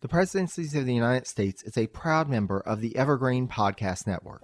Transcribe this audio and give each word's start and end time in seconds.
The 0.00 0.06
Presidencies 0.06 0.76
of 0.76 0.86
the 0.86 0.94
United 0.94 1.26
States 1.26 1.64
is 1.64 1.76
a 1.76 1.88
proud 1.88 2.28
member 2.28 2.60
of 2.60 2.80
the 2.80 2.94
Evergreen 2.94 3.48
Podcast 3.48 4.06
Network. 4.06 4.42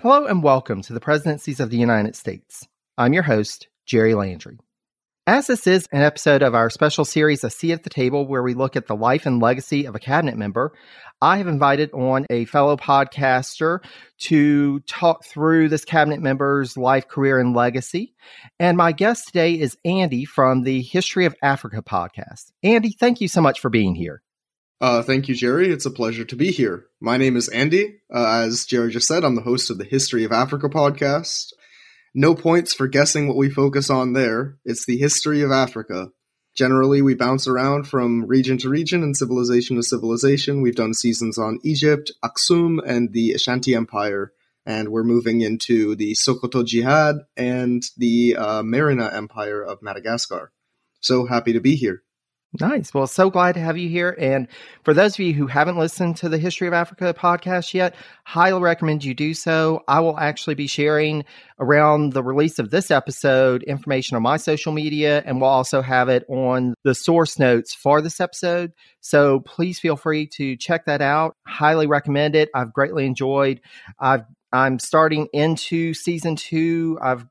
Hello 0.00 0.26
and 0.26 0.44
welcome 0.44 0.80
to 0.82 0.92
the 0.92 1.00
Presidencies 1.00 1.58
of 1.58 1.70
the 1.70 1.76
United 1.76 2.14
States. 2.14 2.68
I'm 2.96 3.14
your 3.14 3.24
host, 3.24 3.66
Jerry 3.84 4.14
Landry. 4.14 4.60
As 5.26 5.46
this 5.46 5.66
is 5.66 5.88
an 5.90 6.02
episode 6.02 6.42
of 6.42 6.54
our 6.54 6.68
special 6.68 7.06
series, 7.06 7.44
A 7.44 7.48
Seat 7.48 7.72
at 7.72 7.82
the 7.82 7.88
Table, 7.88 8.26
where 8.26 8.42
we 8.42 8.52
look 8.52 8.76
at 8.76 8.86
the 8.86 8.94
life 8.94 9.24
and 9.24 9.40
legacy 9.40 9.86
of 9.86 9.94
a 9.94 9.98
cabinet 9.98 10.36
member, 10.36 10.74
I 11.22 11.38
have 11.38 11.46
invited 11.46 11.90
on 11.94 12.26
a 12.28 12.44
fellow 12.44 12.76
podcaster 12.76 13.78
to 14.18 14.80
talk 14.80 15.24
through 15.24 15.70
this 15.70 15.86
cabinet 15.86 16.20
member's 16.20 16.76
life, 16.76 17.08
career, 17.08 17.38
and 17.38 17.56
legacy. 17.56 18.14
And 18.60 18.76
my 18.76 18.92
guest 18.92 19.28
today 19.28 19.58
is 19.58 19.78
Andy 19.82 20.26
from 20.26 20.62
the 20.62 20.82
History 20.82 21.24
of 21.24 21.34
Africa 21.40 21.82
podcast. 21.82 22.52
Andy, 22.62 22.90
thank 22.90 23.22
you 23.22 23.28
so 23.28 23.40
much 23.40 23.60
for 23.60 23.70
being 23.70 23.94
here. 23.94 24.20
Uh, 24.82 25.00
thank 25.00 25.28
you, 25.28 25.34
Jerry. 25.34 25.70
It's 25.70 25.86
a 25.86 25.90
pleasure 25.90 26.26
to 26.26 26.36
be 26.36 26.50
here. 26.50 26.84
My 27.00 27.16
name 27.16 27.38
is 27.38 27.48
Andy. 27.48 28.00
Uh, 28.14 28.42
as 28.44 28.66
Jerry 28.66 28.90
just 28.90 29.08
said, 29.08 29.24
I'm 29.24 29.36
the 29.36 29.40
host 29.40 29.70
of 29.70 29.78
the 29.78 29.84
History 29.84 30.24
of 30.24 30.32
Africa 30.32 30.68
podcast. 30.68 31.54
No 32.16 32.36
points 32.36 32.72
for 32.72 32.86
guessing 32.86 33.26
what 33.26 33.36
we 33.36 33.50
focus 33.50 33.90
on 33.90 34.12
there. 34.12 34.56
It's 34.64 34.86
the 34.86 34.96
history 34.96 35.42
of 35.42 35.50
Africa. 35.50 36.10
Generally, 36.54 37.02
we 37.02 37.16
bounce 37.16 37.48
around 37.48 37.88
from 37.88 38.24
region 38.26 38.56
to 38.58 38.68
region 38.68 39.02
and 39.02 39.16
civilization 39.16 39.74
to 39.74 39.82
civilization. 39.82 40.62
We've 40.62 40.76
done 40.76 40.94
seasons 40.94 41.38
on 41.38 41.58
Egypt, 41.64 42.12
Aksum, 42.24 42.78
and 42.86 43.12
the 43.12 43.32
Ashanti 43.32 43.74
Empire. 43.74 44.32
And 44.64 44.90
we're 44.90 45.02
moving 45.02 45.40
into 45.40 45.96
the 45.96 46.14
Sokoto 46.14 46.64
Jihad 46.64 47.16
and 47.36 47.82
the 47.96 48.36
uh, 48.38 48.62
Merina 48.62 49.12
Empire 49.12 49.60
of 49.60 49.82
Madagascar. 49.82 50.52
So 51.00 51.26
happy 51.26 51.52
to 51.52 51.60
be 51.60 51.74
here. 51.74 52.04
Nice. 52.60 52.94
Well, 52.94 53.08
so 53.08 53.30
glad 53.30 53.54
to 53.56 53.60
have 53.60 53.76
you 53.76 53.88
here. 53.88 54.16
And 54.16 54.46
for 54.84 54.94
those 54.94 55.14
of 55.14 55.20
you 55.20 55.34
who 55.34 55.48
haven't 55.48 55.76
listened 55.76 56.16
to 56.18 56.28
the 56.28 56.38
History 56.38 56.68
of 56.68 56.72
Africa 56.72 57.12
podcast 57.12 57.74
yet, 57.74 57.96
highly 58.24 58.60
recommend 58.60 59.02
you 59.02 59.12
do 59.12 59.34
so. 59.34 59.82
I 59.88 59.98
will 59.98 60.16
actually 60.16 60.54
be 60.54 60.68
sharing 60.68 61.24
around 61.58 62.12
the 62.12 62.22
release 62.22 62.60
of 62.60 62.70
this 62.70 62.92
episode 62.92 63.64
information 63.64 64.14
on 64.14 64.22
my 64.22 64.36
social 64.36 64.72
media, 64.72 65.20
and 65.26 65.40
we'll 65.40 65.50
also 65.50 65.82
have 65.82 66.08
it 66.08 66.24
on 66.28 66.74
the 66.84 66.94
source 66.94 67.40
notes 67.40 67.74
for 67.74 68.00
this 68.00 68.20
episode. 68.20 68.72
So 69.00 69.40
please 69.40 69.80
feel 69.80 69.96
free 69.96 70.28
to 70.34 70.56
check 70.56 70.86
that 70.86 71.02
out. 71.02 71.34
Highly 71.48 71.88
recommend 71.88 72.36
it. 72.36 72.50
I've 72.54 72.72
greatly 72.72 73.04
enjoyed. 73.04 73.60
I've 73.98 74.24
I'm 74.52 74.78
starting 74.78 75.26
into 75.32 75.92
season 75.92 76.36
two. 76.36 77.00
I've 77.02 77.26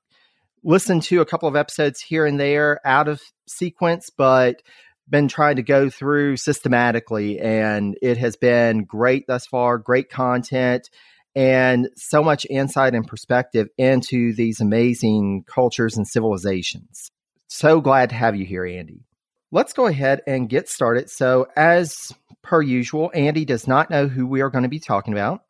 listened 0.65 1.03
to 1.03 1.21
a 1.21 1.25
couple 1.25 1.47
of 1.47 1.55
episodes 1.55 2.01
here 2.01 2.25
and 2.25 2.37
there 2.37 2.85
out 2.85 3.07
of 3.07 3.21
sequence, 3.47 4.09
but 4.09 4.61
been 5.09 5.27
trying 5.27 5.57
to 5.57 5.63
go 5.63 5.89
through 5.89 6.37
systematically, 6.37 7.39
and 7.39 7.97
it 8.01 8.17
has 8.17 8.35
been 8.35 8.83
great 8.85 9.27
thus 9.27 9.45
far. 9.45 9.77
Great 9.77 10.09
content 10.09 10.89
and 11.35 11.89
so 11.95 12.23
much 12.23 12.45
insight 12.49 12.93
and 12.93 13.07
perspective 13.07 13.67
into 13.77 14.33
these 14.33 14.61
amazing 14.61 15.43
cultures 15.47 15.97
and 15.97 16.07
civilizations. 16.07 17.09
So 17.47 17.81
glad 17.81 18.09
to 18.09 18.15
have 18.15 18.35
you 18.35 18.45
here, 18.45 18.65
Andy. 18.65 19.05
Let's 19.51 19.73
go 19.73 19.85
ahead 19.85 20.21
and 20.25 20.49
get 20.49 20.69
started. 20.69 21.09
So, 21.09 21.47
as 21.55 22.11
per 22.41 22.61
usual, 22.61 23.11
Andy 23.13 23.45
does 23.45 23.67
not 23.67 23.89
know 23.89 24.07
who 24.07 24.25
we 24.25 24.41
are 24.41 24.49
going 24.49 24.63
to 24.63 24.69
be 24.69 24.79
talking 24.79 25.13
about. 25.13 25.43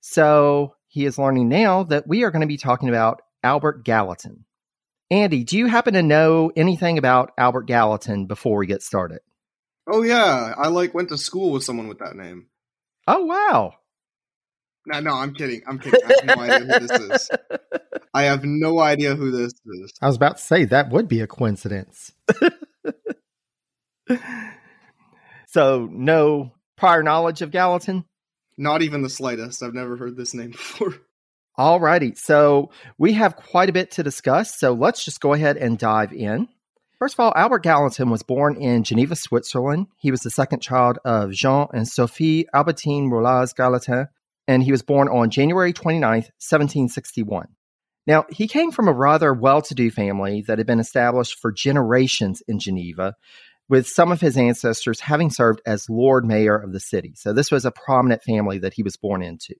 So, 0.00 0.74
he 0.86 1.06
is 1.06 1.18
learning 1.18 1.48
now 1.48 1.84
that 1.84 2.06
we 2.06 2.24
are 2.24 2.30
going 2.30 2.42
to 2.42 2.46
be 2.46 2.58
talking 2.58 2.88
about 2.88 3.22
Albert 3.42 3.84
Gallatin. 3.84 4.44
Andy, 5.10 5.44
do 5.44 5.56
you 5.56 5.66
happen 5.66 5.94
to 5.94 6.02
know 6.02 6.52
anything 6.54 6.98
about 6.98 7.32
Albert 7.38 7.66
Gallatin 7.66 8.26
before 8.26 8.58
we 8.58 8.66
get 8.66 8.82
started? 8.82 9.20
Oh 9.90 10.02
yeah, 10.02 10.54
I 10.56 10.68
like 10.68 10.92
went 10.92 11.08
to 11.08 11.18
school 11.18 11.52
with 11.52 11.64
someone 11.64 11.88
with 11.88 12.00
that 12.00 12.14
name. 12.14 12.48
Oh 13.06 13.24
wow. 13.24 13.74
No, 14.84 15.00
no, 15.00 15.14
I'm 15.14 15.34
kidding. 15.34 15.62
I'm 15.66 15.78
kidding. 15.78 16.00
I 16.04 16.14
have 16.14 16.24
no 16.24 16.42
idea 16.42 16.58
who 16.60 16.86
this 16.86 17.00
is. 17.00 17.30
I 18.14 18.22
have 18.24 18.44
no 18.44 18.78
idea 18.80 19.14
who 19.14 19.30
this 19.30 19.52
is. 19.52 19.92
I 20.00 20.06
was 20.06 20.16
about 20.16 20.38
to 20.38 20.42
say 20.42 20.64
that 20.64 20.90
would 20.90 21.08
be 21.08 21.20
a 21.20 21.26
coincidence. 21.26 22.12
so, 25.46 25.88
no 25.90 26.52
prior 26.76 27.02
knowledge 27.02 27.42
of 27.42 27.50
Gallatin? 27.50 28.04
Not 28.56 28.82
even 28.82 29.02
the 29.02 29.10
slightest. 29.10 29.62
I've 29.62 29.74
never 29.74 29.96
heard 29.96 30.16
this 30.16 30.32
name 30.34 30.50
before. 30.52 30.94
All 31.58 31.80
righty. 31.80 32.14
So 32.14 32.70
we 32.98 33.14
have 33.14 33.34
quite 33.34 33.68
a 33.68 33.72
bit 33.72 33.90
to 33.92 34.04
discuss. 34.04 34.56
So 34.56 34.72
let's 34.72 35.04
just 35.04 35.20
go 35.20 35.32
ahead 35.32 35.56
and 35.56 35.76
dive 35.76 36.12
in. 36.12 36.46
First 37.00 37.14
of 37.14 37.20
all, 37.20 37.32
Albert 37.34 37.64
Gallatin 37.64 38.10
was 38.10 38.22
born 38.22 38.56
in 38.56 38.84
Geneva, 38.84 39.16
Switzerland. 39.16 39.88
He 39.96 40.12
was 40.12 40.20
the 40.20 40.30
second 40.30 40.60
child 40.60 40.98
of 41.04 41.32
Jean 41.32 41.66
and 41.72 41.86
Sophie 41.86 42.46
Albertine 42.54 43.10
Roulaz 43.10 43.54
Gallatin, 43.54 44.06
and 44.46 44.62
he 44.62 44.70
was 44.70 44.82
born 44.82 45.08
on 45.08 45.30
January 45.30 45.72
29th, 45.72 46.30
1761. 46.38 47.48
Now, 48.06 48.24
he 48.30 48.46
came 48.48 48.70
from 48.70 48.88
a 48.88 48.92
rather 48.92 49.34
well 49.34 49.60
to 49.62 49.74
do 49.74 49.90
family 49.90 50.42
that 50.46 50.58
had 50.58 50.66
been 50.66 50.80
established 50.80 51.38
for 51.40 51.52
generations 51.52 52.40
in 52.48 52.58
Geneva, 52.58 53.14
with 53.68 53.86
some 53.86 54.10
of 54.12 54.20
his 54.20 54.36
ancestors 54.36 55.00
having 55.00 55.30
served 55.30 55.60
as 55.66 55.90
Lord 55.90 56.24
Mayor 56.24 56.56
of 56.56 56.72
the 56.72 56.80
city. 56.80 57.12
So, 57.16 57.32
this 57.32 57.50
was 57.50 57.64
a 57.64 57.72
prominent 57.72 58.22
family 58.22 58.58
that 58.58 58.74
he 58.74 58.82
was 58.82 58.96
born 58.96 59.22
into. 59.22 59.54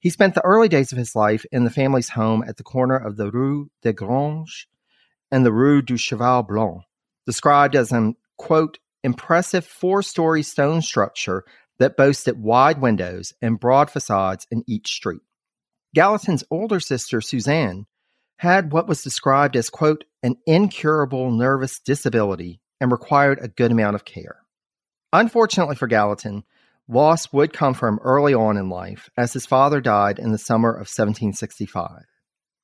He 0.00 0.08
spent 0.10 0.34
the 0.34 0.44
early 0.44 0.68
days 0.68 0.92
of 0.92 0.98
his 0.98 1.14
life 1.14 1.44
in 1.52 1.64
the 1.64 1.70
family's 1.70 2.08
home 2.08 2.42
at 2.46 2.56
the 2.56 2.62
corner 2.62 2.96
of 2.96 3.16
the 3.16 3.30
Rue 3.30 3.70
des 3.82 3.92
Granges 3.92 4.66
and 5.30 5.44
the 5.44 5.52
Rue 5.52 5.82
du 5.82 5.96
Cheval 5.96 6.42
Blanc, 6.42 6.82
described 7.26 7.76
as 7.76 7.92
an, 7.92 8.16
quote, 8.38 8.78
impressive 9.04 9.64
four 9.64 10.02
story 10.02 10.42
stone 10.42 10.80
structure 10.80 11.44
that 11.78 11.96
boasted 11.96 12.42
wide 12.42 12.80
windows 12.80 13.34
and 13.42 13.60
broad 13.60 13.90
facades 13.90 14.46
in 14.50 14.64
each 14.66 14.88
street. 14.88 15.22
Gallatin's 15.94 16.44
older 16.50 16.80
sister, 16.80 17.20
Suzanne, 17.20 17.86
had 18.38 18.72
what 18.72 18.88
was 18.88 19.02
described 19.02 19.54
as, 19.54 19.68
quote, 19.68 20.04
an 20.22 20.36
incurable 20.46 21.30
nervous 21.30 21.78
disability 21.78 22.60
and 22.80 22.90
required 22.90 23.38
a 23.40 23.48
good 23.48 23.70
amount 23.70 23.96
of 23.96 24.04
care. 24.04 24.38
Unfortunately 25.12 25.76
for 25.76 25.86
Gallatin, 25.86 26.44
Loss 26.90 27.32
would 27.32 27.52
come 27.52 27.74
from 27.74 28.00
early 28.02 28.34
on 28.34 28.56
in 28.56 28.68
life, 28.68 29.08
as 29.16 29.32
his 29.32 29.46
father 29.46 29.80
died 29.80 30.18
in 30.18 30.32
the 30.32 30.38
summer 30.38 30.70
of 30.70 30.88
1765. 30.88 32.02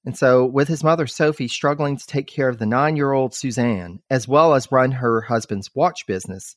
And 0.04 0.16
so, 0.16 0.44
with 0.44 0.66
his 0.66 0.82
mother 0.82 1.06
Sophie 1.06 1.48
struggling 1.48 1.96
to 1.96 2.06
take 2.06 2.26
care 2.26 2.48
of 2.48 2.58
the 2.58 2.66
nine 2.66 2.96
year 2.96 3.12
old 3.12 3.34
Suzanne, 3.34 4.00
as 4.10 4.26
well 4.26 4.54
as 4.54 4.72
run 4.72 4.92
her 4.92 5.22
husband's 5.22 5.70
watch 5.74 6.06
business, 6.06 6.56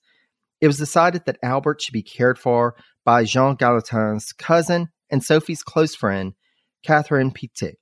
it 0.62 0.68
was 0.68 0.78
decided 0.78 1.26
that 1.26 1.38
Albert 1.44 1.82
should 1.82 1.94
be 1.94 2.02
cared 2.02 2.40
for 2.40 2.76
by 3.06 3.24
Jean 3.24 3.56
Gallatin's 3.56 4.34
cousin 4.34 4.90
and 5.12 5.24
Sophie's 5.24 5.64
close 5.64 5.96
friend, 5.96 6.34
Catherine 6.84 7.32
Pictet. 7.32 7.76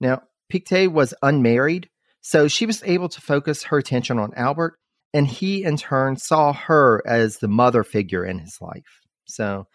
Now, 0.00 0.22
Pictet 0.48 0.92
was 0.92 1.14
unmarried, 1.22 1.88
so 2.20 2.48
she 2.48 2.66
was 2.66 2.82
able 2.84 3.08
to 3.08 3.20
focus 3.20 3.64
her 3.64 3.78
attention 3.78 4.18
on 4.18 4.34
Albert 4.34 4.74
and 5.12 5.26
he 5.26 5.64
in 5.64 5.76
turn 5.76 6.16
saw 6.16 6.52
her 6.52 7.02
as 7.06 7.38
the 7.38 7.48
mother 7.48 7.84
figure 7.84 8.24
in 8.24 8.38
his 8.38 8.58
life. 8.60 9.00
So 9.24 9.66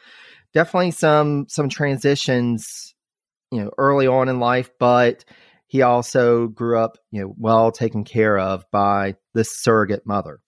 definitely 0.53 0.91
some 0.91 1.47
some 1.49 1.69
transitions, 1.69 2.93
you 3.51 3.63
know, 3.63 3.71
early 3.77 4.07
on 4.07 4.29
in 4.29 4.39
life, 4.39 4.69
but 4.79 5.25
he 5.67 5.81
also 5.81 6.47
grew 6.47 6.79
up, 6.79 6.97
you 7.11 7.21
know, 7.21 7.33
well 7.37 7.71
taken 7.71 8.03
care 8.03 8.37
of 8.37 8.65
by 8.71 9.15
this 9.33 9.57
surrogate 9.57 10.05
mother. 10.05 10.39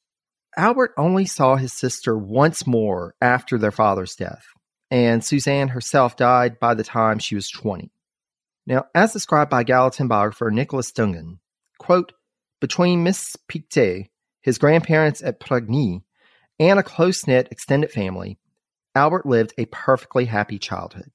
Albert 0.56 0.94
only 0.98 1.25
saw 1.25 1.56
his 1.56 1.74
sister 1.74 2.18
once 2.18 2.66
more 2.66 3.16
after 3.22 3.57
their 3.57 3.72
father's 3.72 4.16
death, 4.16 4.44
and 4.89 5.24
Suzanne 5.24 5.68
herself 5.68 6.16
died 6.16 6.60
by 6.60 6.74
the 6.74 6.84
time 6.84 7.19
she 7.19 7.36
was 7.36 7.50
20. 7.50 7.92
Now, 8.66 8.86
as 8.94 9.13
described 9.13 9.50
by 9.50 9.63
Gallatin 9.63 10.07
biographer 10.07 10.51
Nicholas 10.51 10.92
Dungan, 10.92 11.39
quote, 11.78 12.13
between 12.60 13.04
Miss 13.04 13.36
Pictet 13.48 14.07
his 14.47 14.57
grandparents 14.57 15.21
at 15.21 15.41
Pregny, 15.41 16.03
and 16.57 16.79
a 16.79 16.83
close 16.83 17.27
knit 17.27 17.49
extended 17.51 17.91
family, 17.91 18.39
Albert 18.95 19.25
lived 19.25 19.53
a 19.57 19.65
perfectly 19.65 20.23
happy 20.23 20.57
childhood. 20.57 21.11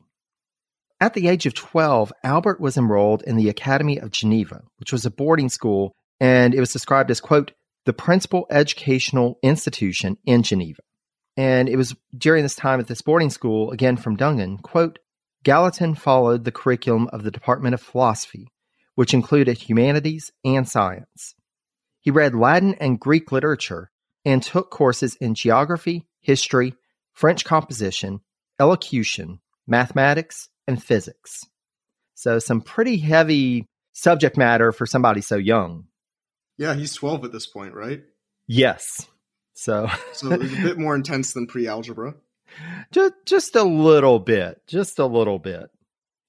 At 1.00 1.14
the 1.14 1.28
age 1.28 1.46
of 1.46 1.54
12, 1.54 2.12
Albert 2.22 2.60
was 2.60 2.76
enrolled 2.76 3.22
in 3.22 3.38
the 3.38 3.48
Academy 3.48 3.98
of 3.98 4.10
Geneva, 4.10 4.64
which 4.76 4.92
was 4.92 5.06
a 5.06 5.10
boarding 5.10 5.48
school, 5.48 5.96
and 6.20 6.54
it 6.54 6.60
was 6.60 6.74
described 6.74 7.10
as, 7.10 7.22
quote, 7.22 7.52
the 7.86 7.94
principal 7.94 8.46
educational 8.50 9.38
institution 9.42 10.18
in 10.26 10.42
Geneva. 10.42 10.82
And 11.38 11.70
it 11.70 11.76
was 11.76 11.96
during 12.14 12.42
this 12.42 12.54
time 12.54 12.80
at 12.80 12.86
this 12.86 13.00
boarding 13.00 13.30
school, 13.30 13.70
again 13.70 13.96
from 13.96 14.18
Dungan, 14.18 14.60
quote, 14.60 14.98
Gallatin 15.42 15.94
followed 15.94 16.44
the 16.44 16.52
curriculum 16.52 17.08
of 17.14 17.22
the 17.22 17.30
Department 17.30 17.72
of 17.72 17.80
Philosophy, 17.80 18.48
which 18.94 19.14
included 19.14 19.56
humanities 19.56 20.30
and 20.44 20.68
science. 20.68 21.34
He 22.02 22.10
read 22.10 22.34
Latin 22.34 22.74
and 22.74 23.00
Greek 23.00 23.32
literature 23.32 23.90
and 24.24 24.42
took 24.42 24.70
courses 24.70 25.14
in 25.16 25.34
geography, 25.34 26.06
history, 26.20 26.74
French 27.12 27.44
composition, 27.44 28.20
elocution, 28.60 29.40
mathematics, 29.66 30.48
and 30.66 30.82
physics. 30.82 31.44
So, 32.14 32.38
some 32.38 32.60
pretty 32.60 32.98
heavy 32.98 33.66
subject 33.92 34.36
matter 34.36 34.72
for 34.72 34.84
somebody 34.84 35.20
so 35.20 35.36
young. 35.36 35.86
Yeah, 36.58 36.74
he's 36.74 36.94
12 36.94 37.24
at 37.24 37.32
this 37.32 37.46
point, 37.46 37.74
right? 37.74 38.02
Yes. 38.46 39.06
So, 39.54 39.88
so 40.12 40.32
it's 40.32 40.52
a 40.52 40.62
bit 40.62 40.78
more 40.78 40.94
intense 40.94 41.32
than 41.32 41.46
pre 41.46 41.66
algebra. 41.66 42.14
Just, 42.92 43.14
just 43.24 43.56
a 43.56 43.62
little 43.62 44.18
bit, 44.18 44.60
just 44.66 44.98
a 44.98 45.06
little 45.06 45.38
bit. 45.38 45.70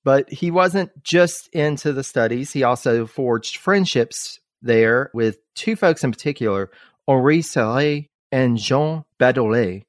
But 0.06 0.32
he 0.32 0.52
wasn't 0.52 1.04
just 1.04 1.50
into 1.50 1.92
the 1.92 2.04
studies. 2.04 2.54
He 2.54 2.64
also 2.64 3.06
forged 3.06 3.58
friendships 3.58 4.40
there 4.64 5.12
with 5.14 5.38
two 5.54 5.76
folks 5.76 6.04
in 6.04 6.12
particular, 6.12 6.72
Henri 7.08 7.42
Serre 7.42 8.08
and 8.32 8.58
Jean 8.58 9.04
Badolet, 9.20 9.86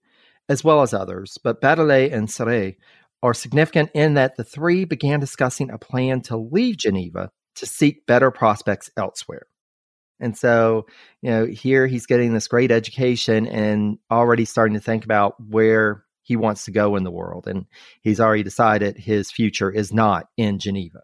as 0.49 0.63
well 0.63 0.83
as 0.83 0.93
others. 0.93 1.39
But 1.43 1.61
Badolet 1.61 2.13
and 2.13 2.31
Serre 2.31 2.75
are 3.23 3.35
significant 3.35 3.91
in 3.95 4.15
that 4.15 4.37
the 4.37 4.45
three 4.45 4.85
began 4.85 5.21
discussing 5.21 5.71
a 5.71 5.79
plan 5.79 6.21
to 6.23 6.37
leave 6.37 6.77
Geneva 6.77 7.31
to 7.55 7.67
seek 7.67 8.05
better 8.07 8.31
prospects 8.31 8.91
elsewhere. 8.97 9.47
And 10.21 10.37
so, 10.37 10.87
you 11.23 11.31
know, 11.31 11.47
here 11.47 11.87
he's 11.87 12.07
getting 12.07 12.35
this 12.35 12.49
great 12.49 12.71
education 12.71 13.47
and 13.47 13.99
already 14.11 14.45
starting 14.45 14.75
to 14.75 14.81
think 14.81 15.05
about 15.05 15.35
where 15.41 16.05
he 16.23 16.37
wants 16.37 16.65
to 16.65 16.71
go 16.71 16.97
in 16.97 17.05
the 17.05 17.11
world. 17.11 17.47
And 17.47 17.67
he's 18.03 18.21
already 18.21 18.43
decided 18.43 18.97
his 18.97 19.31
future 19.31 19.71
is 19.71 19.93
not 19.93 20.29
in 20.37 20.59
Geneva. 20.59 21.01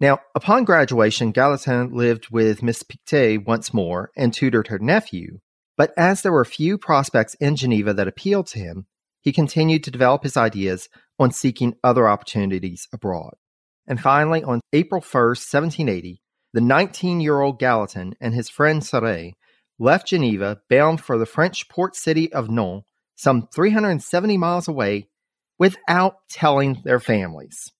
Now, 0.00 0.18
upon 0.34 0.64
graduation, 0.64 1.30
Gallatin 1.30 1.92
lived 1.92 2.28
with 2.30 2.62
Miss 2.62 2.82
Pictet 2.82 3.46
once 3.46 3.72
more 3.72 4.10
and 4.16 4.32
tutored 4.34 4.68
her 4.68 4.78
nephew. 4.78 5.38
But 5.76 5.92
as 5.96 6.22
there 6.22 6.32
were 6.32 6.44
few 6.44 6.78
prospects 6.78 7.34
in 7.34 7.56
Geneva 7.56 7.94
that 7.94 8.08
appealed 8.08 8.46
to 8.48 8.58
him, 8.58 8.86
he 9.20 9.32
continued 9.32 9.82
to 9.84 9.90
develop 9.90 10.22
his 10.22 10.36
ideas 10.36 10.88
on 11.18 11.30
seeking 11.30 11.74
other 11.82 12.08
opportunities 12.08 12.88
abroad. 12.92 13.34
And 13.86 14.00
finally, 14.00 14.42
on 14.42 14.60
April 14.72 15.00
1st, 15.00 15.52
1780, 15.52 16.20
the 16.52 16.60
19 16.60 17.20
year 17.20 17.40
old 17.40 17.58
Gallatin 17.58 18.14
and 18.20 18.34
his 18.34 18.48
friend 18.48 18.84
Serre 18.84 19.32
left 19.78 20.08
Geneva 20.08 20.60
bound 20.68 21.00
for 21.00 21.18
the 21.18 21.26
French 21.26 21.68
port 21.68 21.96
city 21.96 22.32
of 22.32 22.50
Nantes, 22.50 22.86
some 23.16 23.48
370 23.54 24.38
miles 24.38 24.68
away, 24.68 25.08
without 25.58 26.16
telling 26.28 26.80
their 26.84 27.00
families. 27.00 27.72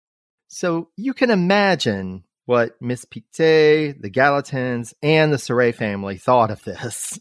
So 0.55 0.89
you 0.97 1.15
can 1.15 1.31
imagine 1.31 2.23
what 2.47 2.81
Miss 2.81 3.05
Pictet, 3.05 4.01
the 4.01 4.09
Gallatins, 4.09 4.95
and 5.03 5.33
the 5.33 5.39
Serre 5.39 5.73
family 5.73 6.17
thought 6.17 6.53
of 6.53 6.63
this. 6.63 7.19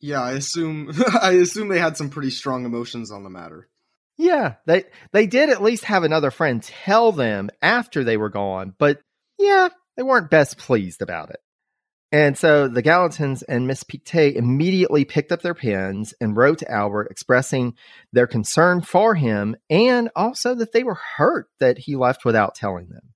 yeah, 0.00 0.22
I 0.22 0.34
assume 0.34 0.92
I 1.20 1.32
assume 1.32 1.66
they 1.66 1.80
had 1.80 1.96
some 1.96 2.10
pretty 2.10 2.30
strong 2.30 2.64
emotions 2.64 3.10
on 3.10 3.24
the 3.24 3.30
matter. 3.30 3.68
Yeah, 4.16 4.54
they 4.66 4.84
they 5.10 5.26
did 5.26 5.50
at 5.50 5.64
least 5.64 5.84
have 5.86 6.04
another 6.04 6.30
friend 6.30 6.62
tell 6.62 7.10
them 7.10 7.50
after 7.60 8.04
they 8.04 8.16
were 8.16 8.30
gone, 8.30 8.72
but 8.78 9.00
yeah, 9.36 9.70
they 9.96 10.04
weren't 10.04 10.30
best 10.30 10.58
pleased 10.58 11.02
about 11.02 11.30
it. 11.30 11.40
And 12.12 12.38
so 12.38 12.68
the 12.68 12.82
Gallatins 12.82 13.42
and 13.48 13.66
Miss 13.66 13.82
Pictet 13.82 14.36
immediately 14.36 15.04
picked 15.04 15.32
up 15.32 15.42
their 15.42 15.54
pens 15.54 16.14
and 16.20 16.36
wrote 16.36 16.58
to 16.58 16.70
Albert 16.70 17.08
expressing 17.10 17.74
their 18.12 18.28
concern 18.28 18.80
for 18.80 19.14
him 19.14 19.56
and 19.68 20.08
also 20.14 20.54
that 20.54 20.72
they 20.72 20.84
were 20.84 20.98
hurt 21.16 21.48
that 21.58 21.78
he 21.78 21.96
left 21.96 22.24
without 22.24 22.54
telling 22.54 22.88
them. 22.88 23.12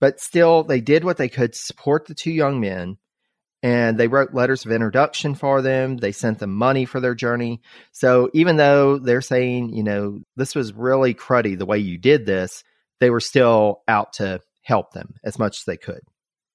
But 0.00 0.20
still, 0.20 0.62
they 0.62 0.80
did 0.80 1.04
what 1.04 1.16
they 1.16 1.28
could 1.28 1.54
to 1.54 1.58
support 1.58 2.06
the 2.06 2.14
two 2.14 2.30
young 2.30 2.60
men 2.60 2.98
and 3.62 3.98
they 3.98 4.08
wrote 4.08 4.34
letters 4.34 4.64
of 4.64 4.72
introduction 4.72 5.34
for 5.34 5.62
them. 5.62 5.96
They 5.96 6.12
sent 6.12 6.38
them 6.38 6.54
money 6.54 6.84
for 6.84 7.00
their 7.00 7.14
journey. 7.14 7.60
So 7.92 8.30
even 8.34 8.56
though 8.56 8.98
they're 8.98 9.20
saying, 9.20 9.74
you 9.74 9.82
know, 9.82 10.20
this 10.36 10.54
was 10.54 10.72
really 10.72 11.14
cruddy 11.14 11.58
the 11.58 11.66
way 11.66 11.78
you 11.78 11.98
did 11.98 12.24
this, 12.24 12.62
they 13.00 13.10
were 13.10 13.20
still 13.20 13.82
out 13.88 14.12
to 14.14 14.40
help 14.62 14.92
them 14.92 15.14
as 15.24 15.38
much 15.38 15.58
as 15.58 15.64
they 15.64 15.76
could. 15.76 16.02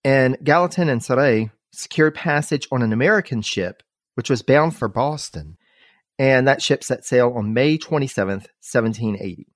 And 0.06 0.38
Gallatin 0.44 0.88
and 0.88 1.04
Serre 1.04 1.52
secured 1.74 2.16
passage 2.16 2.68
on 2.72 2.81
an 2.81 2.94
American 2.94 3.42
ship, 3.42 3.84
which 4.16 4.30
was 4.30 4.42
bound 4.42 4.75
for 4.75 4.88
Boston. 4.88 5.58
And 6.20 6.48
that 6.48 6.62
ship 6.62 6.84
set 6.84 7.06
sail 7.06 7.34
on 7.36 7.54
May 7.54 7.78
27th, 7.78 8.48
1780. 8.62 9.48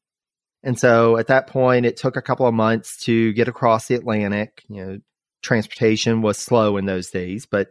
And 0.64 0.78
so 0.78 1.18
at 1.18 1.28
that 1.28 1.48
point, 1.48 1.86
it 1.86 1.98
took 1.98 2.18
a 2.18 2.22
couple 2.22 2.48
of 2.48 2.54
months 2.54 2.98
to 3.06 3.31
get 3.34 3.48
across 3.48 3.88
the 3.88 3.96
Atlantic. 3.96 4.64
You 4.68 4.86
know, 4.86 4.98
transportation 5.42 6.22
was 6.22 6.38
slow 6.38 6.78
in 6.78 6.86
those 6.86 7.10
days, 7.10 7.46
but 7.46 7.69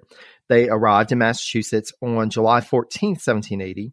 they 0.48 0.68
arrived 0.68 1.12
in 1.12 1.18
Massachusetts 1.18 1.92
on 2.00 2.30
July 2.30 2.60
14th, 2.60 3.26
1780. 3.26 3.92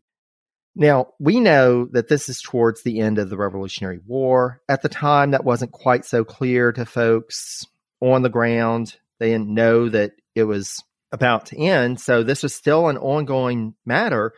Now, 0.76 1.08
we 1.20 1.40
know 1.40 1.86
that 1.92 2.08
this 2.08 2.30
is 2.30 2.42
towards 2.42 2.82
the 2.82 3.00
end 3.00 3.20
of 3.20 3.30
the 3.30 3.38
Revolutionary 3.38 4.00
War. 4.06 4.62
At 4.68 4.82
the 4.82 4.90
time, 4.90 5.32
that 5.32 5.44
wasn't 5.44 5.72
quite 5.72 6.06
so 6.06 6.24
clear 6.24 6.72
to 6.72 6.86
folks 6.86 7.66
on 8.00 8.22
the 8.22 8.30
ground. 8.30 8.96
They 9.20 9.30
didn't 9.30 9.54
know 9.54 9.90
that 9.90 10.14
it 10.36 10.44
was 10.44 10.84
about 11.12 11.48
to 11.48 11.58
end. 11.58 12.00
So, 12.00 12.24
this 12.24 12.44
was 12.44 12.54
still 12.54 12.90
an 12.90 12.98
ongoing 12.98 13.76
matter. 13.86 14.34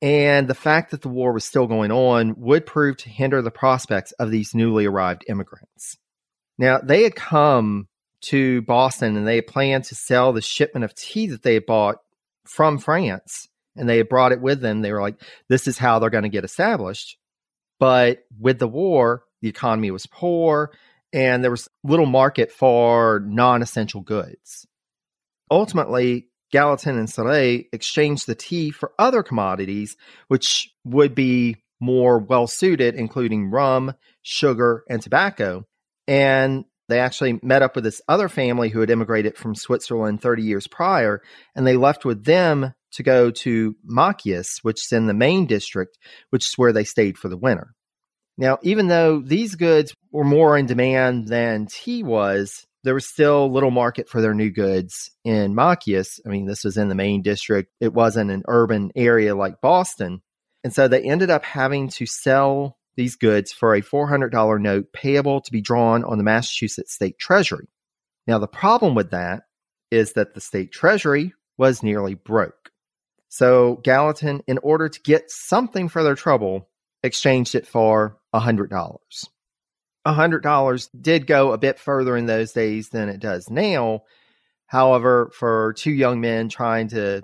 And 0.00 0.48
the 0.48 0.54
fact 0.54 0.90
that 0.90 1.02
the 1.02 1.08
war 1.08 1.32
was 1.32 1.44
still 1.44 1.68
going 1.68 1.92
on 1.92 2.34
would 2.36 2.66
prove 2.66 2.96
to 2.98 3.08
hinder 3.08 3.40
the 3.40 3.52
prospects 3.52 4.10
of 4.12 4.32
these 4.32 4.52
newly 4.52 4.84
arrived 4.84 5.24
immigrants. 5.28 5.96
Now, 6.58 6.78
they 6.78 7.04
had 7.04 7.14
come 7.14 7.86
to 8.22 8.62
Boston 8.62 9.16
and 9.16 9.26
they 9.26 9.36
had 9.36 9.46
planned 9.46 9.84
to 9.84 9.94
sell 9.94 10.32
the 10.32 10.40
shipment 10.40 10.84
of 10.84 10.94
tea 10.94 11.28
that 11.28 11.42
they 11.42 11.54
had 11.54 11.66
bought 11.66 11.98
from 12.44 12.78
France 12.78 13.48
and 13.76 13.88
they 13.88 13.96
had 13.96 14.08
brought 14.08 14.32
it 14.32 14.40
with 14.40 14.60
them. 14.60 14.80
They 14.80 14.92
were 14.92 15.00
like, 15.00 15.20
this 15.48 15.66
is 15.66 15.78
how 15.78 15.98
they're 15.98 16.10
going 16.10 16.22
to 16.22 16.28
get 16.28 16.44
established. 16.44 17.16
But 17.78 18.24
with 18.38 18.58
the 18.58 18.68
war, 18.68 19.24
the 19.40 19.48
economy 19.48 19.90
was 19.90 20.06
poor 20.06 20.72
and 21.12 21.42
there 21.42 21.50
was 21.50 21.68
little 21.84 22.06
market 22.06 22.52
for 22.52 23.22
non 23.24 23.62
essential 23.62 24.00
goods. 24.00 24.66
Ultimately, 25.52 26.28
Gallatin 26.50 26.96
and 26.96 27.10
Serre 27.10 27.64
exchanged 27.74 28.26
the 28.26 28.34
tea 28.34 28.70
for 28.70 28.92
other 28.98 29.22
commodities, 29.22 29.98
which 30.28 30.72
would 30.82 31.14
be 31.14 31.58
more 31.78 32.18
well 32.18 32.46
suited, 32.46 32.94
including 32.94 33.50
rum, 33.50 33.92
sugar, 34.22 34.82
and 34.88 35.02
tobacco. 35.02 35.66
And 36.08 36.64
they 36.88 37.00
actually 37.00 37.38
met 37.42 37.60
up 37.60 37.74
with 37.74 37.84
this 37.84 38.00
other 38.08 38.30
family 38.30 38.70
who 38.70 38.80
had 38.80 38.88
immigrated 38.88 39.36
from 39.36 39.54
Switzerland 39.54 40.22
30 40.22 40.42
years 40.42 40.66
prior, 40.66 41.20
and 41.54 41.66
they 41.66 41.76
left 41.76 42.06
with 42.06 42.24
them 42.24 42.72
to 42.92 43.02
go 43.02 43.30
to 43.30 43.76
Machias, 43.84 44.60
which 44.62 44.86
is 44.86 44.92
in 44.92 45.06
the 45.06 45.12
Maine 45.12 45.44
district, 45.44 45.98
which 46.30 46.46
is 46.46 46.54
where 46.56 46.72
they 46.72 46.84
stayed 46.84 47.18
for 47.18 47.28
the 47.28 47.36
winter. 47.36 47.74
Now, 48.38 48.56
even 48.62 48.88
though 48.88 49.20
these 49.20 49.54
goods 49.54 49.94
were 50.10 50.24
more 50.24 50.56
in 50.56 50.64
demand 50.64 51.28
than 51.28 51.66
tea 51.66 52.02
was, 52.02 52.66
there 52.84 52.94
was 52.94 53.06
still 53.06 53.50
little 53.52 53.70
market 53.70 54.08
for 54.08 54.20
their 54.20 54.34
new 54.34 54.50
goods 54.50 55.10
in 55.24 55.54
Machias. 55.54 56.20
I 56.26 56.28
mean, 56.28 56.46
this 56.46 56.64
was 56.64 56.76
in 56.76 56.88
the 56.88 56.94
Maine 56.94 57.22
district. 57.22 57.72
It 57.80 57.92
wasn't 57.92 58.30
an 58.30 58.42
urban 58.48 58.90
area 58.96 59.34
like 59.34 59.60
Boston. 59.60 60.22
And 60.64 60.72
so 60.72 60.88
they 60.88 61.02
ended 61.02 61.30
up 61.30 61.44
having 61.44 61.88
to 61.90 62.06
sell 62.06 62.78
these 62.96 63.16
goods 63.16 63.52
for 63.52 63.74
a 63.74 63.82
$400 63.82 64.60
note 64.60 64.92
payable 64.92 65.40
to 65.40 65.52
be 65.52 65.60
drawn 65.60 66.04
on 66.04 66.18
the 66.18 66.24
Massachusetts 66.24 66.94
State 66.94 67.18
Treasury. 67.18 67.68
Now, 68.26 68.38
the 68.38 68.48
problem 68.48 68.94
with 68.94 69.10
that 69.10 69.42
is 69.90 70.12
that 70.14 70.34
the 70.34 70.40
state 70.40 70.72
treasury 70.72 71.34
was 71.58 71.82
nearly 71.82 72.14
broke. 72.14 72.70
So 73.28 73.76
Gallatin, 73.82 74.42
in 74.46 74.58
order 74.58 74.88
to 74.88 75.00
get 75.02 75.30
something 75.30 75.88
for 75.88 76.02
their 76.02 76.14
trouble, 76.14 76.68
exchanged 77.02 77.54
it 77.54 77.66
for 77.66 78.18
$100. 78.34 78.98
$100 80.06 80.88
did 81.00 81.26
go 81.26 81.52
a 81.52 81.58
bit 81.58 81.78
further 81.78 82.16
in 82.16 82.26
those 82.26 82.52
days 82.52 82.88
than 82.88 83.08
it 83.08 83.20
does 83.20 83.48
now. 83.50 84.02
However, 84.66 85.30
for 85.34 85.74
two 85.74 85.92
young 85.92 86.20
men 86.20 86.48
trying 86.48 86.88
to 86.88 87.22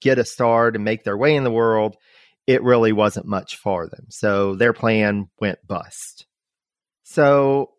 get 0.00 0.18
a 0.18 0.24
start 0.24 0.74
and 0.74 0.84
make 0.84 1.04
their 1.04 1.16
way 1.16 1.36
in 1.36 1.44
the 1.44 1.50
world, 1.50 1.96
it 2.46 2.62
really 2.62 2.92
wasn't 2.92 3.26
much 3.26 3.56
for 3.56 3.88
them. 3.88 4.06
So 4.08 4.54
their 4.54 4.72
plan 4.72 5.28
went 5.40 5.66
bust. 5.66 6.26
So 7.04 7.72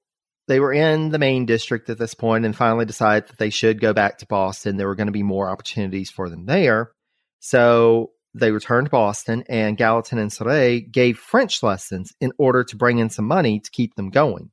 they 0.47 0.59
were 0.59 0.73
in 0.73 1.09
the 1.09 1.19
Maine 1.19 1.45
district 1.45 1.89
at 1.89 1.97
this 1.97 2.13
point 2.13 2.45
and 2.45 2.55
finally 2.55 2.85
decided 2.85 3.29
that 3.29 3.37
they 3.37 3.49
should 3.49 3.81
go 3.81 3.93
back 3.93 4.19
to 4.19 4.25
Boston. 4.25 4.77
There 4.77 4.87
were 4.87 4.95
going 4.95 5.07
to 5.07 5.13
be 5.13 5.23
more 5.23 5.49
opportunities 5.49 6.09
for 6.09 6.29
them 6.29 6.45
there. 6.45 6.91
So 7.39 8.11
they 8.39 8.51
returned 8.51 8.87
to 8.87 8.91
Boston, 8.91 9.43
and 9.49 9.77
Gallatin 9.77 10.17
and 10.17 10.31
Serre 10.31 10.79
gave 10.79 11.17
French 11.17 11.63
lessons 11.63 12.13
in 12.21 12.31
order 12.37 12.63
to 12.63 12.75
bring 12.75 12.99
in 12.99 13.09
some 13.09 13.25
money 13.25 13.59
to 13.59 13.71
keep 13.71 13.95
them 13.95 14.09
going. 14.09 14.51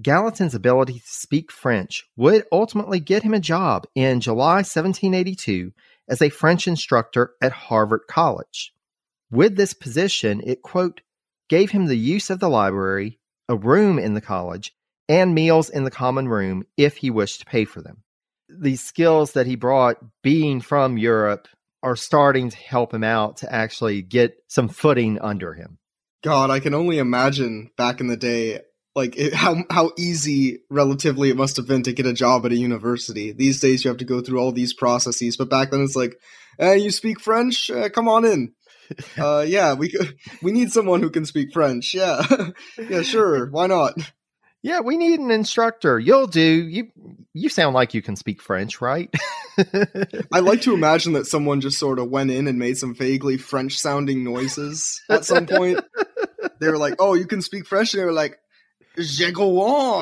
Gallatin's 0.00 0.54
ability 0.54 1.00
to 1.00 1.06
speak 1.06 1.50
French 1.50 2.04
would 2.16 2.44
ultimately 2.52 3.00
get 3.00 3.22
him 3.22 3.32
a 3.32 3.40
job 3.40 3.86
in 3.94 4.20
July 4.20 4.56
1782 4.56 5.72
as 6.08 6.20
a 6.20 6.28
French 6.28 6.68
instructor 6.68 7.32
at 7.40 7.52
Harvard 7.52 8.02
College. 8.08 8.74
With 9.30 9.56
this 9.56 9.72
position, 9.72 10.42
it, 10.44 10.62
quote, 10.62 11.00
gave 11.48 11.70
him 11.70 11.86
the 11.86 11.96
use 11.96 12.28
of 12.30 12.40
the 12.40 12.48
library, 12.48 13.18
a 13.48 13.56
room 13.56 13.98
in 13.98 14.14
the 14.14 14.20
college, 14.20 14.74
and 15.08 15.34
meals 15.34 15.70
in 15.70 15.84
the 15.84 15.90
common 15.90 16.28
room 16.28 16.64
if 16.76 16.98
he 16.98 17.10
wished 17.10 17.40
to 17.40 17.46
pay 17.46 17.64
for 17.64 17.80
them. 17.80 18.02
These 18.48 18.82
skills 18.82 19.32
that 19.32 19.46
he 19.46 19.56
brought, 19.56 19.96
being 20.22 20.60
from 20.60 20.98
Europe, 20.98 21.48
are 21.82 21.96
starting 21.96 22.50
to 22.50 22.56
help 22.56 22.92
him 22.92 23.04
out 23.04 23.38
to 23.38 23.52
actually 23.52 24.02
get 24.02 24.36
some 24.48 24.68
footing 24.68 25.18
under 25.20 25.54
him. 25.54 25.78
God, 26.22 26.50
I 26.50 26.60
can 26.60 26.74
only 26.74 26.98
imagine 26.98 27.70
back 27.76 28.00
in 28.00 28.08
the 28.08 28.16
day, 28.16 28.60
like 28.94 29.16
it, 29.16 29.34
how 29.34 29.64
how 29.70 29.92
easy 29.98 30.60
relatively 30.70 31.30
it 31.30 31.36
must 31.36 31.56
have 31.56 31.68
been 31.68 31.82
to 31.84 31.92
get 31.92 32.06
a 32.06 32.12
job 32.12 32.44
at 32.46 32.52
a 32.52 32.56
university. 32.56 33.32
These 33.32 33.60
days, 33.60 33.84
you 33.84 33.88
have 33.90 33.98
to 33.98 34.04
go 34.04 34.20
through 34.20 34.40
all 34.40 34.52
these 34.52 34.74
processes, 34.74 35.36
but 35.36 35.50
back 35.50 35.70
then 35.70 35.82
it's 35.82 35.96
like, 35.96 36.16
eh, 36.58 36.74
you 36.74 36.90
speak 36.90 37.20
French? 37.20 37.70
Uh, 37.70 37.88
come 37.88 38.08
on 38.08 38.24
in. 38.24 38.52
Uh, 39.18 39.44
yeah, 39.44 39.74
we 39.74 39.92
we 40.42 40.52
need 40.52 40.70
someone 40.70 41.02
who 41.02 41.10
can 41.10 41.26
speak 41.26 41.52
French. 41.52 41.92
Yeah, 41.92 42.24
yeah, 42.88 43.02
sure, 43.02 43.50
why 43.50 43.66
not? 43.66 43.94
Yeah, 44.66 44.80
we 44.80 44.96
need 44.96 45.20
an 45.20 45.30
instructor. 45.30 45.96
You'll 45.96 46.26
do. 46.26 46.42
You 46.42 46.90
you 47.32 47.48
sound 47.48 47.76
like 47.76 47.94
you 47.94 48.02
can 48.02 48.16
speak 48.16 48.42
French, 48.42 48.80
right? 48.80 49.08
I 50.32 50.40
like 50.40 50.62
to 50.62 50.74
imagine 50.74 51.12
that 51.12 51.28
someone 51.28 51.60
just 51.60 51.78
sort 51.78 52.00
of 52.00 52.10
went 52.10 52.32
in 52.32 52.48
and 52.48 52.58
made 52.58 52.76
some 52.76 52.92
vaguely 52.92 53.36
French 53.36 53.78
sounding 53.78 54.24
noises 54.24 55.00
at 55.08 55.24
some 55.24 55.46
point. 55.46 55.84
They 56.58 56.68
were 56.68 56.78
like, 56.78 56.96
"Oh, 56.98 57.14
you 57.14 57.26
can 57.26 57.42
speak 57.42 57.64
French," 57.64 57.94
and 57.94 58.00
they 58.00 58.04
were 58.04 58.10
like, 58.10 58.40
"Je 58.98 59.32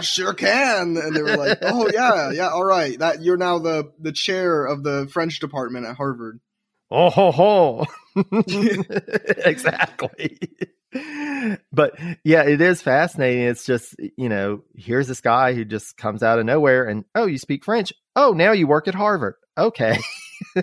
sure 0.00 0.33
can." 0.33 0.97
And 0.97 1.14
they 1.14 1.21
were 1.21 1.37
like, 1.37 1.59
"Oh 1.61 1.90
yeah, 1.92 2.30
yeah, 2.30 2.49
all 2.49 2.64
right. 2.64 2.99
That 2.99 3.23
you're 3.23 3.37
now 3.37 3.59
the 3.59 3.92
the 3.99 4.12
chair 4.12 4.64
of 4.64 4.83
the 4.83 5.06
French 5.12 5.40
department 5.40 5.85
at 5.85 5.99
Harvard." 5.99 6.40
Oh 6.90 7.11
ho 7.11 7.33
ho! 7.33 7.87
exactly 9.44 10.38
but 11.72 11.98
yeah, 12.24 12.42
it 12.42 12.60
is 12.60 12.82
fascinating. 12.82 13.42
It's 13.44 13.64
just, 13.64 13.96
you 14.16 14.28
know, 14.28 14.62
here's 14.74 15.08
this 15.08 15.20
guy 15.20 15.54
who 15.54 15.64
just 15.64 15.96
comes 15.96 16.22
out 16.22 16.38
of 16.38 16.46
nowhere 16.46 16.84
and, 16.84 17.04
oh, 17.14 17.26
you 17.26 17.38
speak 17.38 17.64
French. 17.64 17.92
Oh, 18.14 18.32
now 18.32 18.52
you 18.52 18.66
work 18.66 18.88
at 18.88 18.94
Harvard. 18.94 19.34
Okay. 19.58 19.98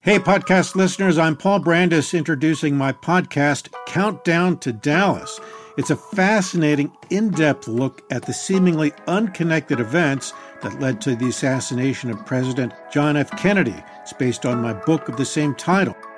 hey, 0.00 0.18
podcast 0.18 0.74
listeners, 0.74 1.18
I'm 1.18 1.36
Paul 1.36 1.60
Brandus 1.60 2.16
introducing 2.16 2.76
my 2.76 2.92
podcast, 2.92 3.72
Countdown 3.86 4.58
to 4.60 4.72
Dallas. 4.72 5.38
It's 5.76 5.90
a 5.90 5.96
fascinating, 5.96 6.92
in 7.10 7.30
depth 7.30 7.66
look 7.66 8.02
at 8.10 8.24
the 8.24 8.32
seemingly 8.32 8.92
unconnected 9.08 9.80
events 9.80 10.32
that 10.62 10.80
led 10.80 11.00
to 11.02 11.16
the 11.16 11.28
assassination 11.28 12.10
of 12.10 12.24
President 12.24 12.72
John 12.92 13.16
F. 13.16 13.30
Kennedy. 13.32 13.74
It's 14.02 14.12
based 14.12 14.46
on 14.46 14.62
my 14.62 14.72
book 14.72 15.08
of 15.08 15.16
the 15.16 15.24
same 15.24 15.54
title. 15.56 15.96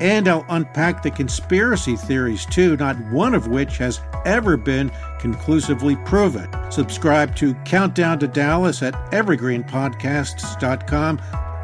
and 0.00 0.28
I'll 0.28 0.46
unpack 0.48 1.02
the 1.02 1.10
conspiracy 1.10 1.96
theories 1.96 2.46
too, 2.46 2.76
not 2.76 2.96
one 3.10 3.34
of 3.34 3.48
which 3.48 3.78
has 3.78 4.00
ever 4.24 4.56
been 4.56 4.92
conclusively 5.18 5.96
proven. 6.04 6.48
Subscribe 6.70 7.34
to 7.36 7.54
Countdown 7.64 8.20
to 8.20 8.28
Dallas 8.28 8.82
at 8.82 8.94
evergreenpodcasts.com 9.12 11.20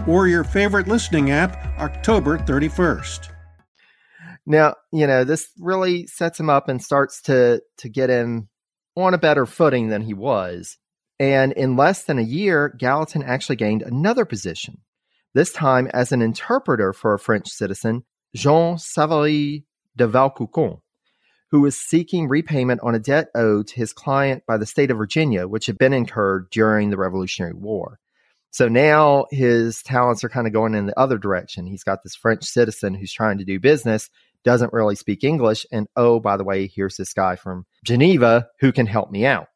or 0.06 0.28
your 0.28 0.44
favorite 0.44 0.88
listening 0.88 1.30
app 1.30 1.78
October 1.78 2.38
31st. 2.38 3.28
Now, 4.46 4.74
you 4.92 5.06
know, 5.06 5.24
this 5.24 5.48
really 5.58 6.06
sets 6.06 6.40
him 6.40 6.50
up 6.50 6.68
and 6.68 6.82
starts 6.82 7.22
to 7.22 7.62
to 7.78 7.88
get 7.88 8.10
him 8.10 8.48
on 8.96 9.14
a 9.14 9.18
better 9.18 9.46
footing 9.46 9.88
than 9.88 10.02
he 10.02 10.14
was. 10.14 10.76
And 11.18 11.52
in 11.52 11.76
less 11.76 12.04
than 12.04 12.18
a 12.18 12.22
year, 12.22 12.74
Gallatin 12.78 13.22
actually 13.22 13.56
gained 13.56 13.82
another 13.82 14.24
position, 14.24 14.78
this 15.34 15.52
time 15.52 15.88
as 15.92 16.12
an 16.12 16.22
interpreter 16.22 16.92
for 16.92 17.12
a 17.12 17.18
French 17.18 17.48
citizen 17.48 18.04
Jean 18.34 18.78
Savary 18.78 19.64
de 19.96 20.06
Valcoulon, 20.06 20.80
who 21.50 21.60
was 21.60 21.76
seeking 21.76 22.28
repayment 22.28 22.80
on 22.82 22.94
a 22.94 22.98
debt 22.98 23.28
owed 23.34 23.66
to 23.68 23.76
his 23.76 23.92
client 23.92 24.42
by 24.46 24.56
the 24.56 24.66
state 24.66 24.90
of 24.90 24.96
Virginia, 24.96 25.48
which 25.48 25.66
had 25.66 25.78
been 25.78 25.92
incurred 25.92 26.48
during 26.50 26.90
the 26.90 26.96
Revolutionary 26.96 27.54
War. 27.54 27.98
So 28.52 28.68
now 28.68 29.26
his 29.30 29.82
talents 29.82 30.24
are 30.24 30.28
kind 30.28 30.46
of 30.46 30.52
going 30.52 30.74
in 30.74 30.86
the 30.86 30.98
other 30.98 31.18
direction. 31.18 31.66
He's 31.66 31.84
got 31.84 32.02
this 32.02 32.16
French 32.16 32.44
citizen 32.44 32.94
who's 32.94 33.12
trying 33.12 33.38
to 33.38 33.44
do 33.44 33.60
business, 33.60 34.10
doesn't 34.44 34.72
really 34.72 34.96
speak 34.96 35.22
English. 35.22 35.66
And 35.70 35.86
oh, 35.96 36.18
by 36.18 36.36
the 36.36 36.44
way, 36.44 36.66
here's 36.66 36.96
this 36.96 37.12
guy 37.12 37.36
from 37.36 37.64
Geneva 37.84 38.48
who 38.58 38.72
can 38.72 38.86
help 38.86 39.10
me 39.10 39.24
out. 39.24 39.46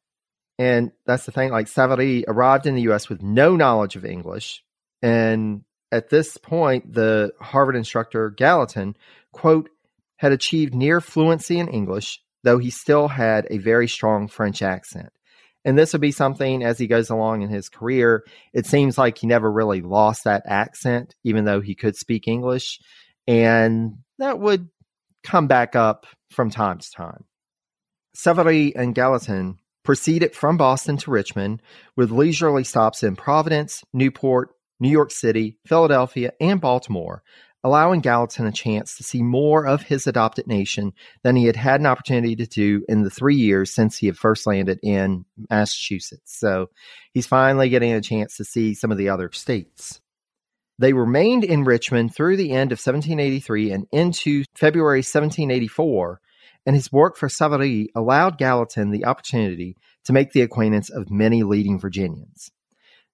And 0.59 0.93
that's 1.07 1.27
the 1.27 1.33
thing. 1.33 1.51
Like 1.51 1.67
Savary 1.67 2.25
arrived 2.29 2.67
in 2.67 2.77
the 2.77 2.83
US 2.93 3.09
with 3.09 3.23
no 3.23 3.57
knowledge 3.57 3.97
of 3.97 4.05
English 4.05 4.63
and 5.03 5.63
at 5.93 6.11
this 6.11 6.37
point, 6.37 6.93
the 6.93 7.33
Harvard 7.41 7.77
instructor 7.77 8.31
Gallatin, 8.31 8.97
quote, 9.33 9.71
had 10.17 10.33
achieved 10.33 10.75
near 10.75 11.01
fluency 11.01 11.59
in 11.59 11.69
English, 11.69 12.21
though 12.43 12.59
he 12.59 12.71
still 12.71 13.09
had 13.09 13.47
a 13.51 13.59
very 13.59 13.89
strong 13.89 14.29
French 14.29 14.63
accent. 14.63 15.13
And 15.65 15.79
this 15.79 15.93
would 15.93 16.03
be 16.03 16.13
something 16.13 16.63
as 16.63 16.79
he 16.79 16.87
goes 16.87 17.11
along 17.11 17.43
in 17.43 17.49
his 17.49 17.69
career. 17.69 18.25
It 18.53 18.67
seems 18.67 18.99
like 18.99 19.19
he 19.19 19.27
never 19.27 19.51
really 19.51 19.81
lost 19.81 20.25
that 20.25 20.43
accent, 20.47 21.15
even 21.25 21.45
though 21.45 21.61
he 21.61 21.75
could 21.75 21.97
speak 21.97 22.29
English. 22.29 22.81
And 23.27 23.99
that 24.19 24.39
would 24.39 24.69
come 25.23 25.47
back 25.47 25.75
up 25.75 26.07
from 26.31 26.51
time 26.51 26.79
to 26.79 26.91
time. 26.91 27.25
Savary 28.15 28.77
and 28.77 28.95
Gallatin 28.95 29.59
proceeded 29.85 30.35
from 30.35 30.57
Boston 30.57 30.97
to 30.99 31.11
Richmond 31.11 31.63
with 31.97 32.11
leisurely 32.11 32.65
stops 32.65 33.03
in 33.03 33.17
Providence, 33.17 33.83
Newport, 33.93 34.51
New 34.81 34.91
York 34.91 35.11
City, 35.11 35.57
Philadelphia, 35.67 36.33
and 36.41 36.61
Baltimore, 36.61 37.23
allowing 37.65 38.01
Gallatin 38.01 38.47
a 38.47 38.53
chance 38.53 38.97
to 38.97 39.03
see 39.03 39.23
more 39.23 39.67
of 39.67 39.83
his 39.83 40.07
adopted 40.07 40.47
nation 40.47 40.93
than 41.23 41.35
he 41.35 41.47
had 41.47 41.57
had 41.57 41.81
an 41.81 41.87
opportunity 41.87 42.37
to 42.37 42.47
do 42.47 42.85
in 42.89 43.03
the 43.03 43.11
three 43.11 43.37
years 43.37 43.75
since 43.75 43.97
he 43.97 44.07
had 44.07 44.19
first 44.19 44.47
landed 44.47 44.79
in 44.83 45.25
Massachusetts. 45.49 46.39
So 46.39 46.69
he's 47.15 47.27
finally 47.27 47.71
getting 47.71 47.93
a 47.93 48.03
chance 48.03 48.37
to 48.37 48.45
see 48.45 48.75
some 48.75 48.93
of 48.93 48.99
the 48.99 49.09
other 49.09 49.31
states. 49.33 50.01
They 50.79 50.93
remained 50.93 51.45
in 51.45 51.65
Richmond 51.65 52.15
through 52.15 52.37
the 52.37 52.51
end 52.51 52.73
of 52.73 52.79
1783 52.79 53.71
and 53.71 53.87
into 53.93 54.45
February 54.55 54.99
1784, 54.99 56.21
and 56.67 56.77
his 56.77 56.93
work 56.93 57.17
for 57.17 57.29
Savary 57.29 57.89
allowed 57.95 58.39
Gallatin 58.39 58.91
the 58.91 59.05
opportunity 59.07 59.77
to 60.05 60.13
make 60.13 60.33
the 60.33 60.43
acquaintance 60.43 60.91
of 60.91 61.11
many 61.11 61.45
leading 61.45 61.79
Virginians. 61.79 62.51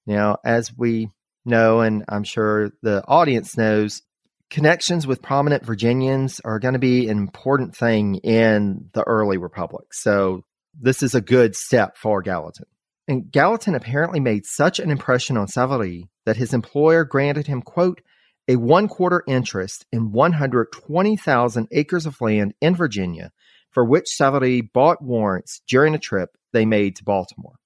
Now, 0.07 0.39
as 0.45 0.77
we 0.77 1.11
know, 1.45 1.81
and 1.81 2.05
I'm 2.09 2.25
sure 2.25 2.71
the 2.83 3.03
audience 3.07 3.57
knows, 3.57 4.03
connections 4.51 5.07
with 5.07 5.23
prominent 5.23 5.65
Virginians 5.65 6.41
are 6.45 6.59
going 6.59 6.75
to 6.75 6.81
be 6.81 7.09
an 7.09 7.19
important 7.19 7.77
thing 7.77 8.17
in 8.17 8.91
the 8.93 9.03
early 9.03 9.39
republic. 9.39 9.95
So 9.95 10.45
this 10.79 11.03
is 11.03 11.15
a 11.15 11.21
good 11.21 11.55
step 11.55 11.97
for 11.97 12.23
Gallatin. 12.23 12.67
And 13.09 13.31
Gallatin 13.31 13.75
apparently 13.75 14.21
made 14.21 14.47
such 14.47 14.79
an 14.79 14.91
impression 14.91 15.37
on 15.37 15.49
Savary 15.49 16.09
that 16.27 16.37
his 16.37 16.55
employer 16.55 17.05
granted 17.05 17.47
him, 17.47 17.63
quote, 17.63 18.03
a 18.49 18.57
one 18.57 18.89
quarter 18.89 19.23
interest 19.27 19.85
in 19.93 20.13
120,000 20.13 21.69
acres 21.73 22.07
of 22.07 22.21
land 22.21 22.55
in 22.61 22.75
Virginia, 22.75 23.31
for 23.71 23.85
which 23.85 24.09
Savary 24.09 24.61
bought 24.61 25.03
warrants 25.03 25.63
during 25.69 25.95
a 25.95 25.99
trip 25.99 26.31
they 26.53 26.65
made 26.65 26.97
to 26.97 27.05
Baltimore. 27.05 27.57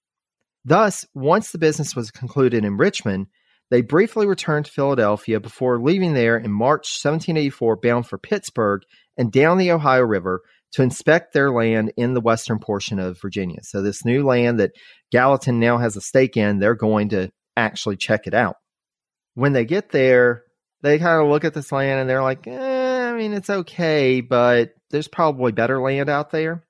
Thus, 0.64 1.06
once 1.14 1.50
the 1.50 1.58
business 1.58 1.94
was 1.94 2.10
concluded 2.10 2.64
in 2.64 2.76
Richmond, 2.76 3.26
they 3.74 3.80
briefly 3.80 4.24
returned 4.24 4.66
to 4.66 4.70
Philadelphia 4.70 5.40
before 5.40 5.82
leaving 5.82 6.14
there 6.14 6.36
in 6.36 6.52
March 6.52 6.86
1784 7.02 7.78
bound 7.78 8.06
for 8.06 8.18
Pittsburgh 8.18 8.82
and 9.16 9.32
down 9.32 9.58
the 9.58 9.72
Ohio 9.72 10.02
River 10.02 10.42
to 10.74 10.82
inspect 10.82 11.32
their 11.32 11.50
land 11.50 11.92
in 11.96 12.14
the 12.14 12.20
western 12.20 12.60
portion 12.60 13.00
of 13.00 13.20
Virginia. 13.20 13.58
So, 13.62 13.82
this 13.82 14.04
new 14.04 14.24
land 14.24 14.60
that 14.60 14.70
Gallatin 15.10 15.58
now 15.58 15.78
has 15.78 15.96
a 15.96 16.00
stake 16.00 16.36
in, 16.36 16.60
they're 16.60 16.76
going 16.76 17.08
to 17.08 17.32
actually 17.56 17.96
check 17.96 18.28
it 18.28 18.34
out. 18.34 18.54
When 19.34 19.54
they 19.54 19.64
get 19.64 19.90
there, 19.90 20.44
they 20.82 21.00
kind 21.00 21.20
of 21.20 21.28
look 21.28 21.44
at 21.44 21.54
this 21.54 21.72
land 21.72 21.98
and 21.98 22.08
they're 22.08 22.22
like, 22.22 22.46
eh, 22.46 22.84
mean, 23.14 23.32
it's 23.32 23.50
okay, 23.50 24.20
but 24.20 24.70
there's 24.90 25.08
probably 25.08 25.50
better 25.50 25.80
land 25.80 26.08
out 26.08 26.30
there. 26.30 26.64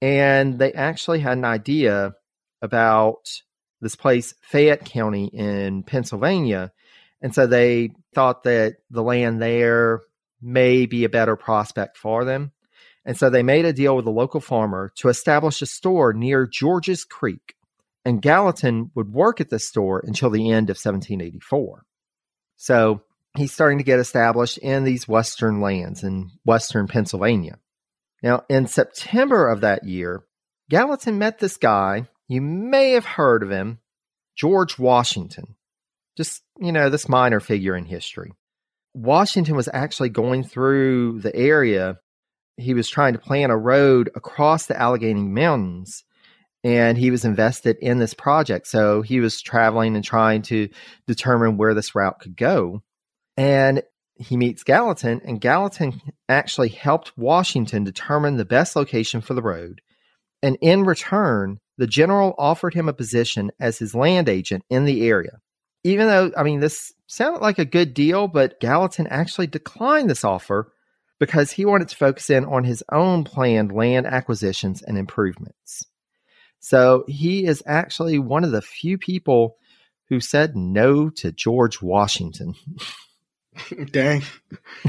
And 0.00 0.58
they 0.58 0.72
actually 0.72 1.20
had 1.20 1.38
an 1.38 1.44
idea 1.44 2.14
about 2.60 3.28
this 3.80 3.96
place, 3.96 4.34
Fayette 4.40 4.84
County 4.84 5.26
in 5.26 5.82
Pennsylvania. 5.82 6.72
And 7.20 7.34
so 7.34 7.46
they 7.46 7.90
thought 8.14 8.44
that 8.44 8.76
the 8.90 9.02
land 9.02 9.40
there 9.40 10.02
may 10.40 10.86
be 10.86 11.04
a 11.04 11.08
better 11.08 11.36
prospect 11.36 11.96
for 11.96 12.24
them. 12.24 12.52
And 13.04 13.16
so 13.16 13.30
they 13.30 13.42
made 13.42 13.64
a 13.64 13.72
deal 13.72 13.96
with 13.96 14.06
a 14.06 14.10
local 14.10 14.40
farmer 14.40 14.92
to 14.96 15.08
establish 15.08 15.62
a 15.62 15.66
store 15.66 16.12
near 16.12 16.46
George's 16.46 17.04
Creek. 17.04 17.54
And 18.04 18.22
Gallatin 18.22 18.90
would 18.94 19.12
work 19.12 19.40
at 19.40 19.50
this 19.50 19.66
store 19.66 20.00
until 20.06 20.30
the 20.30 20.50
end 20.50 20.70
of 20.70 20.76
1784. 20.76 21.84
So 22.56 23.02
he's 23.36 23.52
starting 23.52 23.78
to 23.78 23.84
get 23.84 23.98
established 23.98 24.58
in 24.58 24.84
these 24.84 25.08
western 25.08 25.60
lands 25.60 26.02
in 26.02 26.30
western 26.44 26.86
Pennsylvania. 26.86 27.58
Now, 28.22 28.44
in 28.48 28.66
September 28.66 29.48
of 29.48 29.60
that 29.60 29.84
year, 29.84 30.24
Gallatin 30.68 31.18
met 31.18 31.38
this 31.38 31.56
guy. 31.56 32.08
You 32.28 32.40
may 32.40 32.92
have 32.92 33.04
heard 33.04 33.42
of 33.42 33.50
him, 33.50 33.78
George 34.36 34.78
Washington. 34.78 35.56
Just, 36.16 36.42
you 36.58 36.72
know, 36.72 36.90
this 36.90 37.08
minor 37.08 37.40
figure 37.40 37.76
in 37.76 37.84
history. 37.84 38.32
Washington 38.94 39.56
was 39.56 39.68
actually 39.72 40.08
going 40.08 40.44
through 40.44 41.20
the 41.20 41.34
area. 41.34 41.98
He 42.56 42.74
was 42.74 42.88
trying 42.88 43.12
to 43.12 43.18
plan 43.18 43.50
a 43.50 43.56
road 43.56 44.10
across 44.14 44.66
the 44.66 44.78
Allegheny 44.78 45.22
Mountains 45.22 46.04
and 46.64 46.98
he 46.98 47.10
was 47.10 47.24
invested 47.24 47.76
in 47.80 47.98
this 47.98 48.14
project. 48.14 48.66
So 48.66 49.02
he 49.02 49.20
was 49.20 49.40
traveling 49.40 49.94
and 49.94 50.04
trying 50.04 50.42
to 50.42 50.68
determine 51.06 51.56
where 51.56 51.74
this 51.74 51.94
route 51.94 52.18
could 52.20 52.36
go. 52.36 52.82
And 53.36 53.82
he 54.16 54.36
meets 54.36 54.64
Gallatin, 54.64 55.20
and 55.24 55.40
Gallatin 55.40 56.00
actually 56.28 56.70
helped 56.70 57.16
Washington 57.16 57.84
determine 57.84 58.36
the 58.36 58.44
best 58.44 58.74
location 58.74 59.20
for 59.20 59.34
the 59.34 59.42
road. 59.42 59.80
And 60.42 60.58
in 60.60 60.82
return, 60.82 61.60
the 61.78 61.86
general 61.86 62.34
offered 62.38 62.74
him 62.74 62.88
a 62.88 62.92
position 62.92 63.50
as 63.58 63.78
his 63.78 63.94
land 63.94 64.28
agent 64.28 64.64
in 64.68 64.84
the 64.84 65.08
area. 65.08 65.40
Even 65.84 66.08
though, 66.08 66.32
I 66.36 66.42
mean, 66.42 66.60
this 66.60 66.92
sounded 67.06 67.40
like 67.40 67.58
a 67.58 67.64
good 67.64 67.94
deal, 67.94 68.28
but 68.28 68.60
Gallatin 68.60 69.06
actually 69.06 69.46
declined 69.46 70.10
this 70.10 70.24
offer 70.24 70.72
because 71.18 71.52
he 71.52 71.64
wanted 71.64 71.88
to 71.88 71.96
focus 71.96 72.28
in 72.30 72.44
on 72.44 72.64
his 72.64 72.82
own 72.92 73.24
planned 73.24 73.72
land 73.72 74.06
acquisitions 74.06 74.82
and 74.82 74.98
improvements. 74.98 75.86
So 76.60 77.04
he 77.06 77.46
is 77.46 77.62
actually 77.66 78.18
one 78.18 78.44
of 78.44 78.50
the 78.50 78.60
few 78.60 78.98
people 78.98 79.56
who 80.08 80.20
said 80.20 80.56
no 80.56 81.10
to 81.10 81.30
George 81.30 81.80
Washington. 81.80 82.54
Dang. 83.90 84.22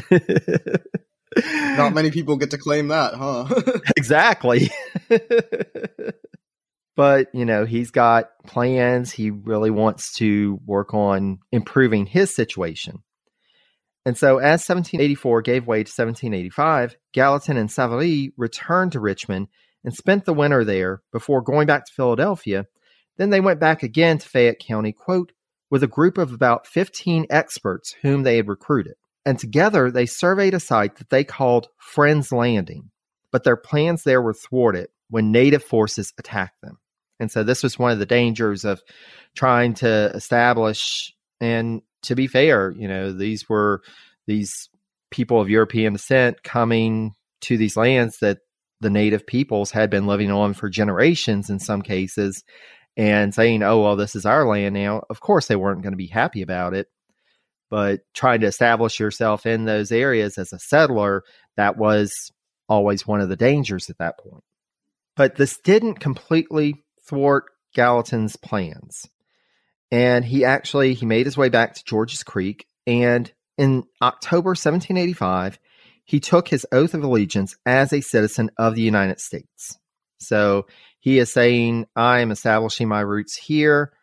Not 1.46 1.93
many 1.93 2.10
people 2.10 2.38
get 2.38 2.51
to 2.51 2.58
claim 2.58 2.88
that, 2.88 3.13
huh? 3.13 3.79
exactly. 3.98 4.72
But, 7.00 7.27
you 7.34 7.46
know, 7.46 7.63
he's 7.63 7.91
got 7.91 8.25
plans. 8.46 9.10
He 9.10 9.32
really 9.32 9.70
wants 9.70 10.12
to 10.15 10.60
work 10.65 10.94
on 10.94 11.39
improving 11.50 12.06
his 12.06 12.36
situation. 12.36 13.03
And 14.06 14.18
so, 14.18 14.39
as 14.39 14.68
1784 14.68 15.41
gave 15.44 15.65
way 15.65 15.77
to 15.77 15.89
1785, 15.89 16.98
Gallatin 17.13 17.56
and 17.56 17.72
Savary 17.72 18.34
returned 18.36 18.91
to 18.91 19.00
Richmond 19.00 19.48
and 19.86 19.94
spent 19.94 20.25
the 20.25 20.34
winter 20.34 20.65
there 20.65 21.01
before 21.13 21.41
going 21.41 21.68
back 21.68 21.86
to 21.86 21.94
Philadelphia. 21.94 22.65
Then 23.15 23.29
they 23.29 23.39
went 23.39 23.62
back 23.62 23.82
again 23.82 24.18
to 24.18 24.27
Fayette 24.27 24.60
County, 24.60 24.91
quote, 24.91 25.32
with 25.70 25.84
a 25.84 25.88
group 25.88 26.18
of 26.18 26.34
about 26.34 26.68
15 26.68 27.27
experts 27.29 27.96
whom 28.01 28.24
they 28.24 28.36
had 28.36 28.50
recruited. 28.50 28.96
And 29.25 29.39
together 29.39 29.89
they 29.89 30.06
surveyed 30.06 30.53
a 30.53 30.60
site 30.60 30.98
that 30.98 31.12
they 31.12 31.24
called 31.24 31.70
Friends 31.77 32.34
Landing. 32.34 32.91
But 33.32 33.46
their 33.46 33.56
plans 33.56 34.03
there 34.03 34.22
were 34.22 34.34
thwarted 34.34 34.89
when 35.10 35.32
native 35.32 35.63
forces 35.63 36.12
attacked 36.18 36.60
them. 36.62 36.77
And 37.20 37.32
so 37.32 37.44
this 37.44 37.64
was 37.64 37.78
one 37.78 37.92
of 37.92 38.00
the 38.00 38.06
dangers 38.06 38.66
of 38.66 38.82
trying 39.36 39.74
to 39.75 40.12
establish 40.14 41.14
and 41.42 41.82
to 42.03 42.16
be 42.16 42.27
fair, 42.27 42.74
you 42.77 42.88
know, 42.88 43.12
these 43.12 43.48
were 43.50 43.82
these 44.27 44.70
people 45.12 45.42
of 45.42 45.50
European 45.50 45.94
descent 45.94 46.44
coming 46.44 47.14
to 47.42 47.58
these 47.58 47.75
lands 47.75 48.20
that 48.20 48.40
the 48.82 48.90
native 48.90 49.25
peoples 49.25 49.72
had 49.72 49.90
been 49.90 50.08
living 50.08 50.32
on 50.32 50.53
for 50.53 50.70
generations 50.70 51.50
in 51.50 51.60
some 51.60 51.82
cases 51.82 52.44
and 52.96 53.34
saying, 53.34 53.64
oh, 53.64 53.82
well, 53.82 53.96
this 53.96 54.16
is 54.16 54.25
our 54.25 54.48
land 54.48 54.74
now. 54.74 55.03
Of 55.10 55.20
course, 55.20 55.48
they 55.48 55.55
weren't 55.55 55.82
going 55.82 55.94
to 55.94 55.98
be 55.98 56.08
happy 56.08 56.42
about 56.42 56.74
it. 56.74 56.88
But 57.70 58.01
trying 58.14 58.42
to 58.42 58.48
establish 58.48 59.00
yourself 59.00 59.46
in 59.46 59.66
those 59.66 59.92
areas 59.92 60.38
as 60.38 60.53
a 60.53 60.60
settler, 60.60 61.24
that 61.55 61.77
was 61.77 62.32
always 62.68 63.05
one 63.05 63.22
of 63.22 63.29
the 63.29 63.36
dangers 63.36 63.90
at 63.90 63.98
that 64.00 64.18
point. 64.20 64.44
But 65.16 65.36
this 65.36 65.58
didn't 65.64 66.00
completely 66.00 66.84
thwart 67.09 67.45
Gallatin's 67.74 68.35
plans. 68.35 69.07
And 69.91 70.24
he 70.24 70.45
actually 70.45 70.93
he 70.93 71.05
made 71.05 71.25
his 71.25 71.37
way 71.37 71.50
back 71.50 71.74
to 71.75 71.83
George's 71.83 72.24
Creek 72.24 72.67
and 72.85 73.31
in 73.57 73.83
October 74.01 74.51
1785 74.51 75.59
he 76.05 76.19
took 76.19 76.48
his 76.48 76.65
oath 76.72 76.93
of 76.93 77.03
allegiance 77.03 77.55
as 77.65 77.93
a 77.93 78.01
citizen 78.01 78.50
of 78.57 78.75
the 78.75 78.81
United 78.81 79.19
States. 79.19 79.77
So 80.19 80.65
he 81.00 81.19
is 81.19 81.31
saying, 81.31 81.85
I 81.95 82.19
am 82.19 82.31
establishing 82.31 82.87
my 82.87 83.01
roots 83.01 83.35
here. 83.35 83.93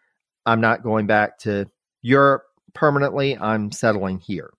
I'm 0.44 0.60
not 0.60 0.82
going 0.82 1.06
back 1.06 1.38
to 1.40 1.68
Europe 2.02 2.44
permanently. 2.74 3.36
I'm 3.36 3.72
settling 3.72 4.20
here. 4.20 4.50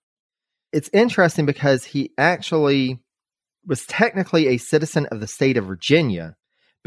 It's 0.72 0.90
interesting 0.92 1.46
because 1.46 1.84
he 1.84 2.12
actually 2.18 3.00
was 3.66 3.86
technically 3.86 4.48
a 4.48 4.58
citizen 4.58 5.06
of 5.06 5.20
the 5.20 5.26
state 5.26 5.56
of 5.56 5.66
Virginia 5.66 6.36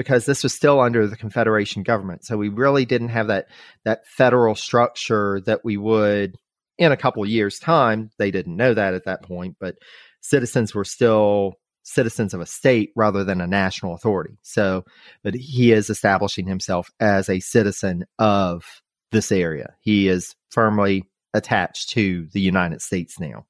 because 0.02 0.26
this 0.26 0.42
was 0.42 0.54
still 0.54 0.80
under 0.80 1.06
the 1.06 1.16
Confederation 1.16 1.84
government. 1.84 2.26
So 2.26 2.36
we 2.36 2.50
really 2.50 2.86
didn't 2.86 3.10
have 3.10 3.28
that 3.28 3.48
that 3.86 4.08
federal 4.08 4.56
structure 4.56 5.42
that 5.46 5.64
we 5.64 5.78
would 5.78 6.36
in 6.80 6.92
a 6.92 6.98
couple 6.98 7.24
years' 7.26 7.60
time. 7.60 8.10
They 8.18 8.32
didn't 8.32 8.56
know 8.56 8.74
that 8.74 8.96
at 8.96 9.06
that 9.06 9.22
point, 9.22 9.58
but 9.60 9.76
citizens 10.22 10.74
were 10.74 10.84
still 10.84 11.54
citizens 11.84 12.34
of 12.34 12.42
a 12.42 12.46
state 12.46 12.92
rather 12.96 13.24
than 13.24 13.42
a 13.42 13.48
national 13.48 13.94
authority. 13.94 14.38
So, 14.42 14.86
but 15.24 15.36
he 15.36 15.72
is 15.72 15.90
establishing 15.90 16.48
himself 16.48 16.90
as 17.00 17.30
a 17.30 17.40
citizen 17.40 18.06
of 18.18 18.66
this 19.12 19.32
area. 19.32 19.76
He 19.82 20.08
is 20.08 20.36
firmly 20.50 21.06
attached 21.34 21.90
to 21.92 22.28
the 22.34 22.42
United 22.42 22.82
States 22.82 23.20
now. 23.20 23.46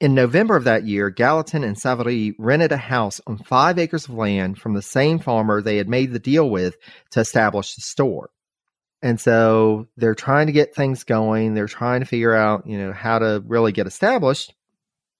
In 0.00 0.14
November 0.14 0.56
of 0.56 0.64
that 0.64 0.86
year, 0.86 1.10
Gallatin 1.10 1.62
and 1.62 1.78
Savary 1.78 2.34
rented 2.38 2.72
a 2.72 2.78
house 2.78 3.20
on 3.26 3.36
five 3.36 3.78
acres 3.78 4.06
of 4.06 4.14
land 4.14 4.58
from 4.58 4.72
the 4.72 4.80
same 4.80 5.18
farmer 5.18 5.60
they 5.60 5.76
had 5.76 5.90
made 5.90 6.12
the 6.12 6.18
deal 6.18 6.48
with 6.48 6.78
to 7.10 7.20
establish 7.20 7.74
the 7.74 7.82
store. 7.82 8.30
And 9.02 9.20
so 9.20 9.88
they're 9.98 10.14
trying 10.14 10.46
to 10.46 10.54
get 10.54 10.74
things 10.74 11.04
going. 11.04 11.52
They're 11.52 11.66
trying 11.66 12.00
to 12.00 12.06
figure 12.06 12.34
out, 12.34 12.66
you 12.66 12.78
know, 12.78 12.92
how 12.92 13.18
to 13.18 13.42
really 13.46 13.72
get 13.72 13.86
established. 13.86 14.54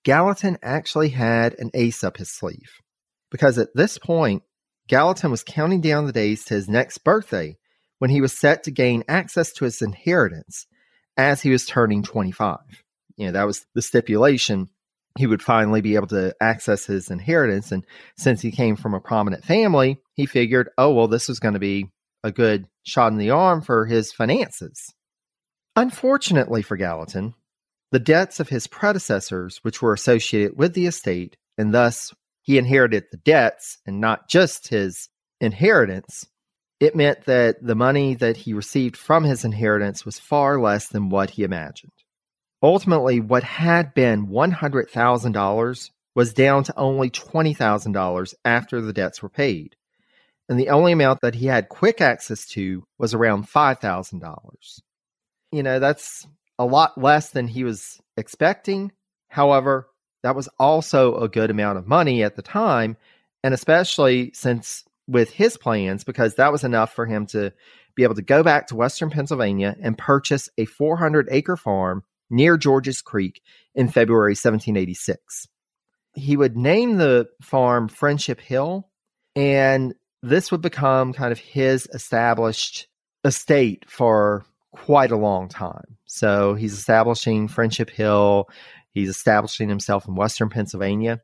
Gallatin 0.02 0.56
actually 0.62 1.10
had 1.10 1.54
an 1.58 1.70
ace 1.74 2.02
up 2.02 2.16
his 2.16 2.30
sleeve 2.30 2.80
because 3.30 3.58
at 3.58 3.74
this 3.74 3.98
point, 3.98 4.42
Gallatin 4.88 5.30
was 5.30 5.44
counting 5.44 5.82
down 5.82 6.06
the 6.06 6.12
days 6.12 6.44
to 6.46 6.54
his 6.54 6.68
next 6.70 6.98
birthday 6.98 7.58
when 7.98 8.10
he 8.10 8.22
was 8.22 8.32
set 8.32 8.64
to 8.64 8.70
gain 8.70 9.04
access 9.08 9.52
to 9.52 9.66
his 9.66 9.82
inheritance 9.82 10.66
as 11.18 11.42
he 11.42 11.50
was 11.50 11.66
turning 11.66 12.02
25. 12.02 12.58
You 13.20 13.26
know, 13.26 13.32
that 13.32 13.46
was 13.46 13.66
the 13.74 13.82
stipulation. 13.82 14.70
He 15.18 15.26
would 15.26 15.42
finally 15.42 15.82
be 15.82 15.94
able 15.96 16.06
to 16.06 16.34
access 16.40 16.86
his 16.86 17.10
inheritance. 17.10 17.70
And 17.70 17.84
since 18.16 18.40
he 18.40 18.50
came 18.50 18.76
from 18.76 18.94
a 18.94 19.00
prominent 19.00 19.44
family, 19.44 19.98
he 20.14 20.24
figured, 20.24 20.70
oh, 20.78 20.94
well, 20.94 21.06
this 21.06 21.28
was 21.28 21.38
going 21.38 21.52
to 21.52 21.60
be 21.60 21.90
a 22.24 22.32
good 22.32 22.66
shot 22.82 23.12
in 23.12 23.18
the 23.18 23.28
arm 23.28 23.60
for 23.60 23.84
his 23.84 24.10
finances. 24.10 24.94
Unfortunately 25.76 26.62
for 26.62 26.78
Gallatin, 26.78 27.34
the 27.92 27.98
debts 27.98 28.40
of 28.40 28.48
his 28.48 28.66
predecessors, 28.66 29.58
which 29.62 29.82
were 29.82 29.92
associated 29.92 30.56
with 30.56 30.72
the 30.72 30.86
estate, 30.86 31.36
and 31.58 31.74
thus 31.74 32.14
he 32.40 32.56
inherited 32.56 33.04
the 33.10 33.18
debts 33.18 33.76
and 33.84 34.00
not 34.00 34.30
just 34.30 34.68
his 34.68 35.10
inheritance, 35.42 36.26
it 36.80 36.96
meant 36.96 37.26
that 37.26 37.56
the 37.60 37.74
money 37.74 38.14
that 38.14 38.38
he 38.38 38.54
received 38.54 38.96
from 38.96 39.24
his 39.24 39.44
inheritance 39.44 40.06
was 40.06 40.18
far 40.18 40.58
less 40.58 40.88
than 40.88 41.10
what 41.10 41.30
he 41.30 41.42
imagined. 41.42 41.92
Ultimately, 42.62 43.20
what 43.20 43.42
had 43.42 43.94
been 43.94 44.26
$100,000 44.26 45.90
was 46.14 46.34
down 46.34 46.64
to 46.64 46.78
only 46.78 47.10
$20,000 47.10 48.34
after 48.44 48.80
the 48.80 48.92
debts 48.92 49.22
were 49.22 49.28
paid. 49.28 49.76
And 50.48 50.58
the 50.58 50.68
only 50.70 50.92
amount 50.92 51.20
that 51.22 51.36
he 51.36 51.46
had 51.46 51.68
quick 51.68 52.00
access 52.00 52.46
to 52.48 52.84
was 52.98 53.14
around 53.14 53.48
$5,000. 53.48 54.80
You 55.52 55.62
know, 55.62 55.78
that's 55.78 56.26
a 56.58 56.64
lot 56.64 57.00
less 57.00 57.30
than 57.30 57.48
he 57.48 57.64
was 57.64 58.00
expecting. 58.16 58.92
However, 59.28 59.88
that 60.22 60.36
was 60.36 60.48
also 60.58 61.16
a 61.16 61.28
good 61.28 61.50
amount 61.50 61.78
of 61.78 61.86
money 61.86 62.22
at 62.22 62.36
the 62.36 62.42
time. 62.42 62.96
And 63.42 63.54
especially 63.54 64.32
since 64.34 64.84
with 65.06 65.30
his 65.30 65.56
plans, 65.56 66.04
because 66.04 66.34
that 66.34 66.52
was 66.52 66.64
enough 66.64 66.92
for 66.92 67.06
him 67.06 67.26
to 67.26 67.52
be 67.94 68.02
able 68.02 68.16
to 68.16 68.22
go 68.22 68.42
back 68.42 68.66
to 68.66 68.76
Western 68.76 69.08
Pennsylvania 69.08 69.76
and 69.80 69.96
purchase 69.96 70.48
a 70.58 70.66
400 70.66 71.28
acre 71.30 71.56
farm 71.56 72.04
near 72.30 72.56
George's 72.56 73.02
Creek 73.02 73.42
in 73.74 73.88
February 73.88 74.32
1786. 74.32 75.48
he 76.14 76.36
would 76.36 76.56
name 76.56 76.96
the 76.96 77.28
farm 77.40 77.88
Friendship 77.88 78.40
Hill, 78.40 78.88
and 79.36 79.94
this 80.22 80.50
would 80.50 80.60
become 80.60 81.12
kind 81.12 81.32
of 81.32 81.38
his 81.38 81.86
established 81.94 82.88
estate 83.24 83.84
for 83.88 84.44
quite 84.72 85.10
a 85.10 85.16
long 85.16 85.48
time. 85.48 85.96
So 86.06 86.54
he's 86.54 86.72
establishing 86.72 87.48
Friendship 87.48 87.90
Hill, 87.90 88.48
he's 88.92 89.08
establishing 89.08 89.68
himself 89.68 90.08
in 90.08 90.14
Western 90.14 90.48
Pennsylvania. 90.48 91.20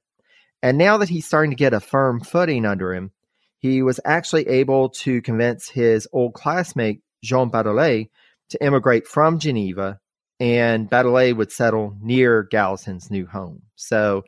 And 0.63 0.79
now 0.79 0.97
that 0.99 1.09
he's 1.09 1.27
starting 1.27 1.51
to 1.51 1.57
get 1.57 1.75
a 1.75 1.81
firm 1.81 2.21
footing 2.21 2.65
under 2.65 2.95
him, 2.95 3.11
he 3.59 3.83
was 3.83 4.01
actually 4.05 4.49
able 4.49 4.91
to 4.91 5.23
convince 5.23 5.69
his 5.69 6.09
old 6.13 6.35
classmate, 6.35 7.01
Jean 7.23 7.51
Badolet, 7.51 8.11
to 8.51 8.65
immigrate 8.65 9.07
from 9.07 9.39
Geneva, 9.39 9.99
and 10.39 10.91
Badolet 10.91 11.37
would 11.37 11.53
settle 11.53 11.97
near 12.01 12.43
Gallatin's 12.43 13.11
new 13.11 13.27
home. 13.27 13.63
So 13.75 14.25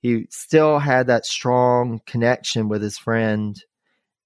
he 0.00 0.26
still 0.30 0.78
had 0.78 1.06
that 1.06 1.26
strong 1.26 2.00
connection 2.06 2.68
with 2.68 2.82
his 2.82 2.98
friend 2.98 3.56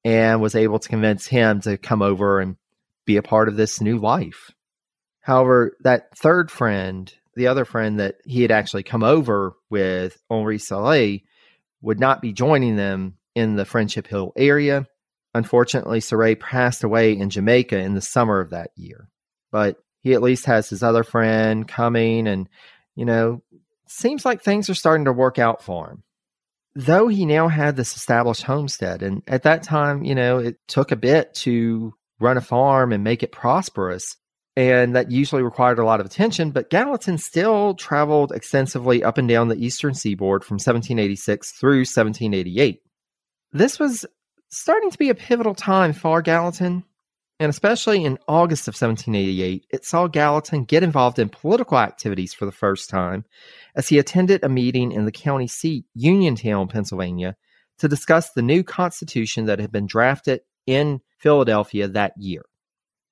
and 0.04 0.40
was 0.40 0.54
able 0.54 0.78
to 0.78 0.88
convince 0.88 1.26
him 1.26 1.60
to 1.62 1.76
come 1.76 2.02
over 2.02 2.40
and 2.40 2.56
be 3.04 3.16
a 3.16 3.22
part 3.22 3.48
of 3.48 3.56
this 3.56 3.80
new 3.80 3.98
life. 3.98 4.50
However, 5.20 5.76
that 5.80 6.16
third 6.16 6.50
friend, 6.50 7.12
the 7.34 7.46
other 7.46 7.64
friend 7.64 8.00
that 8.00 8.16
he 8.24 8.42
had 8.42 8.50
actually 8.50 8.82
come 8.82 9.02
over 9.02 9.54
with, 9.68 10.20
Henri 10.30 10.58
Serre, 10.58 11.20
would 11.82 12.00
not 12.00 12.22
be 12.22 12.32
joining 12.32 12.76
them 12.76 13.16
in 13.34 13.56
the 13.56 13.64
Friendship 13.64 14.06
Hill 14.06 14.32
area. 14.36 14.86
Unfortunately, 15.34 16.00
Serre 16.00 16.34
passed 16.34 16.82
away 16.82 17.12
in 17.12 17.30
Jamaica 17.30 17.78
in 17.78 17.94
the 17.94 18.00
summer 18.00 18.40
of 18.40 18.50
that 18.50 18.70
year. 18.74 19.08
But 19.52 19.76
he 20.02 20.14
at 20.14 20.22
least 20.22 20.46
has 20.46 20.68
his 20.68 20.82
other 20.82 21.04
friend 21.04 21.66
coming, 21.66 22.26
and, 22.26 22.48
you 22.96 23.04
know, 23.04 23.42
seems 23.86 24.24
like 24.24 24.42
things 24.42 24.70
are 24.70 24.74
starting 24.74 25.04
to 25.04 25.12
work 25.12 25.38
out 25.38 25.62
for 25.62 25.90
him. 25.90 26.02
Though 26.74 27.08
he 27.08 27.26
now 27.26 27.48
had 27.48 27.76
this 27.76 27.96
established 27.96 28.42
homestead, 28.42 29.02
and 29.02 29.22
at 29.26 29.42
that 29.42 29.62
time, 29.62 30.04
you 30.04 30.14
know, 30.14 30.38
it 30.38 30.56
took 30.68 30.92
a 30.92 30.96
bit 30.96 31.34
to 31.34 31.92
run 32.20 32.36
a 32.36 32.40
farm 32.40 32.92
and 32.92 33.02
make 33.02 33.22
it 33.22 33.32
prosperous, 33.32 34.16
and 34.56 34.94
that 34.94 35.10
usually 35.10 35.42
required 35.42 35.78
a 35.78 35.84
lot 35.84 36.00
of 36.00 36.06
attention, 36.06 36.50
but 36.50 36.70
Gallatin 36.70 37.18
still 37.18 37.74
traveled 37.74 38.32
extensively 38.32 39.02
up 39.02 39.18
and 39.18 39.28
down 39.28 39.48
the 39.48 39.64
eastern 39.64 39.94
seaboard 39.94 40.44
from 40.44 40.56
1786 40.56 41.52
through 41.52 41.80
1788. 41.80 42.80
This 43.52 43.78
was 43.78 44.06
starting 44.48 44.90
to 44.90 44.98
be 44.98 45.08
a 45.08 45.14
pivotal 45.14 45.54
time 45.54 45.92
for 45.92 46.22
Gallatin, 46.22 46.84
and 47.40 47.48
especially 47.48 48.04
in 48.04 48.18
August 48.28 48.68
of 48.68 48.74
1788, 48.74 49.64
it 49.70 49.86
saw 49.86 50.06
Gallatin 50.06 50.64
get 50.64 50.82
involved 50.82 51.18
in 51.18 51.30
political 51.30 51.78
activities 51.78 52.34
for 52.34 52.44
the 52.44 52.52
first 52.52 52.90
time 52.90 53.24
as 53.74 53.88
he 53.88 53.98
attended 53.98 54.44
a 54.44 54.48
meeting 54.50 54.92
in 54.92 55.06
the 55.06 55.10
county 55.10 55.46
seat, 55.46 55.86
Uniontown, 55.94 56.68
Pennsylvania, 56.68 57.36
to 57.78 57.88
discuss 57.88 58.30
the 58.30 58.42
new 58.42 58.62
constitution 58.62 59.46
that 59.46 59.58
had 59.58 59.72
been 59.72 59.86
drafted 59.86 60.42
in 60.66 61.00
Philadelphia 61.16 61.88
that 61.88 62.12
year. 62.18 62.42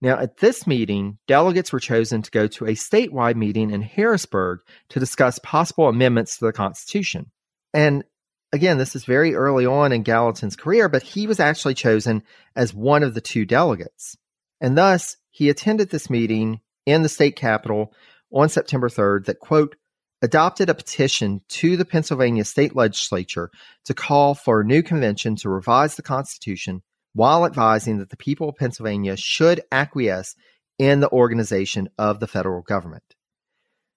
Now, 0.02 0.18
at 0.18 0.36
this 0.36 0.66
meeting, 0.66 1.16
delegates 1.26 1.72
were 1.72 1.80
chosen 1.80 2.20
to 2.20 2.30
go 2.30 2.46
to 2.48 2.66
a 2.66 2.72
statewide 2.72 3.36
meeting 3.36 3.70
in 3.70 3.80
Harrisburg 3.80 4.60
to 4.90 5.00
discuss 5.00 5.38
possible 5.38 5.88
amendments 5.88 6.36
to 6.36 6.44
the 6.44 6.52
Constitution. 6.52 7.30
And 7.72 8.04
again, 8.52 8.78
this 8.78 8.96
is 8.96 9.04
very 9.04 9.34
early 9.34 9.66
on 9.66 9.92
in 9.92 10.02
Gallatin's 10.02 10.56
career, 10.56 10.88
but 10.88 11.02
he 11.02 11.26
was 11.26 11.40
actually 11.40 11.74
chosen 11.74 12.22
as 12.56 12.74
one 12.74 13.02
of 13.02 13.14
the 13.14 13.20
two 13.20 13.44
delegates. 13.44 14.16
And 14.60 14.76
thus, 14.76 15.16
he 15.30 15.48
attended 15.48 15.90
this 15.90 16.10
meeting 16.10 16.60
in 16.86 17.02
the 17.02 17.08
state 17.08 17.36
capitol 17.36 17.92
on 18.32 18.48
September 18.48 18.88
3rd 18.88 19.26
that, 19.26 19.38
quote, 19.40 19.76
adopted 20.20 20.68
a 20.68 20.74
petition 20.74 21.40
to 21.48 21.76
the 21.76 21.84
Pennsylvania 21.84 22.44
state 22.44 22.74
legislature 22.74 23.50
to 23.84 23.94
call 23.94 24.34
for 24.34 24.60
a 24.60 24.64
new 24.64 24.82
convention 24.82 25.36
to 25.36 25.48
revise 25.48 25.94
the 25.94 26.02
Constitution 26.02 26.82
while 27.14 27.46
advising 27.46 27.98
that 27.98 28.10
the 28.10 28.16
people 28.16 28.48
of 28.48 28.56
Pennsylvania 28.56 29.16
should 29.16 29.60
acquiesce 29.70 30.34
in 30.78 31.00
the 31.00 31.10
organization 31.10 31.88
of 31.98 32.20
the 32.20 32.26
federal 32.26 32.62
government. 32.62 33.02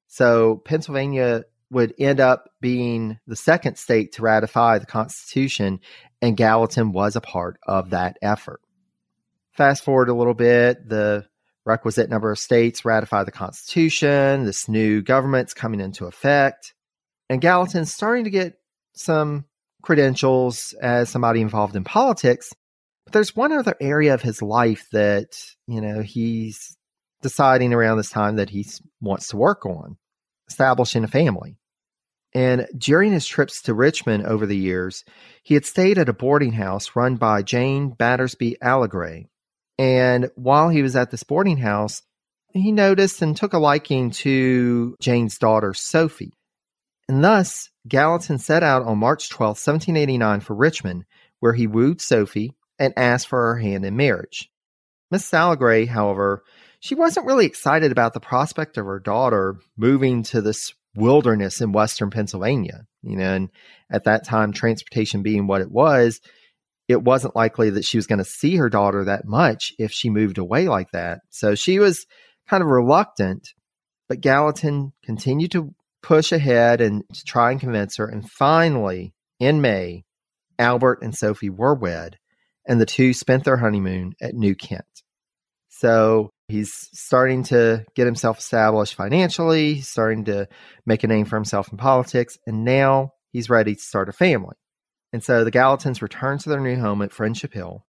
So 0.08 0.62
Pennsylvania 0.66 1.44
would 1.72 1.94
end 1.98 2.20
up 2.20 2.50
being 2.60 3.18
the 3.26 3.36
second 3.36 3.78
state 3.78 4.14
to 4.14 4.22
ratify 4.22 4.78
the 4.78 4.86
Constitution, 4.86 5.80
and 6.22 6.38
Gallatin 6.38 6.92
was 6.92 7.16
a 7.16 7.22
part 7.22 7.58
of 7.66 7.90
that 7.92 8.18
effort. 8.22 8.62
Fast 9.54 9.84
forward 9.84 10.10
a 10.10 10.14
little 10.14 10.34
bit, 10.34 10.88
the 10.88 11.26
requisite 11.66 12.10
number 12.10 12.32
of 12.32 12.40
states 12.40 12.86
ratify 12.86 13.24
the 13.24 13.32
Constitution, 13.32 14.46
this 14.46 14.68
new 14.70 15.02
government's 15.02 15.54
coming 15.54 15.80
into 15.80 16.06
effect, 16.06 16.74
and 17.30 17.42
Gallatin's 17.42 17.94
starting 17.94 18.26
to 18.26 18.30
get 18.30 18.60
some 18.94 19.46
credentials 19.82 20.74
as 20.82 21.10
somebody 21.10 21.42
involved 21.42 21.76
in 21.76 21.84
politics 21.84 22.54
but 23.06 23.14
there's 23.14 23.36
one 23.36 23.52
other 23.52 23.76
area 23.80 24.14
of 24.14 24.22
his 24.22 24.42
life 24.42 24.88
that, 24.92 25.38
you 25.68 25.82
know, 25.82 26.02
he's 26.02 26.78
deciding 27.22 27.74
around 27.74 27.98
this 27.98 28.10
time 28.10 28.38
that 28.38 28.50
he 28.50 28.66
wants 29.00 29.30
to 29.30 29.38
work 29.38 29.66
on 29.66 29.98
establishing 30.48 31.04
a 31.04 31.08
family. 31.08 31.58
And 32.34 32.68
during 32.78 33.12
his 33.12 33.28
trips 33.28 33.62
to 33.64 33.74
Richmond 33.74 34.26
over 34.26 34.46
the 34.46 34.58
years, 34.58 35.04
he 35.44 35.54
had 35.54 35.66
stayed 35.66 35.98
at 35.98 36.10
a 36.10 36.14
boarding 36.14 36.54
house 36.54 36.96
run 36.96 37.18
by 37.18 37.42
Jane 37.42 37.90
Battersby 37.90 38.62
Allegra. 38.62 39.24
And 39.78 40.30
while 40.36 40.70
he 40.70 40.82
was 40.82 40.96
at 40.96 41.12
this 41.12 41.24
boarding 41.24 41.58
house, 41.58 42.04
he 42.54 42.72
noticed 42.72 43.22
and 43.22 43.36
took 43.36 43.54
a 43.54 43.58
liking 43.58 44.12
to 44.12 44.96
Jane's 45.02 45.38
daughter, 45.38 45.74
Sophie. 45.74 46.34
And 47.08 47.24
thus, 47.24 47.70
Gallatin 47.88 48.38
set 48.38 48.64
out 48.64 48.84
on 48.84 49.00
March 49.00 49.30
12, 49.30 49.50
1789, 49.50 50.40
for 50.42 50.54
Richmond, 50.54 51.06
where 51.40 51.54
he 51.54 51.68
wooed 51.68 52.00
Sophie 52.00 52.54
and 52.80 52.94
asked 52.96 53.28
for 53.28 53.40
her 53.40 53.58
hand 53.58 53.86
in 53.86 53.98
marriage. 53.98 54.50
Miss 55.10 55.30
Salagray, 55.30 55.88
however, 55.88 56.44
she 56.80 56.96
wasn't 56.96 57.26
really 57.26 57.46
excited 57.46 57.92
about 57.92 58.14
the 58.14 58.20
prospect 58.20 58.78
of 58.78 58.86
her 58.86 59.00
daughter 59.00 59.58
moving 59.76 60.24
to 60.24 60.42
this 60.42 60.74
wilderness 60.96 61.62
in 61.62 61.72
western 61.72 62.10
Pennsylvania. 62.10 62.86
You 63.04 63.18
know, 63.18 63.34
and 63.34 63.50
at 63.92 64.06
that 64.06 64.26
time, 64.26 64.52
transportation 64.52 65.24
being 65.24 65.48
what 65.48 65.62
it 65.62 65.72
was, 65.72 66.22
it 66.88 67.02
wasn't 67.02 67.36
likely 67.36 67.70
that 67.72 67.86
she 67.86 67.98
was 67.98 68.08
going 68.08 68.20
to 68.20 68.26
see 68.26 68.58
her 68.58 68.70
daughter 68.70 69.06
that 69.06 69.26
much 69.26 69.74
if 69.80 69.92
she 69.92 70.10
moved 70.10 70.38
away 70.38 70.68
like 70.68 70.92
that. 70.92 71.22
So 71.30 71.56
she 71.56 71.80
was 71.80 72.06
kind 72.48 72.62
of 72.62 72.70
reluctant, 72.70 73.50
but 74.10 74.22
Gallatin 74.22 74.94
continued 75.04 75.52
to 75.52 75.74
push 76.04 76.32
ahead 76.32 76.82
and 76.82 77.04
to 77.14 77.24
try 77.24 77.52
and 77.52 77.60
convince 77.60 77.98
her. 77.98 78.08
And 78.08 78.30
finally, 78.30 79.14
in 79.40 79.62
May, 79.62 80.04
Albert 80.60 81.00
and 81.02 81.16
Sophie 81.16 81.50
were 81.50 81.74
wed 81.74 82.18
and 82.66 82.80
the 82.80 82.86
two 82.86 83.14
spent 83.14 83.44
their 83.44 83.58
honeymoon 83.58 84.14
at 84.22 84.36
New 84.36 84.56
Kent. 84.56 84.86
So 85.70 86.32
he's 86.52 86.90
starting 86.94 87.44
to 87.46 87.86
get 87.96 88.06
himself 88.06 88.40
established 88.40 88.96
financially, 88.96 89.76
he's 89.76 89.88
starting 89.88 90.26
to 90.26 90.48
make 90.86 91.04
a 91.04 91.08
name 91.08 91.26
for 91.26 91.36
himself 91.36 91.72
in 91.72 91.78
politics, 91.78 92.38
and 92.46 92.64
now 92.64 93.14
he's 93.32 93.50
ready 93.50 93.76
to 93.76 93.82
start 93.82 94.10
a 94.10 94.14
family. 94.14 94.56
And 95.14 95.24
so 95.24 95.44
the 95.44 95.52
Gallatins 95.52 96.02
return 96.02 96.38
to 96.40 96.50
their 96.50 96.60
new 96.60 96.80
home 96.80 97.02
at 97.02 97.12
Friendship 97.12 97.54
Hill. 97.54 97.86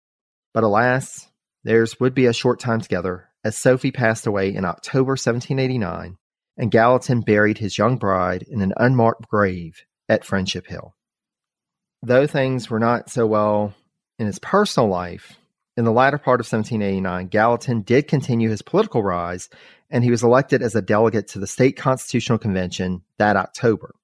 But 0.52 0.64
alas, 0.64 1.28
theirs 1.64 2.00
would 2.00 2.14
be 2.14 2.26
a 2.26 2.32
short 2.32 2.58
time 2.58 2.80
together 2.80 3.28
as 3.44 3.56
Sophie 3.56 3.92
passed 3.92 4.26
away 4.26 4.54
in 4.54 4.64
October 4.64 5.12
1789 5.12 6.18
and 6.56 6.70
Gallatin 6.70 7.20
buried 7.20 7.58
his 7.58 7.76
young 7.76 7.96
bride 7.96 8.42
in 8.42 8.62
an 8.62 8.72
unmarked 8.76 9.28
grave 9.28 9.84
at 10.08 10.24
Friendship 10.24 10.66
Hill. 10.66 10.94
Though 12.02 12.26
things 12.26 12.70
were 12.70 12.78
not 12.78 13.10
so 13.10 13.26
well 13.26 13.74
in 14.18 14.26
his 14.26 14.38
personal 14.38 14.88
life, 14.88 15.38
in 15.76 15.84
the 15.84 15.92
latter 15.92 16.18
part 16.18 16.40
of 16.40 16.50
1789, 16.50 17.28
Gallatin 17.28 17.82
did 17.82 18.08
continue 18.08 18.48
his 18.48 18.62
political 18.62 19.02
rise, 19.02 19.48
and 19.90 20.02
he 20.02 20.10
was 20.10 20.22
elected 20.22 20.62
as 20.62 20.74
a 20.74 20.82
delegate 20.82 21.28
to 21.28 21.38
the 21.38 21.46
state 21.46 21.76
constitutional 21.76 22.38
convention 22.38 23.02
that 23.18 23.36
October. 23.36 23.94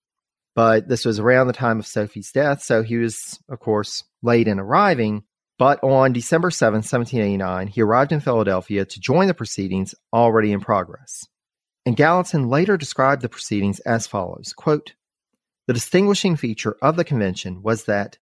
But 0.54 0.88
this 0.88 1.04
was 1.04 1.18
around 1.18 1.46
the 1.46 1.54
time 1.54 1.78
of 1.78 1.86
Sophie's 1.86 2.30
death, 2.30 2.62
so 2.62 2.82
he 2.82 2.96
was, 2.96 3.40
of 3.48 3.58
course, 3.58 4.04
late 4.22 4.48
in 4.48 4.60
arriving. 4.60 5.24
But 5.58 5.82
on 5.82 6.12
December 6.12 6.50
7, 6.50 6.78
1789, 6.78 7.68
he 7.68 7.80
arrived 7.80 8.12
in 8.12 8.20
Philadelphia 8.20 8.84
to 8.84 9.00
join 9.00 9.28
the 9.28 9.34
proceedings 9.34 9.94
already 10.12 10.52
in 10.52 10.60
progress. 10.60 11.26
And 11.86 11.96
Gallatin 11.96 12.48
later 12.48 12.76
described 12.76 13.22
the 13.22 13.28
proceedings 13.28 13.80
as 13.80 14.06
follows 14.06 14.52
quote, 14.54 14.92
The 15.66 15.74
distinguishing 15.74 16.36
feature 16.36 16.76
of 16.82 16.96
the 16.96 17.04
convention 17.04 17.62
was 17.62 17.84
that 17.84 18.18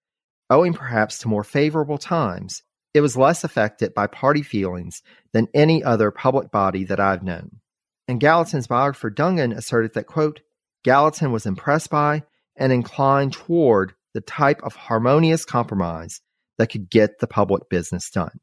owing 0.51 0.73
perhaps 0.73 1.19
to 1.21 1.29
more 1.29 1.45
favorable 1.45 1.99
times, 1.99 2.63
it 2.97 3.03
was 3.03 3.15
less 3.15 3.45
affected 3.45 3.93
by 3.93 4.07
party 4.07 4.41
feelings 4.41 5.03
than 5.35 5.49
any 5.53 5.85
other 5.85 6.11
public 6.11 6.51
body 6.51 6.85
that 6.85 6.99
I've 6.99 7.23
known. 7.23 7.61
And 8.09 8.19
Gallatin's 8.19 8.67
biographer 8.67 9.11
Dungan 9.11 9.55
asserted 9.55 9.93
that, 9.93 10.07
quote, 10.07 10.41
Gallatin 10.83 11.31
was 11.31 11.45
impressed 11.45 11.91
by 11.91 12.23
and 12.57 12.73
inclined 12.73 13.35
toward 13.35 13.93
the 14.15 14.23
type 14.23 14.63
of 14.63 14.75
harmonious 14.75 15.45
compromise 15.45 16.23
that 16.57 16.69
could 16.69 16.89
get 16.89 17.19
the 17.19 17.27
public 17.27 17.69
business 17.69 18.09
done. 18.09 18.41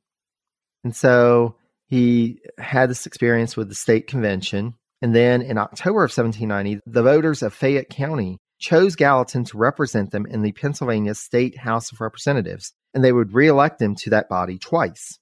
And 0.84 0.96
so 0.96 1.56
he 1.88 2.40
had 2.60 2.92
this 2.92 3.08
experience 3.08 3.58
with 3.58 3.70
the 3.70 3.76
state 3.76 4.06
convention. 4.06 4.76
And 5.02 5.16
then 5.16 5.42
in 5.42 5.58
October 5.58 6.04
of 6.04 6.16
1790, 6.16 6.82
the 6.86 7.02
voters 7.02 7.42
of 7.42 7.56
Fayette 7.56 7.90
County 7.90 8.38
chose 8.64 8.96
Gallatin 8.96 9.44
to 9.44 9.58
represent 9.58 10.12
them 10.12 10.26
in 10.26 10.42
the 10.42 10.54
Pennsylvania 10.54 11.14
State 11.14 11.58
House 11.58 11.92
of 11.92 12.00
Representatives, 12.00 12.74
and 12.94 13.04
they 13.04 13.12
would 13.12 13.34
reelect 13.34 13.82
him 13.82 13.94
to 13.96 14.10
that 14.12 14.30
body 14.30 14.58
twice. 14.58 15.20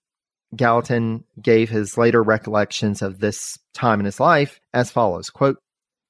Gallatin 0.55 1.23
gave 1.41 1.69
his 1.69 1.97
later 1.97 2.21
recollections 2.21 3.01
of 3.01 3.19
this 3.19 3.57
time 3.73 3.99
in 3.99 4.05
his 4.05 4.19
life 4.19 4.59
as 4.73 4.91
follows 4.91 5.29
quote, 5.29 5.57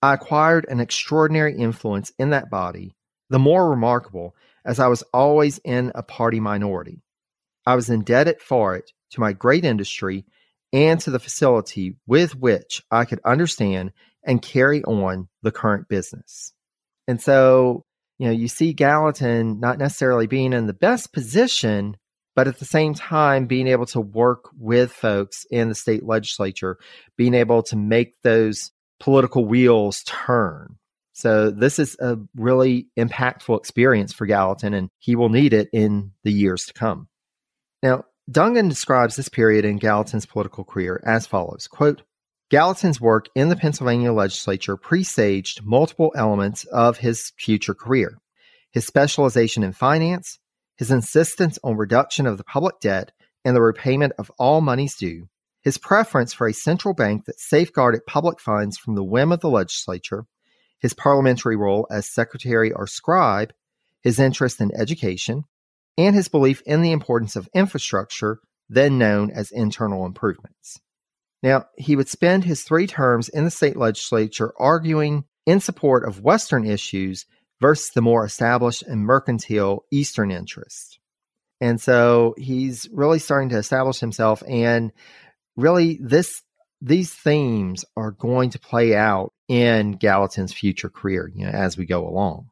I 0.02 0.16
acquired 0.16 0.66
an 0.68 0.80
extraordinary 0.80 1.56
influence 1.56 2.12
in 2.20 2.32
that 2.32 2.50
body, 2.50 2.96
the 3.30 3.40
more 3.40 3.70
remarkable 3.70 4.36
as 4.66 4.80
I 4.80 4.88
was 4.88 5.04
always 5.14 5.60
in 5.64 5.92
a 5.96 6.04
party 6.04 6.40
minority. 6.40 7.02
I 7.66 7.76
was 7.76 7.90
indebted 7.90 8.42
for 8.42 8.76
it 8.76 8.92
to 9.12 9.20
my 9.22 9.32
great 9.32 9.64
industry 9.64 10.26
and 10.74 11.00
to 11.02 11.12
the 11.12 11.20
facility 11.20 11.96
with 12.08 12.36
which 12.36 12.84
I 12.92 13.06
could 13.06 13.20
understand 13.24 13.94
and 14.24 14.42
carry 14.42 14.84
on 14.84 15.30
the 15.44 15.52
current 15.52 15.88
business. 15.88 16.54
And 17.12 17.22
so, 17.22 17.84
you 18.20 18.28
know, 18.28 18.32
you 18.32 18.48
see 18.48 18.72
Gallatin 18.72 19.60
not 19.60 19.78
necessarily 19.78 20.28
being 20.28 20.54
in 20.54 20.66
the 20.66 20.74
best 20.74 21.12
position, 21.12 21.98
but 22.38 22.48
at 22.48 22.60
the 22.60 22.64
same 22.64 22.94
time 22.94 23.48
being 23.48 23.68
able 23.68 23.86
to 23.88 24.00
work 24.00 24.46
with 24.58 24.94
folks 24.94 25.46
in 25.52 25.68
the 25.68 25.76
state 25.76 26.06
legislature, 26.06 26.78
being 27.18 27.34
able 27.34 27.64
to 27.64 27.76
make 27.76 28.14
those 28.22 28.72
political 29.02 29.44
wheels 29.44 30.04
turn. 30.06 30.78
So 31.12 31.52
this 31.52 31.80
is 31.80 31.98
a 32.00 32.16
really 32.34 32.88
impactful 32.98 33.58
experience 33.58 34.14
for 34.14 34.26
Gallatin, 34.26 34.74
and 34.74 34.90
he 34.98 35.18
will 35.18 35.28
need 35.28 35.52
it 35.52 35.68
in 35.74 36.14
the 36.24 36.32
years 36.32 36.66
to 36.68 36.74
come. 36.74 37.10
Now, 37.84 38.06
Dungan 38.32 38.70
describes 38.70 39.18
this 39.18 39.28
period 39.28 39.66
in 39.66 39.80
Gallatin's 39.80 40.26
political 40.26 40.64
career 40.64 41.04
as 41.06 41.28
follows 41.28 41.68
quote, 41.68 42.04
Gallatin's 42.52 43.00
work 43.00 43.28
in 43.34 43.48
the 43.48 43.56
Pennsylvania 43.56 44.12
legislature 44.12 44.76
presaged 44.76 45.64
multiple 45.64 46.12
elements 46.18 46.66
of 46.66 46.98
his 46.98 47.32
future 47.38 47.74
career. 47.74 48.18
His 48.72 48.86
specialization 48.86 49.64
in 49.64 49.72
finance, 49.72 50.38
his 50.76 50.92
insistence 50.92 51.58
on 51.64 51.78
reduction 51.78 52.28
of 52.28 52.38
the 52.38 52.44
public 52.44 52.82
debt 52.82 53.14
and 53.46 53.56
the 53.56 53.62
repayment 53.62 54.12
of 54.20 54.30
all 54.38 54.60
monies 54.60 54.98
due, 54.98 55.30
his 55.62 55.78
preference 55.78 56.34
for 56.34 56.46
a 56.46 56.54
central 56.54 56.94
bank 56.94 57.24
that 57.24 57.40
safeguarded 57.40 58.02
public 58.06 58.38
funds 58.38 58.78
from 58.78 58.96
the 58.96 59.04
whim 59.04 59.32
of 59.32 59.40
the 59.40 59.50
legislature, 59.50 60.26
his 60.78 60.94
parliamentary 60.94 61.56
role 61.56 61.88
as 61.90 62.06
secretary 62.06 62.74
or 62.74 62.86
scribe, 62.86 63.54
his 64.02 64.20
interest 64.20 64.60
in 64.60 64.76
education, 64.76 65.46
and 65.98 66.18
his 66.18 66.28
belief 66.28 66.62
in 66.66 66.82
the 66.82 66.92
importance 66.92 67.38
of 67.38 67.48
infrastructure, 67.56 68.40
then 68.68 68.98
known 68.98 69.32
as 69.32 69.52
internal 69.52 70.06
improvements. 70.06 70.82
Now, 71.44 71.66
he 71.78 71.96
would 71.96 72.10
spend 72.10 72.44
his 72.44 72.64
three 72.64 72.88
terms 72.88 73.30
in 73.30 73.46
the 73.46 73.52
state 73.52 73.76
legislature 73.76 74.54
arguing 74.58 75.26
in 75.46 75.60
support 75.60 76.08
of 76.08 76.22
Western 76.22 76.66
issues 76.66 77.26
versus 77.60 77.92
the 77.92 78.02
more 78.02 78.26
established 78.26 78.84
and 78.84 79.02
mercantile 79.02 79.86
Eastern 79.92 80.32
interests. 80.32 81.00
And 81.60 81.80
so 81.80 82.34
he's 82.38 82.90
really 82.92 83.20
starting 83.20 83.50
to 83.50 83.58
establish 83.58 84.00
himself 84.00 84.44
and 84.48 84.92
really 85.56 86.00
this 86.02 86.42
these 86.82 87.14
themes 87.14 87.86
are 87.96 88.12
going 88.12 88.50
to 88.50 88.60
play 88.60 88.96
out 88.96 89.34
in 89.48 89.92
Gallatin's 89.92 90.52
future 90.52 90.90
career, 90.90 91.32
you 91.34 91.46
know, 91.46 91.52
as 91.52 91.78
we 91.78 91.86
go 91.86 92.08
along. 92.08 92.50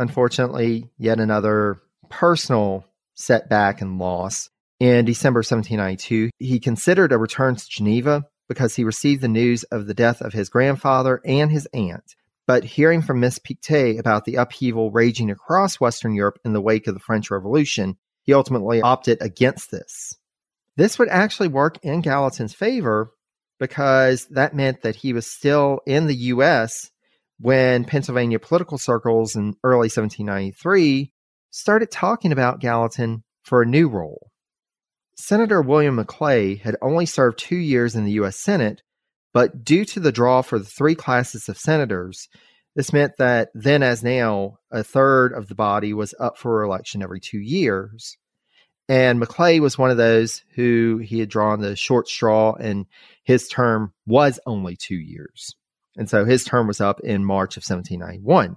Unfortunately, 0.00 0.90
yet 0.98 1.20
another 1.20 1.78
personal 2.10 2.84
setback 3.14 3.80
and 3.80 4.00
loss. 4.00 4.50
In 4.78 5.06
December 5.06 5.38
1792, 5.38 6.30
he 6.38 6.60
considered 6.60 7.10
a 7.10 7.18
return 7.18 7.56
to 7.56 7.68
Geneva 7.68 8.24
because 8.46 8.76
he 8.76 8.84
received 8.84 9.22
the 9.22 9.28
news 9.28 9.62
of 9.64 9.86
the 9.86 9.94
death 9.94 10.20
of 10.20 10.34
his 10.34 10.50
grandfather 10.50 11.20
and 11.24 11.50
his 11.50 11.66
aunt. 11.72 12.14
But 12.46 12.64
hearing 12.64 13.02
from 13.02 13.20
Miss 13.20 13.38
Pictet 13.38 13.98
about 13.98 14.24
the 14.24 14.36
upheaval 14.36 14.90
raging 14.90 15.30
across 15.30 15.80
Western 15.80 16.14
Europe 16.14 16.38
in 16.44 16.52
the 16.52 16.60
wake 16.60 16.86
of 16.86 16.94
the 16.94 17.00
French 17.00 17.30
Revolution, 17.30 17.96
he 18.22 18.34
ultimately 18.34 18.82
opted 18.82 19.18
against 19.22 19.70
this. 19.70 20.16
This 20.76 20.98
would 20.98 21.08
actually 21.08 21.48
work 21.48 21.78
in 21.82 22.02
Gallatin's 22.02 22.54
favor 22.54 23.10
because 23.58 24.26
that 24.26 24.54
meant 24.54 24.82
that 24.82 24.96
he 24.96 25.14
was 25.14 25.26
still 25.26 25.80
in 25.86 26.06
the 26.06 26.14
U.S. 26.14 26.90
when 27.40 27.84
Pennsylvania 27.84 28.38
political 28.38 28.76
circles 28.76 29.34
in 29.34 29.54
early 29.64 29.88
1793 29.88 31.12
started 31.50 31.90
talking 31.90 32.30
about 32.30 32.60
Gallatin 32.60 33.24
for 33.42 33.62
a 33.62 33.66
new 33.66 33.88
role. 33.88 34.25
Senator 35.16 35.62
William 35.62 35.96
Maclay 35.96 36.56
had 36.56 36.76
only 36.82 37.06
served 37.06 37.38
two 37.38 37.56
years 37.56 37.96
in 37.96 38.04
the 38.04 38.12
U.S. 38.12 38.36
Senate, 38.36 38.82
but 39.32 39.64
due 39.64 39.84
to 39.86 40.00
the 40.00 40.12
draw 40.12 40.42
for 40.42 40.58
the 40.58 40.64
three 40.64 40.94
classes 40.94 41.48
of 41.48 41.58
senators, 41.58 42.28
this 42.74 42.92
meant 42.92 43.16
that 43.16 43.48
then, 43.54 43.82
as 43.82 44.04
now, 44.04 44.58
a 44.70 44.84
third 44.84 45.32
of 45.32 45.48
the 45.48 45.54
body 45.54 45.94
was 45.94 46.14
up 46.20 46.36
for 46.36 46.62
election 46.62 47.02
every 47.02 47.20
two 47.20 47.38
years. 47.38 48.18
And 48.88 49.18
Maclay 49.18 49.58
was 49.58 49.78
one 49.78 49.90
of 49.90 49.96
those 49.96 50.44
who 50.54 50.98
he 50.98 51.18
had 51.18 51.30
drawn 51.30 51.60
the 51.60 51.74
short 51.74 52.08
straw, 52.08 52.52
and 52.52 52.84
his 53.24 53.48
term 53.48 53.94
was 54.06 54.38
only 54.46 54.76
two 54.76 54.96
years. 54.96 55.56
And 55.96 56.08
so 56.08 56.26
his 56.26 56.44
term 56.44 56.66
was 56.66 56.80
up 56.80 57.00
in 57.00 57.24
March 57.24 57.56
of 57.56 57.62
1791. 57.62 58.56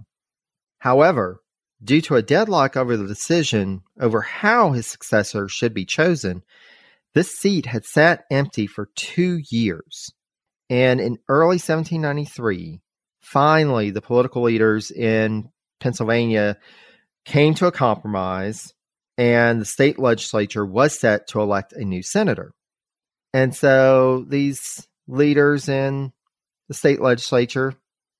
However, 0.80 1.40
due 1.84 2.02
to 2.02 2.16
a 2.16 2.22
deadlock 2.22 2.76
over 2.76 2.98
the 2.98 3.08
decision 3.08 3.82
over 4.00 4.22
how 4.22 4.72
his 4.72 4.88
successor 4.88 5.48
should 5.48 5.74
be 5.74 5.86
chosen, 5.86 6.44
this 7.14 7.36
seat 7.38 7.66
had 7.66 7.86
sat 7.86 8.26
empty 8.30 8.68
for 8.68 8.90
two 8.96 9.42
years. 9.50 10.12
And 10.70 11.00
in 11.00 11.18
early 11.28 11.56
1793, 11.56 12.82
finally, 13.22 13.90
the 13.90 14.02
political 14.02 14.44
leaders 14.44 14.92
in 14.92 15.50
Pennsylvania 15.80 16.58
came 17.26 17.54
to 17.56 17.68
a 17.68 17.72
compromise 17.72 18.74
and 19.18 19.60
the 19.60 19.66
state 19.66 20.00
legislature 20.00 20.66
was 20.66 20.98
set 20.98 21.28
to 21.28 21.42
elect 21.42 21.74
a 21.74 21.84
new 21.84 22.02
senator. 22.02 22.54
And 23.34 23.56
so 23.56 24.26
these 24.28 24.88
leaders 25.08 25.68
in 25.68 26.14
the 26.68 26.74
state 26.74 27.02
legislature 27.02 27.74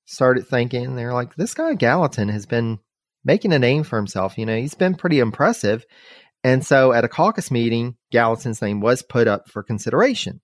started 0.06 0.46
thinking, 0.46 0.96
they're 0.96 1.14
like, 1.14 1.36
this 1.36 1.54
guy 1.54 1.74
Gallatin 1.74 2.28
has 2.28 2.46
been 2.46 2.80
making 3.24 3.52
a 3.52 3.58
name 3.58 3.84
for 3.84 3.96
himself. 3.96 4.38
You 4.38 4.46
know, 4.46 4.56
he's 4.56 4.74
been 4.74 4.94
pretty 4.94 5.18
impressive. 5.18 5.84
And 6.42 6.64
so 6.64 6.92
at 6.92 7.04
a 7.04 7.08
caucus 7.08 7.50
meeting, 7.50 7.96
Gallatin's 8.10 8.62
name 8.62 8.80
was 8.80 9.02
put 9.02 9.28
up 9.28 9.48
for 9.48 9.62
consideration. 9.62 10.40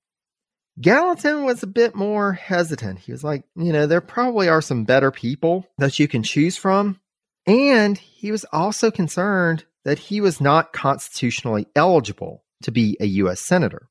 Gallatin 0.79 1.45
was 1.45 1.63
a 1.63 1.67
bit 1.67 1.95
more 1.95 2.35
hesitant. 2.35 2.99
He 2.99 3.13
was 3.13 3.25
like, 3.25 3.45
you 3.57 3.73
know, 3.73 3.87
there 3.87 4.03
probably 4.03 4.49
are 4.49 4.61
some 4.61 4.85
better 4.85 5.11
people 5.11 5.67
that 5.79 5.99
you 5.99 6.07
can 6.07 6.23
choose 6.23 6.57
from. 6.57 7.01
And 7.47 7.97
he 7.97 8.31
was 8.31 8.45
also 8.53 8.91
concerned 8.91 9.65
that 9.85 9.99
he 9.99 10.21
was 10.21 10.41
not 10.41 10.73
constitutionally 10.73 11.67
eligible 11.75 12.45
to 12.63 12.73
be 12.73 12.97
a 13.01 13.07
U.S. 13.07 13.41
Senator. 13.41 13.89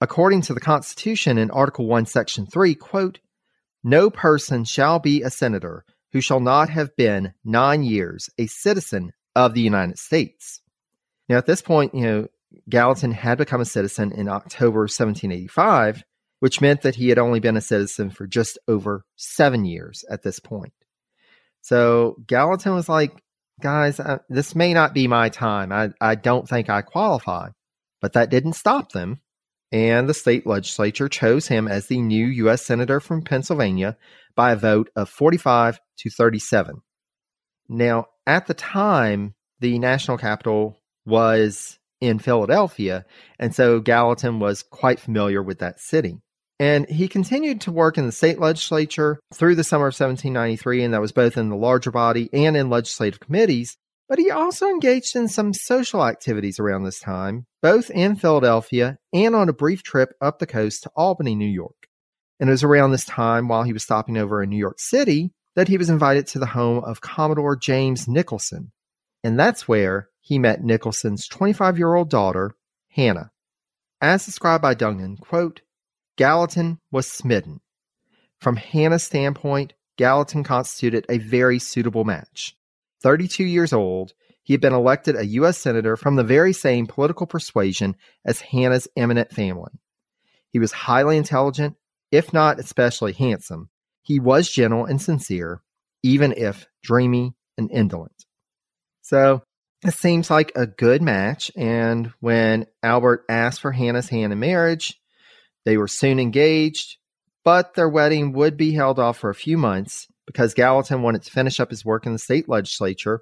According 0.00 0.42
to 0.42 0.54
the 0.54 0.60
Constitution 0.60 1.36
in 1.36 1.50
Article 1.50 1.86
1, 1.86 2.06
Section 2.06 2.46
3, 2.46 2.74
quote, 2.76 3.18
no 3.86 4.10
person 4.10 4.64
shall 4.64 4.98
be 4.98 5.22
a 5.22 5.30
senator 5.30 5.84
who 6.16 6.20
shall 6.22 6.40
not 6.40 6.70
have 6.70 6.96
been 6.96 7.34
nine 7.44 7.82
years 7.82 8.30
a 8.38 8.46
citizen 8.46 9.12
of 9.34 9.52
the 9.52 9.60
United 9.60 9.98
States. 9.98 10.62
Now, 11.28 11.36
at 11.36 11.44
this 11.44 11.60
point, 11.60 11.94
you 11.94 12.00
know, 12.00 12.28
Gallatin 12.70 13.12
had 13.12 13.36
become 13.36 13.60
a 13.60 13.66
citizen 13.66 14.12
in 14.12 14.26
October 14.26 14.80
1785, 14.80 16.04
which 16.40 16.62
meant 16.62 16.80
that 16.80 16.94
he 16.94 17.10
had 17.10 17.18
only 17.18 17.38
been 17.38 17.58
a 17.58 17.60
citizen 17.60 18.08
for 18.08 18.26
just 18.26 18.58
over 18.66 19.04
seven 19.16 19.66
years 19.66 20.06
at 20.08 20.22
this 20.22 20.40
point. 20.40 20.72
So 21.60 22.16
Gallatin 22.26 22.72
was 22.72 22.88
like, 22.88 23.12
guys, 23.60 24.00
I, 24.00 24.20
this 24.30 24.54
may 24.54 24.72
not 24.72 24.94
be 24.94 25.08
my 25.08 25.28
time. 25.28 25.70
I, 25.70 25.90
I 26.00 26.14
don't 26.14 26.48
think 26.48 26.70
I 26.70 26.80
qualify. 26.80 27.50
But 28.00 28.14
that 28.14 28.30
didn't 28.30 28.54
stop 28.54 28.92
them. 28.92 29.20
And 29.70 30.08
the 30.08 30.14
state 30.14 30.46
legislature 30.46 31.10
chose 31.10 31.48
him 31.48 31.68
as 31.68 31.88
the 31.88 32.00
new 32.00 32.26
U.S. 32.26 32.64
Senator 32.64 33.00
from 33.00 33.20
Pennsylvania 33.20 33.98
by 34.36 34.52
a 34.52 34.56
vote 34.56 34.90
of 34.94 35.08
45 35.08 35.80
to 35.98 36.10
37. 36.10 36.82
Now, 37.68 38.06
at 38.26 38.46
the 38.46 38.54
time, 38.54 39.34
the 39.60 39.78
national 39.78 40.18
capital 40.18 40.78
was 41.04 41.78
in 42.00 42.18
Philadelphia, 42.18 43.04
and 43.38 43.54
so 43.54 43.80
Gallatin 43.80 44.38
was 44.38 44.62
quite 44.62 45.00
familiar 45.00 45.42
with 45.42 45.58
that 45.60 45.80
city. 45.80 46.20
And 46.58 46.88
he 46.88 47.08
continued 47.08 47.60
to 47.62 47.72
work 47.72 47.98
in 47.98 48.06
the 48.06 48.12
state 48.12 48.38
legislature 48.38 49.20
through 49.34 49.56
the 49.56 49.64
summer 49.64 49.86
of 49.86 49.98
1793, 49.98 50.84
and 50.84 50.94
that 50.94 51.00
was 51.00 51.12
both 51.12 51.36
in 51.36 51.50
the 51.50 51.56
larger 51.56 51.90
body 51.90 52.30
and 52.32 52.56
in 52.56 52.70
legislative 52.70 53.20
committees. 53.20 53.76
But 54.08 54.18
he 54.18 54.30
also 54.30 54.68
engaged 54.68 55.16
in 55.16 55.28
some 55.28 55.52
social 55.52 56.04
activities 56.04 56.60
around 56.60 56.84
this 56.84 57.00
time, 57.00 57.46
both 57.60 57.90
in 57.90 58.16
Philadelphia 58.16 58.98
and 59.12 59.34
on 59.34 59.48
a 59.48 59.54
brief 59.54 59.82
trip 59.82 60.14
up 60.20 60.38
the 60.38 60.46
coast 60.46 60.84
to 60.84 60.90
Albany, 60.96 61.34
New 61.34 61.48
York. 61.48 61.88
And 62.38 62.48
it 62.48 62.52
was 62.52 62.64
around 62.64 62.90
this 62.90 63.04
time, 63.04 63.48
while 63.48 63.62
he 63.62 63.72
was 63.72 63.82
stopping 63.82 64.16
over 64.18 64.42
in 64.42 64.50
New 64.50 64.58
York 64.58 64.78
City, 64.78 65.32
that 65.54 65.68
he 65.68 65.78
was 65.78 65.88
invited 65.88 66.26
to 66.28 66.38
the 66.38 66.46
home 66.46 66.84
of 66.84 67.00
Commodore 67.00 67.56
James 67.56 68.06
Nicholson. 68.06 68.72
And 69.24 69.38
that's 69.38 69.66
where 69.66 70.08
he 70.20 70.38
met 70.38 70.62
Nicholson's 70.62 71.26
25 71.26 71.78
year 71.78 71.94
old 71.94 72.10
daughter, 72.10 72.54
Hannah. 72.90 73.30
As 74.00 74.26
described 74.26 74.62
by 74.62 74.74
Dungan, 74.74 75.18
quote, 75.18 75.62
Gallatin 76.16 76.78
was 76.90 77.10
smitten. 77.10 77.60
From 78.40 78.56
Hannah's 78.56 79.04
standpoint, 79.04 79.72
Gallatin 79.96 80.44
constituted 80.44 81.06
a 81.08 81.18
very 81.18 81.58
suitable 81.58 82.04
match. 82.04 82.54
32 83.02 83.44
years 83.44 83.72
old, 83.72 84.12
he 84.42 84.52
had 84.52 84.60
been 84.60 84.72
elected 84.72 85.16
a 85.16 85.26
U.S. 85.26 85.58
Senator 85.58 85.96
from 85.96 86.16
the 86.16 86.24
very 86.24 86.52
same 86.52 86.86
political 86.86 87.26
persuasion 87.26 87.96
as 88.24 88.40
Hannah's 88.40 88.88
eminent 88.96 89.32
family. 89.32 89.72
He 90.50 90.58
was 90.58 90.72
highly 90.72 91.16
intelligent, 91.16 91.76
if 92.16 92.32
not 92.32 92.58
especially 92.58 93.12
handsome. 93.12 93.68
He 94.02 94.18
was 94.18 94.48
gentle 94.48 94.86
and 94.86 95.00
sincere, 95.00 95.62
even 96.02 96.32
if 96.32 96.66
dreamy 96.82 97.34
and 97.58 97.70
indolent. 97.70 98.24
So 99.02 99.42
it 99.84 99.94
seems 99.94 100.30
like 100.30 100.52
a 100.54 100.66
good 100.66 101.02
match. 101.02 101.50
And 101.56 102.12
when 102.20 102.66
Albert 102.82 103.24
asked 103.28 103.60
for 103.60 103.72
Hannah's 103.72 104.08
hand 104.08 104.32
in 104.32 104.38
marriage, 104.38 104.98
they 105.64 105.76
were 105.76 105.88
soon 105.88 106.18
engaged, 106.18 106.96
but 107.44 107.74
their 107.74 107.88
wedding 107.88 108.32
would 108.32 108.56
be 108.56 108.72
held 108.72 108.98
off 108.98 109.18
for 109.18 109.30
a 109.30 109.34
few 109.34 109.58
months 109.58 110.06
because 110.26 110.54
Gallatin 110.54 111.02
wanted 111.02 111.22
to 111.24 111.30
finish 111.30 111.60
up 111.60 111.70
his 111.70 111.84
work 111.84 112.06
in 112.06 112.12
the 112.12 112.18
state 112.18 112.48
legislature 112.48 113.20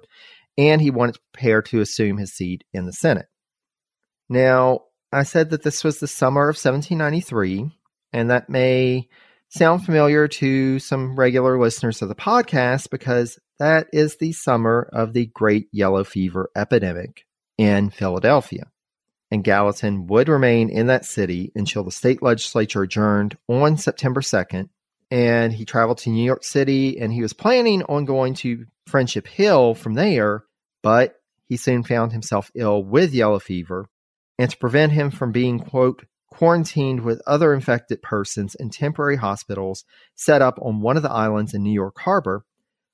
and 0.57 0.81
he 0.81 0.89
wanted 0.89 1.15
to 1.15 1.21
prepare 1.33 1.61
to 1.63 1.81
assume 1.81 2.17
his 2.17 2.33
seat 2.33 2.63
in 2.73 2.85
the 2.85 2.93
Senate. 2.93 3.27
Now, 4.29 4.81
I 5.11 5.23
said 5.23 5.49
that 5.49 5.63
this 5.63 5.83
was 5.83 5.99
the 5.99 6.07
summer 6.07 6.43
of 6.43 6.55
1793, 6.55 7.71
and 8.15 8.29
that 8.29 8.49
may 8.49 9.09
sound 9.49 9.85
familiar 9.85 10.25
to 10.29 10.79
some 10.79 11.17
regular 11.17 11.59
listeners 11.59 12.01
of 12.01 12.07
the 12.07 12.15
podcast 12.15 12.89
because 12.89 13.37
that 13.59 13.87
is 13.91 14.15
the 14.15 14.31
summer 14.31 14.89
of 14.93 15.11
the 15.11 15.25
Great 15.25 15.67
Yellow 15.73 16.05
Fever 16.05 16.49
epidemic 16.55 17.25
in 17.57 17.89
Philadelphia. 17.89 18.71
And 19.31 19.43
Gallatin 19.43 20.07
would 20.07 20.29
remain 20.29 20.69
in 20.69 20.87
that 20.87 21.03
city 21.03 21.51
until 21.55 21.83
the 21.83 21.91
state 21.91 22.23
legislature 22.23 22.83
adjourned 22.83 23.37
on 23.49 23.77
September 23.77 24.21
2nd. 24.21 24.69
And 25.11 25.51
he 25.51 25.65
traveled 25.65 25.97
to 25.99 26.09
New 26.09 26.23
York 26.23 26.45
City 26.45 26.97
and 26.97 27.11
he 27.11 27.21
was 27.21 27.33
planning 27.33 27.83
on 27.83 28.05
going 28.05 28.33
to 28.35 28.65
Friendship 28.87 29.27
Hill 29.27 29.73
from 29.75 29.93
there, 29.93 30.45
but 30.81 31.15
he 31.49 31.57
soon 31.57 31.83
found 31.83 32.13
himself 32.13 32.49
ill 32.55 32.81
with 32.81 33.13
yellow 33.13 33.39
fever. 33.39 33.89
And 34.39 34.49
to 34.49 34.57
prevent 34.57 34.93
him 34.93 35.11
from 35.11 35.33
being, 35.33 35.59
quote, 35.59 36.05
quarantined 36.35 36.99
with 36.99 37.21
other 37.25 37.53
infected 37.53 38.01
persons 38.01 38.55
in 38.55 38.69
temporary 38.69 39.15
hospitals 39.15 39.85
set 40.15 40.41
up 40.41 40.59
on 40.61 40.81
one 40.81 40.97
of 40.97 41.03
the 41.03 41.11
islands 41.11 41.53
in 41.53 41.63
New 41.63 41.71
York 41.71 41.97
Harbor, 41.97 42.43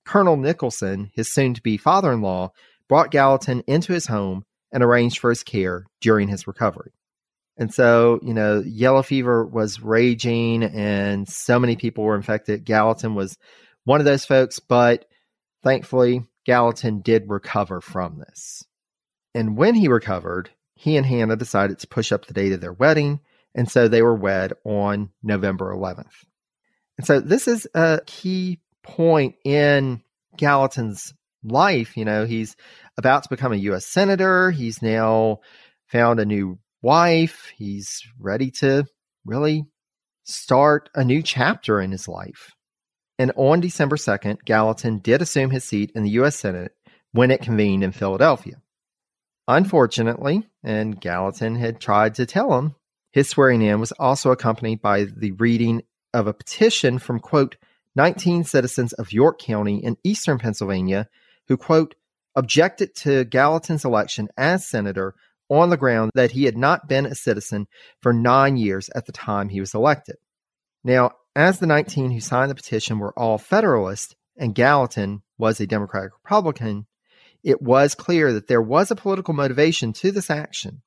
Colonel 0.06 0.38
Nicholson, 0.38 1.10
his 1.16 1.28
soon 1.34 1.56
to 1.56 1.62
be 1.62 1.76
father 1.76 2.12
in 2.12 2.22
law, 2.22 2.52
brought 2.88 3.10
Gallatin 3.10 3.64
into 3.66 3.94
his 3.94 4.06
home 4.06 4.46
and 4.72 4.84
arranged 4.84 5.18
for 5.18 5.32
his 5.32 5.42
care 5.42 5.86
during 6.02 6.28
his 6.28 6.46
recovery. 6.46 6.92
And 7.58 7.74
so, 7.74 8.20
you 8.22 8.36
know, 8.36 8.62
yellow 8.64 9.02
fever 9.02 9.44
was 9.44 9.82
raging 9.82 10.64
and 10.64 11.28
so 11.28 11.60
many 11.60 11.76
people 11.76 12.04
were 12.04 12.16
infected. 12.16 12.64
Gallatin 12.64 13.16
was 13.16 13.40
one 13.86 14.00
of 14.00 14.06
those 14.06 14.24
folks, 14.24 14.60
but 14.60 15.06
thankfully, 15.64 16.26
Gallatin 16.46 17.02
did 17.02 17.28
recover 17.28 17.82
from 17.82 18.20
this. 18.20 18.64
And 19.34 19.58
when 19.58 19.74
he 19.74 19.88
recovered, 19.88 20.52
he 20.76 20.96
and 20.96 21.06
Hannah 21.06 21.36
decided 21.36 21.80
to 21.80 21.88
push 21.88 22.12
up 22.12 22.26
the 22.26 22.34
date 22.34 22.54
of 22.54 22.62
their 22.62 22.74
wedding. 22.74 23.20
And 23.54 23.70
so 23.70 23.88
they 23.88 24.02
were 24.02 24.16
wed 24.16 24.54
on 24.64 25.10
November 25.22 25.74
11th. 25.74 26.14
And 26.98 27.06
so 27.06 27.20
this 27.20 27.48
is 27.48 27.68
a 27.74 28.02
key 28.06 28.60
point 28.84 29.36
in 29.44 30.02
Gallatin's 30.38 31.14
life. 31.44 31.98
You 31.98 32.06
know, 32.06 32.26
he's 32.26 32.56
about 32.98 33.24
to 33.24 33.30
become 33.30 33.54
a 33.54 33.58
U.S. 33.58 33.86
Senator. 33.86 34.52
He's 34.52 34.82
now 34.82 35.40
found 35.88 36.20
a 36.20 36.26
new 36.26 36.60
wife. 36.82 37.52
He's 37.58 38.02
ready 38.20 38.52
to 38.52 38.86
really 39.26 39.66
start 40.24 40.90
a 40.96 41.04
new 41.04 41.22
chapter 41.22 41.82
in 41.82 41.92
his 41.92 42.08
life. 42.08 42.52
And 43.20 43.32
on 43.36 43.60
December 43.60 43.98
2nd, 43.98 44.46
Gallatin 44.46 45.00
did 45.00 45.22
assume 45.22 45.52
his 45.52 45.64
seat 45.64 45.92
in 45.94 46.04
the 46.04 46.12
U.S. 46.12 46.38
Senate 46.38 46.72
when 47.12 47.30
it 47.30 47.42
convened 47.42 47.84
in 47.84 47.92
Philadelphia. 47.92 48.56
Unfortunately, 49.48 50.48
and 50.64 51.00
Gallatin 51.00 51.56
had 51.56 51.80
tried 51.80 52.16
to 52.16 52.26
tell 52.26 52.58
him, 52.58 52.76
his 53.12 53.30
swearing 53.30 53.62
in 53.62 53.80
was 53.80 53.92
also 53.94 54.32
accompanied 54.32 54.82
by 54.82 55.06
the 55.06 55.32
reading 55.34 55.84
of 56.14 56.28
a 56.28 56.34
petition 56.34 57.00
from, 57.00 57.20
quote, 57.20 57.58
19 57.96 58.44
citizens 58.44 58.94
of 58.94 59.12
York 59.12 59.40
County 59.40 59.84
in 59.84 59.98
eastern 60.04 60.38
Pennsylvania 60.38 61.08
who, 61.48 61.58
quote, 61.58 61.96
objected 62.36 62.96
to 62.96 63.26
Gallatin's 63.26 63.84
election 63.84 64.30
as 64.38 64.66
senator 64.66 65.16
on 65.50 65.70
the 65.70 65.78
ground 65.78 66.12
that 66.16 66.32
he 66.32 66.46
had 66.46 66.56
not 66.56 66.88
been 66.88 67.06
a 67.06 67.16
citizen 67.16 67.68
for 68.02 68.14
nine 68.14 68.56
years 68.56 68.90
at 68.96 69.06
the 69.06 69.12
time 69.12 69.50
he 69.50 69.60
was 69.60 69.74
elected. 69.74 70.16
Now, 70.84 71.12
as 71.36 71.60
the 71.60 71.68
19 71.68 72.12
who 72.12 72.22
signed 72.22 72.50
the 72.50 72.56
petition 72.56 73.00
were 73.00 73.18
all 73.18 73.38
Federalists 73.38 74.16
and 74.38 74.56
Gallatin 74.56 75.22
was 75.38 75.60
a 75.60 75.68
Democratic 75.68 76.14
Republican, 76.24 76.88
it 77.44 77.62
was 77.62 77.96
clear 77.96 78.32
that 78.34 78.48
there 78.48 78.62
was 78.62 78.92
a 78.92 78.96
political 78.96 79.34
motivation 79.34 79.92
to 79.94 80.12
this 80.12 80.30
action. 80.30 80.82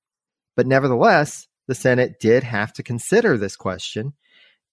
But 0.56 0.66
nevertheless, 0.66 1.46
the 1.66 1.74
Senate 1.74 2.20
did 2.20 2.42
have 2.42 2.72
to 2.74 2.82
consider 2.82 3.36
this 3.36 3.56
question, 3.56 4.12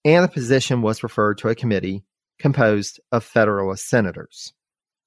and 0.04 0.24
the 0.24 0.28
position 0.28 0.82
was 0.82 1.02
referred 1.02 1.38
to 1.38 1.48
a 1.48 1.54
committee 1.54 2.04
composed 2.38 3.00
of 3.10 3.24
Federalist 3.24 3.88
senators. 3.88 4.52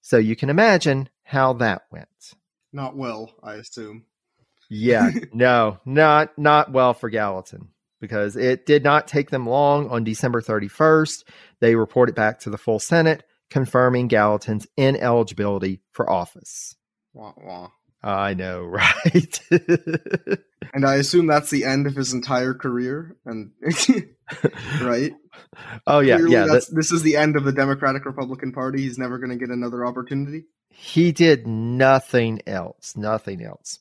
So 0.02 0.18
you 0.18 0.36
can 0.36 0.50
imagine 0.50 1.10
how 1.24 1.54
that 1.54 1.84
went. 1.92 2.34
Not 2.72 2.96
well, 2.96 3.34
I 3.44 3.56
assume. 3.56 4.06
Yeah, 4.70 5.10
no, 5.34 5.80
not 5.86 6.38
not 6.38 6.72
well 6.72 6.94
for 6.94 7.10
Gallatin 7.10 7.70
because 8.02 8.36
it 8.36 8.66
did 8.66 8.84
not 8.84 9.08
take 9.08 9.30
them 9.30 9.48
long. 9.48 9.90
On 9.90 10.04
December 10.04 10.42
31st, 10.42 11.24
they 11.60 11.76
reported 11.76 12.16
back 12.16 12.40
to 12.42 12.50
the 12.50 12.58
full 12.58 12.80
Senate 12.80 13.24
confirming 13.50 14.08
Gallatin's 14.08 14.68
ineligibility 14.76 15.82
for 15.92 16.10
office. 16.10 16.76
Wah, 17.14 17.34
wah. 17.38 17.70
I 18.08 18.36
know, 18.36 18.62
right? 18.66 19.40
and 20.74 20.86
I 20.86 20.96
assume 20.96 21.28
that's 21.28 21.50
the 21.50 21.64
end 21.66 21.88
of 21.88 21.96
his 21.96 22.14
entire 22.14 22.54
career. 22.54 23.16
And 23.26 23.52
right? 24.82 25.14
Oh 25.88 26.00
yeah, 26.00 26.18
Clearly 26.18 26.34
yeah. 26.34 26.46
that's- 26.46 26.68
this 26.68 26.92
is 26.92 27.02
the 27.02 27.16
end 27.18 27.36
of 27.36 27.44
the 27.46 27.52
Democratic 27.52 28.06
Republican 28.06 28.52
Party. 28.52 28.82
He's 28.84 28.98
never 28.98 29.18
going 29.18 29.32
to 29.32 29.38
get 29.38 29.50
another 29.50 29.86
opportunity. 29.86 30.46
he 30.70 31.12
did 31.12 31.48
nothing 31.48 32.42
else, 32.48 32.96
nothing 32.96 33.42
else. 33.44 33.80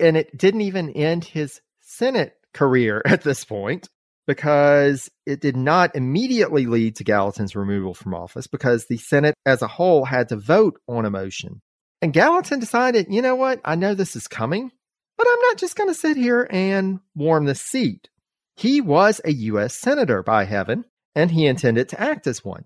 And 0.00 0.16
it 0.16 0.36
didn't 0.36 0.60
even 0.62 0.90
end 0.90 1.24
his 1.24 1.60
Senate 1.80 2.34
career 2.54 3.02
at 3.06 3.22
this 3.22 3.44
point 3.44 3.88
because 4.26 5.08
it 5.26 5.40
did 5.40 5.56
not 5.56 5.96
immediately 5.96 6.66
lead 6.66 6.96
to 6.96 7.04
Gallatin's 7.04 7.56
removal 7.56 7.94
from 7.94 8.14
office 8.14 8.46
because 8.46 8.84
the 8.86 8.98
Senate 8.98 9.34
as 9.46 9.62
a 9.62 9.66
whole 9.68 10.04
had 10.04 10.28
to 10.28 10.36
vote 10.36 10.78
on 10.86 11.06
a 11.06 11.10
motion. 11.10 11.62
And 12.00 12.12
Gallatin 12.12 12.60
decided, 12.60 13.06
you 13.10 13.22
know 13.22 13.34
what? 13.34 13.60
I 13.64 13.74
know 13.74 13.94
this 13.94 14.14
is 14.14 14.28
coming, 14.28 14.70
but 15.16 15.26
I'm 15.28 15.40
not 15.40 15.58
just 15.58 15.76
going 15.76 15.88
to 15.88 15.94
sit 15.94 16.16
here 16.16 16.46
and 16.50 17.00
warm 17.14 17.44
the 17.44 17.54
seat. 17.54 18.08
He 18.56 18.80
was 18.80 19.20
a 19.24 19.32
U.S. 19.32 19.74
Senator, 19.74 20.22
by 20.22 20.44
heaven, 20.44 20.84
and 21.14 21.30
he 21.30 21.46
intended 21.46 21.88
to 21.90 22.00
act 22.00 22.26
as 22.26 22.44
one. 22.44 22.64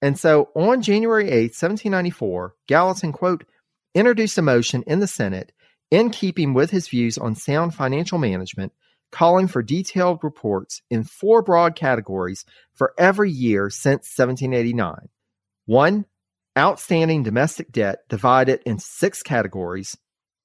And 0.00 0.18
so 0.18 0.50
on 0.54 0.82
January 0.82 1.24
8th, 1.24 1.60
1794, 1.60 2.54
Gallatin, 2.68 3.12
quote, 3.12 3.44
introduced 3.94 4.38
a 4.38 4.42
motion 4.42 4.84
in 4.86 5.00
the 5.00 5.06
Senate 5.06 5.52
in 5.90 6.10
keeping 6.10 6.54
with 6.54 6.70
his 6.70 6.88
views 6.88 7.18
on 7.18 7.34
sound 7.34 7.74
financial 7.74 8.18
management, 8.18 8.72
calling 9.10 9.48
for 9.48 9.62
detailed 9.62 10.22
reports 10.22 10.82
in 10.90 11.02
four 11.02 11.42
broad 11.42 11.74
categories 11.74 12.44
for 12.74 12.94
every 12.98 13.30
year 13.30 13.70
since 13.70 14.12
1789. 14.16 15.08
One, 15.66 16.04
outstanding 16.58 17.22
domestic 17.22 17.70
debt 17.70 18.00
divided 18.08 18.60
in 18.66 18.78
six 18.78 19.22
categories. 19.22 19.96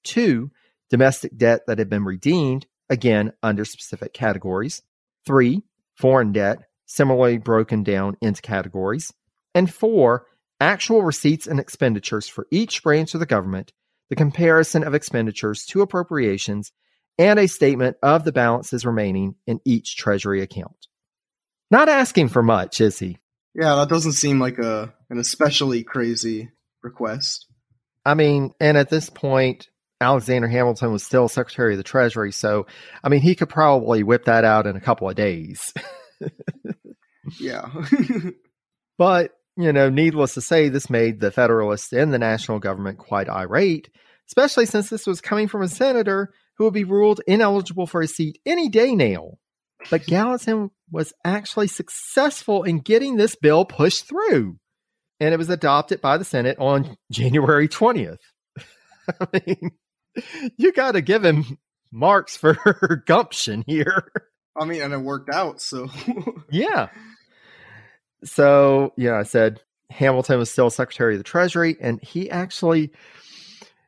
Two, 0.03 0.51
domestic 0.89 1.35
debt 1.35 1.61
that 1.67 1.79
had 1.79 1.89
been 1.89 2.05
redeemed, 2.05 2.67
again 2.89 3.33
under 3.41 3.65
specific 3.65 4.13
categories. 4.13 4.81
Three, 5.25 5.63
foreign 5.95 6.31
debt, 6.31 6.59
similarly 6.85 7.37
broken 7.37 7.83
down 7.83 8.17
into 8.21 8.41
categories. 8.41 9.11
And 9.55 9.73
four, 9.73 10.27
actual 10.59 11.03
receipts 11.03 11.47
and 11.47 11.59
expenditures 11.59 12.27
for 12.27 12.47
each 12.51 12.83
branch 12.83 13.13
of 13.13 13.19
the 13.19 13.25
government, 13.25 13.73
the 14.09 14.15
comparison 14.15 14.83
of 14.83 14.93
expenditures 14.93 15.65
to 15.65 15.81
appropriations, 15.81 16.71
and 17.17 17.39
a 17.39 17.47
statement 17.47 17.97
of 18.03 18.23
the 18.23 18.31
balances 18.31 18.85
remaining 18.85 19.35
in 19.45 19.59
each 19.65 19.95
Treasury 19.97 20.41
account. 20.41 20.87
Not 21.71 21.89
asking 21.89 22.29
for 22.29 22.43
much, 22.43 22.81
is 22.81 22.99
he? 22.99 23.17
Yeah, 23.55 23.75
that 23.75 23.89
doesn't 23.89 24.13
seem 24.13 24.39
like 24.39 24.57
a 24.57 24.93
an 25.13 25.19
especially 25.19 25.83
crazy 25.83 26.49
request. 26.81 27.45
I 28.05 28.15
mean, 28.15 28.51
and 28.59 28.77
at 28.77 28.89
this 28.89 29.09
point, 29.09 29.67
Alexander 30.01 30.49
Hamilton 30.49 30.91
was 30.91 31.03
still 31.03 31.29
Secretary 31.29 31.73
of 31.73 31.77
the 31.77 31.83
Treasury, 31.83 32.33
so 32.33 32.65
I 33.03 33.09
mean, 33.09 33.21
he 33.21 33.35
could 33.35 33.49
probably 33.49 34.03
whip 34.03 34.25
that 34.25 34.43
out 34.43 34.67
in 34.67 34.75
a 34.75 34.81
couple 34.81 35.09
of 35.09 35.15
days. 35.15 35.73
Yeah. 37.39 37.69
But, 38.95 39.31
you 39.57 39.73
know, 39.73 39.89
needless 39.89 40.35
to 40.35 40.41
say, 40.41 40.69
this 40.69 40.87
made 40.87 41.19
the 41.19 41.31
Federalists 41.31 41.91
and 41.91 42.13
the 42.13 42.19
national 42.19 42.59
government 42.59 42.99
quite 42.99 43.27
irate, 43.27 43.89
especially 44.27 44.67
since 44.67 44.87
this 44.87 45.07
was 45.07 45.19
coming 45.19 45.47
from 45.47 45.63
a 45.63 45.67
senator 45.67 46.31
who 46.57 46.65
would 46.65 46.75
be 46.75 46.83
ruled 46.83 47.19
ineligible 47.25 47.87
for 47.87 48.01
a 48.01 48.07
seat 48.07 48.37
any 48.45 48.69
day 48.69 48.93
now. 48.93 49.39
But 49.89 50.05
Gallatin 50.05 50.69
was 50.91 51.11
actually 51.25 51.69
successful 51.69 52.61
in 52.61 52.81
getting 52.81 53.15
this 53.15 53.35
bill 53.35 53.65
pushed 53.65 54.07
through. 54.07 54.57
And 55.19 55.33
it 55.33 55.37
was 55.37 55.49
adopted 55.49 56.01
by 56.01 56.17
the 56.17 56.25
Senate 56.25 56.57
on 56.59 56.97
January 57.11 57.67
20th. 57.67 58.19
I 59.19 59.41
mean, 59.45 59.71
you 60.57 60.71
got 60.73 60.93
to 60.93 61.01
give 61.01 61.23
him 61.23 61.57
marks 61.91 62.35
for 62.35 63.03
gumption 63.05 63.63
here. 63.67 64.11
I 64.59 64.65
mean, 64.65 64.81
and 64.81 64.93
it 64.93 64.97
worked 64.97 65.29
out, 65.29 65.61
so. 65.61 65.89
yeah. 66.49 66.89
So, 68.23 68.93
yeah, 68.97 69.17
I 69.17 69.23
said 69.23 69.61
Hamilton 69.89 70.39
was 70.39 70.51
still 70.51 70.69
Secretary 70.69 71.15
of 71.15 71.19
the 71.19 71.23
Treasury, 71.23 71.75
and 71.79 72.01
he 72.01 72.29
actually 72.29 72.91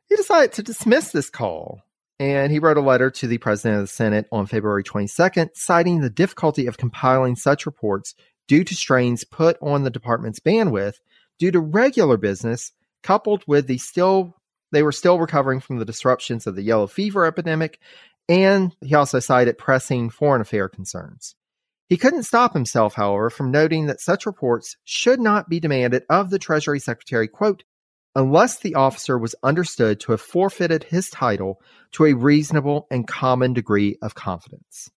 he 0.08 0.16
decided 0.16 0.52
to 0.52 0.62
dismiss 0.62 1.10
this 1.10 1.30
call. 1.30 1.82
And 2.18 2.50
he 2.50 2.58
wrote 2.58 2.78
a 2.78 2.82
letter 2.82 3.10
to 3.10 3.26
the 3.26 3.36
President 3.36 3.76
of 3.76 3.82
the 3.82 3.92
Senate 3.92 4.26
on 4.32 4.46
February 4.46 4.82
22nd, 4.82 5.50
citing 5.54 6.00
the 6.00 6.08
difficulty 6.08 6.66
of 6.66 6.78
compiling 6.78 7.36
such 7.36 7.66
reports 7.66 8.14
due 8.48 8.64
to 8.64 8.74
strains 8.74 9.24
put 9.24 9.58
on 9.60 9.82
the 9.82 9.90
department's 9.90 10.40
bandwidth 10.40 10.94
due 11.38 11.50
to 11.50 11.60
regular 11.60 12.16
business, 12.16 12.72
coupled 13.02 13.44
with 13.46 13.66
the 13.66 13.78
still 13.78 14.34
they 14.72 14.82
were 14.82 14.92
still 14.92 15.18
recovering 15.18 15.60
from 15.60 15.78
the 15.78 15.84
disruptions 15.84 16.46
of 16.46 16.56
the 16.56 16.62
yellow 16.62 16.86
fever 16.86 17.24
epidemic, 17.24 17.78
and 18.28 18.74
he 18.80 18.94
also 18.94 19.20
cited 19.20 19.58
pressing 19.58 20.10
foreign 20.10 20.40
affair 20.40 20.68
concerns. 20.68 21.36
He 21.88 21.96
couldn't 21.96 22.24
stop 22.24 22.52
himself, 22.52 22.94
however, 22.94 23.30
from 23.30 23.52
noting 23.52 23.86
that 23.86 24.00
such 24.00 24.26
reports 24.26 24.76
should 24.84 25.20
not 25.20 25.48
be 25.48 25.60
demanded 25.60 26.02
of 26.10 26.30
the 26.30 26.38
Treasury 26.38 26.80
Secretary, 26.80 27.28
quote, 27.28 27.62
unless 28.16 28.58
the 28.58 28.74
officer 28.74 29.16
was 29.16 29.36
understood 29.42 30.00
to 30.00 30.12
have 30.12 30.20
forfeited 30.20 30.84
his 30.84 31.08
title 31.10 31.60
to 31.92 32.06
a 32.06 32.14
reasonable 32.14 32.88
and 32.90 33.06
common 33.06 33.52
degree 33.52 33.96
of 34.02 34.14
confidence. 34.14 34.90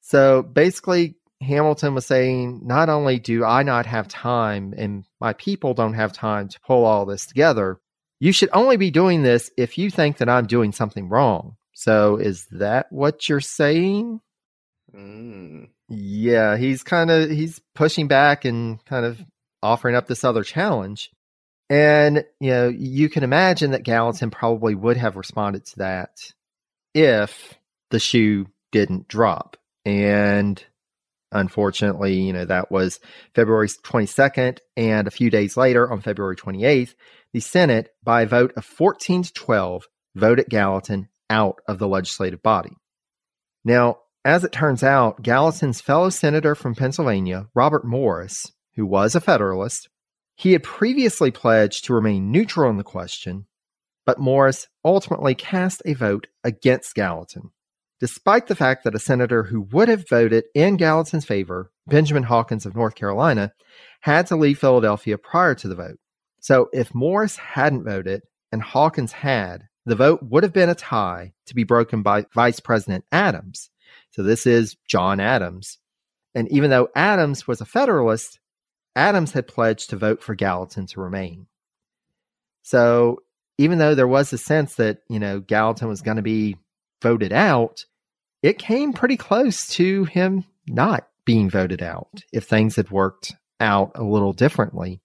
So 0.00 0.42
basically, 0.42 1.16
Hamilton 1.40 1.94
was 1.94 2.06
saying, 2.06 2.60
not 2.64 2.88
only 2.88 3.18
do 3.18 3.44
I 3.44 3.62
not 3.62 3.86
have 3.86 4.08
time 4.08 4.74
and 4.76 5.04
my 5.20 5.32
people 5.34 5.74
don't 5.74 5.94
have 5.94 6.12
time 6.12 6.48
to 6.48 6.60
pull 6.60 6.84
all 6.84 7.06
this 7.06 7.26
together, 7.26 7.80
you 8.20 8.32
should 8.32 8.50
only 8.52 8.76
be 8.76 8.90
doing 8.90 9.22
this 9.22 9.50
if 9.56 9.78
you 9.78 9.90
think 9.90 10.18
that 10.18 10.28
I'm 10.28 10.46
doing 10.46 10.72
something 10.72 11.08
wrong. 11.08 11.56
So 11.74 12.16
is 12.16 12.46
that 12.50 12.90
what 12.90 13.28
you're 13.28 13.40
saying? 13.40 14.20
Mm. 14.92 15.68
Yeah, 15.88 16.56
he's 16.56 16.82
kind 16.82 17.10
of 17.10 17.30
he's 17.30 17.60
pushing 17.74 18.08
back 18.08 18.44
and 18.44 18.84
kind 18.84 19.06
of 19.06 19.20
offering 19.62 19.94
up 19.94 20.06
this 20.06 20.24
other 20.24 20.42
challenge. 20.42 21.10
And 21.70 22.24
you 22.40 22.50
know, 22.50 22.68
you 22.68 23.08
can 23.08 23.22
imagine 23.22 23.70
that 23.72 23.84
Gallatin 23.84 24.30
probably 24.30 24.74
would 24.74 24.96
have 24.96 25.16
responded 25.16 25.66
to 25.66 25.78
that 25.78 26.32
if 26.94 27.54
the 27.90 27.98
shoe 27.98 28.46
didn't 28.72 29.08
drop. 29.08 29.56
And 29.84 30.62
unfortunately, 31.32 32.14
you 32.14 32.32
know, 32.32 32.44
that 32.44 32.70
was 32.70 33.00
February 33.34 33.68
22nd. 33.68 34.58
And 34.76 35.06
a 35.06 35.12
few 35.12 35.30
days 35.30 35.56
later, 35.56 35.90
on 35.90 36.00
February 36.00 36.36
28th, 36.36 36.94
the 37.32 37.40
Senate, 37.40 37.90
by 38.02 38.22
a 38.22 38.26
vote 38.26 38.52
of 38.56 38.64
14 38.64 39.24
to 39.24 39.32
12, 39.32 39.86
voted 40.14 40.46
Gallatin 40.48 41.08
out 41.30 41.60
of 41.66 41.78
the 41.78 41.88
legislative 41.88 42.42
body. 42.42 42.76
Now, 43.64 43.98
as 44.24 44.44
it 44.44 44.52
turns 44.52 44.82
out, 44.82 45.22
Gallatin's 45.22 45.80
fellow 45.80 46.10
senator 46.10 46.54
from 46.54 46.74
Pennsylvania, 46.74 47.48
Robert 47.54 47.84
Morris, 47.84 48.52
who 48.74 48.86
was 48.86 49.14
a 49.14 49.20
Federalist, 49.20 49.88
he 50.36 50.52
had 50.52 50.62
previously 50.62 51.30
pledged 51.30 51.84
to 51.84 51.94
remain 51.94 52.30
neutral 52.30 52.68
on 52.68 52.76
the 52.76 52.84
question, 52.84 53.46
but 54.06 54.20
Morris 54.20 54.68
ultimately 54.84 55.34
cast 55.34 55.82
a 55.84 55.94
vote 55.94 56.28
against 56.44 56.94
Gallatin, 56.94 57.50
despite 58.00 58.46
the 58.46 58.54
fact 58.54 58.84
that 58.84 58.94
a 58.94 58.98
senator 58.98 59.44
who 59.44 59.62
would 59.72 59.88
have 59.88 60.08
voted 60.08 60.44
in 60.54 60.76
Gallatin's 60.76 61.24
favor, 61.24 61.70
Benjamin 61.86 62.24
Hawkins 62.24 62.66
of 62.66 62.76
North 62.76 62.94
Carolina, 62.94 63.52
had 64.00 64.26
to 64.28 64.36
leave 64.36 64.58
Philadelphia 64.58 65.18
prior 65.18 65.54
to 65.56 65.68
the 65.68 65.74
vote. 65.74 65.98
So 66.40 66.68
if 66.72 66.94
Morris 66.94 67.36
hadn't 67.36 67.84
voted 67.84 68.22
and 68.52 68.62
Hawkins 68.62 69.12
had, 69.12 69.64
the 69.84 69.96
vote 69.96 70.22
would 70.22 70.42
have 70.42 70.52
been 70.52 70.68
a 70.68 70.74
tie 70.74 71.32
to 71.46 71.54
be 71.54 71.64
broken 71.64 72.02
by 72.02 72.26
Vice 72.34 72.60
President 72.60 73.04
Adams. 73.10 73.70
So 74.10 74.22
this 74.22 74.46
is 74.46 74.76
John 74.86 75.18
Adams. 75.18 75.78
And 76.34 76.50
even 76.52 76.70
though 76.70 76.88
Adams 76.94 77.48
was 77.48 77.60
a 77.60 77.66
Federalist, 77.66 78.38
Adams 78.94 79.32
had 79.32 79.48
pledged 79.48 79.90
to 79.90 79.96
vote 79.96 80.22
for 80.22 80.34
Gallatin 80.34 80.86
to 80.88 81.00
remain. 81.00 81.46
So 82.62 83.22
even 83.56 83.78
though 83.78 83.94
there 83.94 84.06
was 84.06 84.32
a 84.32 84.38
sense 84.38 84.74
that, 84.76 84.98
you 85.08 85.18
know, 85.18 85.40
Gallatin 85.40 85.88
was 85.88 86.02
going 86.02 86.16
to 86.16 86.22
be 86.22 86.56
voted 87.02 87.32
out, 87.32 87.84
it 88.42 88.58
came 88.58 88.92
pretty 88.92 89.16
close 89.16 89.68
to 89.70 90.04
him 90.04 90.44
not 90.66 91.08
being 91.24 91.50
voted 91.50 91.82
out 91.82 92.22
if 92.32 92.44
things 92.44 92.76
had 92.76 92.90
worked 92.90 93.34
out 93.60 93.92
a 93.94 94.02
little 94.02 94.32
differently. 94.32 95.00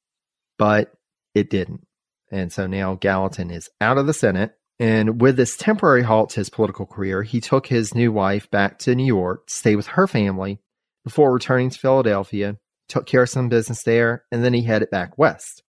But 0.58 0.94
it 1.34 1.50
didn't. 1.50 1.86
And 2.32 2.52
so 2.52 2.68
now 2.68 2.96
Gallatin 2.96 3.52
is 3.52 3.70
out 3.82 3.98
of 3.98 4.08
the 4.08 4.14
Senate. 4.14 4.54
And 4.80 5.22
with 5.22 5.38
this 5.38 5.56
temporary 5.56 6.04
halt 6.04 6.32
to 6.32 6.38
his 6.38 6.50
political 6.50 6.86
career, 6.86 7.24
he 7.24 7.40
took 7.40 7.68
his 7.68 7.94
new 7.94 8.12
wife 8.12 8.50
back 8.50 8.80
to 8.80 8.96
New 8.96 9.06
York 9.06 9.48
to 9.48 9.54
stay 9.54 9.76
with 9.76 9.88
her 9.88 10.08
family 10.08 10.60
before 11.04 11.34
returning 11.34 11.70
to 11.70 11.80
Philadelphia, 11.80 12.58
took 12.88 13.06
care 13.06 13.24
of 13.24 13.30
some 13.30 13.50
business 13.50 13.84
there, 13.84 14.24
and 14.32 14.44
then 14.44 14.54
he 14.54 14.64
headed 14.64 14.90
back 14.90 15.18
west. 15.18 15.64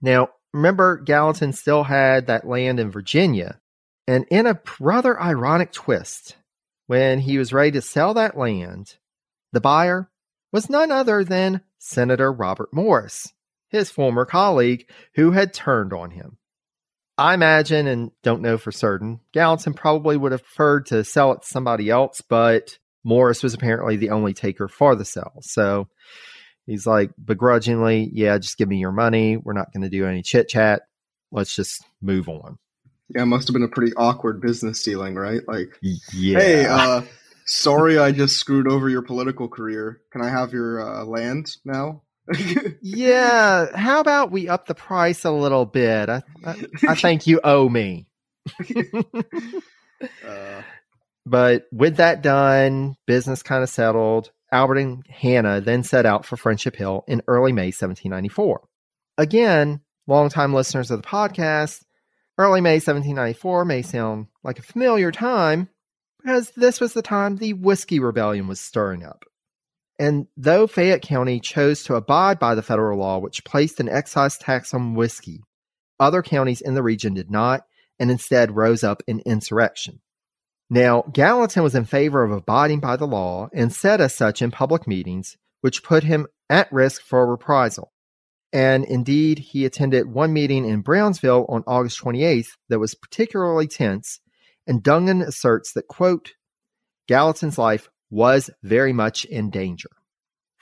Now, 0.00 0.28
remember, 0.54 0.96
Gallatin 0.98 1.52
still 1.52 1.84
had 1.84 2.28
that 2.28 2.46
land 2.46 2.80
in 2.80 2.90
Virginia. 2.90 3.60
And 4.06 4.26
in 4.30 4.46
a 4.46 4.60
rather 4.78 5.20
ironic 5.20 5.72
twist, 5.72 6.36
when 6.86 7.20
he 7.20 7.38
was 7.38 7.52
ready 7.52 7.72
to 7.72 7.82
sell 7.82 8.14
that 8.14 8.36
land, 8.36 8.96
the 9.52 9.60
buyer 9.60 10.10
was 10.52 10.70
none 10.70 10.90
other 10.90 11.22
than 11.22 11.62
Senator 11.78 12.32
Robert 12.32 12.72
Morris 12.72 13.32
his 13.70 13.90
former 13.90 14.24
colleague, 14.24 14.88
who 15.14 15.30
had 15.30 15.54
turned 15.54 15.92
on 15.92 16.10
him. 16.10 16.36
I 17.16 17.34
imagine, 17.34 17.86
and 17.86 18.10
don't 18.22 18.42
know 18.42 18.58
for 18.58 18.72
certain, 18.72 19.20
Gallatin 19.32 19.74
probably 19.74 20.16
would 20.16 20.32
have 20.32 20.42
preferred 20.42 20.86
to 20.86 21.04
sell 21.04 21.32
it 21.32 21.42
to 21.42 21.48
somebody 21.48 21.90
else, 21.90 22.20
but 22.20 22.78
Morris 23.04 23.42
was 23.42 23.54
apparently 23.54 23.96
the 23.96 24.10
only 24.10 24.32
taker 24.32 24.68
for 24.68 24.94
the 24.96 25.04
sale. 25.04 25.38
So 25.42 25.88
he's 26.66 26.86
like, 26.86 27.10
begrudgingly, 27.22 28.10
yeah, 28.12 28.38
just 28.38 28.58
give 28.58 28.68
me 28.68 28.78
your 28.78 28.92
money. 28.92 29.36
We're 29.36 29.52
not 29.52 29.72
going 29.72 29.82
to 29.82 29.90
do 29.90 30.06
any 30.06 30.22
chit 30.22 30.48
chat. 30.48 30.82
Let's 31.30 31.54
just 31.54 31.84
move 32.00 32.28
on. 32.28 32.58
Yeah, 33.14 33.22
it 33.22 33.26
must 33.26 33.48
have 33.48 33.54
been 33.54 33.62
a 33.62 33.68
pretty 33.68 33.92
awkward 33.96 34.40
business 34.40 34.82
dealing, 34.82 35.14
right? 35.14 35.40
Like, 35.46 35.78
yeah. 36.12 36.38
hey, 36.38 36.66
uh, 36.66 37.02
sorry 37.46 37.98
I 37.98 38.12
just 38.12 38.36
screwed 38.36 38.68
over 38.68 38.88
your 38.88 39.02
political 39.02 39.48
career. 39.48 40.00
Can 40.12 40.22
I 40.22 40.28
have 40.28 40.52
your 40.52 40.80
uh, 40.80 41.04
land 41.04 41.56
now? 41.64 42.02
yeah, 42.82 43.76
how 43.76 44.00
about 44.00 44.30
we 44.30 44.48
up 44.48 44.66
the 44.66 44.74
price 44.74 45.24
a 45.24 45.30
little 45.30 45.66
bit? 45.66 46.08
I, 46.08 46.22
I, 46.44 46.56
I 46.88 46.94
think 46.94 47.26
you 47.26 47.40
owe 47.42 47.68
me. 47.68 48.06
uh, 50.26 50.62
but 51.26 51.66
with 51.72 51.96
that 51.96 52.22
done, 52.22 52.96
business 53.06 53.42
kind 53.42 53.62
of 53.62 53.68
settled. 53.68 54.30
Albert 54.52 54.78
and 54.78 55.06
Hannah 55.08 55.60
then 55.60 55.82
set 55.82 56.06
out 56.06 56.24
for 56.24 56.36
Friendship 56.36 56.76
Hill 56.76 57.04
in 57.06 57.22
early 57.28 57.52
May 57.52 57.66
1794. 57.66 58.62
Again, 59.18 59.80
longtime 60.06 60.54
listeners 60.54 60.90
of 60.90 61.02
the 61.02 61.08
podcast, 61.08 61.84
early 62.38 62.60
May 62.60 62.74
1794 62.74 63.64
may 63.64 63.82
sound 63.82 64.26
like 64.42 64.58
a 64.58 64.62
familiar 64.62 65.10
time 65.12 65.68
because 66.18 66.50
this 66.50 66.80
was 66.80 66.92
the 66.92 67.02
time 67.02 67.36
the 67.36 67.54
Whiskey 67.54 68.00
Rebellion 68.00 68.46
was 68.46 68.60
stirring 68.60 69.04
up. 69.04 69.24
And 69.98 70.26
though 70.36 70.66
Fayette 70.66 71.02
County 71.02 71.40
chose 71.40 71.82
to 71.84 71.94
abide 71.94 72.38
by 72.38 72.54
the 72.54 72.62
federal 72.62 72.98
law, 72.98 73.18
which 73.18 73.44
placed 73.44 73.80
an 73.80 73.88
excise 73.88 74.38
tax 74.38 74.72
on 74.72 74.94
whiskey, 74.94 75.42
other 75.98 76.22
counties 76.22 76.62
in 76.62 76.74
the 76.74 76.82
region 76.82 77.14
did 77.14 77.30
not 77.30 77.66
and 77.98 78.10
instead 78.10 78.56
rose 78.56 78.82
up 78.82 79.02
in 79.06 79.20
insurrection. 79.26 80.00
Now, 80.70 81.02
Gallatin 81.12 81.62
was 81.62 81.74
in 81.74 81.84
favor 81.84 82.24
of 82.24 82.30
abiding 82.30 82.80
by 82.80 82.96
the 82.96 83.06
law 83.06 83.48
and 83.52 83.72
said 83.72 84.00
as 84.00 84.14
such 84.14 84.40
in 84.40 84.50
public 84.50 84.86
meetings, 84.86 85.36
which 85.60 85.82
put 85.82 86.04
him 86.04 86.26
at 86.48 86.72
risk 86.72 87.02
for 87.02 87.26
reprisal. 87.26 87.89
And 88.52 88.84
indeed, 88.84 89.38
he 89.38 89.64
attended 89.64 90.12
one 90.12 90.32
meeting 90.32 90.68
in 90.68 90.80
Brownsville 90.80 91.46
on 91.48 91.62
August 91.66 92.00
28th 92.00 92.48
that 92.68 92.80
was 92.80 92.94
particularly 92.94 93.68
tense, 93.68 94.20
and 94.66 94.82
Dungan 94.82 95.24
asserts 95.24 95.72
that, 95.72 95.86
quote, 95.86 96.32
Gallatin's 97.06 97.58
life 97.58 97.88
was 98.10 98.50
very 98.62 98.92
much 98.92 99.24
in 99.24 99.50
danger. 99.50 99.90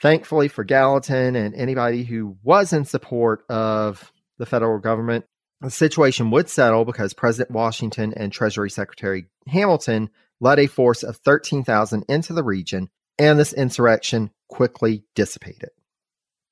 Thankfully 0.01 0.47
for 0.47 0.63
Gallatin 0.63 1.35
and 1.35 1.53
anybody 1.55 2.03
who 2.03 2.37
was 2.43 2.71
in 2.73 2.85
support 2.85 3.43
of 3.49 4.11
the 4.37 4.45
federal 4.45 4.79
government, 4.79 5.25
the 5.61 5.69
situation 5.69 6.31
would 6.31 6.47
settle 6.47 6.85
because 6.85 7.13
President 7.13 7.51
Washington 7.51 8.13
and 8.15 8.31
Treasury 8.31 8.69
Secretary 8.69 9.25
Hamilton 9.47 10.09
led 10.39 10.59
a 10.59 10.67
force 10.67 11.03
of 11.03 11.17
13,000 11.17 12.05
into 12.07 12.33
the 12.33 12.43
region, 12.43 12.89
and 13.17 13.37
this 13.37 13.51
insurrection 13.51 14.31
quickly 14.47 15.03
dissipated. 15.15 15.69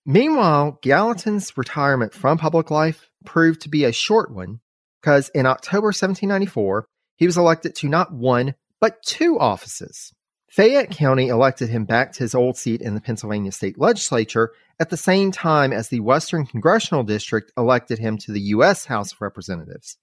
Meanwhile, 0.09 0.79
Gallatin's 0.81 1.57
retirement 1.57 2.13
from 2.13 2.37
public 2.37 2.71
life 2.71 3.09
proved 3.25 3.59
to 3.61 3.69
be 3.69 3.83
a 3.83 3.91
short 3.91 4.31
one 4.31 4.61
because 5.01 5.27
in 5.35 5.45
October 5.45 5.87
1794, 5.87 6.87
he 7.17 7.25
was 7.25 7.37
elected 7.37 7.75
to 7.75 7.89
not 7.89 8.13
one, 8.13 8.55
but 8.79 9.03
two 9.03 9.37
offices 9.37 10.13
Fayette 10.49 10.91
County 10.91 11.27
elected 11.27 11.67
him 11.67 11.83
back 11.83 12.13
to 12.13 12.19
his 12.19 12.33
old 12.33 12.57
seat 12.57 12.81
in 12.81 12.95
the 12.95 13.01
Pennsylvania 13.01 13.51
state 13.51 13.77
legislature 13.77 14.51
at 14.79 14.89
the 14.89 14.97
same 14.97 15.31
time 15.31 15.73
as 15.73 15.89
the 15.89 15.99
Western 15.99 16.45
Congressional 16.45 17.03
District 17.03 17.51
elected 17.57 17.99
him 17.99 18.17
to 18.19 18.31
the 18.31 18.39
U.S. 18.39 18.85
House 18.85 19.11
of 19.11 19.19
Representatives. 19.19 19.97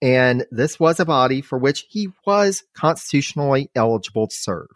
And 0.00 0.46
this 0.50 0.80
was 0.80 1.00
a 1.00 1.04
body 1.04 1.42
for 1.42 1.58
which 1.58 1.84
he 1.90 2.08
was 2.26 2.62
constitutionally 2.74 3.70
eligible 3.74 4.26
to 4.26 4.34
serve. 4.34 4.68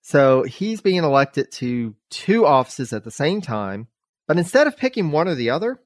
So 0.00 0.42
he's 0.42 0.80
being 0.80 1.04
elected 1.04 1.52
to 1.52 1.94
two 2.08 2.46
offices 2.46 2.92
at 2.92 3.04
the 3.04 3.10
same 3.10 3.40
time. 3.40 3.88
But 4.30 4.38
instead 4.38 4.68
of 4.68 4.76
picking 4.76 5.10
one 5.10 5.26
or 5.26 5.34
the 5.34 5.50
other, 5.50 5.80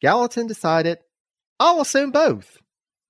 Gallatin 0.00 0.46
decided, 0.46 0.98
I'll 1.58 1.80
assume 1.80 2.12
both. 2.12 2.58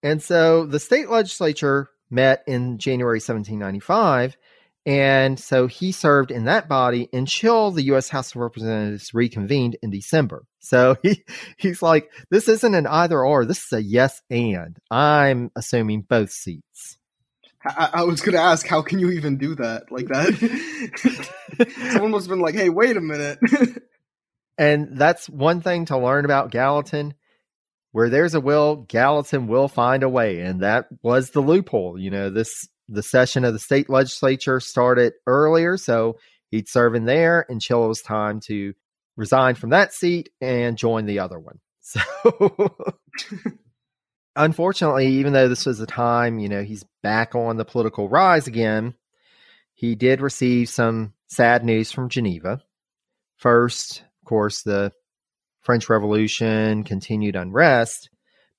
And 0.03 0.23
so 0.23 0.65
the 0.65 0.81
state 0.81 1.11
legislature 1.11 1.91
met 2.09 2.43
in 2.47 2.79
January 2.79 3.19
1795 3.19 4.39
and 4.87 5.39
so 5.39 5.67
he 5.67 5.93
served 5.93 6.31
in 6.31 6.45
that 6.45 6.71
body 6.71 7.11
until 7.13 7.71
the 7.71 7.83
U.S. 7.83 8.09
House 8.09 8.31
of 8.31 8.37
Representatives 8.37 9.13
reconvened 9.13 9.77
in 9.83 9.91
December. 9.91 10.47
So 10.61 10.97
he, 11.03 11.23
he's 11.59 11.83
like, 11.83 12.11
this 12.31 12.49
isn't 12.49 12.75
an 12.75 12.87
either 12.87 13.23
or, 13.23 13.45
this 13.45 13.63
is 13.63 13.73
a 13.75 13.83
yes 13.83 14.23
and. 14.31 14.79
I'm 14.91 15.51
assuming 15.55 16.01
both 16.01 16.31
seats. 16.31 16.97
I, 17.63 17.91
I 17.93 18.03
was 18.05 18.23
going 18.23 18.37
to 18.37 18.41
ask, 18.41 18.67
how 18.67 18.81
can 18.81 19.01
you 19.01 19.11
even 19.11 19.37
do 19.37 19.55
that 19.57 19.93
like 19.93 20.07
that? 20.07 21.29
Someone 21.93 22.13
must 22.13 22.27
have 22.27 22.31
been 22.31 22.41
like, 22.41 22.55
hey, 22.55 22.71
wait 22.71 22.97
a 22.97 23.03
minute. 23.03 23.39
and 24.59 24.97
that's 24.99 25.29
one 25.29 25.61
thing 25.61 25.87
to 25.87 25.99
learn 25.99 26.25
about 26.25 26.51
Gallatin. 26.51 27.15
Where 27.93 28.11
there's 28.11 28.35
a 28.35 28.41
will, 28.41 28.77
Gallatin 28.77 29.47
will 29.47 29.69
find 29.69 30.03
a 30.03 30.09
way. 30.09 30.41
And 30.41 30.61
that 30.61 30.87
was 31.03 31.31
the 31.31 31.41
loophole. 31.41 31.99
You 31.99 32.11
know, 32.11 32.29
this 32.29 32.69
the 32.89 33.03
session 33.03 33.45
of 33.45 33.53
the 33.53 33.59
state 33.59 33.89
legislature 33.89 34.61
started 34.61 35.15
earlier, 35.27 35.77
so 35.77 36.19
he'd 36.51 36.69
serve 36.69 36.95
in 36.95 37.05
there 37.05 37.47
until 37.49 37.85
it 37.85 37.89
was 37.89 38.03
time 38.03 38.41
to 38.41 38.75
resign 39.17 39.55
from 39.55 39.71
that 39.71 39.93
seat 39.95 40.29
and 40.41 40.77
join 40.77 41.07
the 41.07 41.21
other 41.21 41.39
one. 41.39 41.59
So, 41.89 42.01
unfortunately, 44.35 45.07
even 45.07 45.33
though 45.33 45.49
this 45.49 45.67
was 45.67 45.79
a 45.79 45.87
time, 45.87 46.41
you 46.41 46.49
know, 46.49 46.65
he's 46.65 46.85
back 47.05 47.37
on 47.37 47.57
the 47.57 47.65
political 47.65 48.09
rise 48.09 48.49
again, 48.49 48.95
he 49.75 49.95
did 49.95 50.21
receive 50.21 50.69
some 50.69 51.13
sad 51.29 51.65
news 51.65 51.93
from 51.93 52.09
Geneva. 52.09 52.61
First, 53.37 54.03
course, 54.27 54.63
the 54.63 54.93
French 55.63 55.89
Revolution, 55.89 56.85
continued 56.85 57.35
unrest, 57.35 58.11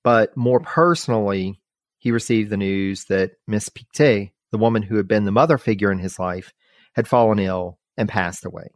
but 0.03 0.35
more 0.35 0.59
personally, 0.59 1.61
he 1.99 2.11
received 2.11 2.49
the 2.49 2.57
news 2.57 3.05
that 3.05 3.31
Miss 3.47 3.69
Pictet, 3.69 4.29
the 4.51 4.57
woman 4.57 4.81
who 4.81 4.97
had 4.97 5.07
been 5.07 5.25
the 5.25 5.31
mother 5.31 5.57
figure 5.57 5.91
in 5.91 5.99
his 5.99 6.17
life, 6.17 6.51
had 6.93 7.07
fallen 7.07 7.39
ill 7.39 7.77
and 7.97 8.09
passed 8.09 8.45
away. 8.45 8.69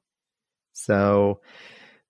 So 0.74 1.42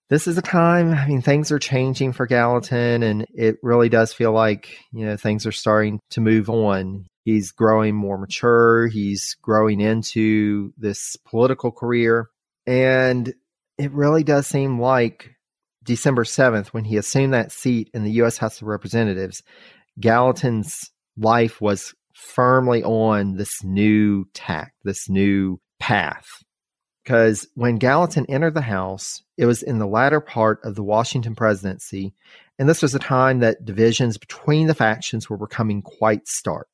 this 0.10 0.28
is 0.28 0.38
a 0.38 0.42
time, 0.42 0.94
I 0.94 1.08
mean, 1.08 1.22
things 1.22 1.52
are 1.52 1.60
changing 1.60 2.14
for 2.14 2.28
Gallatin, 2.28 3.02
and 3.02 3.26
it 3.34 3.58
really 3.64 3.90
does 3.90 4.14
feel 4.14 4.34
like, 4.34 4.78
you 4.92 5.06
know, 5.06 5.16
things 5.16 5.46
are 5.46 5.52
starting 5.54 6.00
to 6.12 6.22
move 6.22 6.50
on. 6.50 7.08
He's 7.24 7.52
growing 7.52 7.96
more 7.96 8.18
mature, 8.18 8.88
he's 8.88 9.36
growing 9.42 9.80
into 9.80 10.74
this 10.78 11.16
political 11.26 11.72
career. 11.72 12.30
And 12.68 13.34
it 13.82 13.92
really 13.94 14.24
does 14.24 14.46
seem 14.46 14.80
like 14.80 15.32
December 15.84 16.24
7th, 16.24 16.68
when 16.68 16.84
he 16.84 16.98
assumed 16.98 17.34
that 17.34 17.52
seat 17.52 17.90
in 17.96 18.04
the 18.04 18.12
U.S. 18.12 18.38
House 18.38 18.62
of 18.62 18.68
Representatives, 18.68 19.42
Gallatin's 20.00 20.92
life 21.18 21.60
was 21.60 21.96
firmly 22.14 22.84
on 22.84 23.38
this 23.38 23.64
new 23.64 24.26
tack, 24.36 24.74
this 24.84 25.10
new 25.10 25.60
path. 25.80 26.28
Because 27.04 27.48
when 27.56 27.78
Gallatin 27.78 28.28
entered 28.30 28.54
the 28.54 28.62
House, 28.62 29.24
it 29.36 29.48
was 29.48 29.64
in 29.64 29.80
the 29.80 29.88
latter 29.88 30.22
part 30.22 30.60
of 30.64 30.76
the 30.76 30.84
Washington 30.84 31.34
presidency, 31.34 32.14
and 32.60 32.70
this 32.70 32.84
was 32.84 32.94
a 32.94 33.00
time 33.00 33.40
that 33.40 33.66
divisions 33.66 34.20
between 34.20 34.68
the 34.68 34.76
factions 34.76 35.28
were 35.28 35.38
becoming 35.38 35.82
quite 35.82 36.28
stark. 36.28 36.68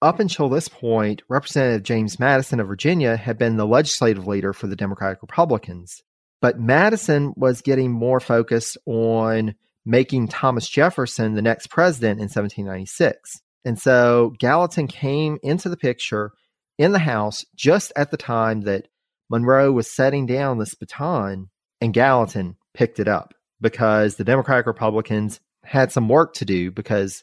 Up 0.00 0.20
until 0.20 0.48
this 0.48 0.68
point, 0.68 1.22
Representative 1.28 1.82
James 1.82 2.20
Madison 2.20 2.60
of 2.60 2.68
Virginia 2.68 3.16
had 3.16 3.36
been 3.36 3.56
the 3.56 3.66
legislative 3.66 4.28
leader 4.28 4.52
for 4.52 4.68
the 4.68 4.76
Democratic 4.76 5.20
Republicans. 5.20 6.04
But 6.40 6.58
Madison 6.58 7.34
was 7.36 7.60
getting 7.60 7.92
more 7.92 8.20
focused 8.20 8.78
on 8.86 9.54
making 9.84 10.28
Thomas 10.28 10.68
Jefferson 10.68 11.34
the 11.34 11.42
next 11.42 11.68
president 11.68 12.18
in 12.18 12.24
1796. 12.24 13.40
And 13.64 13.78
so 13.78 14.32
Gallatin 14.38 14.86
came 14.86 15.38
into 15.42 15.68
the 15.68 15.76
picture 15.76 16.32
in 16.78 16.92
the 16.92 16.98
House 16.98 17.44
just 17.54 17.92
at 17.96 18.10
the 18.10 18.16
time 18.16 18.62
that 18.62 18.88
Monroe 19.28 19.70
was 19.70 19.90
setting 19.90 20.26
down 20.26 20.58
this 20.58 20.74
baton, 20.74 21.50
and 21.80 21.94
Gallatin 21.94 22.56
picked 22.74 22.98
it 22.98 23.06
up 23.06 23.34
because 23.60 24.16
the 24.16 24.24
Democratic 24.24 24.66
Republicans 24.66 25.40
had 25.62 25.92
some 25.92 26.08
work 26.08 26.34
to 26.34 26.44
do 26.44 26.70
because 26.70 27.22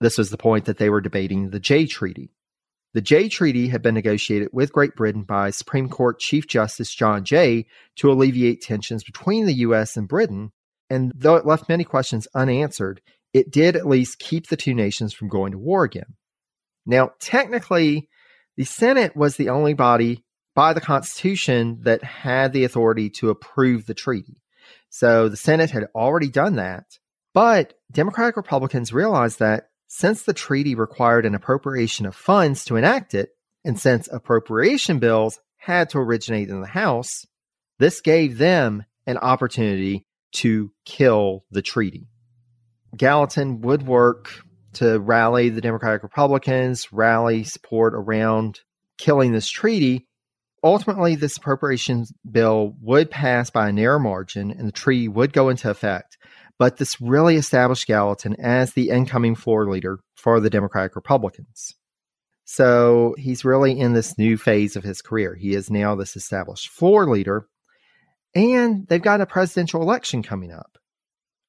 this 0.00 0.16
was 0.16 0.30
the 0.30 0.38
point 0.38 0.66
that 0.66 0.78
they 0.78 0.90
were 0.90 1.00
debating 1.00 1.50
the 1.50 1.60
Jay 1.60 1.86
Treaty. 1.86 2.30
The 2.94 3.02
Jay 3.02 3.28
Treaty 3.28 3.68
had 3.68 3.82
been 3.82 3.94
negotiated 3.94 4.48
with 4.52 4.72
Great 4.72 4.94
Britain 4.94 5.24
by 5.24 5.50
Supreme 5.50 5.88
Court 5.88 6.20
Chief 6.20 6.46
Justice 6.46 6.94
John 6.94 7.24
Jay 7.24 7.66
to 7.96 8.10
alleviate 8.10 8.62
tensions 8.62 9.02
between 9.02 9.46
the 9.46 9.54
U.S. 9.54 9.96
and 9.96 10.06
Britain. 10.06 10.52
And 10.88 11.12
though 11.14 11.34
it 11.34 11.44
left 11.44 11.68
many 11.68 11.82
questions 11.82 12.28
unanswered, 12.34 13.00
it 13.32 13.50
did 13.50 13.74
at 13.74 13.88
least 13.88 14.20
keep 14.20 14.46
the 14.46 14.56
two 14.56 14.74
nations 14.74 15.12
from 15.12 15.28
going 15.28 15.50
to 15.52 15.58
war 15.58 15.82
again. 15.82 16.14
Now, 16.86 17.10
technically, 17.18 18.08
the 18.56 18.64
Senate 18.64 19.16
was 19.16 19.36
the 19.36 19.48
only 19.48 19.74
body 19.74 20.24
by 20.54 20.72
the 20.72 20.80
Constitution 20.80 21.80
that 21.82 22.04
had 22.04 22.52
the 22.52 22.62
authority 22.62 23.10
to 23.10 23.30
approve 23.30 23.86
the 23.86 23.94
treaty. 23.94 24.40
So 24.88 25.28
the 25.28 25.36
Senate 25.36 25.72
had 25.72 25.88
already 25.96 26.28
done 26.28 26.56
that. 26.56 26.84
But 27.32 27.74
Democratic 27.90 28.36
Republicans 28.36 28.92
realized 28.92 29.40
that 29.40 29.70
since 29.86 30.22
the 30.22 30.32
treaty 30.32 30.74
required 30.74 31.26
an 31.26 31.34
appropriation 31.34 32.06
of 32.06 32.14
funds 32.14 32.64
to 32.66 32.76
enact 32.76 33.14
it, 33.14 33.30
and 33.64 33.78
since 33.78 34.08
appropriation 34.12 34.98
bills 34.98 35.40
had 35.56 35.90
to 35.90 35.98
originate 35.98 36.48
in 36.48 36.60
the 36.60 36.66
House, 36.66 37.24
this 37.78 38.00
gave 38.00 38.38
them 38.38 38.84
an 39.06 39.18
opportunity 39.18 40.06
to 40.32 40.70
kill 40.84 41.44
the 41.50 41.62
treaty. 41.62 42.08
Gallatin 42.96 43.60
would 43.62 43.86
work 43.86 44.30
to 44.74 44.98
rally 44.98 45.48
the 45.48 45.60
Democratic 45.60 46.02
Republicans, 46.02 46.92
rally 46.92 47.44
support 47.44 47.94
around 47.94 48.60
killing 48.98 49.32
this 49.32 49.48
treaty. 49.48 50.06
Ultimately, 50.62 51.14
this 51.14 51.36
appropriations 51.36 52.12
bill 52.30 52.74
would 52.80 53.10
pass 53.10 53.50
by 53.50 53.68
a 53.68 53.72
narrow 53.72 53.98
margin 53.98 54.50
and 54.50 54.66
the 54.66 54.72
treaty 54.72 55.08
would 55.08 55.32
go 55.32 55.48
into 55.48 55.70
effect. 55.70 56.16
But 56.58 56.76
this 56.76 57.00
really 57.00 57.36
established 57.36 57.86
Gallatin 57.86 58.36
as 58.40 58.72
the 58.72 58.90
incoming 58.90 59.34
floor 59.34 59.68
leader 59.68 60.00
for 60.14 60.40
the 60.40 60.50
Democratic 60.50 60.94
Republicans. 60.94 61.74
So 62.44 63.14
he's 63.18 63.44
really 63.44 63.78
in 63.78 63.94
this 63.94 64.18
new 64.18 64.36
phase 64.36 64.76
of 64.76 64.84
his 64.84 65.02
career. 65.02 65.34
He 65.34 65.54
is 65.54 65.70
now 65.70 65.94
this 65.94 66.16
established 66.16 66.68
floor 66.68 67.08
leader, 67.08 67.48
and 68.34 68.86
they've 68.86 69.02
got 69.02 69.20
a 69.20 69.26
presidential 69.26 69.82
election 69.82 70.22
coming 70.22 70.52
up. 70.52 70.78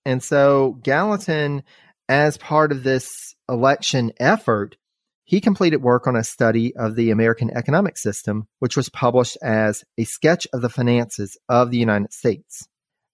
And 0.06 0.24
so 0.24 0.80
Gallatin, 0.84 1.64
as 2.08 2.38
part 2.38 2.72
of 2.72 2.84
this 2.84 3.36
election 3.50 4.12
effort, 4.20 4.78
he 5.24 5.42
completed 5.42 5.82
work 5.82 6.08
on 6.08 6.16
a 6.16 6.24
study 6.24 6.76
of 6.76 6.96
the 6.96 7.10
American 7.10 7.50
economic 7.50 7.98
system, 7.98 8.48
which 8.60 8.78
was 8.78 8.90
published 8.90 9.38
as 9.42 9.84
a 9.98 10.04
sketch 10.04 10.48
of 10.54 10.62
the 10.62 10.70
finances 10.70 11.38
of 11.50 11.72
the 11.72 11.78
United 11.78 12.14
States. 12.14 12.68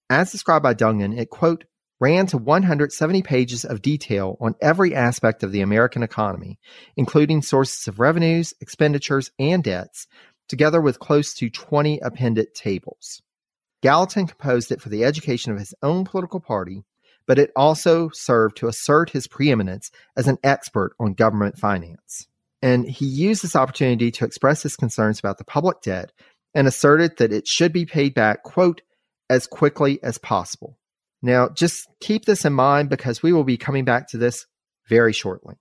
As 0.09 0.31
described 0.31 0.63
by 0.63 0.73
Dungan, 0.73 1.17
it, 1.17 1.29
quote, 1.29 1.63
ran 2.01 2.25
to 2.25 2.37
170 2.37 3.21
pages 3.21 3.63
of 3.63 3.81
detail 3.81 4.35
on 4.41 4.55
every 4.59 4.93
aspect 4.93 5.43
of 5.43 5.51
the 5.51 5.61
American 5.61 6.01
economy, 6.01 6.59
including 6.97 7.41
sources 7.41 7.87
of 7.87 7.99
revenues, 7.99 8.53
expenditures, 8.59 9.29
and 9.37 9.63
debts, 9.63 10.07
together 10.49 10.81
with 10.81 10.99
close 10.99 11.33
to 11.35 11.49
20 11.49 11.99
appended 11.99 12.53
tables. 12.55 13.21
Gallatin 13.83 14.27
composed 14.27 14.71
it 14.71 14.81
for 14.81 14.89
the 14.89 15.05
education 15.05 15.51
of 15.51 15.59
his 15.59 15.75
own 15.83 16.03
political 16.03 16.39
party, 16.39 16.83
but 17.27 17.37
it 17.37 17.51
also 17.55 18.09
served 18.09 18.57
to 18.57 18.67
assert 18.67 19.11
his 19.11 19.27
preeminence 19.27 19.91
as 20.17 20.27
an 20.27 20.39
expert 20.43 20.93
on 20.99 21.13
government 21.13 21.57
finance. 21.57 22.27
And 22.63 22.87
he 22.87 23.05
used 23.05 23.43
this 23.43 23.55
opportunity 23.55 24.11
to 24.11 24.25
express 24.25 24.63
his 24.63 24.75
concerns 24.75 25.19
about 25.19 25.37
the 25.37 25.43
public 25.43 25.81
debt 25.81 26.11
and 26.53 26.67
asserted 26.67 27.17
that 27.17 27.31
it 27.31 27.47
should 27.47 27.71
be 27.71 27.85
paid 27.85 28.13
back, 28.13 28.43
quote, 28.43 28.81
as 29.29 29.47
quickly 29.47 29.99
as 30.03 30.17
possible. 30.17 30.77
Now, 31.21 31.49
just 31.49 31.87
keep 31.99 32.25
this 32.25 32.45
in 32.45 32.53
mind 32.53 32.89
because 32.89 33.21
we 33.21 33.33
will 33.33 33.43
be 33.43 33.57
coming 33.57 33.85
back 33.85 34.09
to 34.09 34.17
this 34.17 34.47
very 34.87 35.13
shortly. 35.13 35.55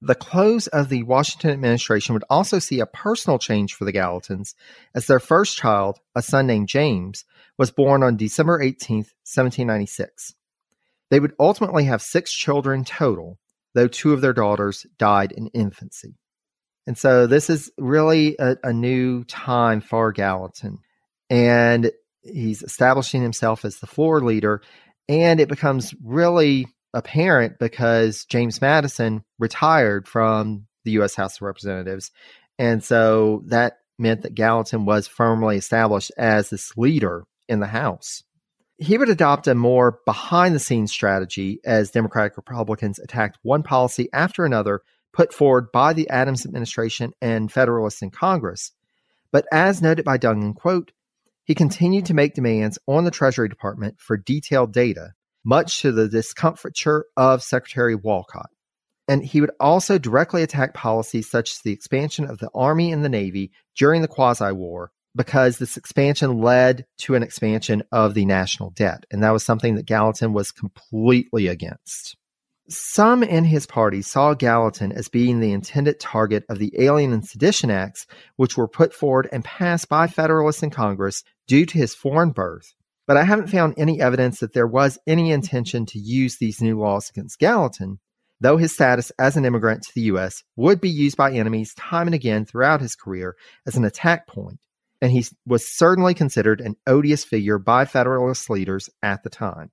The 0.00 0.14
close 0.14 0.68
of 0.68 0.88
the 0.88 1.02
Washington 1.02 1.50
administration 1.50 2.12
would 2.14 2.24
also 2.30 2.60
see 2.60 2.78
a 2.78 2.86
personal 2.86 3.38
change 3.38 3.74
for 3.74 3.84
the 3.84 3.92
Gallatins, 3.92 4.54
as 4.94 5.06
their 5.06 5.18
first 5.18 5.56
child, 5.56 5.98
a 6.14 6.22
son 6.22 6.46
named 6.46 6.68
James, 6.68 7.24
was 7.56 7.72
born 7.72 8.04
on 8.04 8.16
December 8.16 8.62
18, 8.62 8.98
1796. 8.98 10.34
They 11.10 11.18
would 11.18 11.34
ultimately 11.40 11.84
have 11.84 12.02
six 12.02 12.32
children 12.32 12.84
total, 12.84 13.38
though 13.74 13.88
two 13.88 14.12
of 14.12 14.20
their 14.20 14.32
daughters 14.32 14.86
died 14.98 15.32
in 15.32 15.48
infancy. 15.48 16.14
And 16.86 16.96
so 16.96 17.26
this 17.26 17.50
is 17.50 17.70
really 17.76 18.36
a, 18.38 18.56
a 18.62 18.72
new 18.72 19.24
time 19.24 19.80
for 19.80 20.12
Gallatin. 20.12 20.78
And 21.28 21.90
he's 22.22 22.62
establishing 22.62 23.22
himself 23.22 23.64
as 23.64 23.78
the 23.78 23.86
floor 23.86 24.20
leader. 24.20 24.62
And 25.08 25.40
it 25.40 25.48
becomes 25.48 25.94
really 26.02 26.66
apparent 26.94 27.58
because 27.58 28.24
James 28.26 28.60
Madison 28.60 29.24
retired 29.38 30.06
from 30.06 30.66
the 30.84 30.92
U.S. 30.92 31.14
House 31.14 31.36
of 31.36 31.42
Representatives. 31.42 32.10
And 32.58 32.82
so 32.82 33.42
that 33.46 33.78
meant 33.98 34.22
that 34.22 34.34
Gallatin 34.34 34.84
was 34.84 35.06
firmly 35.06 35.56
established 35.56 36.12
as 36.16 36.50
this 36.50 36.76
leader 36.76 37.24
in 37.48 37.60
the 37.60 37.66
House. 37.66 38.22
He 38.78 38.96
would 38.96 39.08
adopt 39.08 39.48
a 39.48 39.54
more 39.54 39.98
behind 40.06 40.54
the 40.54 40.60
scenes 40.60 40.92
strategy 40.92 41.60
as 41.64 41.90
Democratic 41.90 42.36
Republicans 42.36 42.98
attacked 42.98 43.38
one 43.42 43.62
policy 43.62 44.08
after 44.12 44.44
another 44.44 44.82
put 45.12 45.32
forward 45.32 45.72
by 45.72 45.92
the 45.92 46.08
Adams 46.10 46.46
administration 46.46 47.12
and 47.20 47.50
Federalists 47.50 48.02
in 48.02 48.10
Congress. 48.10 48.72
But 49.32 49.46
as 49.50 49.82
noted 49.82 50.04
by 50.04 50.16
Dungan, 50.16 50.54
quote, 50.54 50.92
he 51.48 51.54
continued 51.54 52.04
to 52.04 52.14
make 52.14 52.34
demands 52.34 52.78
on 52.86 53.04
the 53.04 53.10
Treasury 53.10 53.48
Department 53.48 53.98
for 53.98 54.18
detailed 54.18 54.70
data, 54.70 55.14
much 55.46 55.80
to 55.80 55.90
the 55.90 56.06
discomfiture 56.06 57.06
of 57.16 57.42
Secretary 57.42 57.94
Wolcott. 57.94 58.50
And 59.08 59.24
he 59.24 59.40
would 59.40 59.52
also 59.58 59.96
directly 59.96 60.42
attack 60.42 60.74
policies 60.74 61.30
such 61.30 61.52
as 61.52 61.60
the 61.60 61.72
expansion 61.72 62.26
of 62.26 62.38
the 62.38 62.50
Army 62.54 62.92
and 62.92 63.02
the 63.02 63.08
Navy 63.08 63.50
during 63.74 64.02
the 64.02 64.08
Quasi 64.08 64.52
War, 64.52 64.92
because 65.16 65.56
this 65.56 65.78
expansion 65.78 66.38
led 66.38 66.84
to 66.98 67.14
an 67.14 67.22
expansion 67.22 67.82
of 67.92 68.12
the 68.12 68.26
national 68.26 68.68
debt. 68.72 69.06
And 69.10 69.22
that 69.22 69.32
was 69.32 69.42
something 69.42 69.76
that 69.76 69.86
Gallatin 69.86 70.34
was 70.34 70.52
completely 70.52 71.46
against. 71.46 72.17
Some 72.70 73.22
in 73.22 73.44
his 73.44 73.64
party 73.64 74.02
saw 74.02 74.34
Gallatin 74.34 74.92
as 74.92 75.08
being 75.08 75.40
the 75.40 75.52
intended 75.52 75.98
target 75.98 76.44
of 76.50 76.58
the 76.58 76.70
Alien 76.78 77.14
and 77.14 77.26
Sedition 77.26 77.70
Acts, 77.70 78.06
which 78.36 78.58
were 78.58 78.68
put 78.68 78.92
forward 78.92 79.26
and 79.32 79.42
passed 79.42 79.88
by 79.88 80.06
Federalists 80.06 80.62
in 80.62 80.68
Congress 80.68 81.24
due 81.46 81.64
to 81.64 81.78
his 81.78 81.94
foreign 81.94 82.30
birth. 82.30 82.74
But 83.06 83.16
I 83.16 83.24
haven't 83.24 83.46
found 83.46 83.72
any 83.78 84.02
evidence 84.02 84.40
that 84.40 84.52
there 84.52 84.66
was 84.66 84.98
any 85.06 85.30
intention 85.30 85.86
to 85.86 85.98
use 85.98 86.36
these 86.36 86.60
new 86.60 86.78
laws 86.78 87.08
against 87.08 87.38
Gallatin, 87.38 88.00
though 88.38 88.58
his 88.58 88.74
status 88.74 89.10
as 89.18 89.38
an 89.38 89.46
immigrant 89.46 89.84
to 89.84 89.94
the 89.94 90.02
U.S. 90.02 90.44
would 90.54 90.78
be 90.78 90.90
used 90.90 91.16
by 91.16 91.32
enemies 91.32 91.72
time 91.72 92.06
and 92.06 92.14
again 92.14 92.44
throughout 92.44 92.82
his 92.82 92.94
career 92.94 93.34
as 93.66 93.76
an 93.76 93.84
attack 93.86 94.26
point, 94.26 94.60
and 95.00 95.10
he 95.10 95.24
was 95.46 95.66
certainly 95.66 96.12
considered 96.12 96.60
an 96.60 96.76
odious 96.86 97.24
figure 97.24 97.58
by 97.58 97.86
Federalist 97.86 98.50
leaders 98.50 98.90
at 99.02 99.22
the 99.22 99.30
time. 99.30 99.70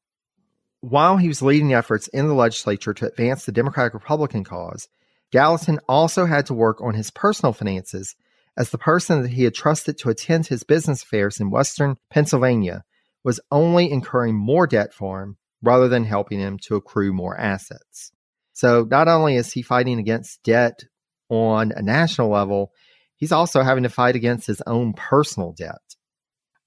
While 0.88 1.18
he 1.18 1.28
was 1.28 1.42
leading 1.42 1.74
efforts 1.74 2.08
in 2.10 2.28
the 2.28 2.36
legislature 2.36 2.94
to 2.94 3.08
advance 3.08 3.44
the 3.44 3.52
Democratic 3.52 3.96
Republican 3.96 4.44
cause, 4.44 4.88
Gallatin 5.32 5.80
also 5.90 6.28
had 6.28 6.46
to 6.46 6.54
work 6.54 6.80
on 6.80 6.94
his 6.94 7.10
personal 7.10 7.54
finances 7.54 8.16
as 8.56 8.70
the 8.70 8.78
person 8.78 9.24
that 9.24 9.32
he 9.32 9.46
had 9.46 9.56
trusted 9.56 9.98
to 9.98 10.12
attend 10.12 10.46
his 10.46 10.62
business 10.62 11.02
affairs 11.02 11.40
in 11.40 11.50
western 11.50 11.96
Pennsylvania 12.12 12.84
was 13.24 13.40
only 13.50 13.90
incurring 13.90 14.36
more 14.36 14.68
debt 14.68 14.94
for 14.94 15.24
him 15.24 15.38
rather 15.64 15.88
than 15.88 16.04
helping 16.04 16.40
him 16.40 16.60
to 16.66 16.76
accrue 16.76 17.12
more 17.12 17.36
assets. 17.36 18.12
So 18.54 18.88
not 18.88 19.08
only 19.08 19.38
is 19.38 19.52
he 19.52 19.64
fighting 19.64 19.98
against 19.98 20.44
debt 20.44 20.84
on 21.30 21.72
a 21.72 21.82
national 21.82 22.30
level, 22.30 22.70
he's 23.16 23.32
also 23.32 23.64
having 23.64 23.82
to 23.84 23.90
fight 23.90 24.16
against 24.16 24.46
his 24.46 24.62
own 24.68 24.94
personal 24.94 25.52
debt. 25.52 25.82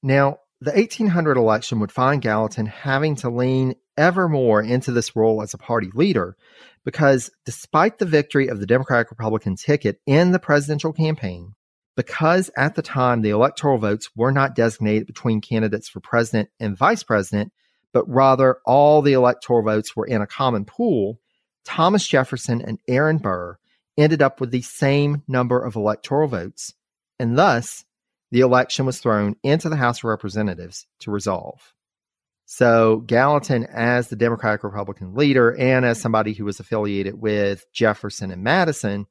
Now, 0.03 0.39
the 0.61 0.73
1800 0.73 1.37
election 1.37 1.79
would 1.81 1.93
find 1.93 2.21
Gallatin 2.21 2.67
having 2.67 3.15
to 3.17 3.31
lean 3.31 3.75
ever 3.97 4.29
more 4.29 4.63
into 4.63 4.93
this 4.93 5.15
role 5.15 5.43
as 5.43 5.55
a 5.55 5.59
party 5.59 5.91
leader 5.95 6.37
because 6.85 7.31
despite 7.45 7.99
the 7.99 8.07
victory 8.07 8.49
of 8.49 8.61
the 8.61 8.67
Democratic 8.67 9.11
Republican 9.11 9.57
ticket 9.57 10.01
in 10.07 10.33
the 10.33 10.39
presidential 10.39 10.93
campaign, 10.93 11.55
because 11.97 12.51
at 12.57 12.75
the 12.75 12.83
time 12.83 13.23
the 13.23 13.31
electoral 13.31 13.79
votes 13.79 14.09
were 14.17 14.33
not 14.33 14.55
designated 14.55 15.07
between 15.07 15.41
candidates 15.41 15.89
for 15.89 16.01
president 16.01 16.49
and 16.59 16.77
vice 16.77 17.03
president, 17.03 17.53
but 17.93 18.09
rather 18.09 18.59
all 18.65 19.03
the 19.03 19.13
electoral 19.13 19.63
votes 19.63 19.95
were 19.95 20.07
in 20.07 20.23
a 20.23 20.27
common 20.27 20.65
pool, 20.65 21.21
Thomas 21.65 22.07
Jefferson 22.07 22.63
and 22.63 22.79
Aaron 22.89 23.19
Burr 23.19 23.59
ended 23.97 24.23
up 24.23 24.41
with 24.41 24.51
the 24.51 24.63
same 24.63 25.23
number 25.29 25.63
of 25.63 25.77
electoral 25.77 26.29
votes, 26.29 26.73
and 27.19 27.37
thus 27.37 27.85
the 28.31 28.41
election 28.41 28.87
was 28.87 28.99
thrown 28.99 29.37
into 29.43 29.69
the 29.69 29.77
House 29.77 29.99
of 29.99 30.05
Representatives 30.05 30.87
to 31.01 31.11
resolve. 31.11 31.75
So 32.51 32.99
Gallatin, 33.07 33.67
as 33.67 34.09
the 34.09 34.17
Democratic 34.17 34.65
Republican 34.65 35.15
leader 35.15 35.55
and 35.55 35.85
as 35.85 36.01
somebody 36.01 36.33
who 36.33 36.47
was 36.47 36.61
affiliated 36.61 37.21
with 37.21 37.65
Jefferson 37.73 38.31
and 38.31 38.43
Madison, 38.43 39.07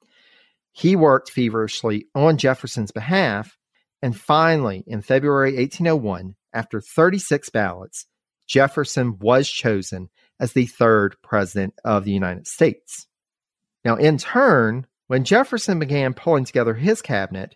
he 0.71 0.95
worked 0.95 1.29
feverishly 1.29 2.07
on 2.15 2.37
Jefferson's 2.37 2.91
behalf. 2.91 3.57
And 4.01 4.19
finally, 4.19 4.83
in 4.87 5.01
February 5.01 5.55
1801, 5.55 6.35
after 6.53 6.81
36 6.81 7.49
ballots, 7.49 8.07
Jefferson 8.47 9.17
was 9.19 9.49
chosen 9.49 10.09
as 10.39 10.53
the 10.53 10.65
third 10.65 11.15
president 11.21 11.73
of 11.83 12.05
the 12.05 12.11
United 12.11 12.47
States. 12.47 13.07
Now, 13.83 13.95
in 13.95 14.17
turn, 14.17 14.87
when 15.07 15.23
Jefferson 15.23 15.79
began 15.79 16.13
pulling 16.13 16.45
together 16.45 16.73
his 16.73 17.01
cabinet, 17.01 17.55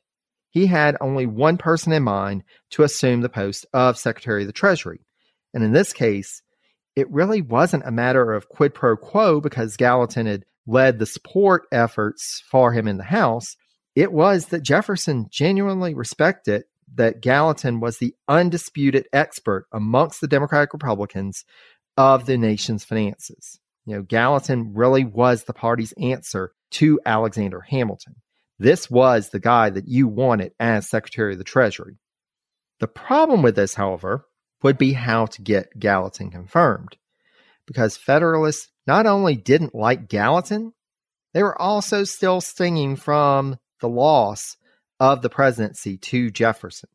he 0.52 0.68
had 0.68 0.98
only 1.02 1.26
one 1.26 1.58
person 1.58 1.92
in 1.94 2.04
mind 2.04 2.44
to 2.72 2.84
assume 2.84 3.22
the 3.22 3.30
post 3.30 3.66
of 3.74 3.98
Secretary 3.98 4.44
of 4.44 4.48
the 4.48 4.54
Treasury, 4.54 5.06
and 5.54 5.64
in 5.64 5.72
this 5.72 5.94
case, 5.94 6.44
it 6.96 7.10
really 7.10 7.42
wasn't 7.42 7.86
a 7.86 7.92
matter 7.92 8.34
of 8.34 8.50
quid 8.50 8.74
pro 8.74 8.96
quo 8.96 9.42
because 9.42 9.78
Gallatin 9.78 10.28
had 10.28 10.46
led 10.68 11.00
the 11.00 11.06
support 11.06 11.64
efforts 11.72 12.44
for 12.50 12.74
him 12.74 12.88
in 12.88 12.98
the 12.98 13.04
House. 13.04 13.56
It 13.96 14.12
was 14.12 14.48
that 14.48 14.64
Jefferson 14.64 15.28
genuinely 15.30 15.94
respected 15.94 16.64
that 16.96 17.22
Gallatin 17.22 17.80
was 17.80 17.98
the 17.98 18.14
undisputed 18.28 19.08
expert 19.14 19.66
amongst 19.72 20.22
the 20.22 20.28
Democratic 20.28 20.74
Republicans 20.74 21.46
of 21.98 22.26
the 22.26 22.38
nation's 22.38 22.84
finances. 22.84 23.60
You 23.86 23.96
know, 23.96 24.02
Gallatin 24.02 24.74
really 24.74 25.06
was 25.06 25.44
the 25.44 25.54
party's 25.54 25.94
answer 25.94 26.52
to 26.72 27.00
Alexander 27.06 27.62
Hamilton. 27.62 28.16
This 28.62 28.92
was 28.92 29.30
the 29.30 29.40
guy 29.40 29.72
that 29.72 29.88
you 29.88 30.08
wanted 30.08 30.52
as 30.60 30.88
Secretary 30.88 31.32
of 31.32 31.40
the 31.40 31.44
Treasury. 31.44 31.98
The 32.80 32.88
problem 32.88 33.42
with 33.42 33.56
this, 33.56 33.74
however, 33.74 34.28
would 34.62 34.78
be 34.78 34.94
how 34.94 35.26
to 35.26 35.42
get 35.42 35.80
Gallatin 35.80 36.30
confirmed. 36.30 36.96
Because 37.66 37.98
Federalists 37.98 38.70
not 38.86 39.08
only 39.08 39.36
didn't 39.36 39.74
like 39.74 40.08
Gallatin, 40.08 40.74
they 41.34 41.42
were 41.42 41.60
also 41.60 42.04
still 42.04 42.40
stinging 42.40 42.98
from 42.98 43.58
the 43.80 43.90
loss 43.90 44.58
of 45.00 45.24
the 45.24 45.30
presidency 45.30 45.98
to 45.98 46.30
Jefferson. 46.30 46.90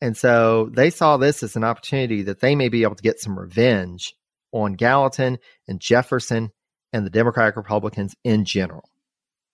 And 0.00 0.16
so 0.16 0.68
they 0.72 0.90
saw 0.90 1.18
this 1.18 1.44
as 1.44 1.54
an 1.54 1.62
opportunity 1.62 2.22
that 2.22 2.40
they 2.40 2.56
may 2.56 2.68
be 2.68 2.82
able 2.82 2.96
to 2.96 3.02
get 3.04 3.20
some 3.20 3.38
revenge 3.38 4.12
on 4.50 4.72
Gallatin 4.72 5.38
and 5.68 5.78
Jefferson 5.80 6.50
and 6.92 7.06
the 7.06 7.10
Democratic 7.10 7.54
Republicans 7.54 8.16
in 8.24 8.44
general. 8.44 8.90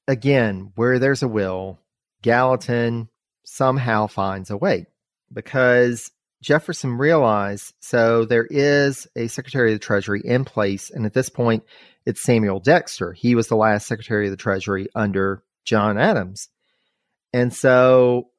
Again, 0.08 0.72
where 0.74 0.98
there's 0.98 1.22
a 1.22 1.28
will, 1.28 1.78
Gallatin 2.22 3.08
somehow 3.44 4.06
finds 4.06 4.50
a 4.50 4.56
way 4.56 4.86
because 5.32 6.10
Jefferson 6.42 6.98
realized 6.98 7.74
so 7.80 8.24
there 8.24 8.46
is 8.50 9.06
a 9.16 9.28
Secretary 9.28 9.72
of 9.72 9.78
the 9.78 9.84
Treasury 9.84 10.20
in 10.24 10.44
place, 10.44 10.90
and 10.90 11.06
at 11.06 11.14
this 11.14 11.28
point, 11.28 11.64
it's 12.04 12.22
Samuel 12.22 12.58
Dexter. 12.58 13.12
He 13.12 13.34
was 13.34 13.46
the 13.46 13.56
last 13.56 13.86
Secretary 13.86 14.26
of 14.26 14.32
the 14.32 14.36
Treasury 14.36 14.88
under 14.94 15.44
John 15.64 15.98
Adams. 15.98 16.48
And 17.32 17.54
so 17.54 18.30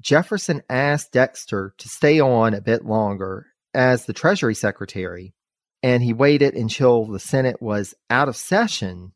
Jefferson 0.00 0.62
asked 0.68 1.12
Dexter 1.12 1.74
to 1.76 1.88
stay 1.88 2.20
on 2.20 2.54
a 2.54 2.62
bit 2.62 2.84
longer 2.84 3.46
as 3.74 4.06
the 4.06 4.12
Treasury 4.14 4.54
Secretary, 4.54 5.34
and 5.82 6.02
he 6.02 6.12
waited 6.12 6.54
until 6.54 7.06
the 7.06 7.20
Senate 7.20 7.60
was 7.60 7.94
out 8.08 8.28
of 8.28 8.36
session, 8.36 9.12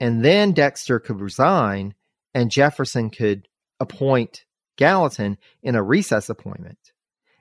and 0.00 0.24
then 0.24 0.52
Dexter 0.52 1.00
could 1.00 1.20
resign, 1.20 1.94
and 2.34 2.50
Jefferson 2.50 3.10
could 3.10 3.48
appoint 3.80 4.44
Gallatin 4.76 5.38
in 5.62 5.74
a 5.74 5.82
recess 5.82 6.28
appointment. 6.28 6.78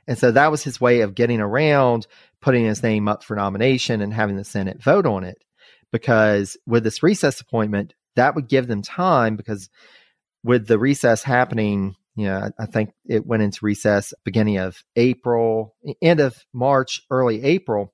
And 0.07 0.17
so 0.17 0.31
that 0.31 0.51
was 0.51 0.63
his 0.63 0.79
way 0.79 1.01
of 1.01 1.15
getting 1.15 1.39
around 1.41 2.07
putting 2.41 2.65
his 2.65 2.83
name 2.83 3.07
up 3.07 3.23
for 3.23 3.35
nomination 3.35 4.01
and 4.01 4.13
having 4.13 4.35
the 4.35 4.43
Senate 4.43 4.81
vote 4.81 5.07
on 5.07 5.23
it. 5.23 5.43
Because 5.91 6.57
with 6.67 6.83
this 6.83 7.01
recess 7.01 7.41
appointment, 7.41 7.93
that 8.15 8.35
would 8.35 8.47
give 8.47 8.67
them 8.67 8.81
time 8.81 9.35
because 9.35 9.69
with 10.43 10.67
the 10.67 10.77
recess 10.77 11.23
happening, 11.23 11.95
you 12.15 12.27
know, 12.27 12.51
I 12.59 12.65
think 12.67 12.91
it 13.05 13.25
went 13.25 13.43
into 13.43 13.65
recess 13.65 14.13
beginning 14.23 14.57
of 14.57 14.83
April, 14.95 15.75
end 16.01 16.19
of 16.19 16.45
March, 16.53 17.01
early 17.09 17.43
April. 17.43 17.93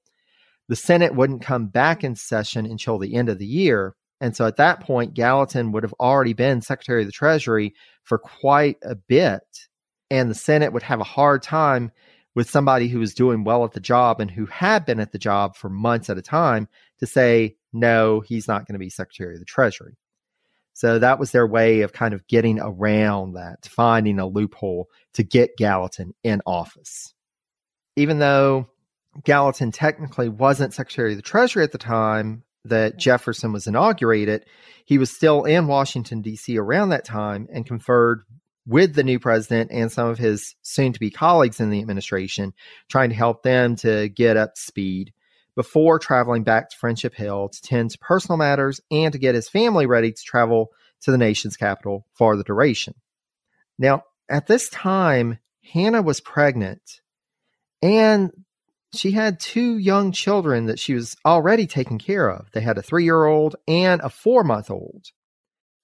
The 0.67 0.75
Senate 0.75 1.15
wouldn't 1.15 1.41
come 1.41 1.67
back 1.67 2.03
in 2.03 2.15
session 2.15 2.65
until 2.65 2.97
the 2.97 3.15
end 3.15 3.29
of 3.29 3.39
the 3.39 3.45
year. 3.45 3.95
And 4.21 4.37
so 4.37 4.45
at 4.45 4.55
that 4.57 4.79
point, 4.79 5.13
Gallatin 5.13 5.73
would 5.73 5.83
have 5.83 5.95
already 5.99 6.33
been 6.33 6.61
Secretary 6.61 7.01
of 7.01 7.07
the 7.07 7.11
Treasury 7.11 7.73
for 8.03 8.17
quite 8.17 8.77
a 8.83 8.95
bit 8.95 9.67
and 10.11 10.29
the 10.29 10.35
Senate 10.35 10.73
would 10.73 10.83
have 10.83 10.99
a 10.99 11.05
hard 11.05 11.41
time 11.41 11.89
with 12.35 12.49
somebody 12.49 12.89
who 12.89 12.99
was 12.99 13.13
doing 13.13 13.45
well 13.45 13.63
at 13.63 13.71
the 13.71 13.79
job 13.79 14.19
and 14.19 14.29
who 14.29 14.45
had 14.45 14.85
been 14.85 14.99
at 14.99 15.13
the 15.13 15.17
job 15.17 15.55
for 15.55 15.69
months 15.69 16.09
at 16.09 16.17
a 16.17 16.21
time 16.21 16.67
to 16.99 17.07
say, 17.07 17.55
no, 17.73 18.19
he's 18.19 18.47
not 18.47 18.67
going 18.67 18.73
to 18.73 18.79
be 18.79 18.89
Secretary 18.89 19.33
of 19.33 19.39
the 19.39 19.45
Treasury. 19.45 19.97
So 20.73 20.99
that 20.99 21.17
was 21.17 21.31
their 21.31 21.47
way 21.47 21.81
of 21.81 21.93
kind 21.93 22.13
of 22.13 22.27
getting 22.27 22.59
around 22.59 23.33
that, 23.33 23.65
finding 23.65 24.19
a 24.19 24.27
loophole 24.27 24.89
to 25.13 25.23
get 25.23 25.57
Gallatin 25.57 26.13
in 26.23 26.41
office. 26.45 27.13
Even 27.95 28.19
though 28.19 28.67
Gallatin 29.23 29.71
technically 29.71 30.27
wasn't 30.27 30.73
Secretary 30.73 31.11
of 31.11 31.17
the 31.17 31.21
Treasury 31.23 31.63
at 31.63 31.71
the 31.71 31.77
time 31.77 32.43
that 32.65 32.97
Jefferson 32.97 33.51
was 33.51 33.67
inaugurated, 33.67 34.45
he 34.85 34.97
was 34.97 35.11
still 35.11 35.43
in 35.45 35.67
Washington, 35.67 36.21
D.C. 36.21 36.57
around 36.57 36.89
that 36.89 37.05
time 37.05 37.47
and 37.51 37.65
conferred 37.65 38.23
with 38.67 38.93
the 38.93 39.03
new 39.03 39.19
president 39.19 39.71
and 39.71 39.91
some 39.91 40.07
of 40.07 40.17
his 40.17 40.55
soon 40.61 40.93
to 40.93 40.99
be 40.99 41.09
colleagues 41.09 41.59
in 41.59 41.69
the 41.69 41.79
administration, 41.79 42.53
trying 42.89 43.09
to 43.09 43.15
help 43.15 43.43
them 43.43 43.75
to 43.77 44.09
get 44.09 44.37
up 44.37 44.57
speed 44.57 45.13
before 45.55 45.99
traveling 45.99 46.43
back 46.43 46.69
to 46.69 46.77
Friendship 46.77 47.13
Hill 47.13 47.49
to 47.49 47.61
tend 47.61 47.91
to 47.91 47.97
personal 47.97 48.37
matters 48.37 48.79
and 48.89 49.11
to 49.13 49.19
get 49.19 49.35
his 49.35 49.49
family 49.49 49.85
ready 49.85 50.11
to 50.11 50.23
travel 50.23 50.69
to 51.01 51.11
the 51.11 51.17
nation's 51.17 51.57
capital 51.57 52.05
for 52.13 52.37
the 52.37 52.43
duration. 52.43 52.93
Now, 53.77 54.03
at 54.29 54.47
this 54.47 54.69
time, 54.69 55.39
Hannah 55.73 56.01
was 56.01 56.21
pregnant 56.21 57.01
and 57.81 58.31
she 58.93 59.11
had 59.11 59.39
two 59.39 59.77
young 59.77 60.11
children 60.11 60.65
that 60.65 60.79
she 60.79 60.93
was 60.93 61.15
already 61.25 61.67
taking 61.67 61.97
care 61.97 62.29
of. 62.29 62.51
They 62.51 62.61
had 62.61 62.77
a 62.77 62.81
three 62.81 63.03
year 63.03 63.25
old 63.25 63.55
and 63.67 64.01
a 64.01 64.09
four 64.09 64.43
month 64.43 64.69
old. 64.69 65.05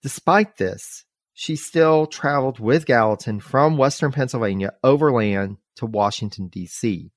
Despite 0.04 0.58
this, 0.58 1.06
she 1.34 1.56
still 1.56 2.08
traveled 2.08 2.60
with 2.60 2.86
Gallatin 2.86 3.40
from 3.40 3.78
Western 3.78 4.12
Pennsylvania 4.12 4.74
overland 4.84 5.58
to 5.78 5.86
Washington, 5.86 6.48
D.C. 6.48 7.12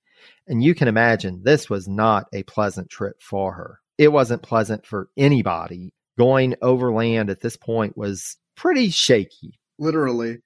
And 0.47 0.63
you 0.63 0.75
can 0.75 0.89
imagine 0.89 1.43
this 1.43 1.71
was 1.71 1.89
not 1.89 2.27
a 2.33 2.43
pleasant 2.45 2.91
trip 2.91 3.23
for 3.23 3.55
her. 3.55 3.81
It 3.99 4.09
wasn't 4.09 4.43
pleasant 4.43 4.87
for 4.87 5.09
anybody. 5.17 5.95
Going 6.19 6.55
overland 6.61 7.31
at 7.31 7.41
this 7.41 7.57
point 7.57 7.97
was 7.97 8.37
pretty 8.57 8.91
shaky. 8.91 9.59
Literally. 9.79 10.39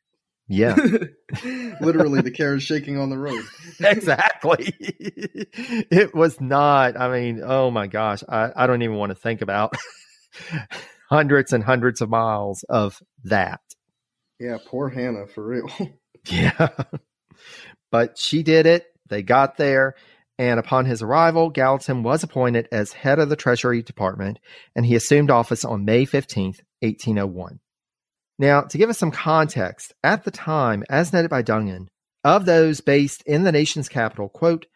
Yeah. 0.47 0.74
Literally, 1.80 2.20
the 2.20 2.30
car 2.30 2.55
is 2.55 2.62
shaking 2.62 2.99
on 2.99 3.11
the 3.11 3.18
road. 3.18 3.45
exactly. 3.80 4.74
it 4.78 6.14
was 6.14 6.40
not, 6.40 7.01
I 7.01 7.11
mean, 7.11 7.40
oh 7.42 7.70
my 7.70 7.86
gosh, 7.86 8.22
I, 8.28 8.51
I 8.55 8.66
don't 8.66 8.82
even 8.82 8.97
want 8.97 9.11
to 9.11 9.16
think 9.16 9.40
about 9.40 9.74
hundreds 11.11 11.53
and 11.53 11.64
hundreds 11.64 12.01
of 12.01 12.11
miles 12.11 12.64
of 12.68 13.01
that. 13.24 13.61
Yeah, 14.38 14.59
poor 14.66 14.88
Hannah, 14.88 15.26
for 15.26 15.47
real. 15.47 15.70
yeah. 16.28 16.68
But 17.90 18.18
she 18.18 18.42
did 18.42 18.66
it. 18.66 18.86
They 19.09 19.22
got 19.22 19.57
there. 19.57 19.95
And 20.36 20.59
upon 20.59 20.84
his 20.84 21.01
arrival, 21.01 21.51
Gallatin 21.51 22.03
was 22.03 22.24
appointed 22.24 22.68
as 22.72 22.92
head 22.92 23.20
of 23.20 23.28
the 23.28 23.36
Treasury 23.36 23.82
Department, 23.82 24.40
and 24.74 24.84
he 24.84 24.97
assumed 24.97 25.30
office 25.30 25.64
on 25.64 25.84
May 25.84 26.05
15th, 26.05 26.59
1801. 26.80 27.61
Now, 28.39 28.62
to 28.62 28.78
give 28.78 28.91
us 28.91 28.99
some 28.99 29.11
context, 29.11 29.95
at 30.03 30.24
the 30.24 30.30
time, 30.30 30.85
as 30.91 31.12
noted 31.12 31.30
by 31.30 31.43
Dungan, 31.43 31.87
of 32.24 32.47
those 32.47 32.80
based 32.80 33.22
in 33.26 33.45
the 33.45 33.53
nation's 33.53 33.89
capital, 33.89 34.28
quote, 34.28 34.66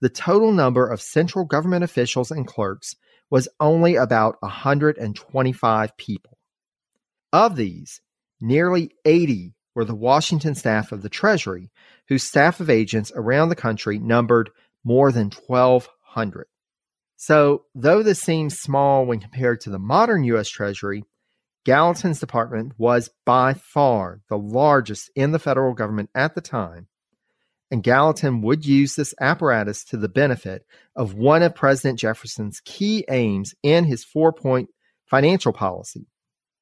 the 0.00 0.08
total 0.08 0.52
number 0.52 0.86
of 0.86 1.02
central 1.02 1.44
government 1.44 1.82
officials 1.82 2.30
and 2.30 2.46
clerks 2.46 2.94
was 3.30 3.48
only 3.58 3.96
about 3.96 4.36
125 4.40 5.96
people. 5.96 6.38
Of 7.32 7.56
these, 7.56 8.00
nearly 8.40 8.92
80 9.04 9.54
were 9.74 9.84
the 9.84 9.94
Washington 9.94 10.54
staff 10.54 10.92
of 10.92 11.02
the 11.02 11.08
Treasury, 11.08 11.70
whose 12.08 12.22
staff 12.22 12.60
of 12.60 12.70
agents 12.70 13.12
around 13.14 13.48
the 13.48 13.56
country 13.56 13.98
numbered 13.98 14.50
more 14.84 15.10
than 15.10 15.30
1,200. 15.46 16.46
So, 17.16 17.64
though 17.74 18.02
this 18.02 18.20
seems 18.20 18.58
small 18.58 19.04
when 19.04 19.18
compared 19.18 19.60
to 19.62 19.70
the 19.70 19.78
modern 19.78 20.22
U.S. 20.24 20.48
Treasury, 20.48 21.04
Gallatin's 21.68 22.18
department 22.18 22.72
was 22.78 23.10
by 23.26 23.52
far 23.52 24.22
the 24.30 24.38
largest 24.38 25.10
in 25.14 25.32
the 25.32 25.38
federal 25.38 25.74
government 25.74 26.08
at 26.14 26.34
the 26.34 26.40
time, 26.40 26.86
and 27.70 27.82
Gallatin 27.82 28.40
would 28.40 28.64
use 28.64 28.96
this 28.96 29.12
apparatus 29.20 29.84
to 29.84 29.98
the 29.98 30.08
benefit 30.08 30.64
of 30.96 31.12
one 31.12 31.42
of 31.42 31.54
President 31.54 31.98
Jefferson's 31.98 32.62
key 32.64 33.04
aims 33.10 33.54
in 33.62 33.84
his 33.84 34.02
four 34.02 34.32
point 34.32 34.70
financial 35.04 35.52
policy. 35.52 36.06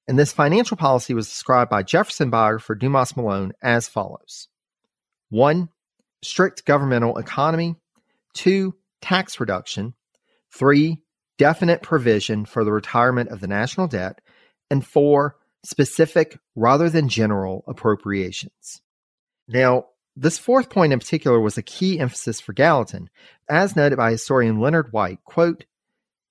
And 0.08 0.18
this 0.18 0.32
financial 0.32 0.76
policy 0.76 1.14
was 1.14 1.28
described 1.28 1.70
by 1.70 1.84
Jefferson 1.84 2.28
biographer 2.28 2.74
Dumas 2.74 3.16
Malone 3.16 3.52
as 3.62 3.86
follows. 3.86 4.48
One, 5.28 5.68
strict 6.20 6.64
governmental 6.64 7.16
economy, 7.16 7.76
two, 8.34 8.74
tax 9.00 9.38
reduction, 9.38 9.94
three, 10.50 11.00
definite 11.38 11.82
provision 11.82 12.44
for 12.44 12.64
the 12.64 12.72
retirement 12.72 13.28
of 13.28 13.38
the 13.38 13.46
national 13.46 13.86
debt, 13.86 14.20
and 14.70 14.86
four, 14.86 15.36
specific 15.64 16.38
rather 16.54 16.88
than 16.88 17.08
general 17.08 17.64
appropriations. 17.66 18.82
Now, 19.48 19.86
this 20.14 20.38
fourth 20.38 20.70
point 20.70 20.92
in 20.92 20.98
particular 20.98 21.40
was 21.40 21.58
a 21.58 21.62
key 21.62 22.00
emphasis 22.00 22.40
for 22.40 22.52
Gallatin, 22.52 23.10
as 23.50 23.76
noted 23.76 23.96
by 23.96 24.10
historian 24.10 24.60
Leonard 24.60 24.92
White. 24.92 25.22
Quote, 25.24 25.66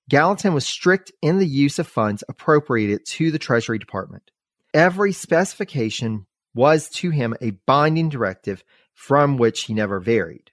Gallatin 0.08 0.54
was 0.54 0.66
strict 0.66 1.12
in 1.22 1.38
the 1.38 1.46
use 1.46 1.78
of 1.78 1.86
funds 1.86 2.22
appropriated 2.28 3.04
to 3.06 3.30
the 3.30 3.38
Treasury 3.38 3.78
Department. 3.78 4.30
Every 4.72 5.12
specification 5.12 6.26
was 6.54 6.88
to 6.90 7.10
him 7.10 7.34
a 7.40 7.50
binding 7.66 8.08
directive 8.08 8.64
from 8.94 9.36
which 9.36 9.64
he 9.64 9.74
never 9.74 10.00
varied. 10.00 10.50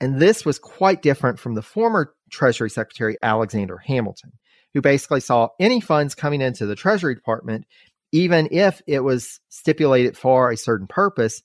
And 0.00 0.20
this 0.20 0.44
was 0.44 0.58
quite 0.58 1.02
different 1.02 1.38
from 1.38 1.54
the 1.54 1.62
former 1.62 2.14
Treasury 2.30 2.70
Secretary 2.70 3.16
Alexander 3.22 3.78
Hamilton, 3.78 4.32
who 4.74 4.80
basically 4.80 5.20
saw 5.20 5.48
any 5.58 5.80
funds 5.80 6.14
coming 6.14 6.40
into 6.40 6.66
the 6.66 6.76
Treasury 6.76 7.14
Department, 7.14 7.66
even 8.12 8.48
if 8.50 8.82
it 8.86 9.00
was 9.00 9.40
stipulated 9.48 10.16
for 10.16 10.50
a 10.50 10.56
certain 10.56 10.86
purpose, 10.86 11.42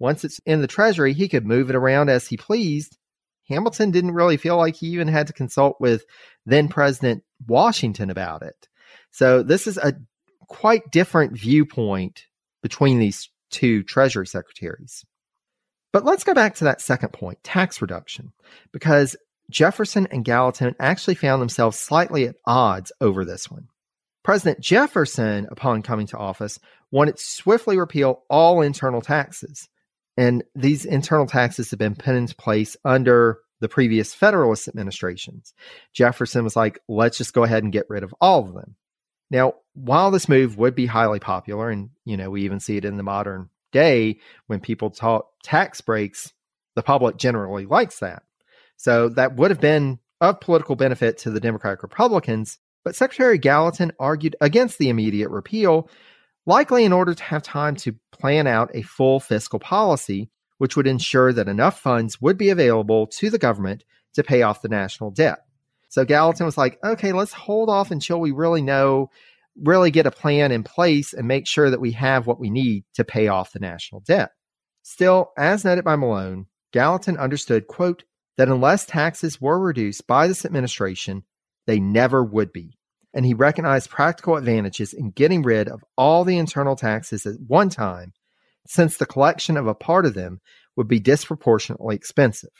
once 0.00 0.24
it's 0.24 0.40
in 0.46 0.60
the 0.60 0.66
Treasury, 0.66 1.12
he 1.12 1.28
could 1.28 1.46
move 1.46 1.70
it 1.70 1.76
around 1.76 2.08
as 2.08 2.26
he 2.26 2.36
pleased. 2.36 2.96
Hamilton 3.48 3.90
didn't 3.90 4.12
really 4.14 4.36
feel 4.36 4.56
like 4.56 4.74
he 4.74 4.88
even 4.88 5.08
had 5.08 5.26
to 5.26 5.32
consult 5.32 5.76
with 5.80 6.04
then 6.46 6.68
President 6.68 7.22
Washington 7.46 8.10
about 8.10 8.42
it. 8.42 8.68
So 9.10 9.42
this 9.42 9.66
is 9.66 9.76
a 9.76 9.94
quite 10.48 10.90
different 10.90 11.38
viewpoint 11.38 12.24
between 12.62 12.98
these 12.98 13.30
two 13.50 13.82
Treasury 13.82 14.26
secretaries. 14.26 15.04
But 15.92 16.04
let's 16.04 16.24
go 16.24 16.34
back 16.34 16.56
to 16.56 16.64
that 16.64 16.80
second 16.80 17.12
point 17.12 17.38
tax 17.44 17.80
reduction, 17.80 18.32
because 18.72 19.14
Jefferson 19.50 20.06
and 20.10 20.24
Gallatin 20.24 20.74
actually 20.80 21.14
found 21.14 21.40
themselves 21.40 21.78
slightly 21.78 22.26
at 22.26 22.36
odds 22.46 22.92
over 23.00 23.24
this 23.24 23.50
one. 23.50 23.68
President 24.22 24.60
Jefferson, 24.60 25.46
upon 25.50 25.82
coming 25.82 26.06
to 26.08 26.16
office, 26.16 26.58
wanted 26.90 27.16
to 27.16 27.24
swiftly 27.24 27.78
repeal 27.78 28.22
all 28.30 28.62
internal 28.62 29.02
taxes. 29.02 29.68
And 30.16 30.44
these 30.54 30.84
internal 30.84 31.26
taxes 31.26 31.70
had 31.70 31.78
been 31.78 31.94
put 31.94 32.14
into 32.14 32.34
place 32.36 32.76
under 32.84 33.38
the 33.60 33.68
previous 33.68 34.14
Federalist 34.14 34.68
administrations. 34.68 35.54
Jefferson 35.92 36.44
was 36.44 36.56
like, 36.56 36.80
let's 36.88 37.18
just 37.18 37.34
go 37.34 37.44
ahead 37.44 37.62
and 37.62 37.72
get 37.72 37.88
rid 37.88 38.02
of 38.02 38.14
all 38.20 38.40
of 38.40 38.54
them. 38.54 38.76
Now, 39.30 39.54
while 39.74 40.10
this 40.10 40.28
move 40.28 40.58
would 40.58 40.74
be 40.74 40.86
highly 40.86 41.18
popular, 41.18 41.70
and 41.70 41.90
you 42.04 42.16
know, 42.16 42.30
we 42.30 42.42
even 42.42 42.60
see 42.60 42.76
it 42.76 42.84
in 42.84 42.96
the 42.96 43.02
modern 43.02 43.48
day 43.72 44.20
when 44.46 44.60
people 44.60 44.90
talk 44.90 45.28
tax 45.42 45.80
breaks, 45.80 46.32
the 46.74 46.82
public 46.82 47.16
generally 47.16 47.66
likes 47.66 48.00
that. 48.00 48.22
So 48.76 49.08
that 49.10 49.36
would 49.36 49.50
have 49.50 49.60
been 49.60 49.98
of 50.20 50.40
political 50.40 50.76
benefit 50.76 51.18
to 51.18 51.30
the 51.30 51.40
Democratic 51.40 51.82
Republicans, 51.82 52.58
but 52.84 52.96
Secretary 52.96 53.38
Gallatin 53.38 53.92
argued 53.98 54.36
against 54.40 54.78
the 54.78 54.88
immediate 54.88 55.30
repeal, 55.30 55.88
likely 56.46 56.84
in 56.84 56.92
order 56.92 57.14
to 57.14 57.22
have 57.24 57.42
time 57.42 57.76
to 57.76 57.94
plan 58.12 58.46
out 58.46 58.70
a 58.74 58.82
full 58.82 59.20
fiscal 59.20 59.58
policy 59.58 60.30
which 60.58 60.76
would 60.76 60.86
ensure 60.86 61.32
that 61.32 61.48
enough 61.48 61.80
funds 61.80 62.20
would 62.20 62.38
be 62.38 62.50
available 62.50 63.06
to 63.08 63.30
the 63.30 63.38
government 63.38 63.84
to 64.14 64.22
pay 64.22 64.42
off 64.42 64.62
the 64.62 64.68
national 64.68 65.10
debt. 65.10 65.40
So 65.88 66.04
Gallatin 66.04 66.46
was 66.46 66.58
like, 66.58 66.78
okay, 66.84 67.12
let's 67.12 67.32
hold 67.32 67.68
off 67.68 67.90
until 67.90 68.20
we 68.20 68.30
really 68.30 68.62
know, 68.62 69.10
really 69.62 69.90
get 69.90 70.06
a 70.06 70.10
plan 70.10 70.52
in 70.52 70.62
place 70.62 71.12
and 71.12 71.28
make 71.28 71.46
sure 71.46 71.70
that 71.70 71.80
we 71.80 71.92
have 71.92 72.26
what 72.26 72.40
we 72.40 72.50
need 72.50 72.84
to 72.94 73.04
pay 73.04 73.28
off 73.28 73.52
the 73.52 73.58
national 73.58 74.00
debt. 74.00 74.30
Still, 74.82 75.32
as 75.36 75.64
noted 75.64 75.84
by 75.84 75.96
Malone, 75.96 76.46
Gallatin 76.72 77.16
understood, 77.16 77.66
quote, 77.66 78.04
that 78.36 78.48
unless 78.48 78.86
taxes 78.86 79.40
were 79.40 79.58
reduced 79.58 80.06
by 80.06 80.26
this 80.26 80.44
administration, 80.44 81.24
they 81.66 81.78
never 81.80 82.22
would 82.22 82.52
be. 82.52 82.76
And 83.14 83.24
he 83.24 83.34
recognized 83.34 83.90
practical 83.90 84.36
advantages 84.36 84.92
in 84.92 85.10
getting 85.10 85.42
rid 85.42 85.68
of 85.68 85.84
all 85.96 86.24
the 86.24 86.38
internal 86.38 86.74
taxes 86.74 87.26
at 87.26 87.36
one 87.46 87.68
time, 87.68 88.12
since 88.66 88.96
the 88.96 89.06
collection 89.06 89.56
of 89.56 89.66
a 89.66 89.74
part 89.74 90.04
of 90.04 90.14
them 90.14 90.40
would 90.76 90.88
be 90.88 90.98
disproportionately 90.98 91.94
expensive. 91.94 92.50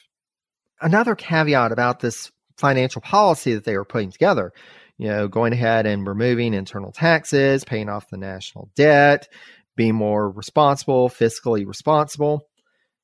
Another 0.81 1.15
caveat 1.15 1.73
about 1.73 2.01
this 2.01 2.31
financial 2.57 3.03
policy 3.03 3.55
that 3.55 3.65
they 3.65 3.77
were 3.77 3.85
putting 3.85 4.11
together, 4.11 4.53
you 4.97 5.09
know, 5.09 5.27
going 5.27 5.53
ahead 5.53 5.87
and 5.87 6.07
removing 6.07 6.55
internal 6.55 6.93
taxes, 6.93 7.65
paying 7.65 7.89
off 7.89 8.11
the 8.11 8.17
national 8.17 8.71
debt, 8.77 9.29
being 9.77 9.95
more 9.95 10.31
responsible, 10.31 11.09
fiscally 11.09 11.67
responsible. 11.67 12.47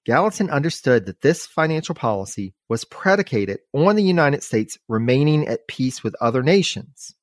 Gallatin 0.06 0.48
understood 0.50 1.06
that 1.06 1.20
this 1.20 1.46
financial 1.46 1.94
policy 1.94 2.54
was 2.68 2.84
predicated 2.84 3.58
on 3.74 3.96
the 3.96 4.02
United 4.02 4.42
States 4.42 4.78
remaining 4.88 5.46
at 5.46 5.68
peace 5.68 6.02
with 6.02 6.16
other 6.20 6.42
nations. 6.42 7.14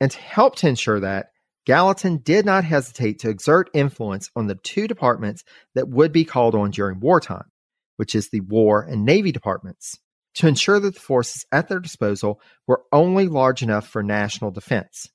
And 0.00 0.10
to 0.10 0.18
help 0.18 0.56
to 0.56 0.68
ensure 0.68 1.00
that, 1.00 1.30
Gallatin 1.66 2.18
did 2.18 2.46
not 2.46 2.64
hesitate 2.64 3.18
to 3.20 3.30
exert 3.30 3.68
influence 3.74 4.30
on 4.34 4.46
the 4.46 4.54
two 4.54 4.88
departments 4.88 5.44
that 5.74 5.88
would 5.88 6.12
be 6.12 6.24
called 6.24 6.54
on 6.54 6.70
during 6.70 7.00
wartime, 7.00 7.50
which 7.96 8.14
is 8.14 8.30
the 8.30 8.40
War 8.40 8.82
and 8.82 9.04
Navy 9.04 9.32
departments, 9.32 9.98
to 10.34 10.46
ensure 10.46 10.80
that 10.80 10.94
the 10.94 11.00
forces 11.00 11.44
at 11.52 11.68
their 11.68 11.80
disposal 11.80 12.40
were 12.66 12.84
only 12.92 13.26
large 13.28 13.62
enough 13.62 13.86
for 13.86 14.02
national 14.02 14.52
defense, 14.52 15.08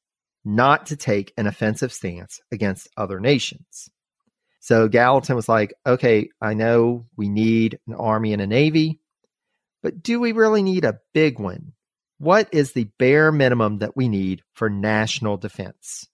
not 0.44 0.86
to 0.88 0.96
take 0.96 1.34
an 1.38 1.48
offensive 1.48 1.92
stance 1.92 2.42
against 2.52 2.90
other 2.96 3.20
nations. 3.20 3.90
So 4.66 4.88
Gallatin 4.88 5.36
was 5.36 5.48
like, 5.48 5.76
okay, 5.86 6.30
I 6.42 6.56
know 6.56 7.06
we 7.16 7.30
need 7.30 7.78
an 7.88 7.94
army 7.94 8.34
and 8.34 8.42
a 8.42 8.48
navy, 8.48 9.00
but 9.84 10.02
do 10.02 10.20
we 10.20 10.32
really 10.32 10.64
need 10.64 10.86
a 10.86 10.98
big 11.14 11.38
one? 11.38 11.74
What 12.18 12.50
is 12.52 12.72
the 12.72 12.90
bare 12.98 13.32
minimum 13.32 13.78
that 13.78 13.96
we 13.96 14.10
need 14.10 14.42
for 14.56 14.68
national 14.68 15.38
defense? 15.38 16.08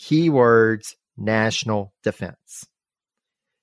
Keywords 0.00 0.94
national 1.18 1.92
defense. 2.02 2.64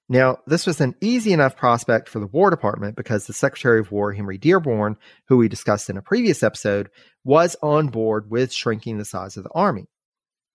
Now, 0.10 0.38
this 0.46 0.68
was 0.68 0.80
an 0.80 0.94
easy 1.02 1.34
enough 1.34 1.56
prospect 1.58 2.08
for 2.08 2.20
the 2.20 2.28
War 2.28 2.52
Department 2.52 2.96
because 2.96 3.26
the 3.26 3.34
Secretary 3.34 3.80
of 3.80 3.92
War, 3.92 4.14
Henry 4.14 4.38
Dearborn, 4.38 4.98
who 5.28 5.38
we 5.38 5.48
discussed 5.48 5.90
in 5.90 5.98
a 5.98 6.04
previous 6.04 6.44
episode, 6.44 6.92
was 7.24 7.56
on 7.64 7.88
board 7.88 8.30
with 8.30 8.54
shrinking 8.54 9.00
the 9.00 9.06
size 9.06 9.38
of 9.38 9.44
the 9.44 9.50
Army. 9.56 9.88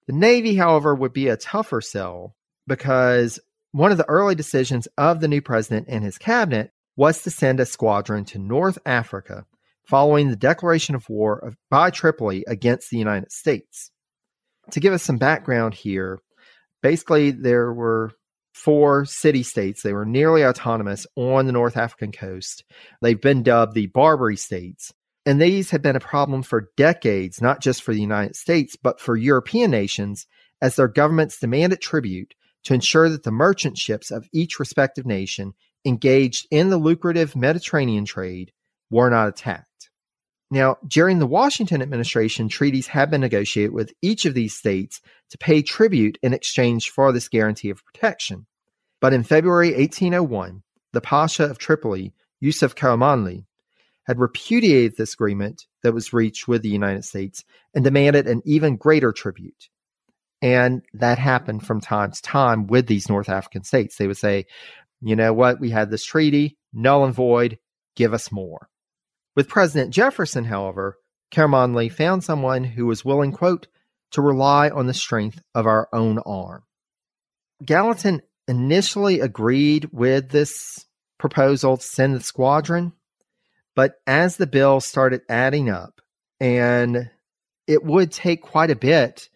The 0.07 0.13
Navy, 0.13 0.55
however, 0.55 0.95
would 0.95 1.13
be 1.13 1.27
a 1.27 1.37
tougher 1.37 1.81
sell 1.81 2.37
because 2.69 3.41
one 3.73 3.93
of 3.93 3.99
the 3.99 4.09
early 4.09 4.35
decisions 4.35 4.89
of 4.99 5.21
the 5.21 5.29
new 5.29 5.41
president 5.41 5.87
and 5.89 6.05
his 6.05 6.19
cabinet 6.19 6.73
was 6.97 7.23
to 7.23 7.31
send 7.31 7.61
a 7.61 7.67
squadron 7.67 8.25
to 8.27 8.39
North 8.39 8.79
Africa 8.85 9.45
following 9.85 10.29
the 10.29 10.37
declaration 10.37 10.95
of 10.95 11.09
war 11.09 11.53
by 11.71 11.91
Tripoli 11.91 12.45
against 12.47 12.91
the 12.91 12.99
United 12.99 13.33
States. 13.33 13.91
To 14.73 14.81
give 14.81 14.93
us 14.93 15.03
some 15.03 15.19
background 15.19 15.75
here, 15.75 16.21
basically 16.83 17.31
there 17.31 17.73
were 17.73 18.13
four 18.53 19.05
city 19.05 19.43
states. 19.43 19.83
They 19.83 19.93
were 19.93 20.05
nearly 20.05 20.45
autonomous 20.45 21.07
on 21.17 21.47
the 21.47 21.53
North 21.53 21.77
African 21.77 22.13
coast. 22.13 22.65
They've 23.01 23.21
been 23.21 23.43
dubbed 23.43 23.75
the 23.75 23.87
Barbary 23.87 24.37
states. 24.37 24.93
And 25.27 25.41
these 25.41 25.71
had 25.71 25.83
been 25.83 25.97
a 25.97 26.01
problem 26.01 26.43
for 26.43 26.71
decades, 26.77 27.41
not 27.41 27.61
just 27.61 27.83
for 27.83 27.93
the 27.93 28.01
United 28.01 28.37
States, 28.37 28.77
but 28.77 29.01
for 29.01 29.17
European 29.17 29.71
nations, 29.71 30.27
as 30.63 30.77
their 30.77 30.89
governments 30.89 31.39
demanded 31.39 31.81
tribute 31.81 32.35
to 32.65 32.75
ensure 32.75 33.09
that 33.09 33.23
the 33.23 33.31
merchant 33.31 33.79
ships 33.79 34.11
of 34.11 34.29
each 34.33 34.59
respective 34.59 35.07
nation 35.07 35.55
engaged 35.85 36.47
in 36.51 36.71
the 36.71 36.79
lucrative 36.79 37.35
Mediterranean 37.35 38.05
trade 38.05 38.53
were 38.91 39.11
not 39.11 39.29
attacked. 39.29 39.91
Now, 40.51 40.79
during 40.87 41.21
the 41.21 41.27
Washington 41.27 41.81
administration, 41.81 42.49
treaties 42.49 42.89
have 42.89 43.11
been 43.11 43.21
negotiated 43.21 43.73
with 43.73 43.93
each 44.03 44.27
of 44.27 44.35
these 44.35 44.57
states 44.57 45.01
to 45.31 45.39
pay 45.39 45.63
tribute 45.63 46.19
in 46.23 46.35
exchange 46.35 46.91
for 46.91 47.13
this 47.13 47.29
guarantee 47.29 47.71
of 47.71 47.85
protection. 47.85 48.47
But 49.01 49.13
in 49.13 49.23
February 49.23 49.69
1801, 49.69 50.63
the 50.93 51.01
Pasha 51.01 51.45
of 51.45 51.59
Tripoli, 51.59 52.13
Yusuf 52.41 52.75
Karamanli, 52.75 53.45
had 54.07 54.19
repudiated 54.19 54.97
this 54.97 55.15
agreement 55.15 55.67
that 55.85 55.95
was 55.95 56.13
reached 56.13 56.49
with 56.49 56.63
the 56.63 56.69
United 56.69 57.05
States 57.05 57.45
and 57.75 57.85
demanded 57.85 58.27
an 58.27 58.43
even 58.45 58.77
greater 58.77 59.13
tribute. 59.13 59.69
And 60.43 60.83
that 60.95 61.19
happened 61.19 61.67
from 61.67 61.81
time 61.81 62.13
to 62.13 62.23
time 62.23 62.67
with 62.67 62.87
these 62.87 63.09
North 63.09 63.29
African 63.29 63.63
states. 63.63 63.97
They 63.97 64.07
would 64.07 64.17
say, 64.17 64.47
you 65.01 65.17
know 65.17 65.33
what, 65.33 65.61
we 65.61 65.71
had 65.71 65.91
this 65.91 66.05
treaty, 66.05 66.57
null 66.73 67.05
and 67.05 67.15
void, 67.15 67.59
give 67.97 68.15
us 68.15 68.33
more. 68.33 68.69
With 69.37 69.49
President 69.49 69.93
Jefferson, 69.93 70.45
however, 70.45 70.97
Karamanli 71.33 71.93
found 71.93 72.25
someone 72.25 72.65
who 72.65 72.87
was 72.87 73.05
willing, 73.05 73.33
quote, 73.33 73.69
to 74.13 74.23
rely 74.23 74.71
on 74.71 74.87
the 74.87 74.95
strength 74.95 75.41
of 75.55 75.67
our 75.67 75.89
own 75.93 76.19
arm. 76.21 76.63
Gallatin 77.65 78.23
initially 78.49 79.21
agreed 79.21 79.89
with 79.93 80.31
this 80.31 80.85
proposal 81.19 81.77
to 81.77 81.83
send 81.83 82.15
the 82.15 82.21
squadron, 82.21 82.93
but 83.77 83.95
as 84.07 84.37
the 84.37 84.47
bill 84.47 84.81
started 84.81 85.23
adding 85.29 85.71
up, 85.71 86.01
and 86.41 87.11
it 87.67 87.85
would 87.85 88.11
take 88.11 88.43
quite 88.43 88.71
a 88.71 88.77
bit 88.77 89.29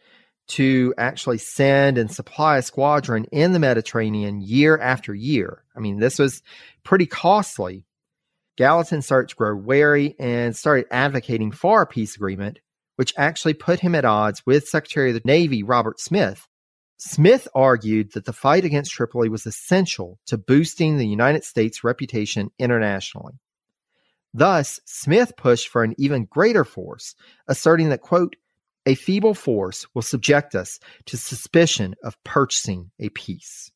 to 0.46 0.94
actually 0.98 1.38
send 1.38 1.98
and 1.98 2.10
supply 2.10 2.58
a 2.58 2.62
squadron 2.62 3.24
in 3.32 3.52
the 3.52 3.58
Mediterranean 3.58 4.40
year 4.40 4.78
after 4.78 5.14
year. 5.14 5.64
I 5.76 5.80
mean, 5.80 5.98
this 5.98 6.18
was 6.18 6.42
pretty 6.82 7.06
costly. 7.06 7.86
Gallatin 8.56 9.02
started 9.02 9.30
to 9.30 9.36
grow 9.36 9.56
wary 9.56 10.14
and 10.18 10.54
started 10.54 10.86
advocating 10.90 11.50
for 11.50 11.82
a 11.82 11.86
peace 11.86 12.14
agreement, 12.14 12.60
which 12.96 13.14
actually 13.16 13.54
put 13.54 13.80
him 13.80 13.94
at 13.94 14.04
odds 14.04 14.44
with 14.46 14.68
Secretary 14.68 15.10
of 15.10 15.14
the 15.14 15.22
Navy 15.24 15.62
Robert 15.62 15.98
Smith. 15.98 16.46
Smith 16.96 17.48
argued 17.54 18.12
that 18.12 18.24
the 18.24 18.32
fight 18.32 18.64
against 18.64 18.92
Tripoli 18.92 19.28
was 19.28 19.46
essential 19.46 20.20
to 20.26 20.38
boosting 20.38 20.96
the 20.96 21.06
United 21.06 21.44
States' 21.44 21.82
reputation 21.82 22.50
internationally. 22.58 23.34
Thus, 24.32 24.80
Smith 24.84 25.32
pushed 25.36 25.68
for 25.68 25.84
an 25.84 25.94
even 25.98 26.24
greater 26.24 26.64
force, 26.64 27.14
asserting 27.46 27.88
that, 27.90 28.00
quote, 28.00 28.36
a 28.86 28.94
feeble 28.94 29.34
force 29.34 29.86
will 29.94 30.02
subject 30.02 30.54
us 30.54 30.78
to 31.06 31.16
suspicion 31.16 31.94
of 32.02 32.22
purchasing 32.24 32.90
a 32.98 33.08
peace. 33.10 33.70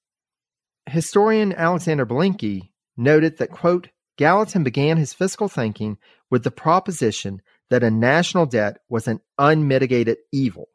Historian 0.86 1.52
Alexander 1.52 2.06
Balinky 2.06 2.70
noted 2.96 3.38
that, 3.38 3.50
quote, 3.50 3.88
Gallatin 4.16 4.64
began 4.64 4.96
his 4.96 5.12
fiscal 5.12 5.48
thinking 5.48 5.98
with 6.30 6.44
the 6.44 6.50
proposition 6.50 7.40
that 7.70 7.84
a 7.84 7.90
national 7.90 8.46
debt 8.46 8.78
was 8.88 9.06
an 9.06 9.20
unmitigated 9.38 10.18
evil, 10.32 10.68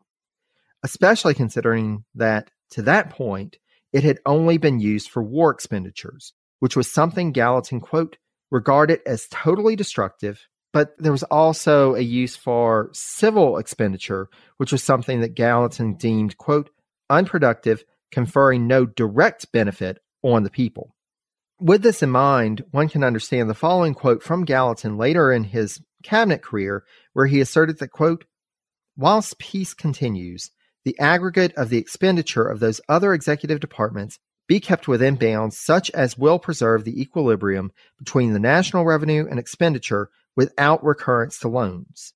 especially 0.84 1.34
considering 1.34 2.06
that, 2.16 2.50
to 2.72 2.82
that 2.84 3.10
point, 3.10 3.58
it 3.92 4.04
had 4.04 4.20
only 4.26 4.58
been 4.58 4.80
used 4.80 5.10
for 5.10 5.22
war 5.22 5.52
expenditures, 5.52 6.34
which 6.60 6.76
was 6.76 6.92
something 6.92 7.32
Gallatin, 7.32 7.80
quote, 7.80 8.18
regarded 8.50 9.02
as 9.06 9.28
totally 9.30 9.76
destructive 9.76 10.48
but 10.74 10.96
there 10.98 11.12
was 11.12 11.24
also 11.24 11.94
a 11.94 12.02
use 12.02 12.36
for 12.36 12.90
civil 12.92 13.58
expenditure, 13.58 14.28
which 14.58 14.72
was 14.72 14.84
something 14.84 15.22
that 15.22 15.36
Gallatin 15.36 15.96
deemed, 15.96 16.38
quote, 16.38 16.72
unproductive, 17.10 17.86
conferring 18.12 18.68
no 18.68 18.86
direct 18.86 19.52
benefit 19.52 20.00
on 20.24 20.44
the 20.44 20.50
people. 20.50 20.96
With 21.60 21.84
this 21.84 22.04
in 22.04 22.10
mind, 22.10 22.66
one 22.72 22.90
can 22.90 23.04
understand 23.04 23.50
the 23.50 23.54
following 23.54 23.94
quote 23.94 24.24
from 24.24 24.46
Gallatin 24.46 24.98
later 24.98 25.32
in 25.32 25.46
his 25.46 25.80
cabinet 26.04 26.42
career, 26.42 26.84
where 27.14 27.28
he 27.28 27.40
asserted 27.40 27.78
that, 27.80 27.92
quote, 27.92 28.26
whilst 28.98 29.40
peace 29.40 29.74
continues, 29.74 30.52
the 30.86 30.98
aggregate 31.00 31.54
of 31.56 31.70
the 31.70 31.78
expenditure 31.78 32.46
of 32.46 32.60
those 32.60 32.82
other 32.90 33.14
executive 33.14 33.60
departments 33.60 34.20
be 34.48 34.60
kept 34.60 34.88
within 34.88 35.16
bounds 35.16 35.58
such 35.58 35.90
as 35.92 36.18
will 36.18 36.40
preserve 36.40 36.84
the 36.84 37.00
equilibrium 37.02 37.72
between 37.98 38.34
the 38.34 38.40
national 38.40 38.84
revenue 38.84 39.26
and 39.30 39.40
expenditure 39.40 40.10
without 40.36 40.84
recurrence 40.84 41.40
to 41.40 41.48
loans. 41.48 42.14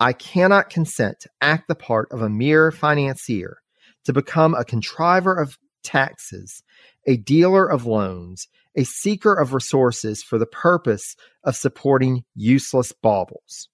I 0.00 0.12
cannot 0.12 0.70
consent 0.70 1.20
to 1.20 1.30
act 1.40 1.68
the 1.68 1.74
part 1.74 2.08
of 2.10 2.20
a 2.20 2.28
mere 2.28 2.70
financier, 2.70 3.58
to 4.04 4.12
become 4.12 4.54
a 4.54 4.64
contriver 4.64 5.34
of 5.34 5.58
taxes, 5.82 6.62
a 7.06 7.16
dealer 7.16 7.70
of 7.70 7.86
loans, 7.86 8.48
a 8.76 8.84
seeker 8.84 9.34
of 9.34 9.54
resources 9.54 10.22
for 10.22 10.38
the 10.38 10.46
purpose 10.46 11.16
of 11.44 11.56
supporting 11.56 12.24
useless 12.34 12.92
baubles. 12.92 13.68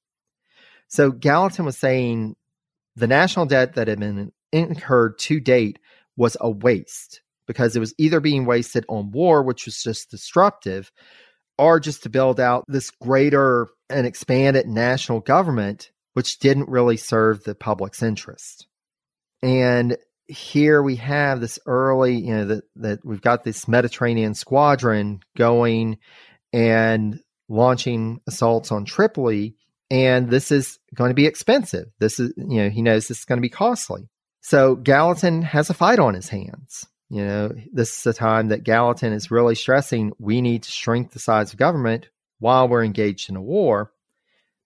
So 0.88 1.10
Gallatin 1.10 1.64
was 1.64 1.78
saying 1.78 2.36
the 2.96 3.06
national 3.06 3.46
debt 3.46 3.74
that 3.74 3.88
had 3.88 4.00
been 4.00 4.32
incurred 4.52 5.18
to 5.20 5.40
date 5.40 5.78
was 6.16 6.36
a 6.40 6.50
waste 6.50 7.22
because 7.46 7.74
it 7.74 7.80
was 7.80 7.94
either 7.96 8.20
being 8.20 8.44
wasted 8.44 8.84
on 8.88 9.10
war, 9.10 9.42
which 9.42 9.64
was 9.64 9.82
just 9.82 10.10
destructive, 10.10 10.92
or 11.60 11.78
just 11.78 12.04
to 12.04 12.08
build 12.08 12.40
out 12.40 12.64
this 12.68 12.90
greater 12.90 13.68
and 13.90 14.06
expanded 14.06 14.66
national 14.66 15.20
government, 15.20 15.90
which 16.14 16.38
didn't 16.38 16.70
really 16.70 16.96
serve 16.96 17.44
the 17.44 17.54
public's 17.54 18.02
interest. 18.02 18.66
And 19.42 19.98
here 20.26 20.82
we 20.82 20.96
have 20.96 21.40
this 21.40 21.58
early, 21.66 22.16
you 22.16 22.34
know, 22.34 22.44
that, 22.46 22.64
that 22.76 23.04
we've 23.04 23.20
got 23.20 23.44
this 23.44 23.68
Mediterranean 23.68 24.34
squadron 24.34 25.20
going 25.36 25.98
and 26.52 27.20
launching 27.48 28.20
assaults 28.26 28.72
on 28.72 28.86
Tripoli. 28.86 29.54
And 29.90 30.30
this 30.30 30.50
is 30.50 30.78
going 30.94 31.10
to 31.10 31.14
be 31.14 31.26
expensive. 31.26 31.88
This 31.98 32.18
is, 32.18 32.32
you 32.38 32.62
know, 32.62 32.70
he 32.70 32.80
knows 32.80 33.06
this 33.06 33.18
is 33.18 33.24
going 33.26 33.38
to 33.38 33.42
be 33.42 33.50
costly. 33.50 34.08
So 34.40 34.76
Gallatin 34.76 35.42
has 35.42 35.68
a 35.68 35.74
fight 35.74 35.98
on 35.98 36.14
his 36.14 36.28
hands. 36.28 36.86
You 37.10 37.24
know, 37.24 37.52
this 37.72 37.96
is 37.96 38.02
the 38.04 38.14
time 38.14 38.48
that 38.48 38.62
Gallatin 38.62 39.12
is 39.12 39.32
really 39.32 39.56
stressing 39.56 40.12
we 40.18 40.40
need 40.40 40.62
to 40.62 40.70
shrink 40.70 41.10
the 41.10 41.18
size 41.18 41.52
of 41.52 41.58
government 41.58 42.08
while 42.38 42.68
we're 42.68 42.84
engaged 42.84 43.28
in 43.28 43.36
a 43.36 43.42
war. 43.42 43.92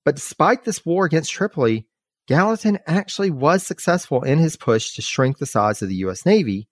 But 0.04 0.16
despite 0.16 0.64
this 0.64 0.84
war 0.84 1.06
against 1.06 1.32
Tripoli, 1.32 1.86
Gallatin 2.28 2.78
actually 2.86 3.30
was 3.30 3.66
successful 3.66 4.22
in 4.22 4.38
his 4.38 4.56
push 4.56 4.94
to 4.94 5.02
shrink 5.02 5.38
the 5.38 5.46
size 5.46 5.80
of 5.80 5.88
the 5.88 5.96
U.S. 5.96 6.26
Navy, 6.26 6.68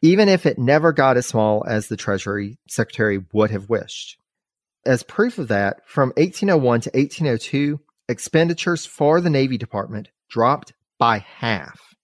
even 0.00 0.28
if 0.28 0.46
it 0.46 0.58
never 0.58 0.92
got 0.92 1.16
as 1.16 1.26
small 1.26 1.64
as 1.66 1.88
the 1.88 1.96
Treasury 1.96 2.58
Secretary 2.68 3.24
would 3.32 3.50
have 3.50 3.68
wished. 3.68 4.18
As 4.84 5.02
proof 5.02 5.38
of 5.38 5.48
that, 5.48 5.80
from 5.88 6.10
1801 6.10 6.82
to 6.82 6.90
1802, 6.90 7.80
expenditures 8.08 8.86
for 8.86 9.20
the 9.20 9.30
Navy 9.30 9.58
Department 9.58 10.10
dropped 10.28 10.72
by 10.98 11.18
half. 11.18 11.94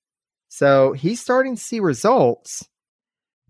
So 0.48 0.92
he's 0.92 1.20
starting 1.20 1.54
to 1.54 1.62
see 1.62 1.80
results, 1.80 2.68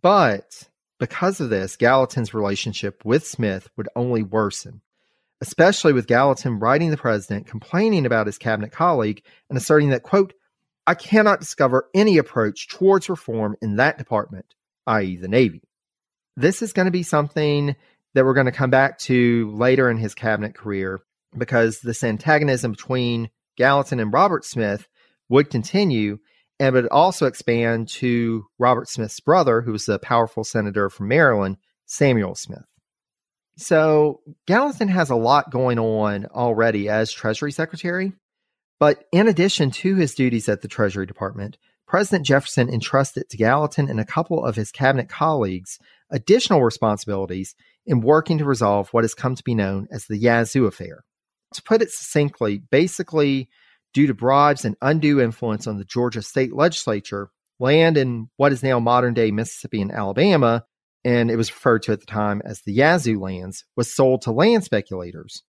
but 0.02 0.68
because 0.98 1.40
of 1.40 1.50
this, 1.50 1.76
Gallatin's 1.76 2.34
relationship 2.34 3.04
with 3.04 3.26
Smith 3.26 3.68
would 3.76 3.88
only 3.96 4.22
worsen, 4.22 4.82
especially 5.40 5.92
with 5.92 6.06
Gallatin 6.06 6.58
writing 6.58 6.90
the 6.90 6.96
president 6.96 7.46
complaining 7.46 8.06
about 8.06 8.26
his 8.26 8.38
cabinet 8.38 8.72
colleague 8.72 9.22
and 9.48 9.56
asserting 9.56 9.90
that, 9.90 10.02
quote, 10.02 10.34
I 10.86 10.94
cannot 10.94 11.40
discover 11.40 11.88
any 11.94 12.18
approach 12.18 12.68
towards 12.68 13.08
reform 13.08 13.56
in 13.62 13.76
that 13.76 13.98
department, 13.98 14.54
i.e., 14.86 15.16
the 15.16 15.28
Navy. 15.28 15.62
This 16.36 16.62
is 16.62 16.72
going 16.72 16.86
to 16.86 16.92
be 16.92 17.04
something 17.04 17.76
that 18.14 18.24
we're 18.24 18.34
going 18.34 18.46
to 18.46 18.52
come 18.52 18.70
back 18.70 18.98
to 19.00 19.50
later 19.52 19.90
in 19.90 19.96
his 19.96 20.14
cabinet 20.14 20.54
career 20.54 21.00
because 21.36 21.80
this 21.80 22.02
antagonism 22.02 22.72
between 22.72 23.30
Gallatin 23.56 24.00
and 24.00 24.12
Robert 24.12 24.44
Smith 24.44 24.88
would 25.28 25.50
continue 25.50 26.18
and 26.58 26.74
would 26.74 26.88
also 26.88 27.26
expand 27.26 27.88
to 27.88 28.46
Robert 28.58 28.88
Smith's 28.88 29.20
brother, 29.20 29.62
who 29.62 29.72
was 29.72 29.88
a 29.88 29.98
powerful 29.98 30.44
senator 30.44 30.88
from 30.88 31.08
Maryland, 31.08 31.56
Samuel 31.86 32.34
Smith. 32.34 32.64
So 33.56 34.20
Gallatin 34.46 34.88
has 34.88 35.10
a 35.10 35.16
lot 35.16 35.50
going 35.50 35.78
on 35.78 36.26
already 36.26 36.88
as 36.88 37.12
Treasury 37.12 37.52
Secretary. 37.52 38.12
But 38.78 39.04
in 39.12 39.28
addition 39.28 39.70
to 39.70 39.94
his 39.94 40.14
duties 40.14 40.48
at 40.48 40.62
the 40.62 40.68
Treasury 40.68 41.06
Department, 41.06 41.58
President 41.86 42.26
Jefferson 42.26 42.68
entrusted 42.68 43.28
to 43.28 43.36
Gallatin 43.36 43.88
and 43.88 44.00
a 44.00 44.04
couple 44.04 44.44
of 44.44 44.56
his 44.56 44.72
cabinet 44.72 45.08
colleagues 45.08 45.78
additional 46.10 46.62
responsibilities 46.62 47.54
in 47.86 48.00
working 48.00 48.38
to 48.38 48.44
resolve 48.44 48.88
what 48.90 49.04
has 49.04 49.14
come 49.14 49.34
to 49.34 49.44
be 49.44 49.54
known 49.54 49.88
as 49.90 50.06
the 50.06 50.16
Yazoo 50.16 50.66
Affair. 50.66 51.04
To 51.54 51.62
put 51.62 51.82
it 51.82 51.90
succinctly, 51.90 52.58
basically, 52.58 53.48
due 53.92 54.06
to 54.06 54.14
bribes 54.14 54.64
and 54.64 54.76
undue 54.80 55.20
influence 55.20 55.66
on 55.66 55.78
the 55.78 55.84
Georgia 55.84 56.22
state 56.22 56.54
legislature, 56.54 57.30
land 57.58 57.96
in 57.96 58.28
what 58.36 58.52
is 58.52 58.62
now 58.62 58.80
modern 58.80 59.14
day 59.14 59.30
Mississippi 59.30 59.80
and 59.80 59.92
Alabama, 59.92 60.64
and 61.04 61.30
it 61.30 61.36
was 61.36 61.50
referred 61.50 61.82
to 61.82 61.92
at 61.92 62.00
the 62.00 62.06
time 62.06 62.42
as 62.44 62.62
the 62.62 62.72
Yazoo 62.72 63.20
lands, 63.20 63.64
was 63.76 63.92
sold 63.92 64.22
to 64.22 64.32
land 64.32 64.64
speculators. 64.64 65.42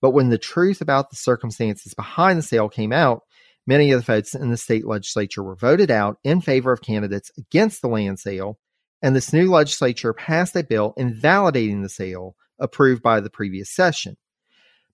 But 0.00 0.10
when 0.10 0.28
the 0.28 0.38
truth 0.38 0.80
about 0.80 1.10
the 1.10 1.16
circumstances 1.16 1.94
behind 1.94 2.38
the 2.38 2.42
sale 2.42 2.68
came 2.68 2.92
out, 2.92 3.22
many 3.66 3.90
of 3.92 4.00
the 4.00 4.04
votes 4.04 4.34
in 4.34 4.50
the 4.50 4.56
state 4.56 4.86
legislature 4.86 5.42
were 5.42 5.56
voted 5.56 5.90
out 5.90 6.18
in 6.24 6.40
favor 6.40 6.72
of 6.72 6.82
candidates 6.82 7.30
against 7.38 7.80
the 7.80 7.88
land 7.88 8.18
sale, 8.18 8.58
and 9.02 9.14
this 9.14 9.32
new 9.32 9.50
legislature 9.50 10.12
passed 10.12 10.56
a 10.56 10.62
bill 10.62 10.94
invalidating 10.96 11.82
the 11.82 11.88
sale 11.88 12.36
approved 12.58 13.02
by 13.02 13.20
the 13.20 13.30
previous 13.30 13.70
session. 13.74 14.16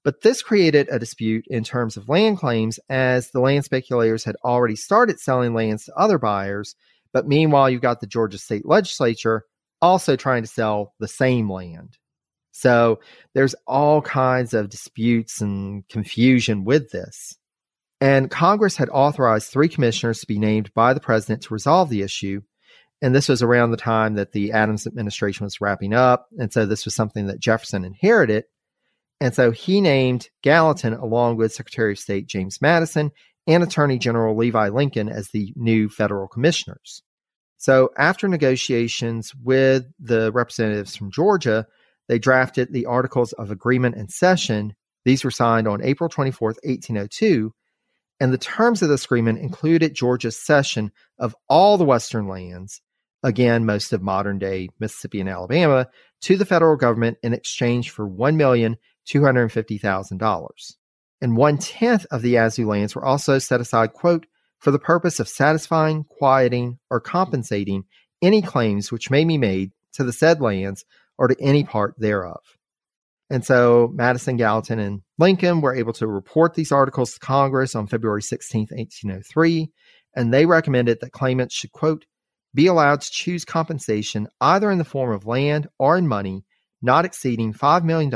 But 0.02 0.22
this 0.22 0.42
created 0.42 0.88
a 0.90 0.98
dispute 0.98 1.44
in 1.48 1.62
terms 1.62 1.96
of 1.96 2.08
land 2.08 2.38
claims 2.38 2.80
as 2.88 3.30
the 3.30 3.40
land 3.40 3.64
speculators 3.64 4.24
had 4.24 4.36
already 4.44 4.76
started 4.76 5.20
selling 5.20 5.52
lands 5.52 5.84
to 5.84 5.94
other 5.94 6.18
buyers. 6.18 6.74
But 7.12 7.28
meanwhile, 7.28 7.68
you've 7.68 7.82
got 7.82 8.00
the 8.00 8.06
Georgia 8.06 8.38
state 8.38 8.64
legislature 8.64 9.44
also 9.82 10.16
trying 10.16 10.42
to 10.42 10.48
sell 10.48 10.94
the 11.00 11.08
same 11.08 11.50
land. 11.50 11.98
So 12.52 13.00
there's 13.34 13.54
all 13.66 14.02
kinds 14.02 14.54
of 14.54 14.68
disputes 14.68 15.40
and 15.40 15.86
confusion 15.88 16.64
with 16.64 16.90
this. 16.90 17.36
And 18.00 18.30
Congress 18.30 18.76
had 18.76 18.88
authorized 18.90 19.48
three 19.48 19.68
commissioners 19.68 20.20
to 20.20 20.26
be 20.26 20.38
named 20.38 20.72
by 20.74 20.94
the 20.94 21.00
president 21.00 21.42
to 21.42 21.54
resolve 21.54 21.90
the 21.90 22.02
issue. 22.02 22.40
And 23.02 23.14
this 23.14 23.28
was 23.28 23.42
around 23.42 23.70
the 23.70 23.76
time 23.76 24.14
that 24.14 24.32
the 24.32 24.52
Adams 24.52 24.86
administration 24.86 25.44
was 25.44 25.60
wrapping 25.60 25.94
up. 25.94 26.28
And 26.38 26.52
so 26.52 26.66
this 26.66 26.84
was 26.84 26.94
something 26.94 27.26
that 27.26 27.40
Jefferson 27.40 27.84
inherited. 27.84 28.44
And 29.20 29.34
so 29.34 29.50
he 29.50 29.80
named 29.80 30.28
Gallatin, 30.42 30.94
along 30.94 31.36
with 31.36 31.52
Secretary 31.52 31.92
of 31.92 31.98
State 31.98 32.26
James 32.26 32.60
Madison 32.62 33.10
and 33.46 33.62
Attorney 33.62 33.98
General 33.98 34.36
Levi 34.36 34.68
Lincoln, 34.68 35.08
as 35.08 35.28
the 35.28 35.52
new 35.56 35.88
federal 35.88 36.26
commissioners. 36.26 37.02
So 37.58 37.90
after 37.98 38.26
negotiations 38.26 39.34
with 39.34 39.84
the 39.98 40.32
representatives 40.32 40.96
from 40.96 41.10
Georgia, 41.10 41.66
they 42.08 42.18
drafted 42.18 42.72
the 42.72 42.86
Articles 42.86 43.32
of 43.34 43.50
Agreement 43.50 43.96
and 43.96 44.10
Cession. 44.10 44.74
These 45.04 45.24
were 45.24 45.30
signed 45.30 45.68
on 45.68 45.84
April 45.84 46.08
24, 46.08 46.48
1802, 46.62 47.52
and 48.18 48.32
the 48.32 48.38
terms 48.38 48.82
of 48.82 48.88
this 48.88 49.04
agreement 49.04 49.38
included 49.38 49.94
Georgia's 49.94 50.36
cession 50.36 50.92
of 51.18 51.34
all 51.48 51.78
the 51.78 51.84
Western 51.84 52.28
lands, 52.28 52.80
again, 53.22 53.64
most 53.64 53.92
of 53.92 54.02
modern 54.02 54.38
day 54.38 54.68
Mississippi 54.78 55.20
and 55.20 55.28
Alabama, 55.28 55.86
to 56.22 56.36
the 56.36 56.44
federal 56.44 56.76
government 56.76 57.18
in 57.22 57.32
exchange 57.32 57.90
for 57.90 58.06
$1,250,000. 59.12 60.74
And 61.20 61.36
one 61.36 61.58
tenth 61.58 62.06
of 62.10 62.22
the 62.22 62.30
Yazoo 62.30 62.66
lands 62.66 62.94
were 62.94 63.04
also 63.04 63.38
set 63.38 63.60
aside, 63.60 63.92
quote, 63.92 64.26
for 64.58 64.70
the 64.70 64.78
purpose 64.78 65.20
of 65.20 65.28
satisfying, 65.28 66.04
quieting, 66.04 66.78
or 66.90 67.00
compensating 67.00 67.84
any 68.22 68.42
claims 68.42 68.92
which 68.92 69.10
may 69.10 69.24
be 69.24 69.38
made 69.38 69.72
to 69.94 70.04
the 70.04 70.12
said 70.12 70.40
lands 70.40 70.84
or 71.18 71.28
to 71.28 71.36
any 71.40 71.64
part 71.64 71.94
thereof. 71.98 72.40
And 73.30 73.44
so 73.44 73.90
Madison, 73.94 74.36
Gallatin, 74.36 74.78
and 74.78 75.02
Lincoln 75.18 75.60
were 75.60 75.74
able 75.74 75.92
to 75.94 76.06
report 76.06 76.54
these 76.54 76.72
articles 76.72 77.14
to 77.14 77.20
Congress 77.20 77.74
on 77.74 77.86
February 77.86 78.22
16, 78.22 78.68
1803, 78.70 79.70
and 80.16 80.34
they 80.34 80.46
recommended 80.46 80.98
that 81.00 81.12
claimants 81.12 81.54
should, 81.54 81.72
quote, 81.72 82.06
be 82.52 82.66
allowed 82.66 83.00
to 83.02 83.10
choose 83.10 83.44
compensation 83.44 84.26
either 84.40 84.70
in 84.70 84.78
the 84.78 84.84
form 84.84 85.12
of 85.12 85.26
land 85.26 85.68
or 85.78 85.96
in 85.96 86.08
money 86.08 86.44
not 86.82 87.04
exceeding 87.04 87.52
$5 87.52 87.84
million 87.84 88.10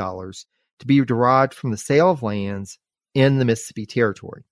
to 0.79 0.87
be 0.87 1.03
derived 1.03 1.53
from 1.53 1.71
the 1.71 1.77
sale 1.77 2.11
of 2.11 2.23
lands 2.23 2.77
in 3.13 3.37
the 3.37 3.45
Mississippi 3.45 3.85
Territory. 3.85 4.43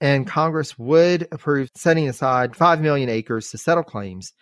And 0.00 0.24
hmm. 0.24 0.30
Congress 0.30 0.78
would 0.78 1.28
approve 1.32 1.70
setting 1.74 2.08
aside 2.08 2.56
5 2.56 2.80
million 2.80 3.08
acres 3.08 3.50
to 3.50 3.58
settle 3.58 3.84
claims, 3.84 4.32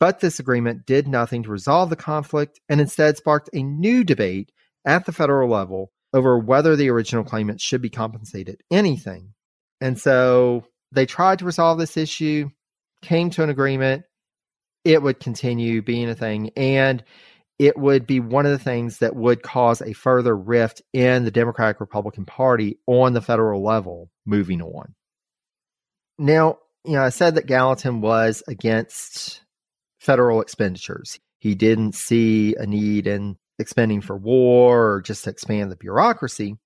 but 0.00 0.20
this 0.20 0.40
agreement 0.40 0.86
did 0.86 1.06
nothing 1.06 1.42
to 1.44 1.50
resolve 1.50 1.90
the 1.90 1.96
conflict 1.96 2.60
and 2.68 2.80
instead 2.80 3.16
sparked 3.16 3.50
a 3.52 3.62
new 3.62 4.02
debate 4.02 4.50
at 4.84 5.06
the 5.06 5.12
federal 5.12 5.48
level 5.48 5.92
over 6.12 6.38
whether 6.38 6.76
the 6.76 6.90
original 6.90 7.24
claimants 7.24 7.62
should 7.62 7.80
be 7.80 7.88
compensated 7.88 8.60
anything. 8.70 9.32
And 9.80 9.98
so 9.98 10.64
they 10.90 11.06
tried 11.06 11.38
to 11.38 11.44
resolve 11.44 11.78
this 11.78 11.96
issue, 11.96 12.50
came 13.00 13.30
to 13.30 13.42
an 13.42 13.50
agreement. 13.50 14.04
It 14.84 15.02
would 15.02 15.20
continue 15.20 15.82
being 15.82 16.08
a 16.08 16.14
thing. 16.14 16.50
And 16.56 17.02
it 17.62 17.78
would 17.78 18.08
be 18.08 18.18
one 18.18 18.44
of 18.44 18.50
the 18.50 18.58
things 18.58 18.98
that 18.98 19.14
would 19.14 19.40
cause 19.40 19.80
a 19.80 19.92
further 19.92 20.36
rift 20.36 20.82
in 20.92 21.24
the 21.24 21.30
Democratic 21.30 21.78
Republican 21.78 22.24
Party 22.24 22.80
on 22.88 23.12
the 23.12 23.20
federal 23.20 23.62
level 23.62 24.10
moving 24.26 24.60
on. 24.60 24.96
Now, 26.18 26.58
you 26.84 26.94
know, 26.94 27.02
I 27.02 27.10
said 27.10 27.36
that 27.36 27.46
Gallatin 27.46 28.00
was 28.00 28.42
against 28.48 29.42
federal 30.00 30.40
expenditures. 30.40 31.20
He 31.38 31.54
didn't 31.54 31.94
see 31.94 32.56
a 32.56 32.66
need 32.66 33.06
in 33.06 33.36
expending 33.60 34.00
for 34.00 34.16
war 34.16 34.94
or 34.94 35.00
just 35.00 35.22
to 35.24 35.30
expand 35.30 35.70
the 35.70 35.76
bureaucracy. 35.76 36.56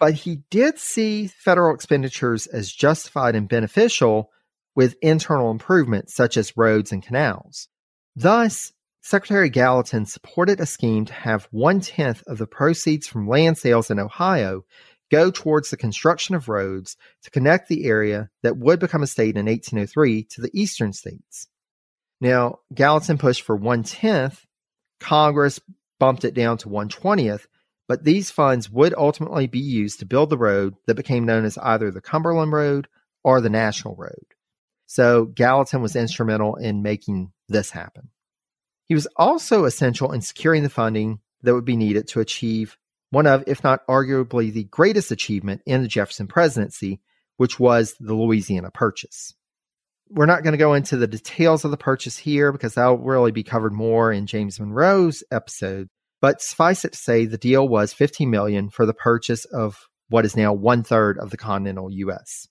But 0.00 0.14
he 0.14 0.40
did 0.50 0.80
see 0.80 1.28
federal 1.28 1.72
expenditures 1.72 2.48
as 2.48 2.72
justified 2.72 3.36
and 3.36 3.48
beneficial 3.48 4.32
with 4.74 4.96
internal 5.02 5.52
improvements 5.52 6.16
such 6.16 6.36
as 6.36 6.56
roads 6.56 6.90
and 6.90 7.00
canals. 7.00 7.68
Thus, 8.16 8.72
Secretary 9.04 9.50
Gallatin 9.50 10.06
supported 10.06 10.60
a 10.60 10.66
scheme 10.66 11.04
to 11.04 11.12
have 11.12 11.48
one 11.50 11.80
tenth 11.80 12.22
of 12.28 12.38
the 12.38 12.46
proceeds 12.46 13.08
from 13.08 13.26
land 13.26 13.58
sales 13.58 13.90
in 13.90 13.98
Ohio 13.98 14.64
go 15.10 15.28
towards 15.30 15.70
the 15.70 15.76
construction 15.76 16.36
of 16.36 16.48
roads 16.48 16.96
to 17.22 17.30
connect 17.30 17.68
the 17.68 17.84
area 17.84 18.30
that 18.42 18.56
would 18.56 18.78
become 18.78 19.02
a 19.02 19.08
state 19.08 19.36
in 19.36 19.46
1803 19.46 20.22
to 20.22 20.40
the 20.40 20.50
eastern 20.54 20.92
states. 20.92 21.48
Now, 22.20 22.60
Gallatin 22.72 23.18
pushed 23.18 23.42
for 23.42 23.56
one 23.56 23.82
tenth. 23.82 24.46
Congress 25.00 25.58
bumped 25.98 26.24
it 26.24 26.32
down 26.32 26.56
to 26.58 26.68
120th, 26.68 27.46
but 27.88 28.04
these 28.04 28.30
funds 28.30 28.70
would 28.70 28.94
ultimately 28.96 29.48
be 29.48 29.58
used 29.58 29.98
to 29.98 30.06
build 30.06 30.30
the 30.30 30.38
road 30.38 30.76
that 30.86 30.94
became 30.94 31.26
known 31.26 31.44
as 31.44 31.58
either 31.58 31.90
the 31.90 32.00
Cumberland 32.00 32.52
Road 32.52 32.86
or 33.24 33.40
the 33.40 33.50
National 33.50 33.96
Road. 33.96 34.26
So 34.86 35.24
Gallatin 35.24 35.82
was 35.82 35.96
instrumental 35.96 36.54
in 36.54 36.82
making 36.82 37.32
this 37.48 37.70
happen. 37.70 38.11
He 38.92 38.94
was 38.94 39.08
also 39.16 39.64
essential 39.64 40.12
in 40.12 40.20
securing 40.20 40.62
the 40.62 40.68
funding 40.68 41.20
that 41.44 41.54
would 41.54 41.64
be 41.64 41.78
needed 41.78 42.08
to 42.08 42.20
achieve 42.20 42.76
one 43.08 43.26
of, 43.26 43.42
if 43.46 43.64
not 43.64 43.86
arguably 43.86 44.52
the 44.52 44.64
greatest 44.64 45.10
achievement 45.10 45.62
in 45.64 45.80
the 45.80 45.88
Jefferson 45.88 46.26
presidency, 46.26 47.00
which 47.38 47.58
was 47.58 47.94
the 47.98 48.12
Louisiana 48.12 48.70
Purchase. 48.70 49.32
We're 50.10 50.26
not 50.26 50.42
going 50.42 50.52
to 50.52 50.58
go 50.58 50.74
into 50.74 50.98
the 50.98 51.06
details 51.06 51.64
of 51.64 51.70
the 51.70 51.78
purchase 51.78 52.18
here 52.18 52.52
because 52.52 52.74
that'll 52.74 52.98
really 52.98 53.32
be 53.32 53.42
covered 53.42 53.72
more 53.72 54.12
in 54.12 54.26
James 54.26 54.60
Monroe's 54.60 55.24
episode. 55.32 55.88
But 56.20 56.42
suffice 56.42 56.84
it 56.84 56.92
to 56.92 56.98
say, 56.98 57.24
the 57.24 57.38
deal 57.38 57.66
was 57.66 57.94
15 57.94 58.28
million 58.28 58.68
for 58.68 58.84
the 58.84 58.92
purchase 58.92 59.46
of 59.46 59.88
what 60.10 60.26
is 60.26 60.36
now 60.36 60.52
one 60.52 60.82
third 60.82 61.16
of 61.16 61.30
the 61.30 61.38
continental 61.38 61.90
U.S. 61.90 62.46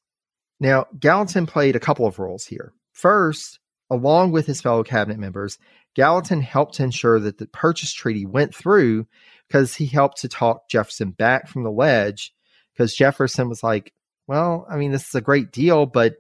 Now, 0.60 0.88
Gallatin 1.00 1.46
played 1.46 1.76
a 1.76 1.80
couple 1.80 2.08
of 2.08 2.18
roles 2.18 2.48
here. 2.48 2.74
First, 2.94 3.60
along 3.92 4.32
with 4.32 4.48
his 4.48 4.62
fellow 4.62 4.84
cabinet 4.84 5.20
members, 5.20 5.60
Gallatin 5.96 6.42
helped 6.42 6.76
to 6.76 6.84
ensure 6.84 7.20
that 7.20 7.38
the 7.38 7.48
purchase 7.48 7.94
treaty 7.94 8.26
went 8.26 8.56
through 8.56 9.08
because 9.48 9.76
he 9.76 9.86
helped 9.86 10.22
to 10.22 10.30
talk 10.30 10.70
Jefferson 10.70 11.12
back 11.12 11.48
from 11.48 11.64
the 11.64 11.72
ledge. 11.72 12.34
Because 12.74 12.96
Jefferson 12.96 13.50
was 13.50 13.64
like, 13.64 13.94
well, 14.28 14.66
I 14.70 14.78
mean, 14.78 14.92
this 14.92 15.08
is 15.08 15.16
a 15.16 15.22
great 15.22 15.52
deal, 15.52 15.86
but 15.86 16.16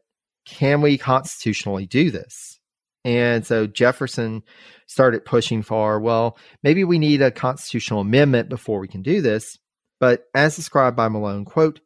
can 0.45 0.81
we 0.81 0.97
constitutionally 0.97 1.85
do 1.85 2.11
this? 2.11 2.59
And 3.03 3.45
so 3.45 3.67
Jefferson 3.67 4.43
started 4.85 5.25
pushing 5.25 5.63
for, 5.63 5.99
well, 5.99 6.37
maybe 6.61 6.83
we 6.83 6.99
need 6.99 7.21
a 7.21 7.31
constitutional 7.31 8.01
amendment 8.01 8.49
before 8.49 8.79
we 8.79 8.87
can 8.87 9.01
do 9.01 9.21
this. 9.21 9.57
But 9.99 10.25
as 10.33 10.55
described 10.55 10.97
by 10.97 11.07
Malone, 11.07 11.45
quote, 11.45 11.79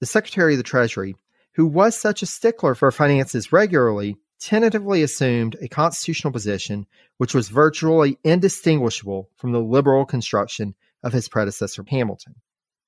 the 0.00 0.06
Secretary 0.06 0.54
of 0.54 0.58
the 0.58 0.64
Treasury, 0.64 1.16
who 1.54 1.66
was 1.66 1.96
such 1.96 2.22
a 2.22 2.26
stickler 2.26 2.74
for 2.74 2.90
finances 2.90 3.52
regularly, 3.52 4.16
tentatively 4.40 5.02
assumed 5.02 5.56
a 5.60 5.68
constitutional 5.68 6.32
position 6.32 6.86
which 7.18 7.34
was 7.34 7.48
virtually 7.48 8.18
indistinguishable 8.24 9.28
from 9.36 9.52
the 9.52 9.60
liberal 9.60 10.04
construction 10.04 10.74
of 11.02 11.12
his 11.12 11.28
predecessor 11.28 11.84
Hamilton. 11.86 12.34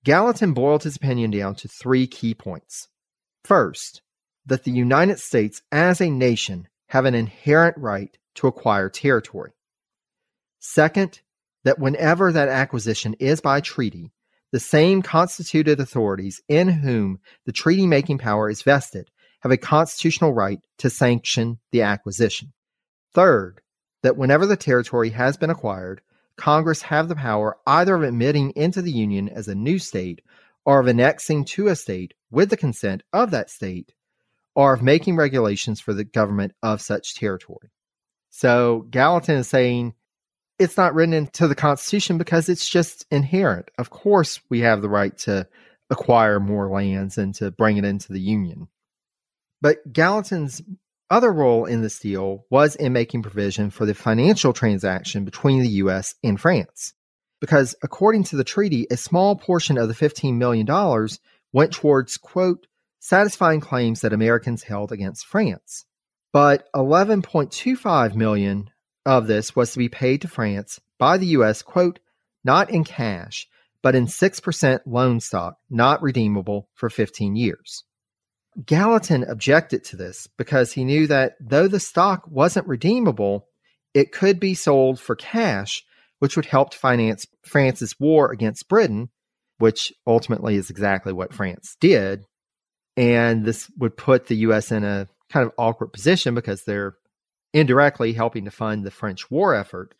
Gallatin 0.04 0.52
boiled 0.52 0.82
his 0.82 0.96
opinion 0.96 1.30
down 1.30 1.54
to 1.56 1.68
three 1.68 2.06
key 2.06 2.34
points. 2.34 2.88
First, 3.44 4.02
that 4.46 4.64
the 4.64 4.72
United 4.72 5.20
States 5.20 5.62
as 5.70 6.00
a 6.00 6.10
nation 6.10 6.66
have 6.88 7.04
an 7.04 7.14
inherent 7.14 7.76
right 7.78 8.16
to 8.34 8.48
acquire 8.48 8.88
territory. 8.88 9.52
Second, 10.58 11.20
that 11.64 11.78
whenever 11.78 12.32
that 12.32 12.48
acquisition 12.48 13.14
is 13.20 13.40
by 13.40 13.60
treaty, 13.60 14.12
the 14.50 14.60
same 14.60 15.00
constituted 15.00 15.80
authorities 15.80 16.42
in 16.48 16.68
whom 16.68 17.20
the 17.46 17.52
treaty 17.52 17.86
making 17.86 18.18
power 18.18 18.50
is 18.50 18.62
vested 18.62 19.10
have 19.42 19.52
a 19.52 19.56
constitutional 19.56 20.32
right 20.32 20.60
to 20.78 20.90
sanction 20.90 21.58
the 21.70 21.82
acquisition. 21.82 22.52
Third, 23.12 23.60
that 24.02 24.16
whenever 24.16 24.46
the 24.46 24.56
territory 24.56 25.10
has 25.10 25.36
been 25.36 25.50
acquired, 25.50 26.00
Congress 26.36 26.82
have 26.82 27.08
the 27.08 27.16
power 27.16 27.56
either 27.66 27.94
of 27.94 28.02
admitting 28.02 28.50
into 28.52 28.82
the 28.82 28.92
Union 28.92 29.28
as 29.28 29.48
a 29.48 29.54
new 29.54 29.78
state 29.78 30.22
or 30.64 30.80
of 30.80 30.86
annexing 30.86 31.44
to 31.44 31.68
a 31.68 31.76
state 31.76 32.14
with 32.30 32.50
the 32.50 32.56
consent 32.56 33.02
of 33.12 33.30
that 33.30 33.50
state 33.50 33.92
or 34.54 34.74
of 34.74 34.82
making 34.82 35.16
regulations 35.16 35.80
for 35.80 35.92
the 35.92 36.04
government 36.04 36.52
of 36.62 36.80
such 36.80 37.14
territory. 37.14 37.70
So 38.30 38.86
Gallatin 38.90 39.36
is 39.36 39.48
saying 39.48 39.94
it's 40.58 40.76
not 40.76 40.94
written 40.94 41.14
into 41.14 41.48
the 41.48 41.54
Constitution 41.54 42.18
because 42.18 42.48
it's 42.48 42.68
just 42.68 43.06
inherent. 43.10 43.70
Of 43.78 43.90
course, 43.90 44.40
we 44.48 44.60
have 44.60 44.82
the 44.82 44.88
right 44.88 45.16
to 45.18 45.46
acquire 45.90 46.40
more 46.40 46.70
lands 46.70 47.18
and 47.18 47.34
to 47.36 47.50
bring 47.50 47.76
it 47.76 47.84
into 47.84 48.12
the 48.12 48.20
Union. 48.20 48.68
But 49.62 49.92
Gallatin's 49.92 50.60
other 51.08 51.32
role 51.32 51.66
in 51.66 51.82
this 51.82 52.00
deal 52.00 52.44
was 52.50 52.74
in 52.74 52.92
making 52.92 53.22
provision 53.22 53.70
for 53.70 53.86
the 53.86 53.94
financial 53.94 54.52
transaction 54.52 55.24
between 55.24 55.62
the 55.62 55.68
U.S. 55.68 56.16
and 56.24 56.40
France. 56.40 56.94
Because 57.40 57.76
according 57.80 58.24
to 58.24 58.36
the 58.36 58.44
treaty, 58.44 58.88
a 58.90 58.96
small 58.96 59.36
portion 59.36 59.78
of 59.78 59.86
the 59.86 59.94
$15 59.94 60.34
million 60.34 60.66
went 61.52 61.72
towards, 61.72 62.16
quote, 62.16 62.66
satisfying 62.98 63.60
claims 63.60 64.00
that 64.00 64.12
Americans 64.12 64.64
held 64.64 64.90
against 64.90 65.26
France. 65.26 65.84
But 66.32 66.66
11.25 66.74 68.16
million 68.16 68.70
of 69.06 69.28
this 69.28 69.54
was 69.54 69.72
to 69.72 69.78
be 69.78 69.88
paid 69.88 70.22
to 70.22 70.28
France 70.28 70.80
by 70.98 71.18
the 71.18 71.26
US, 71.38 71.62
quote, 71.62 72.00
not 72.42 72.70
in 72.70 72.82
cash, 72.82 73.46
but 73.80 73.94
in 73.94 74.06
6% 74.06 74.80
loan 74.86 75.20
stock, 75.20 75.58
not 75.70 76.02
redeemable 76.02 76.68
for 76.74 76.90
15 76.90 77.36
years. 77.36 77.84
Gallatin 78.64 79.24
objected 79.24 79.84
to 79.84 79.96
this 79.96 80.28
because 80.36 80.72
he 80.72 80.84
knew 80.84 81.06
that 81.06 81.34
though 81.40 81.68
the 81.68 81.80
stock 81.80 82.24
wasn't 82.28 82.68
redeemable, 82.68 83.48
it 83.94 84.12
could 84.12 84.38
be 84.38 84.54
sold 84.54 85.00
for 85.00 85.16
cash, 85.16 85.84
which 86.18 86.36
would 86.36 86.46
help 86.46 86.74
finance 86.74 87.26
France's 87.44 87.98
war 87.98 88.30
against 88.30 88.68
Britain, 88.68 89.08
which 89.58 89.92
ultimately 90.06 90.56
is 90.56 90.70
exactly 90.70 91.12
what 91.12 91.32
France 91.32 91.76
did. 91.80 92.24
And 92.96 93.44
this 93.44 93.70
would 93.78 93.96
put 93.96 94.26
the 94.26 94.36
US 94.36 94.70
in 94.70 94.84
a 94.84 95.08
kind 95.30 95.46
of 95.46 95.52
awkward 95.56 95.92
position 95.92 96.34
because 96.34 96.64
they're 96.64 96.94
indirectly 97.54 98.12
helping 98.12 98.44
to 98.44 98.50
fund 98.50 98.84
the 98.84 98.90
French 98.90 99.30
war 99.30 99.54
effort. 99.54 99.94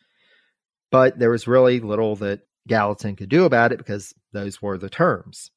But 0.91 1.17
there 1.17 1.31
was 1.31 1.47
really 1.47 1.79
little 1.79 2.15
that 2.17 2.41
Gallatin 2.67 3.15
could 3.15 3.29
do 3.29 3.45
about 3.45 3.71
it 3.71 3.79
because 3.79 4.13
those 4.31 4.61
were 4.61 4.77
the 4.77 4.89
terms. 4.89 5.49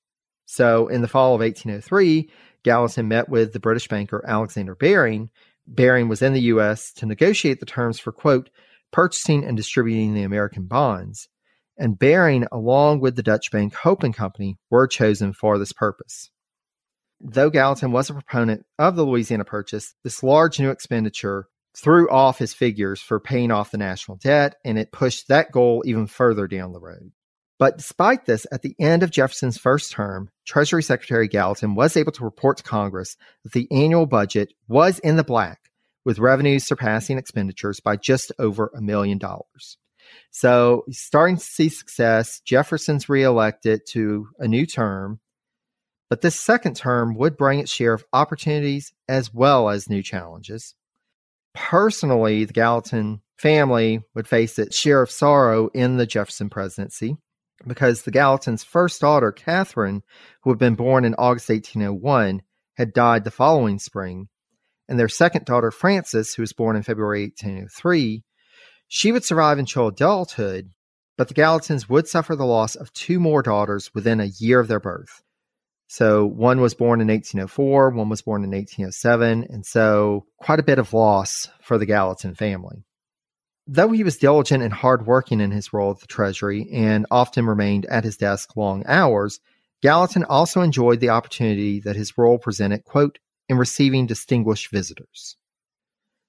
So 0.46 0.88
in 0.88 1.02
the 1.02 1.08
fall 1.08 1.34
of 1.34 1.40
1803, 1.40 2.30
Gallatin 2.62 3.08
met 3.08 3.28
with 3.28 3.52
the 3.52 3.60
British 3.60 3.88
banker 3.88 4.24
Alexander 4.26 4.74
Baring. 4.74 5.30
Baring 5.66 6.08
was 6.08 6.22
in 6.22 6.32
the 6.32 6.42
U.S. 6.42 6.92
to 6.94 7.06
negotiate 7.06 7.60
the 7.60 7.66
terms 7.66 7.98
for, 7.98 8.12
quote, 8.12 8.50
purchasing 8.92 9.44
and 9.44 9.56
distributing 9.56 10.14
the 10.14 10.22
American 10.22 10.66
bonds. 10.66 11.28
And 11.76 11.98
Baring, 11.98 12.46
along 12.50 13.00
with 13.00 13.16
the 13.16 13.22
Dutch 13.22 13.50
bank 13.50 13.74
Hope 13.74 14.02
and 14.02 14.14
Company, 14.14 14.56
were 14.70 14.86
chosen 14.86 15.32
for 15.32 15.58
this 15.58 15.72
purpose. 15.72 16.30
Though 17.20 17.50
Gallatin 17.50 17.92
was 17.92 18.08
a 18.08 18.14
proponent 18.14 18.64
of 18.78 18.96
the 18.96 19.04
Louisiana 19.04 19.44
Purchase, 19.44 19.94
this 20.04 20.22
large 20.22 20.60
new 20.60 20.70
expenditure 20.70 21.48
threw 21.76 22.08
off 22.10 22.38
his 22.38 22.54
figures 22.54 23.00
for 23.00 23.20
paying 23.20 23.50
off 23.50 23.70
the 23.70 23.78
national 23.78 24.16
debt, 24.18 24.56
and 24.64 24.78
it 24.78 24.92
pushed 24.92 25.28
that 25.28 25.52
goal 25.52 25.82
even 25.86 26.06
further 26.06 26.46
down 26.46 26.72
the 26.72 26.80
road. 26.80 27.12
But 27.58 27.78
despite 27.78 28.26
this, 28.26 28.46
at 28.52 28.62
the 28.62 28.74
end 28.78 29.02
of 29.02 29.10
Jefferson's 29.10 29.56
first 29.56 29.92
term, 29.92 30.30
Treasury 30.44 30.82
Secretary 30.82 31.26
Gallatin 31.26 31.74
was 31.74 31.96
able 31.96 32.12
to 32.12 32.24
report 32.24 32.58
to 32.58 32.62
Congress 32.62 33.16
that 33.44 33.52
the 33.52 33.66
annual 33.70 34.06
budget 34.06 34.52
was 34.68 34.98
in 34.98 35.16
the 35.16 35.24
black, 35.24 35.70
with 36.04 36.18
revenues 36.18 36.64
surpassing 36.64 37.16
expenditures 37.16 37.80
by 37.80 37.96
just 37.96 38.30
over 38.38 38.70
a 38.74 38.82
million 38.82 39.16
dollars. 39.16 39.78
So 40.30 40.84
starting 40.90 41.36
to 41.36 41.42
see 41.42 41.70
success. 41.70 42.40
Jefferson's 42.40 43.08
reelected 43.08 43.86
to 43.88 44.28
a 44.38 44.46
new 44.46 44.66
term, 44.66 45.20
but 46.10 46.20
this 46.20 46.38
second 46.38 46.76
term 46.76 47.16
would 47.16 47.38
bring 47.38 47.58
its 47.58 47.72
share 47.72 47.94
of 47.94 48.04
opportunities 48.12 48.92
as 49.08 49.32
well 49.32 49.70
as 49.70 49.88
new 49.88 50.02
challenges. 50.02 50.74
Personally, 51.54 52.44
the 52.44 52.52
Gallatin 52.52 53.22
family 53.38 54.02
would 54.14 54.28
face 54.28 54.58
its 54.58 54.76
share 54.76 55.00
of 55.00 55.10
sorrow 55.10 55.68
in 55.68 55.96
the 55.96 56.06
Jefferson 56.06 56.50
presidency 56.50 57.16
because 57.66 58.02
the 58.02 58.12
Gallatins' 58.12 58.64
first 58.64 59.00
daughter, 59.00 59.32
Catherine, 59.32 60.02
who 60.42 60.50
had 60.50 60.58
been 60.58 60.74
born 60.74 61.04
in 61.04 61.14
August 61.14 61.48
1801, 61.48 62.42
had 62.74 62.92
died 62.92 63.24
the 63.24 63.30
following 63.30 63.78
spring, 63.78 64.28
and 64.88 64.98
their 64.98 65.08
second 65.08 65.44
daughter, 65.44 65.70
Frances, 65.70 66.34
who 66.34 66.42
was 66.42 66.52
born 66.52 66.76
in 66.76 66.82
February 66.82 67.22
1803, 67.22 68.22
she 68.88 69.12
would 69.12 69.24
survive 69.24 69.58
until 69.58 69.88
adulthood, 69.88 70.70
but 71.16 71.28
the 71.28 71.34
Gallatins 71.34 71.88
would 71.88 72.06
suffer 72.06 72.36
the 72.36 72.44
loss 72.44 72.74
of 72.74 72.92
two 72.92 73.18
more 73.18 73.42
daughters 73.42 73.90
within 73.94 74.20
a 74.20 74.30
year 74.38 74.60
of 74.60 74.68
their 74.68 74.80
birth. 74.80 75.22
So 75.88 76.26
one 76.26 76.60
was 76.60 76.74
born 76.74 77.00
in 77.00 77.08
1804, 77.08 77.90
one 77.90 78.08
was 78.08 78.22
born 78.22 78.44
in 78.44 78.50
1807, 78.50 79.46
and 79.48 79.64
so 79.64 80.26
quite 80.38 80.58
a 80.58 80.64
bit 80.64 80.78
of 80.78 80.92
loss 80.92 81.48
for 81.62 81.78
the 81.78 81.86
Gallatin 81.86 82.34
family. 82.34 82.84
Though 83.66 83.90
he 83.90 84.04
was 84.04 84.16
diligent 84.16 84.62
and 84.62 84.72
hardworking 84.72 85.40
in 85.40 85.50
his 85.50 85.72
role 85.72 85.90
at 85.90 86.00
the 86.00 86.06
Treasury 86.06 86.68
and 86.72 87.06
often 87.10 87.46
remained 87.46 87.86
at 87.86 88.04
his 88.04 88.16
desk 88.16 88.56
long 88.56 88.84
hours, 88.86 89.40
Gallatin 89.82 90.24
also 90.24 90.60
enjoyed 90.60 91.00
the 91.00 91.10
opportunity 91.10 91.80
that 91.80 91.96
his 91.96 92.16
role 92.16 92.38
presented, 92.38 92.84
quote, 92.84 93.18
in 93.48 93.58
receiving 93.58 94.06
distinguished 94.06 94.70
visitors. 94.70 95.36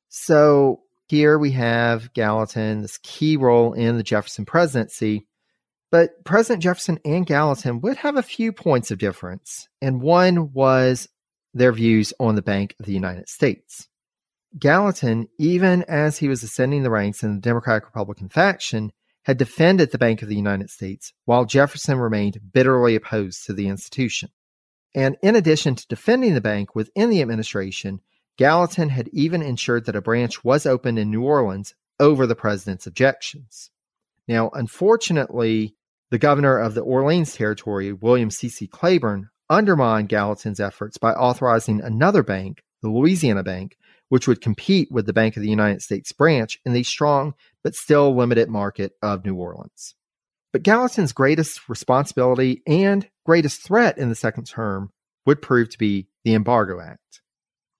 So 0.09 0.81
here 1.07 1.38
we 1.38 1.51
have 1.51 2.11
Gallatin, 2.14 2.81
this 2.81 2.97
key 2.97 3.38
role 3.38 3.73
in 3.73 3.97
the 3.97 4.03
Jefferson 4.03 4.45
presidency. 4.45 5.27
But 5.89 6.23
President 6.26 6.64
Jefferson 6.64 6.99
and 7.05 7.26
Gallatin 7.26 7.81
would 7.81 7.97
have 7.97 8.18
a 8.18 8.23
few 8.23 8.51
points 8.51 8.91
of 8.91 8.97
difference, 8.97 9.69
and 9.81 10.01
one 10.01 10.51
was 10.51 11.07
their 11.53 11.72
views 11.72 12.14
on 12.19 12.35
the 12.35 12.41
Bank 12.41 12.76
of 12.80 12.85
the 12.85 12.93
United 12.93 13.30
States. 13.30 13.88
Gallatin, 14.57 15.27
even 15.38 15.84
as 15.84 16.17
he 16.17 16.27
was 16.27 16.43
ascending 16.43 16.84
the 16.84 16.89
ranks 16.89 17.23
in 17.23 17.35
the 17.35 17.41
Democratic 17.41 17.85
Republican 17.85 18.29
faction, 18.29 18.91
had 19.23 19.38
defended 19.38 19.91
the 19.91 19.97
Bank 19.97 20.21
of 20.21 20.29
the 20.29 20.35
United 20.35 20.69
States, 20.69 21.13
while 21.25 21.45
Jefferson 21.45 21.97
remained 21.97 22.39
bitterly 22.53 22.95
opposed 22.95 23.45
to 23.45 23.53
the 23.53 23.67
institution. 23.67 24.29
And 24.95 25.17
in 25.21 25.35
addition 25.35 25.75
to 25.75 25.88
defending 25.88 26.34
the 26.34 26.41
bank 26.41 26.73
within 26.73 27.09
the 27.09 27.21
administration, 27.21 27.99
Gallatin 28.38 28.89
had 28.89 29.09
even 29.09 29.41
ensured 29.41 29.85
that 29.85 29.95
a 29.95 30.01
branch 30.01 30.43
was 30.43 30.65
opened 30.65 30.97
in 30.97 31.11
New 31.11 31.23
Orleans 31.23 31.75
over 31.99 32.25
the 32.25 32.35
president's 32.35 32.88
objections. 32.88 33.69
Now, 34.27 34.49
unfortunately, 34.53 35.75
the 36.09 36.17
governor 36.17 36.57
of 36.57 36.73
the 36.73 36.81
Orleans 36.81 37.35
Territory, 37.35 37.91
William 37.91 38.31
C.C. 38.31 38.67
Claiborne, 38.67 39.29
undermined 39.49 40.09
Gallatin's 40.09 40.59
efforts 40.59 40.97
by 40.97 41.11
authorizing 41.11 41.81
another 41.81 42.23
bank, 42.23 42.63
the 42.81 42.89
Louisiana 42.89 43.43
Bank, 43.43 43.77
which 44.09 44.27
would 44.27 44.41
compete 44.41 44.91
with 44.91 45.05
the 45.05 45.13
Bank 45.13 45.35
of 45.35 45.43
the 45.43 45.49
United 45.49 45.81
States 45.81 46.11
branch 46.11 46.59
in 46.65 46.73
the 46.73 46.84
strong 46.84 47.34
but 47.63 47.75
still 47.75 48.15
limited 48.15 48.49
market 48.49 48.93
of 49.01 49.25
New 49.25 49.35
Orleans. 49.35 49.95
But 50.53 50.63
Gallatin's 50.63 51.11
greatest 51.13 51.67
responsibility 51.67 52.61
and 52.65 53.07
greatest 53.25 53.63
threat 53.63 53.97
in 53.97 54.09
the 54.09 54.15
second 54.15 54.45
term 54.45 54.91
would 55.25 55.41
prove 55.41 55.69
to 55.69 55.77
be 55.77 56.07
the 56.23 56.34
Embargo 56.34 56.79
Act. 56.79 57.21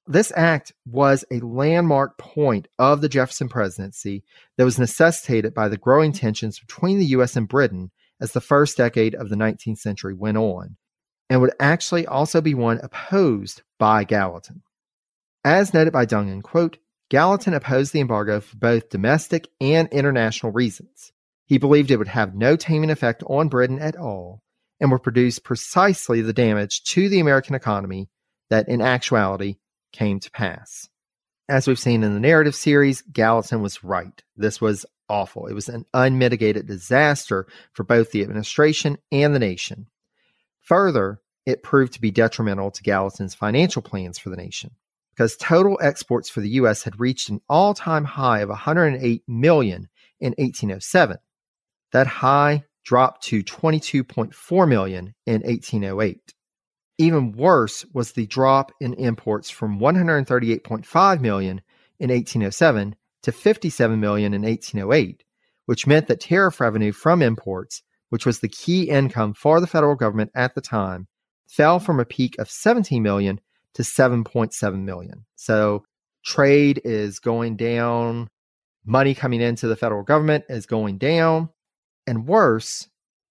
This 0.05 0.31
act 0.35 0.73
was 0.85 1.25
a 1.31 1.39
landmark 1.39 2.17
point 2.17 2.67
of 2.79 3.01
the 3.01 3.09
Jefferson 3.09 3.49
presidency 3.49 4.23
that 4.57 4.63
was 4.63 4.79
necessitated 4.79 5.53
by 5.53 5.67
the 5.67 5.77
growing 5.77 6.13
tensions 6.13 6.59
between 6.59 6.99
the 6.99 7.05
U.S. 7.07 7.35
and 7.35 7.47
Britain 7.47 7.91
as 8.21 8.31
the 8.31 8.41
first 8.41 8.77
decade 8.77 9.15
of 9.15 9.29
the 9.29 9.35
19th 9.35 9.79
century 9.79 10.13
went 10.13 10.37
on, 10.37 10.77
and 11.29 11.41
would 11.41 11.53
actually 11.59 12.07
also 12.07 12.39
be 12.39 12.53
one 12.53 12.79
opposed 12.81 13.63
by 13.79 14.05
Gallatin. 14.05 14.63
As 15.48 15.74
noted 15.74 15.94
by 15.94 16.06
Dungan, 16.06 16.44
quote, 16.44 16.78
Gallatin 17.10 17.53
opposed 17.53 17.94
the 17.94 18.02
embargo 18.02 18.41
for 18.41 18.57
both 18.57 18.90
domestic 18.90 19.48
and 19.61 19.88
international 19.94 20.52
reasons. 20.52 21.14
He 21.45 21.57
believed 21.57 21.90
it 21.90 21.95
would 21.95 22.10
have 22.10 22.36
no 22.36 22.57
taming 22.57 22.90
effect 22.90 23.24
on 23.28 23.48
Britain 23.48 23.80
at 23.80 23.95
all 23.95 24.41
and 24.82 24.91
would 24.91 25.03
produce 25.03 25.40
precisely 25.40 26.19
the 26.19 26.34
damage 26.34 26.84
to 26.90 27.07
the 27.07 27.22
American 27.22 27.56
economy 27.56 28.10
that 28.49 28.68
in 28.68 28.82
actuality 28.82 29.56
came 29.94 30.19
to 30.19 30.32
pass. 30.32 30.90
As 31.48 31.65
we've 31.65 31.80
seen 31.80 32.03
in 32.03 32.14
the 32.14 32.19
narrative 32.19 32.53
series, 32.53 33.02
Gallatin 33.03 33.61
was 33.61 33.86
right. 33.86 34.22
This 34.36 34.60
was 34.60 34.86
awful. 35.07 35.48
It 35.48 35.53
was 35.53 35.69
an 35.69 35.86
unmitigated 35.94 36.68
disaster 36.68 37.48
for 37.72 37.86
both 37.86 38.11
the 38.11 38.22
administration 38.22 38.98
and 39.14 39.34
the 39.34 39.40
nation. 39.40 39.88
Further, 40.64 41.22
it 41.45 41.64
proved 41.64 41.94
to 41.94 42.02
be 42.02 42.11
detrimental 42.11 42.69
to 42.69 42.84
Gallatin's 42.84 43.34
financial 43.34 43.82
plans 43.82 44.19
for 44.19 44.30
the 44.30 44.36
nation 44.36 44.72
because 45.18 45.35
total 45.38 45.80
exports 45.81 46.30
for 46.30 46.41
the 46.41 46.49
US 46.49 46.84
had 46.84 46.99
reached 46.99 47.30
an 47.30 47.41
all-time 47.49 48.06
high 48.06 48.41
of 48.41 48.49
108 48.49 49.23
million 49.27 49.89
in 50.19 50.34
1807. 50.38 51.18
That 51.91 52.06
high 52.06 52.64
dropped 52.85 53.23
to 53.23 53.44
22.4 53.44 54.69
million 54.69 55.15
in 55.26 55.41
1808. 55.41 56.34
Even 56.99 57.31
worse 57.31 57.84
was 57.94 58.11
the 58.11 58.27
drop 58.27 58.72
in 58.80 58.94
imports 58.94 59.49
from 59.49 59.80
138.5 59.80 61.22
million 61.22 61.61
in 61.99 62.10
1807 62.11 62.95
to 63.23 63.31
57 63.31 63.99
million 63.99 64.34
in 64.35 64.44
1808, 64.44 65.23
which 65.65 65.88
meant 65.88 66.07
that 66.07 66.19
tariff 66.19 66.60
revenue 66.60 66.91
from 66.91 67.23
imports, 67.23 67.81
which 68.10 68.26
was 68.26 68.39
the 68.39 68.49
key 68.49 68.84
income 68.84 69.34
for 69.34 69.60
the 69.60 69.68
federal 69.68 69.95
government 69.95 70.31
at 70.35 70.53
the 70.53 70.61
time, 70.61 71.07
fell 71.48 71.80
from 71.80 71.99
a 71.99 72.06
peak 72.06 72.35
of 72.38 72.49
17 72.49 73.02
million 73.02 73.39
to 73.77 73.81
7.7 73.81 74.83
million. 74.83 75.25
So 75.35 75.85
trade 76.23 76.81
is 76.83 77.17
going 77.17 77.55
down, 77.55 78.27
money 78.85 79.15
coming 79.15 79.41
into 79.41 79.67
the 79.67 79.75
federal 79.75 80.03
government 80.03 80.45
is 80.49 80.67
going 80.67 80.99
down, 80.99 81.49
and 82.05 82.27
worse, 82.27 82.87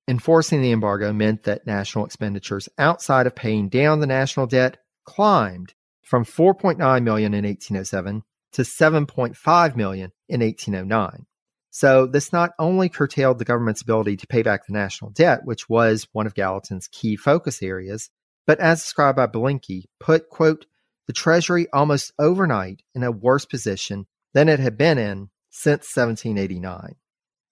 Enforcing 0.09 0.63
the 0.63 0.71
embargo 0.71 1.13
meant 1.13 1.43
that 1.43 1.67
national 1.67 2.05
expenditures 2.05 2.69
outside 2.79 3.27
of 3.27 3.35
paying 3.35 3.69
down 3.69 3.99
the 3.99 4.07
national 4.07 4.47
debt 4.47 4.79
climbed 5.05 5.75
from 6.05 6.25
4.9 6.25 6.79
million 7.03 7.35
in 7.35 7.45
1807 7.45 8.23
to 8.53 8.63
7.5 8.63 9.77
million 9.77 10.13
in 10.29 10.41
1809. 10.41 11.27
So 11.71 12.07
this 12.07 12.33
not 12.33 12.53
only 12.61 12.89
curtailed 12.89 13.41
the 13.41 13.45
government's 13.45 13.83
ability 13.83 14.17
to 14.19 14.27
pay 14.29 14.43
back 14.43 14.67
the 14.67 14.73
national 14.73 15.11
debt, 15.11 15.41
which 15.45 15.69
was 15.69 16.07
one 16.13 16.27
of 16.27 16.35
Gallatin's 16.35 16.87
key 16.87 17.17
focus 17.17 17.61
areas, 17.61 18.09
but 18.47 18.61
as 18.61 18.83
described 18.83 19.17
by 19.17 19.27
Balinky, 19.27 19.85
put, 20.01 20.29
quote, 20.29 20.67
the 21.07 21.13
Treasury 21.13 21.67
almost 21.73 22.13
overnight 22.19 22.83
in 22.95 23.03
a 23.03 23.13
worse 23.13 23.45
position 23.45 24.07
than 24.35 24.49
it 24.49 24.59
had 24.59 24.77
been 24.77 24.99
in 24.99 25.31
since 25.51 25.97
1789. 25.97 26.97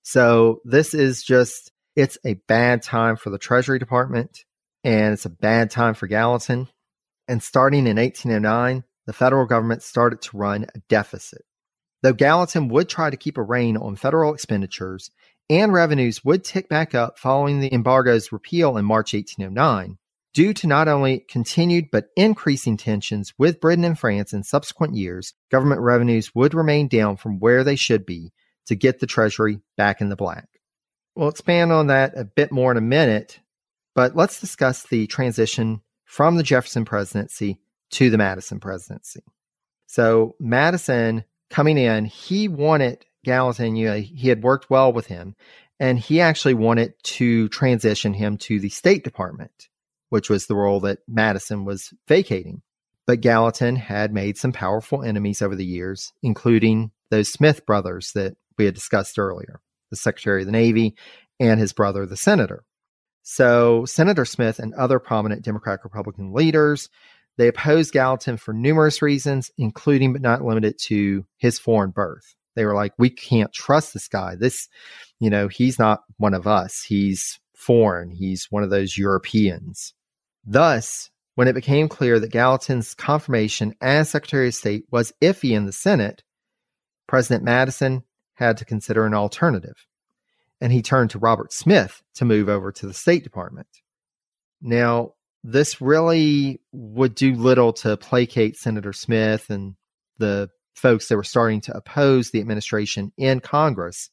So 0.02 0.60
this 0.64 0.92
is 0.92 1.22
just 1.22 1.72
it's 1.96 2.18
a 2.24 2.34
bad 2.34 2.82
time 2.82 3.16
for 3.16 3.30
the 3.30 3.38
Treasury 3.38 3.78
Department 3.78 4.44
and 4.82 5.14
it's 5.14 5.24
a 5.24 5.30
bad 5.30 5.70
time 5.70 5.94
for 5.94 6.06
Gallatin. 6.06 6.68
And 7.26 7.42
starting 7.42 7.86
in 7.86 7.96
1809, 7.96 8.84
the 9.06 9.12
federal 9.12 9.46
government 9.46 9.82
started 9.82 10.20
to 10.22 10.36
run 10.36 10.66
a 10.74 10.78
deficit. 10.88 11.42
Though 12.02 12.12
Gallatin 12.12 12.68
would 12.68 12.88
try 12.88 13.08
to 13.08 13.16
keep 13.16 13.38
a 13.38 13.42
rein 13.42 13.78
on 13.78 13.96
federal 13.96 14.34
expenditures 14.34 15.10
and 15.48 15.72
revenues 15.72 16.24
would 16.24 16.44
tick 16.44 16.68
back 16.68 16.94
up 16.94 17.18
following 17.18 17.60
the 17.60 17.72
embargo's 17.72 18.32
repeal 18.32 18.76
in 18.76 18.84
March 18.84 19.14
1809, 19.14 19.96
due 20.34 20.52
to 20.52 20.66
not 20.66 20.88
only 20.88 21.20
continued 21.20 21.86
but 21.90 22.08
increasing 22.16 22.76
tensions 22.76 23.32
with 23.38 23.60
Britain 23.60 23.84
and 23.84 23.98
France 23.98 24.32
in 24.32 24.42
subsequent 24.42 24.94
years, 24.94 25.32
government 25.50 25.80
revenues 25.80 26.34
would 26.34 26.52
remain 26.52 26.88
down 26.88 27.16
from 27.16 27.38
where 27.38 27.64
they 27.64 27.76
should 27.76 28.04
be 28.04 28.32
to 28.66 28.74
get 28.74 28.98
the 28.98 29.06
Treasury 29.06 29.60
back 29.76 30.00
in 30.00 30.08
the 30.08 30.16
black. 30.16 30.48
We'll 31.14 31.28
expand 31.28 31.70
on 31.72 31.86
that 31.86 32.18
a 32.18 32.24
bit 32.24 32.50
more 32.50 32.72
in 32.72 32.76
a 32.76 32.82
minute, 32.82 33.40
but 33.94 34.16
let's 34.16 34.40
discuss 34.40 34.82
the 34.82 35.06
transition 35.06 35.80
from 36.04 36.36
the 36.36 36.42
Jefferson 36.42 36.84
presidency 36.84 37.60
to 37.92 38.10
the 38.10 38.18
Madison 38.18 38.58
presidency. 38.58 39.22
So, 39.86 40.34
Madison 40.40 41.24
coming 41.50 41.78
in, 41.78 42.06
he 42.06 42.48
wanted 42.48 43.04
Gallatin, 43.24 43.76
you 43.76 43.86
know, 43.86 43.96
he 43.96 44.28
had 44.28 44.42
worked 44.42 44.70
well 44.70 44.92
with 44.92 45.06
him, 45.06 45.34
and 45.80 45.98
he 45.98 46.20
actually 46.20 46.54
wanted 46.54 46.94
to 47.02 47.48
transition 47.48 48.12
him 48.14 48.36
to 48.38 48.60
the 48.60 48.68
State 48.68 49.04
Department, 49.04 49.68
which 50.14 50.30
was 50.30 50.46
the 50.46 50.54
role 50.54 50.78
that 50.78 51.00
Madison 51.08 51.64
was 51.64 51.92
vacating. 52.06 52.62
But 53.04 53.20
Gallatin 53.20 53.74
had 53.74 54.14
made 54.14 54.38
some 54.38 54.52
powerful 54.52 55.02
enemies 55.02 55.42
over 55.42 55.56
the 55.56 55.64
years, 55.64 56.12
including 56.22 56.92
those 57.10 57.28
Smith 57.28 57.66
brothers 57.66 58.12
that 58.12 58.36
we 58.56 58.64
had 58.64 58.74
discussed 58.74 59.18
earlier 59.18 59.60
the 59.90 59.96
Secretary 59.96 60.42
of 60.42 60.46
the 60.46 60.52
Navy, 60.52 60.94
and 61.40 61.58
his 61.58 61.72
brother, 61.72 62.06
the 62.06 62.16
senator. 62.16 62.62
So 63.24 63.86
Senator 63.86 64.24
Smith 64.24 64.60
and 64.60 64.72
other 64.74 65.00
prominent 65.00 65.44
Democratic 65.44 65.82
Republican 65.82 66.32
leaders 66.32 66.88
they 67.36 67.48
opposed 67.48 67.92
Gallatin 67.92 68.36
for 68.36 68.54
numerous 68.54 69.02
reasons, 69.02 69.50
including 69.58 70.12
but 70.12 70.22
not 70.22 70.44
limited 70.44 70.78
to 70.84 71.26
his 71.38 71.58
foreign 71.58 71.90
birth. 71.90 72.36
They 72.54 72.64
were 72.64 72.74
like, 72.76 72.92
we 72.98 73.10
can't 73.10 73.52
trust 73.52 73.92
this 73.92 74.06
guy. 74.06 74.36
This, 74.36 74.68
you 75.18 75.30
know, 75.30 75.48
he's 75.48 75.76
not 75.76 76.02
one 76.18 76.34
of 76.34 76.46
us. 76.46 76.84
He's 76.86 77.40
foreign. 77.56 78.10
He's 78.10 78.46
one 78.50 78.62
of 78.62 78.70
those 78.70 78.96
Europeans. 78.96 79.94
Thus, 80.46 81.10
when 81.34 81.48
it 81.48 81.54
became 81.54 81.88
clear 81.88 82.20
that 82.20 82.30
Gallatin's 82.30 82.94
confirmation 82.94 83.74
as 83.80 84.10
Secretary 84.10 84.48
of 84.48 84.54
State 84.54 84.84
was 84.90 85.12
iffy 85.20 85.50
in 85.50 85.66
the 85.66 85.72
Senate, 85.72 86.22
President 87.06 87.44
Madison 87.44 88.02
had 88.34 88.56
to 88.58 88.64
consider 88.64 89.06
an 89.06 89.14
alternative, 89.14 89.86
and 90.60 90.72
he 90.72 90.82
turned 90.82 91.10
to 91.10 91.18
Robert 91.18 91.52
Smith 91.52 92.02
to 92.14 92.24
move 92.24 92.48
over 92.48 92.72
to 92.72 92.86
the 92.86 92.94
State 92.94 93.24
Department. 93.24 93.68
Now, 94.60 95.12
this 95.42 95.80
really 95.80 96.60
would 96.72 97.14
do 97.14 97.34
little 97.34 97.72
to 97.74 97.96
placate 97.96 98.56
Senator 98.56 98.92
Smith 98.92 99.50
and 99.50 99.74
the 100.18 100.48
folks 100.74 101.08
that 101.08 101.16
were 101.16 101.24
starting 101.24 101.60
to 101.62 101.76
oppose 101.76 102.30
the 102.30 102.40
administration 102.40 103.12
in 103.16 103.40
Congress. 103.40 104.10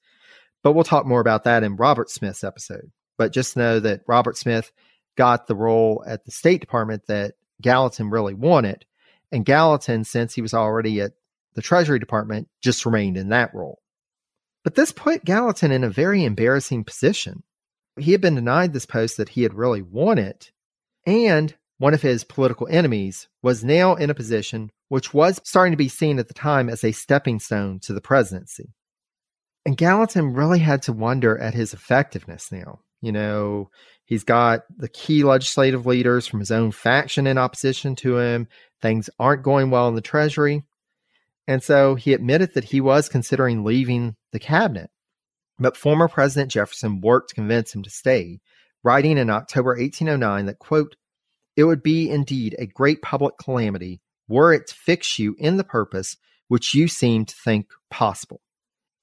But 0.63 0.73
we'll 0.73 0.83
talk 0.83 1.05
more 1.05 1.21
about 1.21 1.45
that 1.45 1.63
in 1.63 1.77
Robert 1.77 2.09
Smith's 2.09 2.43
episode. 2.43 2.91
But 3.17 3.33
just 3.33 3.55
know 3.55 3.79
that 3.79 4.01
Robert 4.07 4.37
Smith 4.37 4.71
got 5.17 5.47
the 5.47 5.55
role 5.55 6.03
at 6.07 6.25
the 6.25 6.31
State 6.31 6.61
Department 6.61 7.03
that 7.07 7.33
Gallatin 7.61 8.09
really 8.09 8.33
wanted. 8.33 8.85
And 9.31 9.45
Gallatin, 9.45 10.03
since 10.03 10.33
he 10.33 10.41
was 10.41 10.53
already 10.53 11.01
at 11.01 11.13
the 11.53 11.61
Treasury 11.61 11.99
Department, 11.99 12.47
just 12.61 12.85
remained 12.85 13.17
in 13.17 13.29
that 13.29 13.53
role. 13.53 13.81
But 14.63 14.75
this 14.75 14.91
put 14.91 15.25
Gallatin 15.25 15.71
in 15.71 15.83
a 15.83 15.89
very 15.89 16.23
embarrassing 16.23 16.83
position. 16.83 17.43
He 17.99 18.11
had 18.11 18.21
been 18.21 18.35
denied 18.35 18.73
this 18.73 18.85
post 18.85 19.17
that 19.17 19.29
he 19.29 19.43
had 19.43 19.53
really 19.53 19.81
wanted, 19.81 20.49
and 21.05 21.53
one 21.77 21.93
of 21.93 22.01
his 22.01 22.23
political 22.23 22.67
enemies 22.69 23.27
was 23.41 23.63
now 23.63 23.95
in 23.95 24.09
a 24.09 24.15
position 24.15 24.71
which 24.87 25.13
was 25.13 25.41
starting 25.43 25.71
to 25.71 25.77
be 25.77 25.87
seen 25.87 26.19
at 26.19 26.27
the 26.27 26.33
time 26.33 26.69
as 26.69 26.83
a 26.83 26.91
stepping 26.91 27.39
stone 27.39 27.79
to 27.79 27.93
the 27.93 28.01
presidency. 28.01 28.73
And 29.65 29.77
Gallatin 29.77 30.33
really 30.33 30.59
had 30.59 30.81
to 30.83 30.93
wonder 30.93 31.37
at 31.37 31.53
his 31.53 31.73
effectiveness 31.73 32.51
now. 32.51 32.81
You 33.01 33.11
know, 33.11 33.69
he's 34.05 34.23
got 34.23 34.61
the 34.75 34.89
key 34.89 35.23
legislative 35.23 35.85
leaders 35.85 36.27
from 36.27 36.39
his 36.39 36.51
own 36.51 36.71
faction 36.71 37.27
in 37.27 37.37
opposition 37.37 37.95
to 37.97 38.17
him. 38.17 38.47
Things 38.81 39.09
aren't 39.19 39.43
going 39.43 39.71
well 39.71 39.87
in 39.87 39.95
the 39.95 40.01
Treasury. 40.01 40.63
And 41.47 41.63
so 41.63 41.95
he 41.95 42.13
admitted 42.13 42.53
that 42.53 42.65
he 42.65 42.81
was 42.81 43.09
considering 43.09 43.63
leaving 43.63 44.15
the 44.31 44.39
cabinet. 44.39 44.89
But 45.59 45.77
former 45.77 46.07
President 46.07 46.51
Jefferson 46.51 47.01
worked 47.01 47.29
to 47.29 47.35
convince 47.35 47.73
him 47.73 47.83
to 47.83 47.89
stay, 47.89 48.39
writing 48.83 49.17
in 49.17 49.29
October 49.29 49.71
1809 49.71 50.45
that, 50.45 50.59
quote, 50.59 50.95
it 51.55 51.65
would 51.65 51.83
be 51.83 52.09
indeed 52.09 52.55
a 52.57 52.65
great 52.65 53.01
public 53.01 53.37
calamity 53.37 54.01
were 54.27 54.53
it 54.53 54.67
to 54.67 54.73
fix 54.73 55.19
you 55.19 55.35
in 55.37 55.57
the 55.57 55.63
purpose 55.63 56.17
which 56.47 56.73
you 56.73 56.87
seem 56.87 57.25
to 57.25 57.35
think 57.35 57.69
possible. 57.89 58.41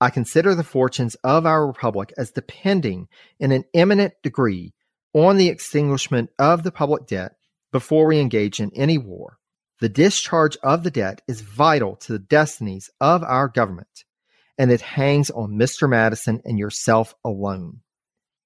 I 0.01 0.11
consider 0.11 0.55
the 0.55 0.65
fortunes 0.65 1.17
of 1.25 1.45
our 1.45 1.67
republic 1.67 2.13
as 2.17 2.31
depending 2.31 3.09
in 3.41 3.51
an 3.51 3.65
eminent 3.75 4.15
degree 4.23 4.75
on 5.13 5.37
the 5.37 5.49
extinguishment 5.49 6.31
of 6.39 6.63
the 6.63 6.71
public 6.71 7.07
debt 7.07 7.33
before 7.73 8.07
we 8.07 8.21
engage 8.21 8.61
in 8.61 8.71
any 8.75 8.97
war. 8.97 9.39
The 9.81 9.89
discharge 9.89 10.57
of 10.63 10.85
the 10.85 10.91
debt 10.91 11.23
is 11.27 11.41
vital 11.41 11.97
to 11.97 12.13
the 12.13 12.19
destinies 12.19 12.91
of 13.01 13.23
our 13.25 13.49
government, 13.49 14.05
and 14.57 14.71
it 14.71 14.81
hangs 14.81 15.31
on 15.31 15.53
Mr. 15.53 15.89
Madison 15.89 16.41
and 16.45 16.59
yourself 16.59 17.15
alone. 17.25 17.81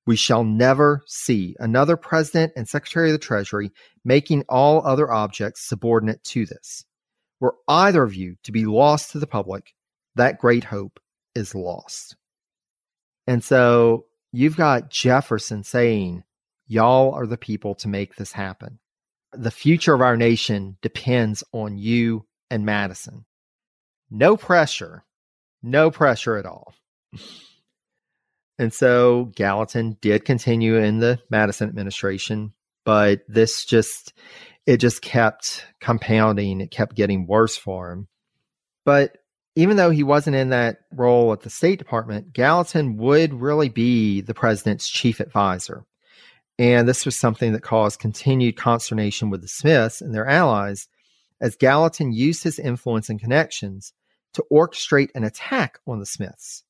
We 0.07 0.16
shall 0.16 0.45
never 0.45 1.03
see 1.07 1.55
another 1.59 1.97
president 1.97 2.53
and 2.57 2.69
secretary 2.69 3.11
of 3.11 3.12
the 3.12 3.19
Treasury 3.19 3.73
making 4.05 4.45
all 4.49 4.87
other 4.87 5.11
objects 5.11 5.69
subordinate 5.69 6.24
to 6.24 6.45
this. 6.45 6.85
Were 7.41 7.57
either 7.69 8.03
of 8.03 8.15
you 8.15 8.37
to 8.45 8.53
be 8.53 8.66
lost 8.66 9.12
to 9.12 9.19
the 9.19 9.27
public, 9.27 9.74
that 10.16 10.39
great 10.39 10.65
hope 10.65 10.99
is 11.34 11.54
lost. 11.54 12.16
And 13.26 13.42
so 13.42 14.06
you've 14.32 14.56
got 14.56 14.90
Jefferson 14.90 15.64
saying, 15.64 16.24
Y'all 16.66 17.12
are 17.12 17.26
the 17.26 17.36
people 17.36 17.74
to 17.74 17.88
make 17.88 18.16
this 18.16 18.32
happen 18.32 18.78
the 19.32 19.50
future 19.50 19.94
of 19.94 20.00
our 20.00 20.16
nation 20.16 20.76
depends 20.82 21.42
on 21.52 21.78
you 21.78 22.26
and 22.50 22.64
Madison. 22.64 23.24
No 24.10 24.36
pressure, 24.36 25.04
no 25.62 25.90
pressure 25.90 26.36
at 26.36 26.46
all. 26.46 26.74
And 28.59 28.72
so 28.72 29.32
Gallatin 29.34 29.96
did 30.02 30.26
continue 30.26 30.76
in 30.76 31.00
the 31.00 31.18
Madison 31.30 31.68
administration, 31.68 32.52
but 32.84 33.22
this 33.26 33.64
just 33.64 34.12
it 34.66 34.76
just 34.76 35.02
kept 35.02 35.66
compounding, 35.80 36.60
it 36.60 36.70
kept 36.70 36.94
getting 36.94 37.26
worse 37.26 37.56
for 37.56 37.90
him. 37.90 38.09
But 38.84 39.16
even 39.55 39.77
though 39.77 39.91
he 39.91 40.03
wasn't 40.03 40.37
in 40.37 40.51
that 40.51 40.79
role 40.95 41.33
at 41.33 41.43
the 41.43 41.51
State 41.51 41.79
Department, 41.79 42.33
Gallatin 42.33 42.97
would 42.97 43.35
really 43.35 43.69
be 43.69 44.20
the 44.20 44.35
president's 44.35 44.89
chief 44.89 45.20
advisor. 45.20 45.85
And 46.59 46.89
this 46.89 47.05
was 47.05 47.16
something 47.16 47.53
that 47.53 47.62
caused 47.62 48.01
continued 48.01 48.57
consternation 48.57 49.31
with 49.31 49.43
the 49.43 49.49
Smiths 49.49 50.01
and 50.01 50.15
their 50.15 50.27
allies, 50.27 50.89
as 51.41 51.57
Gallatin 51.57 52.12
used 52.12 52.45
his 52.45 52.59
influence 52.59 53.09
and 53.09 53.20
connections 53.20 53.93
to 54.35 54.45
orchestrate 54.51 55.11
an 55.15 55.24
attack 55.24 55.79
on 55.87 55.99
the 55.99 56.07
Smiths. 56.07 56.65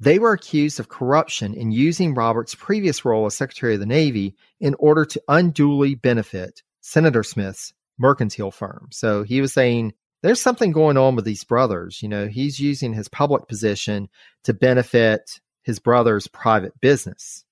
They 0.00 0.18
were 0.18 0.32
accused 0.32 0.80
of 0.80 0.88
corruption 0.88 1.54
in 1.54 1.70
using 1.70 2.14
Roberts' 2.14 2.56
previous 2.56 3.04
role 3.04 3.26
as 3.26 3.36
Secretary 3.36 3.74
of 3.74 3.80
the 3.80 3.86
Navy 3.86 4.34
in 4.60 4.74
order 4.78 5.04
to 5.04 5.22
unduly 5.28 5.94
benefit 5.94 6.62
Senator 6.80 7.22
Smith's 7.22 7.72
mercantile 7.98 8.50
firm. 8.50 8.88
So 8.90 9.22
he 9.22 9.40
was 9.40 9.52
saying, 9.52 9.92
there's 10.22 10.40
something 10.40 10.72
going 10.72 10.96
on 10.96 11.16
with 11.16 11.24
these 11.24 11.44
brothers. 11.44 12.02
You 12.02 12.08
know, 12.08 12.26
he's 12.26 12.60
using 12.60 12.92
his 12.92 13.08
public 13.08 13.48
position 13.48 14.08
to 14.44 14.54
benefit 14.54 15.40
his 15.62 15.78
brother's 15.78 16.26
private 16.28 16.80
business. 16.80 17.44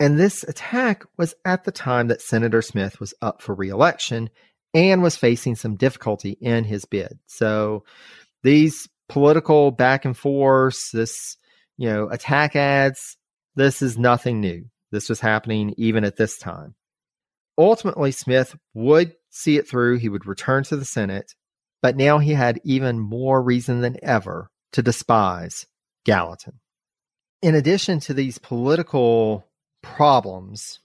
And 0.00 0.18
this 0.18 0.42
attack 0.42 1.04
was 1.16 1.34
at 1.44 1.64
the 1.64 1.72
time 1.72 2.08
that 2.08 2.20
Senator 2.20 2.62
Smith 2.62 2.98
was 2.98 3.14
up 3.22 3.42
for 3.42 3.54
reelection 3.54 4.30
and 4.74 5.02
was 5.02 5.16
facing 5.16 5.54
some 5.54 5.76
difficulty 5.76 6.36
in 6.40 6.64
his 6.64 6.84
bid. 6.84 7.18
So 7.26 7.84
these 8.42 8.88
political 9.08 9.70
back 9.70 10.04
and 10.04 10.16
forth, 10.16 10.90
this 10.92 11.36
you 11.76 11.88
know, 11.88 12.08
attack 12.08 12.56
ads. 12.56 13.16
This 13.56 13.82
is 13.82 13.98
nothing 13.98 14.40
new. 14.40 14.64
This 14.90 15.08
was 15.08 15.20
happening 15.20 15.74
even 15.76 16.04
at 16.04 16.16
this 16.16 16.38
time. 16.38 16.74
Ultimately, 17.56 18.10
Smith 18.10 18.56
would 18.74 19.14
see 19.30 19.56
it 19.56 19.68
through. 19.68 19.98
He 19.98 20.08
would 20.08 20.26
return 20.26 20.64
to 20.64 20.76
the 20.76 20.84
Senate, 20.84 21.34
but 21.84 21.98
now 21.98 22.16
he 22.16 22.32
had 22.32 22.62
even 22.64 22.98
more 22.98 23.42
reason 23.42 23.82
than 23.82 23.98
ever 24.02 24.48
to 24.72 24.80
despise 24.80 25.66
Gallatin. 26.06 26.54
In 27.42 27.54
addition 27.54 28.00
to 28.00 28.14
these 28.14 28.38
political 28.38 29.44
problems, 29.82 30.80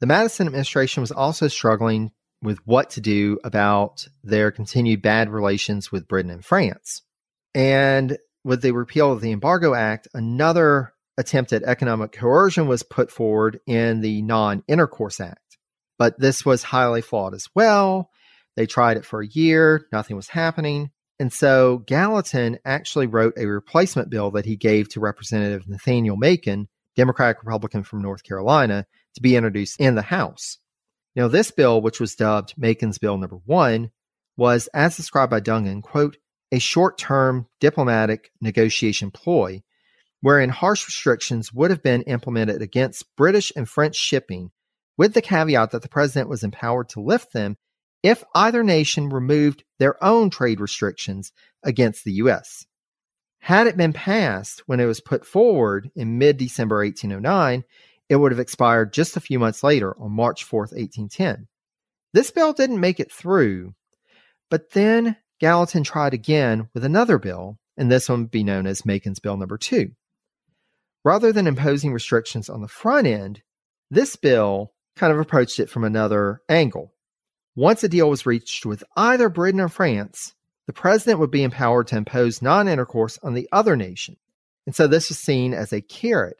the 0.00 0.06
Madison 0.06 0.46
administration 0.46 1.00
was 1.00 1.10
also 1.10 1.48
struggling 1.48 2.10
with 2.42 2.58
what 2.66 2.90
to 2.90 3.00
do 3.00 3.38
about 3.42 4.06
their 4.22 4.50
continued 4.50 5.00
bad 5.00 5.30
relations 5.30 5.90
with 5.90 6.06
Britain 6.06 6.30
and 6.30 6.44
France. 6.44 7.00
And 7.54 8.18
with 8.44 8.60
the 8.60 8.72
repeal 8.72 9.12
of 9.12 9.22
the 9.22 9.32
Embargo 9.32 9.72
Act, 9.72 10.08
another 10.12 10.92
attempt 11.16 11.54
at 11.54 11.62
economic 11.62 12.12
coercion 12.12 12.68
was 12.68 12.82
put 12.82 13.10
forward 13.10 13.60
in 13.66 14.02
the 14.02 14.20
Non 14.20 14.62
Intercourse 14.68 15.20
Act. 15.20 15.56
But 15.98 16.20
this 16.20 16.44
was 16.44 16.64
highly 16.64 17.00
flawed 17.00 17.32
as 17.32 17.48
well. 17.54 18.10
They 18.56 18.66
tried 18.66 18.96
it 18.96 19.04
for 19.04 19.20
a 19.20 19.26
year, 19.26 19.86
nothing 19.92 20.16
was 20.16 20.28
happening. 20.28 20.90
And 21.18 21.32
so 21.32 21.78
Gallatin 21.86 22.58
actually 22.64 23.06
wrote 23.06 23.34
a 23.36 23.46
replacement 23.46 24.10
bill 24.10 24.30
that 24.32 24.46
he 24.46 24.56
gave 24.56 24.88
to 24.90 25.00
Representative 25.00 25.68
Nathaniel 25.68 26.16
Macon, 26.16 26.68
Democratic 26.96 27.42
Republican 27.42 27.84
from 27.84 28.02
North 28.02 28.24
Carolina, 28.24 28.86
to 29.14 29.22
be 29.22 29.36
introduced 29.36 29.80
in 29.80 29.94
the 29.94 30.02
House. 30.02 30.58
Now, 31.14 31.28
this 31.28 31.52
bill, 31.52 31.80
which 31.80 32.00
was 32.00 32.16
dubbed 32.16 32.54
Macon's 32.56 32.98
Bill 32.98 33.16
Number 33.16 33.38
One, 33.44 33.90
was, 34.36 34.68
as 34.74 34.96
described 34.96 35.30
by 35.30 35.40
Dungan, 35.40 35.82
quote, 35.82 36.16
a 36.50 36.58
short 36.58 36.98
term 36.98 37.46
diplomatic 37.60 38.30
negotiation 38.40 39.10
ploy 39.10 39.62
wherein 40.20 40.48
harsh 40.48 40.86
restrictions 40.86 41.52
would 41.52 41.70
have 41.70 41.82
been 41.82 42.00
implemented 42.02 42.62
against 42.62 43.14
British 43.14 43.52
and 43.54 43.68
French 43.68 43.94
shipping, 43.94 44.50
with 44.96 45.12
the 45.12 45.20
caveat 45.20 45.70
that 45.70 45.82
the 45.82 45.88
president 45.88 46.30
was 46.30 46.42
empowered 46.42 46.88
to 46.88 47.00
lift 47.00 47.34
them 47.34 47.58
if 48.04 48.22
either 48.34 48.62
nation 48.62 49.08
removed 49.08 49.64
their 49.78 50.02
own 50.04 50.28
trade 50.28 50.60
restrictions 50.60 51.32
against 51.64 52.04
the 52.04 52.12
U.S. 52.12 52.66
Had 53.38 53.66
it 53.66 53.78
been 53.78 53.94
passed 53.94 54.62
when 54.66 54.78
it 54.78 54.84
was 54.84 55.00
put 55.00 55.24
forward 55.24 55.90
in 55.96 56.18
mid 56.18 56.36
December 56.36 56.84
1809, 56.84 57.64
it 58.10 58.16
would 58.16 58.30
have 58.30 58.38
expired 58.38 58.92
just 58.92 59.16
a 59.16 59.20
few 59.20 59.38
months 59.38 59.62
later 59.62 59.96
on 59.98 60.12
March 60.12 60.44
4, 60.44 60.60
1810. 60.60 61.48
This 62.12 62.30
bill 62.30 62.52
didn't 62.52 62.78
make 62.78 63.00
it 63.00 63.10
through, 63.10 63.74
but 64.50 64.70
then 64.72 65.16
Gallatin 65.40 65.82
tried 65.82 66.12
again 66.12 66.68
with 66.74 66.84
another 66.84 67.18
bill, 67.18 67.58
and 67.78 67.90
this 67.90 68.10
one 68.10 68.20
would 68.20 68.30
be 68.30 68.44
known 68.44 68.66
as 68.66 68.84
Macon's 68.84 69.18
Bill 69.18 69.38
Number 69.38 69.56
Two. 69.56 69.92
Rather 71.06 71.32
than 71.32 71.46
imposing 71.46 71.92
restrictions 71.92 72.50
on 72.50 72.60
the 72.60 72.68
front 72.68 73.06
end, 73.06 73.42
this 73.90 74.14
bill 74.16 74.74
kind 74.94 75.12
of 75.12 75.18
approached 75.18 75.58
it 75.58 75.70
from 75.70 75.84
another 75.84 76.42
angle. 76.50 76.93
Once 77.56 77.84
a 77.84 77.88
deal 77.88 78.10
was 78.10 78.26
reached 78.26 78.66
with 78.66 78.82
either 78.96 79.28
Britain 79.28 79.60
or 79.60 79.68
France, 79.68 80.34
the 80.66 80.72
president 80.72 81.20
would 81.20 81.30
be 81.30 81.42
empowered 81.42 81.86
to 81.86 81.96
impose 81.96 82.42
non 82.42 82.68
intercourse 82.68 83.18
on 83.22 83.34
the 83.34 83.48
other 83.52 83.76
nation. 83.76 84.16
And 84.66 84.74
so 84.74 84.86
this 84.86 85.08
was 85.08 85.18
seen 85.18 85.54
as 85.54 85.72
a 85.72 85.80
carrot. 85.80 86.36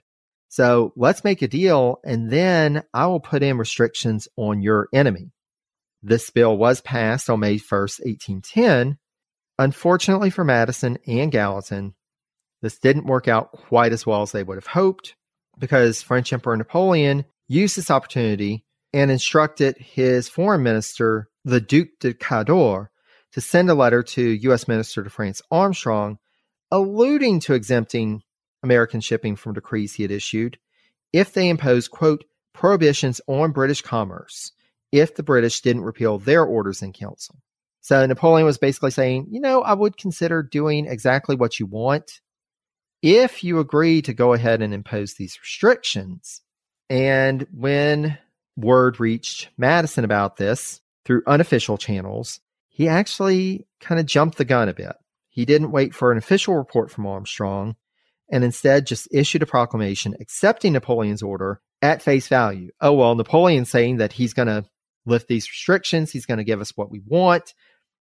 So 0.49 0.93
let's 0.97 1.25
make 1.25 1.43
a 1.43 1.49
deal, 1.49 1.99
and 2.05 2.31
then 2.31 2.85
I 2.95 3.07
will 3.07 3.21
put 3.21 3.43
in 3.43 3.59
restrictions 3.59 4.29
on 4.37 4.63
your 4.63 4.89
enemy. 4.93 5.33
This 6.03 6.31
bill 6.31 6.57
was 6.57 6.81
passed 6.81 7.29
on 7.29 7.41
May 7.41 7.57
1st, 7.57 8.05
1810. 8.05 8.99
Unfortunately 9.59 10.31
for 10.31 10.45
Madison 10.45 10.99
and 11.07 11.31
Gallatin, 11.31 11.95
this 12.61 12.79
didn't 12.79 13.07
work 13.07 13.29
out 13.29 13.53
quite 13.53 13.93
as 13.93 14.07
well 14.07 14.23
as 14.23 14.33
they 14.33 14.43
would 14.43 14.57
have 14.57 14.67
hoped 14.67 15.15
because 15.59 16.03
French 16.03 16.33
Emperor 16.33 16.57
Napoleon 16.57 17.25
used 17.47 17.77
this 17.77 17.91
opportunity 17.91 18.65
and 18.95 19.11
instructed 19.11 19.77
his 19.77 20.29
foreign 20.29 20.63
minister, 20.63 21.29
the 21.45 21.61
Duc 21.61 21.89
de 21.99 22.15
Cadore, 22.15 22.91
to 23.33 23.41
send 23.41 23.69
a 23.69 23.75
letter 23.75 24.05
to 24.05 24.23
U.S. 24.23 24.69
Minister 24.69 25.03
to 25.03 25.11
France 25.11 25.43
Armstrong, 25.51 26.19
alluding 26.71 27.41
to 27.41 27.55
exempting 27.55 28.23
American 28.63 29.01
shipping 29.01 29.35
from 29.35 29.53
decrees 29.53 29.95
he 29.95 30.05
had 30.05 30.13
issued 30.13 30.59
if 31.13 31.33
they 31.33 31.49
imposed, 31.49 31.91
quote, 31.91 32.25
prohibitions 32.53 33.21
on 33.27 33.51
British 33.51 33.83
commerce 33.83 34.53
if 34.93 35.17
the 35.17 35.25
British 35.25 35.61
didn't 35.61 35.83
repeal 35.83 36.21
their 36.21 36.45
orders 36.45 36.81
in 36.81 36.93
council. 36.93 37.43
So 37.81 38.07
Napoleon 38.07 38.47
was 38.47 38.59
basically 38.59 38.93
saying, 38.93 39.27
you 39.29 39.41
know, 39.41 39.61
I 39.63 39.75
would 39.75 39.97
consider 39.97 40.41
doing 40.41 40.87
exactly 40.87 41.35
what 41.35 41.59
you 41.59 41.67
want 41.67 42.21
if 43.03 43.43
you 43.43 43.59
agree 43.59 44.03
to 44.03 44.15
go 44.15 44.35
ahead 44.35 44.63
and 44.63 44.73
impose 44.73 45.15
these 45.15 45.37
restrictions. 45.43 46.43
And 46.89 47.45
when 47.53 48.19
word 48.57 49.01
reached 49.01 49.49
Madison 49.57 50.05
about 50.05 50.37
this 50.37 50.81
through 51.05 51.23
unofficial 51.27 51.79
channels, 51.79 52.41
he 52.69 52.89
actually 52.89 53.67
kind 53.81 54.01
of 54.01 54.07
jumped 54.07 54.39
the 54.39 54.45
gun 54.45 54.69
a 54.69 54.75
bit. 54.75 54.97
He 55.29 55.45
didn't 55.45 55.73
wait 55.73 55.95
for 55.95 56.13
an 56.13 56.19
official 56.19 56.55
report 56.55 56.91
from 56.91 57.07
Armstrong 57.07 57.77
and 58.31 58.45
instead 58.45 58.87
just 58.87 59.09
issued 59.13 59.43
a 59.43 59.47
proclamation 59.47 60.17
accepting 60.21 60.73
Napoleon's 60.73 61.23
order 61.23 61.61
at 61.83 62.03
face 62.03 62.29
value. 62.29 62.71
Oh, 62.81 62.93
well, 62.93 63.15
Napoleon's 63.15 63.71
saying 63.71 63.99
that 63.99 64.13
he's 64.13 64.33
going 64.33 64.49
to 64.49 64.65
lift 65.07 65.29
these 65.29 65.49
restrictions. 65.49 66.11
He's 66.11 66.27
going 66.27 66.39
to 66.39 66.45
give 66.45 66.61
us 66.61 66.77
what 66.77 66.91
we 66.91 67.01
want. 67.07 67.55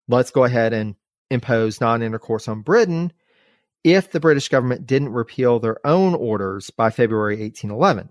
Let's 0.07 0.31
go 0.31 0.43
ahead 0.43 0.73
and 0.73 0.95
impose 1.29 1.81
non 1.81 2.01
intercourse 2.01 2.47
on 2.47 2.61
Britain 2.61 3.11
if 3.83 4.11
the 4.11 4.19
British 4.19 4.47
government 4.47 4.85
didn't 4.85 5.09
repeal 5.09 5.59
their 5.59 5.85
own 5.85 6.15
orders 6.15 6.69
by 6.69 6.89
February 6.89 7.41
1811. 7.41 8.09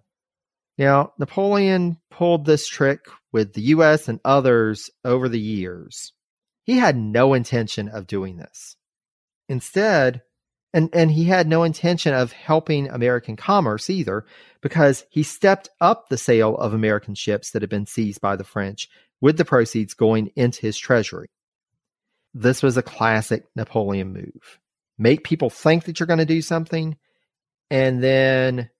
Now, 0.78 1.12
Napoleon 1.19 1.99
pulled 2.11 2.47
this 2.47 2.66
trick 2.66 3.01
with 3.32 3.53
the 3.55 3.62
US 3.62 4.09
and 4.09 4.20
others 4.24 4.90
over 5.05 5.28
the 5.28 5.40
years. 5.40 6.12
He 6.65 6.78
had 6.78 6.97
no 6.97 7.35
intention 7.35 7.89
of 7.89 8.07
doing 8.07 8.36
this. 8.36 8.77
Instead, 9.49 10.23
and, 10.73 10.89
and 10.94 11.11
he 11.11 11.24
had 11.24 11.49
no 11.49 11.65
intention 11.65 12.15
of 12.15 12.32
helping 12.32 12.89
American 12.89 13.36
commerce 13.36 13.90
either, 13.90 14.24
because 14.62 15.05
he 15.11 15.23
stepped 15.23 15.69
up 15.81 16.09
the 16.09 16.16
sale 16.16 16.57
of 16.57 16.73
American 16.73 17.15
ships 17.15 17.51
that 17.51 17.62
had 17.62 17.69
been 17.69 17.86
seized 17.86 18.20
by 18.20 18.36
the 18.36 18.44
French, 18.44 18.89
with 19.20 19.36
the 19.36 19.44
proceeds 19.44 19.94
going 19.94 20.31
into 20.35 20.62
his 20.62 20.78
treasury. 20.78 21.28
This 22.32 22.62
was 22.62 22.77
a 22.77 22.82
classic 22.82 23.44
Napoleon 23.55 24.12
move. 24.12 24.61
Make 24.99 25.24
people 25.24 25.51
think 25.51 25.85
that 25.85 26.01
you're 26.01 26.07
going 26.07 26.19
to 26.19 26.24
do 26.24 26.40
something, 26.40 26.97
and 27.70 28.03
then 28.03 28.70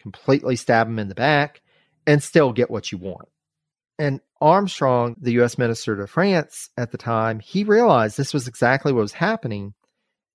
completely 0.00 0.56
stab 0.56 0.86
them 0.86 0.98
in 0.98 1.08
the 1.08 1.14
back 1.14 1.60
and 2.06 2.22
still 2.22 2.52
get 2.52 2.70
what 2.70 2.90
you 2.90 2.98
want. 2.98 3.28
And 3.98 4.20
Armstrong, 4.40 5.16
the 5.20 5.32
U.S. 5.32 5.58
minister 5.58 5.96
to 5.96 6.06
France 6.06 6.70
at 6.76 6.90
the 6.90 6.98
time, 6.98 7.38
he 7.38 7.64
realized 7.64 8.16
this 8.16 8.32
was 8.32 8.48
exactly 8.48 8.92
what 8.92 9.02
was 9.02 9.12
happening 9.12 9.74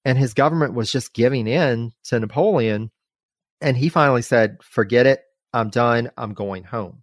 and 0.05 0.19
his 0.19 0.35
government 0.35 0.75
was 0.75 0.91
just 0.91 1.13
giving 1.13 1.47
in 1.47 1.91
to 2.05 2.19
Napoleon. 2.19 2.91
And 3.59 3.75
he 3.75 3.89
finally 3.89 4.21
said, 4.21 4.57
Forget 4.61 5.07
it. 5.07 5.21
I'm 5.51 5.69
done. 5.69 6.11
I'm 6.15 6.33
going 6.33 6.63
home. 6.63 7.01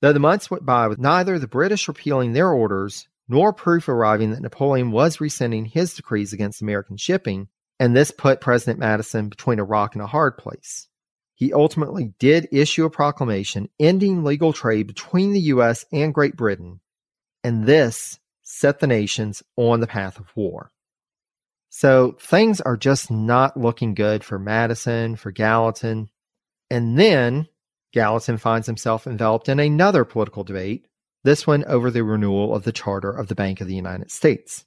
Though 0.00 0.12
the 0.12 0.20
months 0.20 0.50
went 0.50 0.64
by 0.64 0.86
with 0.86 0.98
neither 0.98 1.38
the 1.38 1.48
British 1.48 1.88
repealing 1.88 2.32
their 2.32 2.50
orders 2.50 3.08
nor 3.28 3.52
proof 3.52 3.88
arriving 3.88 4.30
that 4.30 4.42
Napoleon 4.42 4.92
was 4.92 5.20
rescinding 5.20 5.64
his 5.64 5.94
decrees 5.94 6.32
against 6.32 6.62
American 6.62 6.96
shipping, 6.96 7.48
and 7.80 7.96
this 7.96 8.12
put 8.12 8.40
President 8.40 8.78
Madison 8.78 9.28
between 9.28 9.58
a 9.58 9.64
rock 9.64 9.94
and 9.94 10.02
a 10.02 10.06
hard 10.06 10.38
place. 10.38 10.86
He 11.36 11.52
ultimately 11.52 12.14
did 12.18 12.48
issue 12.50 12.86
a 12.86 12.90
proclamation 12.90 13.68
ending 13.78 14.24
legal 14.24 14.54
trade 14.54 14.86
between 14.86 15.32
the 15.32 15.40
U.S. 15.40 15.84
and 15.92 16.14
Great 16.14 16.34
Britain, 16.34 16.80
and 17.44 17.66
this 17.66 18.18
set 18.42 18.78
the 18.80 18.86
nations 18.86 19.42
on 19.54 19.80
the 19.80 19.86
path 19.86 20.18
of 20.18 20.34
war. 20.34 20.72
So 21.68 22.16
things 22.18 22.62
are 22.62 22.78
just 22.78 23.10
not 23.10 23.54
looking 23.54 23.94
good 23.94 24.24
for 24.24 24.38
Madison, 24.38 25.14
for 25.14 25.30
Gallatin. 25.30 26.08
And 26.70 26.98
then 26.98 27.48
Gallatin 27.92 28.38
finds 28.38 28.66
himself 28.66 29.06
enveloped 29.06 29.50
in 29.50 29.60
another 29.60 30.06
political 30.06 30.42
debate, 30.42 30.86
this 31.22 31.46
one 31.46 31.64
over 31.66 31.90
the 31.90 32.02
renewal 32.02 32.54
of 32.54 32.64
the 32.64 32.72
charter 32.72 33.10
of 33.10 33.28
the 33.28 33.34
Bank 33.34 33.60
of 33.60 33.68
the 33.68 33.74
United 33.74 34.10
States. 34.10 34.64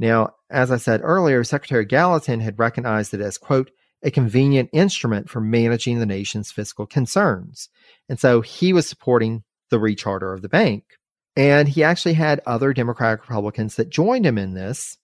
Now, 0.00 0.34
as 0.50 0.72
I 0.72 0.78
said 0.78 1.02
earlier, 1.04 1.44
Secretary 1.44 1.84
Gallatin 1.84 2.40
had 2.40 2.58
recognized 2.58 3.14
it 3.14 3.20
as, 3.20 3.38
quote, 3.38 3.70
a 4.02 4.10
convenient 4.10 4.70
instrument 4.72 5.28
for 5.28 5.40
managing 5.40 5.98
the 5.98 6.06
nation's 6.06 6.50
fiscal 6.50 6.86
concerns. 6.86 7.68
And 8.08 8.18
so 8.18 8.40
he 8.40 8.72
was 8.72 8.88
supporting 8.88 9.44
the 9.70 9.78
recharter 9.78 10.34
of 10.34 10.42
the 10.42 10.48
bank. 10.48 10.84
And 11.36 11.68
he 11.68 11.84
actually 11.84 12.14
had 12.14 12.40
other 12.46 12.72
Democratic 12.72 13.22
Republicans 13.22 13.76
that 13.76 13.88
joined 13.88 14.26
him 14.26 14.38
in 14.38 14.54
this. 14.54 14.98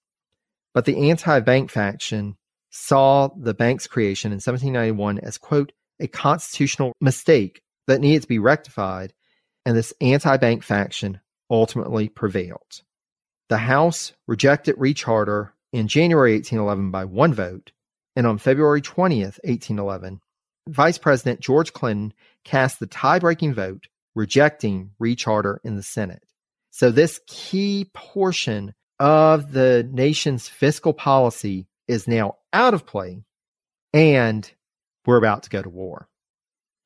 But 0.75 0.85
the 0.85 1.11
anti 1.11 1.41
bank 1.41 1.71
faction 1.71 2.37
saw 2.71 3.29
the 3.37 3.55
bank's 3.55 3.87
creation 3.87 4.33
in 4.33 4.37
1791 4.37 5.21
as, 5.21 5.39
quote, 5.39 5.73
a 6.01 6.07
constitutional 6.07 6.93
mistake 7.01 7.63
that 7.87 8.01
needed 8.01 8.23
to 8.23 8.29
be 8.29 8.39
rectified. 8.39 9.13
And 9.65 9.77
this 9.77 9.95
anti 10.01 10.37
bank 10.37 10.63
faction 10.63 11.21
ultimately 11.51 12.09
prevailed. 12.09 12.83
The 13.49 13.59
House 13.59 14.13
rejected 14.27 14.77
recharter 14.77 15.53
in 15.73 15.89
January 15.89 16.33
1811 16.33 16.91
by 16.91 17.05
one 17.05 17.33
vote, 17.33 17.71
and 18.17 18.27
on 18.27 18.39
February 18.39 18.81
20th, 18.81 19.39
1811, 19.45 20.21
Vice 20.69 20.99
President 20.99 21.41
George 21.41 21.73
Clinton 21.73 22.13
cast 22.45 22.81
the 22.81 22.87
tie 22.87 23.19
breaking 23.19 23.55
vote 23.55 23.87
rejecting 24.15 24.91
recharter 24.99 25.59
in 25.63 25.77
the 25.77 25.83
Senate. 25.83 26.25
So, 26.71 26.91
this 26.91 27.21
key 27.27 27.91
portion 27.95 28.75
of 28.99 29.53
the 29.53 29.89
nation's 29.93 30.49
fiscal 30.49 30.93
policy 30.93 31.69
is 31.87 32.09
now 32.09 32.37
out 32.53 32.75
of 32.75 32.87
play, 32.87 33.23
and 33.93 34.51
we're 35.05 35.19
about 35.19 35.45
to 35.45 35.51
go 35.51 35.63
to 35.63 35.69
war. 35.69 36.09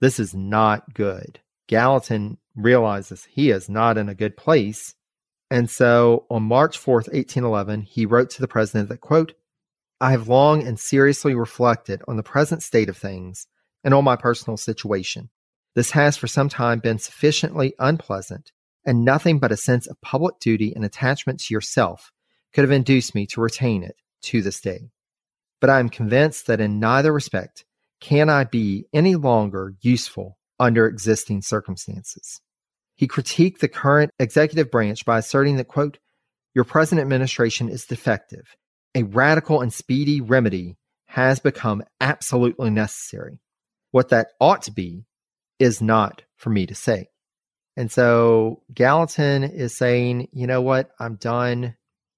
This 0.00 0.18
is 0.18 0.34
not 0.34 0.92
good. 0.92 1.40
Gallatin 1.68 2.38
realizes 2.56 3.26
he 3.30 3.50
is 3.50 3.68
not 3.68 3.96
in 3.96 4.08
a 4.08 4.14
good 4.14 4.36
place. 4.36 4.94
And 5.50 5.68
so 5.70 6.26
on 6.30 6.42
March 6.42 6.78
4th, 6.78 7.12
1811, 7.12 7.82
he 7.82 8.06
wrote 8.06 8.30
to 8.30 8.40
the 8.40 8.48
president 8.48 8.88
that, 8.88 9.00
quote, 9.00 9.34
I 10.00 10.12
have 10.12 10.28
long 10.28 10.66
and 10.66 10.80
seriously 10.80 11.34
reflected 11.34 12.02
on 12.08 12.16
the 12.16 12.22
present 12.22 12.62
state 12.62 12.88
of 12.88 12.96
things 12.96 13.46
and 13.84 13.92
on 13.92 14.02
my 14.02 14.16
personal 14.16 14.56
situation. 14.56 15.28
This 15.74 15.90
has 15.90 16.16
for 16.16 16.26
some 16.26 16.48
time 16.48 16.78
been 16.78 16.98
sufficiently 16.98 17.74
unpleasant, 17.78 18.50
and 18.86 19.04
nothing 19.04 19.38
but 19.38 19.52
a 19.52 19.58
sense 19.58 19.86
of 19.86 20.00
public 20.00 20.38
duty 20.40 20.72
and 20.74 20.86
attachment 20.86 21.40
to 21.40 21.54
yourself 21.54 22.12
could 22.54 22.62
have 22.62 22.70
induced 22.70 23.14
me 23.14 23.26
to 23.26 23.42
retain 23.42 23.82
it 23.82 23.96
to 24.22 24.40
this 24.40 24.60
day. 24.60 24.90
But 25.60 25.68
I 25.68 25.80
am 25.80 25.90
convinced 25.90 26.46
that 26.46 26.60
in 26.60 26.80
neither 26.80 27.12
respect 27.12 27.66
can 28.00 28.30
I 28.30 28.44
be 28.44 28.86
any 28.94 29.16
longer 29.16 29.74
useful 29.82 30.38
under 30.58 30.86
existing 30.86 31.42
circumstances. 31.42 32.40
He 32.96 33.06
critiqued 33.06 33.58
the 33.58 33.68
current 33.68 34.12
executive 34.18 34.70
branch 34.70 35.04
by 35.04 35.18
asserting 35.18 35.56
that, 35.56 35.68
quote, 35.68 35.98
your 36.54 36.64
present 36.64 37.00
administration 37.00 37.68
is 37.68 37.84
defective 37.84 38.56
a 38.94 39.02
radical 39.04 39.60
and 39.60 39.72
speedy 39.72 40.20
remedy 40.20 40.76
has 41.06 41.40
become 41.40 41.82
absolutely 42.00 42.70
necessary. 42.70 43.40
What 43.90 44.10
that 44.10 44.28
ought 44.40 44.62
to 44.62 44.72
be 44.72 45.04
is 45.58 45.82
not 45.82 46.22
for 46.36 46.50
me 46.50 46.66
to 46.66 46.74
say. 46.74 47.08
And 47.76 47.90
so 47.90 48.62
Gallatin 48.72 49.42
is 49.42 49.76
saying, 49.76 50.28
you 50.32 50.46
know 50.46 50.62
what? 50.62 50.90
I'm 51.00 51.16
done. 51.16 51.76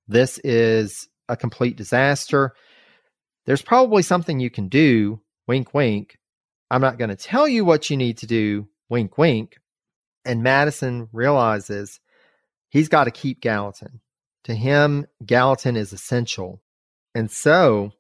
This 0.09 0.39
is 0.39 1.09
a 1.29 1.37
complete 1.37 1.77
disaster. 1.77 2.53
There's 3.47 3.63
probably 3.63 4.03
something 4.03 4.41
you 4.41 4.51
can 4.51 4.69
do. 4.69 5.21
Wink, 5.47 5.73
wink. 5.73 6.19
I'm 6.71 6.83
not 6.83 6.99
going 6.99 7.11
to 7.11 7.17
tell 7.17 7.49
you 7.49 7.65
what 7.65 7.89
you 7.89 7.97
need 7.97 8.19
to 8.19 8.27
do. 8.27 8.69
Wink, 8.89 9.17
wink. 9.17 9.57
And 10.25 10.43
Madison 10.43 11.09
realizes 11.13 11.99
he's 12.69 12.89
got 12.89 13.05
to 13.05 13.11
keep 13.11 13.41
Gallatin. 13.41 14.02
To 14.45 14.55
him, 14.55 15.07
Gallatin 15.25 15.77
is 15.77 15.93
essential. 15.93 16.61
And 17.15 17.31
so 17.31 17.93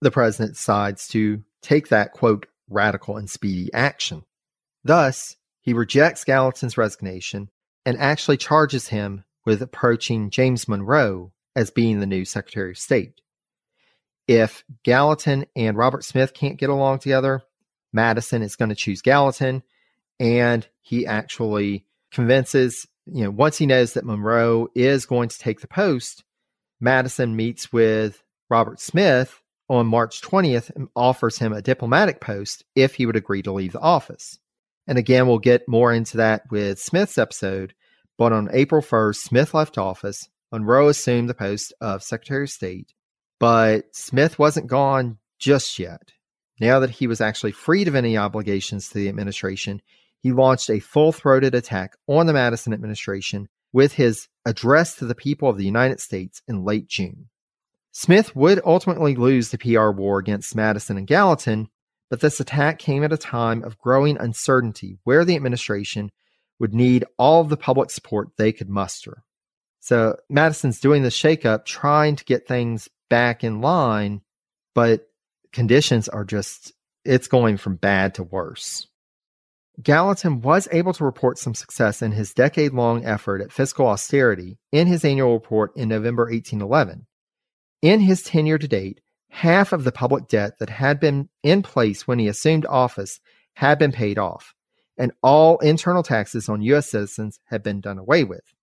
the 0.00 0.10
president 0.10 0.54
decides 0.54 1.08
to 1.08 1.42
take 1.62 1.88
that, 1.88 2.12
quote, 2.12 2.46
radical 2.68 3.16
and 3.16 3.28
speedy 3.28 3.72
action. 3.72 4.24
Thus, 4.84 5.36
he 5.60 5.72
rejects 5.72 6.24
Gallatin's 6.24 6.78
resignation 6.78 7.50
and 7.84 7.98
actually 7.98 8.36
charges 8.36 8.88
him 8.88 9.24
with 9.44 9.62
approaching 9.62 10.30
James 10.30 10.68
Monroe 10.68 11.32
as 11.56 11.70
being 11.70 12.00
the 12.00 12.06
new 12.06 12.24
Secretary 12.24 12.70
of 12.70 12.78
State. 12.78 13.20
If 14.26 14.62
Gallatin 14.84 15.46
and 15.56 15.76
Robert 15.76 16.04
Smith 16.04 16.34
can't 16.34 16.58
get 16.58 16.68
along 16.68 16.98
together, 16.98 17.42
Madison 17.92 18.42
is 18.42 18.56
going 18.56 18.68
to 18.68 18.74
choose 18.74 19.00
Gallatin, 19.00 19.62
and 20.20 20.66
he 20.82 21.06
actually 21.06 21.86
convinces, 22.12 22.86
you 23.12 23.24
know, 23.24 23.30
once 23.30 23.58
he 23.58 23.66
knows 23.66 23.94
that 23.94 24.04
Monroe 24.04 24.68
is 24.74 25.06
going 25.06 25.28
to 25.28 25.38
take 25.38 25.60
the 25.60 25.68
post, 25.68 26.24
Madison 26.80 27.36
meets 27.36 27.72
with 27.72 28.22
Robert 28.50 28.80
Smith 28.80 29.40
on 29.68 29.86
March 29.86 30.20
20th 30.22 30.70
and 30.74 30.88
offers 30.96 31.38
him 31.38 31.52
a 31.52 31.62
diplomatic 31.62 32.20
post 32.20 32.64
if 32.74 32.94
he 32.94 33.06
would 33.06 33.16
agree 33.16 33.42
to 33.42 33.52
leave 33.52 33.72
the 33.72 33.80
office. 33.80 34.38
And 34.86 34.96
again, 34.96 35.26
we'll 35.26 35.38
get 35.38 35.68
more 35.68 35.92
into 35.92 36.16
that 36.18 36.42
with 36.50 36.78
Smith's 36.78 37.18
episode. 37.18 37.74
But 38.16 38.32
on 38.32 38.48
April 38.52 38.82
1st, 38.82 39.16
Smith 39.16 39.54
left 39.54 39.78
office. 39.78 40.28
Monroe 40.50 40.88
assumed 40.88 41.28
the 41.28 41.34
post 41.34 41.74
of 41.80 42.02
Secretary 42.02 42.44
of 42.44 42.50
State. 42.50 42.94
But 43.38 43.94
Smith 43.94 44.38
wasn't 44.38 44.66
gone 44.66 45.18
just 45.38 45.78
yet. 45.78 46.12
Now 46.60 46.80
that 46.80 46.90
he 46.90 47.06
was 47.06 47.20
actually 47.20 47.52
freed 47.52 47.86
of 47.86 47.94
any 47.94 48.16
obligations 48.16 48.88
to 48.88 48.94
the 48.94 49.08
administration, 49.08 49.80
he 50.20 50.32
launched 50.32 50.70
a 50.70 50.80
full 50.80 51.12
throated 51.12 51.54
attack 51.54 51.94
on 52.06 52.26
the 52.26 52.32
Madison 52.32 52.72
administration 52.72 53.48
with 53.72 53.92
his 53.92 54.28
address 54.44 54.96
to 54.96 55.04
the 55.04 55.14
people 55.14 55.48
of 55.48 55.56
the 55.56 55.64
United 55.64 56.00
States 56.00 56.42
in 56.48 56.64
late 56.64 56.88
June. 56.88 57.28
Smith 57.92 58.34
would 58.34 58.60
ultimately 58.64 59.14
lose 59.14 59.50
the 59.50 59.58
PR 59.58 59.90
war 59.90 60.18
against 60.18 60.54
Madison 60.54 60.96
and 60.96 61.06
Gallatin, 61.06 61.68
but 62.10 62.20
this 62.20 62.40
attack 62.40 62.78
came 62.78 63.04
at 63.04 63.12
a 63.12 63.18
time 63.18 63.62
of 63.64 63.78
growing 63.78 64.16
uncertainty 64.18 64.98
where 65.04 65.24
the 65.24 65.36
administration 65.36 66.10
would 66.58 66.74
need 66.74 67.04
all 67.18 67.40
of 67.40 67.48
the 67.48 67.56
public 67.56 67.90
support 67.90 68.30
they 68.36 68.52
could 68.52 68.68
muster. 68.68 69.22
So 69.80 70.16
Madison's 70.28 70.80
doing 70.80 71.02
the 71.02 71.08
shakeup, 71.08 71.64
trying 71.64 72.16
to 72.16 72.24
get 72.24 72.46
things 72.46 72.88
back 73.08 73.44
in 73.44 73.60
line, 73.60 74.22
but 74.74 75.08
conditions 75.52 76.08
are 76.08 76.24
just, 76.24 76.72
it's 77.04 77.28
going 77.28 77.56
from 77.56 77.76
bad 77.76 78.14
to 78.14 78.22
worse. 78.22 78.86
Gallatin 79.80 80.40
was 80.40 80.66
able 80.72 80.92
to 80.94 81.04
report 81.04 81.38
some 81.38 81.54
success 81.54 82.02
in 82.02 82.12
his 82.12 82.34
decade 82.34 82.72
long 82.72 83.04
effort 83.04 83.40
at 83.40 83.52
fiscal 83.52 83.86
austerity 83.86 84.58
in 84.72 84.88
his 84.88 85.04
annual 85.04 85.34
report 85.34 85.76
in 85.76 85.88
November 85.88 86.24
1811. 86.24 87.06
In 87.80 88.00
his 88.00 88.22
tenure 88.22 88.58
to 88.58 88.66
date, 88.66 89.00
half 89.30 89.72
of 89.72 89.84
the 89.84 89.92
public 89.92 90.26
debt 90.26 90.58
that 90.58 90.70
had 90.70 90.98
been 90.98 91.28
in 91.44 91.62
place 91.62 92.08
when 92.08 92.18
he 92.18 92.26
assumed 92.26 92.66
office 92.66 93.20
had 93.54 93.78
been 93.78 93.92
paid 93.92 94.18
off, 94.18 94.52
and 94.96 95.12
all 95.22 95.58
internal 95.58 96.02
taxes 96.02 96.48
on 96.48 96.62
U.S. 96.62 96.90
citizens 96.90 97.38
had 97.44 97.62
been 97.62 97.80
done 97.80 97.98
away 97.98 98.24
with. 98.24 98.54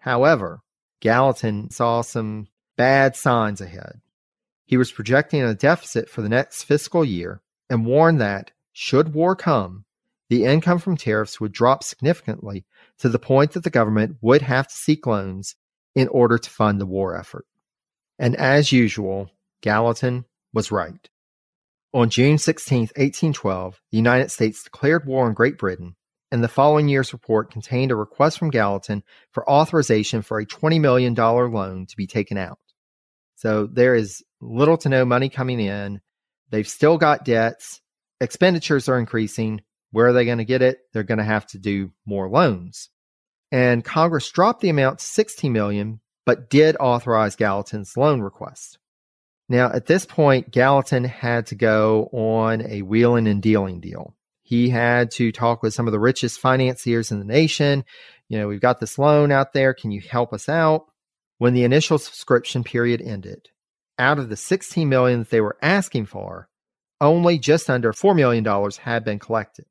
However, 0.00 0.60
Gallatin 1.00 1.70
saw 1.70 2.02
some 2.02 2.48
bad 2.76 3.16
signs 3.16 3.62
ahead. 3.62 4.00
He 4.66 4.76
was 4.76 4.92
projecting 4.92 5.42
a 5.42 5.54
deficit 5.54 6.10
for 6.10 6.20
the 6.20 6.28
next 6.28 6.64
fiscal 6.64 7.04
year 7.04 7.40
and 7.70 7.86
warned 7.86 8.20
that, 8.20 8.50
should 8.72 9.14
war 9.14 9.34
come, 9.34 9.84
the 10.32 10.46
income 10.46 10.78
from 10.78 10.96
tariffs 10.96 11.38
would 11.42 11.52
drop 11.52 11.84
significantly 11.84 12.64
to 12.98 13.10
the 13.10 13.18
point 13.18 13.52
that 13.52 13.64
the 13.64 13.68
government 13.68 14.16
would 14.22 14.40
have 14.40 14.66
to 14.66 14.74
seek 14.74 15.06
loans 15.06 15.56
in 15.94 16.08
order 16.08 16.38
to 16.38 16.48
fund 16.48 16.80
the 16.80 16.86
war 16.86 17.14
effort. 17.14 17.44
And 18.18 18.34
as 18.36 18.72
usual, 18.72 19.30
Gallatin 19.60 20.24
was 20.54 20.72
right. 20.72 21.06
On 21.92 22.08
June 22.08 22.38
16, 22.38 22.80
1812, 22.80 23.78
the 23.90 23.98
United 23.98 24.30
States 24.30 24.64
declared 24.64 25.04
war 25.04 25.26
on 25.26 25.34
Great 25.34 25.58
Britain, 25.58 25.96
and 26.30 26.42
the 26.42 26.48
following 26.48 26.88
year's 26.88 27.12
report 27.12 27.50
contained 27.50 27.90
a 27.90 27.94
request 27.94 28.38
from 28.38 28.48
Gallatin 28.48 29.02
for 29.32 29.46
authorization 29.50 30.22
for 30.22 30.38
a 30.38 30.46
$20 30.46 30.80
million 30.80 31.12
loan 31.12 31.84
to 31.84 31.96
be 31.98 32.06
taken 32.06 32.38
out. 32.38 32.58
So 33.36 33.66
there 33.66 33.94
is 33.94 34.24
little 34.40 34.78
to 34.78 34.88
no 34.88 35.04
money 35.04 35.28
coming 35.28 35.60
in. 35.60 36.00
They've 36.48 36.66
still 36.66 36.96
got 36.96 37.26
debts. 37.26 37.82
Expenditures 38.18 38.88
are 38.88 38.98
increasing. 38.98 39.60
Where 39.92 40.08
are 40.08 40.12
they 40.12 40.24
going 40.24 40.38
to 40.38 40.44
get 40.44 40.62
it? 40.62 40.80
They're 40.92 41.04
going 41.04 41.18
to 41.18 41.24
have 41.24 41.46
to 41.48 41.58
do 41.58 41.92
more 42.04 42.28
loans. 42.28 42.88
And 43.52 43.84
Congress 43.84 44.30
dropped 44.30 44.62
the 44.62 44.70
amount 44.70 44.98
to 44.98 45.04
16 45.04 45.52
million 45.52 46.00
but 46.24 46.50
did 46.50 46.76
authorize 46.78 47.36
Gallatin's 47.36 47.96
loan 47.96 48.20
request. 48.20 48.78
Now, 49.48 49.70
at 49.72 49.86
this 49.86 50.06
point, 50.06 50.50
Gallatin 50.50 51.04
had 51.04 51.46
to 51.46 51.54
go 51.54 52.08
on 52.12 52.62
a 52.62 52.82
wheeling 52.82 53.26
and 53.26 53.42
dealing 53.42 53.80
deal. 53.80 54.14
He 54.42 54.70
had 54.70 55.10
to 55.12 55.32
talk 55.32 55.62
with 55.62 55.74
some 55.74 55.86
of 55.86 55.92
the 55.92 56.00
richest 56.00 56.40
financiers 56.40 57.10
in 57.10 57.18
the 57.18 57.24
nation. 57.24 57.84
You 58.28 58.38
know, 58.38 58.48
we've 58.48 58.60
got 58.60 58.80
this 58.80 58.98
loan 58.98 59.32
out 59.32 59.52
there. 59.52 59.74
Can 59.74 59.90
you 59.90 60.00
help 60.00 60.32
us 60.32 60.48
out? 60.48 60.86
When 61.38 61.54
the 61.54 61.64
initial 61.64 61.98
subscription 61.98 62.62
period 62.62 63.02
ended, 63.02 63.48
out 63.98 64.18
of 64.18 64.28
the 64.28 64.36
16 64.36 64.88
million 64.88 65.20
that 65.20 65.30
they 65.30 65.40
were 65.40 65.58
asking 65.60 66.06
for, 66.06 66.48
only 67.00 67.38
just 67.38 67.68
under 67.68 67.92
$4 67.92 68.14
million 68.14 68.44
had 68.80 69.04
been 69.04 69.18
collected. 69.18 69.66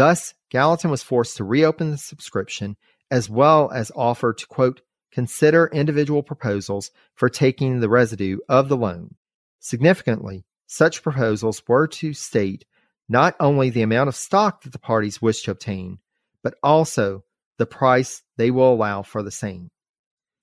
Thus, 0.00 0.32
Gallatin 0.48 0.90
was 0.90 1.02
forced 1.02 1.36
to 1.36 1.44
reopen 1.44 1.90
the 1.90 1.98
subscription 1.98 2.78
as 3.10 3.28
well 3.28 3.70
as 3.70 3.92
offer 3.94 4.32
to, 4.32 4.46
quote, 4.46 4.80
consider 5.12 5.68
individual 5.74 6.22
proposals 6.22 6.90
for 7.14 7.28
taking 7.28 7.80
the 7.80 7.88
residue 7.90 8.38
of 8.48 8.70
the 8.70 8.78
loan. 8.78 9.16
Significantly, 9.58 10.46
such 10.66 11.02
proposals 11.02 11.62
were 11.68 11.86
to 11.86 12.14
state 12.14 12.64
not 13.10 13.36
only 13.38 13.68
the 13.68 13.82
amount 13.82 14.08
of 14.08 14.16
stock 14.16 14.62
that 14.62 14.72
the 14.72 14.78
parties 14.78 15.20
wish 15.20 15.42
to 15.42 15.50
obtain, 15.50 15.98
but 16.42 16.54
also 16.62 17.22
the 17.58 17.66
price 17.66 18.22
they 18.38 18.50
will 18.50 18.72
allow 18.72 19.02
for 19.02 19.22
the 19.22 19.30
same. 19.30 19.68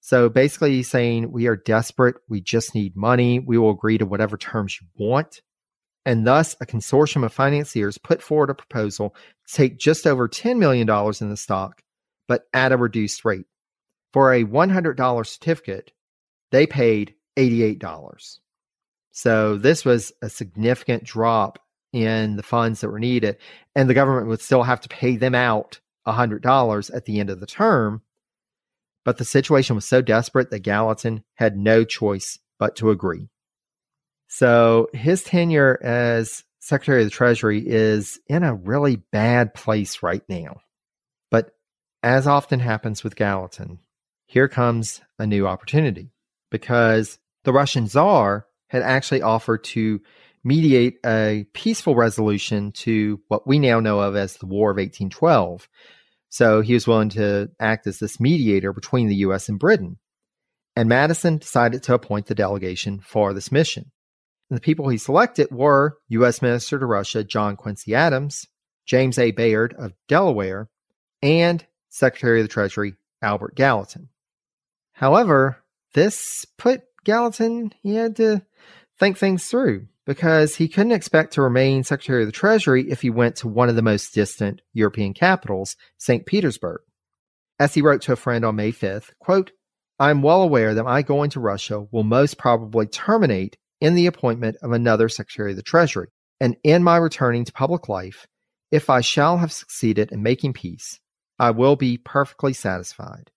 So 0.02 0.30
basically, 0.30 0.74
he's 0.74 0.92
saying, 0.92 1.32
We 1.32 1.48
are 1.48 1.56
desperate. 1.56 2.18
We 2.30 2.42
just 2.42 2.76
need 2.76 2.96
money. 2.96 3.40
We 3.40 3.58
will 3.58 3.72
agree 3.72 3.98
to 3.98 4.06
whatever 4.06 4.38
terms 4.38 4.78
you 4.80 4.86
want. 5.04 5.42
And 6.08 6.26
thus, 6.26 6.56
a 6.62 6.66
consortium 6.66 7.26
of 7.26 7.34
financiers 7.34 7.98
put 7.98 8.22
forward 8.22 8.50
a 8.50 8.56
proposal 8.56 9.14
to 9.46 9.54
take 9.54 9.78
just 9.78 10.08
over 10.08 10.30
$10 10.30 10.58
million 10.58 10.90
in 11.20 11.30
the 11.30 11.36
stock, 11.36 11.82
but 12.30 12.44
at 12.54 12.72
a 12.72 12.78
reduced 12.78 13.26
rate. 13.26 13.46
For 14.14 14.32
a 14.32 14.46
$100 14.46 15.28
certificate, 15.28 15.92
they 16.52 16.66
paid 16.66 17.14
$88. 17.36 18.40
So 19.12 19.58
this 19.58 19.84
was 19.84 20.14
a 20.22 20.30
significant 20.30 21.04
drop 21.04 21.60
in 21.92 22.38
the 22.38 22.44
funds 22.44 22.80
that 22.80 22.90
were 22.90 23.00
needed, 23.00 23.36
and 23.76 23.90
the 23.90 23.94
government 23.94 24.28
would 24.28 24.40
still 24.40 24.64
have 24.64 24.80
to 24.80 24.90
pay 24.90 25.18
them 25.18 25.36
out 25.36 25.82
$100 26.08 26.96
at 26.96 27.04
the 27.04 27.20
end 27.20 27.30
of 27.30 27.42
the 27.42 27.46
term. 27.46 28.02
But 29.04 29.18
the 29.18 29.26
situation 29.26 29.76
was 29.76 29.84
so 29.84 30.02
desperate 30.02 30.52
that 30.52 30.60
Gallatin 30.60 31.26
had 31.34 31.58
no 31.58 31.84
choice 31.84 32.40
but 32.58 32.78
to 32.78 32.92
agree. 32.92 33.28
So 34.28 34.90
his 34.94 35.24
tenure 35.24 35.80
as 35.82 36.44
Secretary 36.60 37.02
of 37.02 37.08
the 37.08 37.12
Treasury 37.12 37.64
is 37.66 38.20
in 38.28 38.44
a 38.44 38.54
really 38.54 38.98
bad 38.98 39.54
place 39.54 40.04
right 40.04 40.24
now. 40.28 40.62
But 41.32 41.52
as 42.04 42.28
often 42.28 42.60
happens 42.60 43.04
with 43.04 43.16
Gallatin, 43.16 43.80
here 44.26 44.50
comes 44.50 45.02
a 45.18 45.26
new 45.26 45.48
opportunity 45.48 46.12
because 46.52 47.18
the 47.46 47.54
Russian 47.54 47.88
Tsar 47.88 48.46
had 48.68 48.82
actually 48.82 49.22
offered 49.22 49.64
to 49.64 50.02
mediate 50.44 50.98
a 51.06 51.46
peaceful 51.54 51.96
resolution 51.96 52.72
to 52.72 53.22
what 53.30 53.48
we 53.48 53.60
now 53.60 53.80
know 53.80 54.00
of 54.00 54.16
as 54.16 54.36
the 54.36 54.46
War 54.46 54.72
of 54.72 54.76
1812. 54.76 55.68
So 56.30 56.62
he 56.62 56.74
was 56.74 56.88
willing 56.88 57.10
to 57.10 57.50
act 57.60 57.88
as 57.88 58.00
this 58.00 58.20
mediator 58.20 58.74
between 58.74 59.08
the 59.08 59.16
US 59.18 59.48
and 59.48 59.58
Britain. 59.58 59.98
And 60.76 60.90
Madison 60.90 61.38
decided 61.38 61.84
to 61.84 61.94
appoint 61.94 62.28
the 62.28 62.36
delegation 62.36 63.00
for 63.00 63.34
this 63.34 63.52
mission. 63.52 63.92
And 64.50 64.58
the 64.58 64.62
people 64.62 64.88
he 64.88 64.98
selected 64.98 65.52
were 65.52 65.98
U.S. 66.10 66.42
Minister 66.42 66.80
to 66.80 66.86
Russia 66.86 67.24
John 67.24 67.56
Quincy 67.56 67.94
Adams, 67.94 68.46
James 68.86 69.20
A. 69.20 69.32
Bayard 69.32 69.76
of 69.78 69.94
Delaware, 70.08 70.70
and 71.22 71.66
Secretary 71.90 72.40
of 72.40 72.46
the 72.46 72.54
Treasury 72.54 72.96
Albert 73.22 73.56
Gallatin. 73.56 74.10
However, 74.94 75.64
this 75.94 76.46
put 76.58 76.84
Gallatin, 77.04 77.74
he 77.82 77.96
had 77.96 78.16
to 78.18 78.42
think 79.00 79.18
things 79.18 79.48
through 79.48 79.88
because 80.06 80.56
he 80.56 80.70
couldn't 80.70 80.94
expect 80.94 81.34
to 81.34 81.42
remain 81.42 81.84
Secretary 81.84 82.24
of 82.24 82.28
the 82.28 82.32
Treasury 82.32 82.90
if 82.90 83.02
he 83.02 83.10
went 83.10 83.36
to 83.38 83.48
one 83.48 83.70
of 83.70 83.76
the 83.76 83.82
most 83.82 84.14
distant 84.14 84.62
European 84.74 85.14
capitals, 85.14 85.76
St. 85.98 86.26
Petersburg. 86.26 86.80
As 87.60 87.74
he 87.74 87.82
wrote 87.82 88.02
to 88.04 88.14
a 88.14 88.16
friend 88.16 88.46
on 88.46 88.56
May 88.56 88.72
5th, 88.72 89.12
quote, 89.20 89.52
I 90.00 90.12
am 90.12 90.22
well 90.22 90.42
aware 90.42 90.76
that 90.76 90.84
my 90.84 91.02
going 91.02 91.32
to 91.32 91.40
Russia 91.40 91.88
will 91.92 92.04
most 92.04 92.38
probably 92.38 92.86
terminate 92.86 93.58
in 93.82 93.96
the 93.96 94.08
appointment 94.08 94.58
of 94.62 94.72
another 94.72 95.10
Secretary 95.10 95.52
of 95.52 95.58
the 95.58 95.64
Treasury, 95.64 96.08
and 96.40 96.56
in 96.64 96.84
my 96.84 96.98
returning 96.98 97.46
to 97.46 97.52
public 97.52 97.90
life, 97.90 98.28
if 98.72 98.90
I 98.90 99.02
shall 99.02 99.38
have 99.38 99.52
succeeded 99.52 100.12
in 100.12 100.24
making 100.24 100.54
peace, 100.54 101.00
I 101.40 101.52
will 101.52 101.76
be 101.76 101.98
perfectly 101.98 102.54
satisfied. 102.54 103.32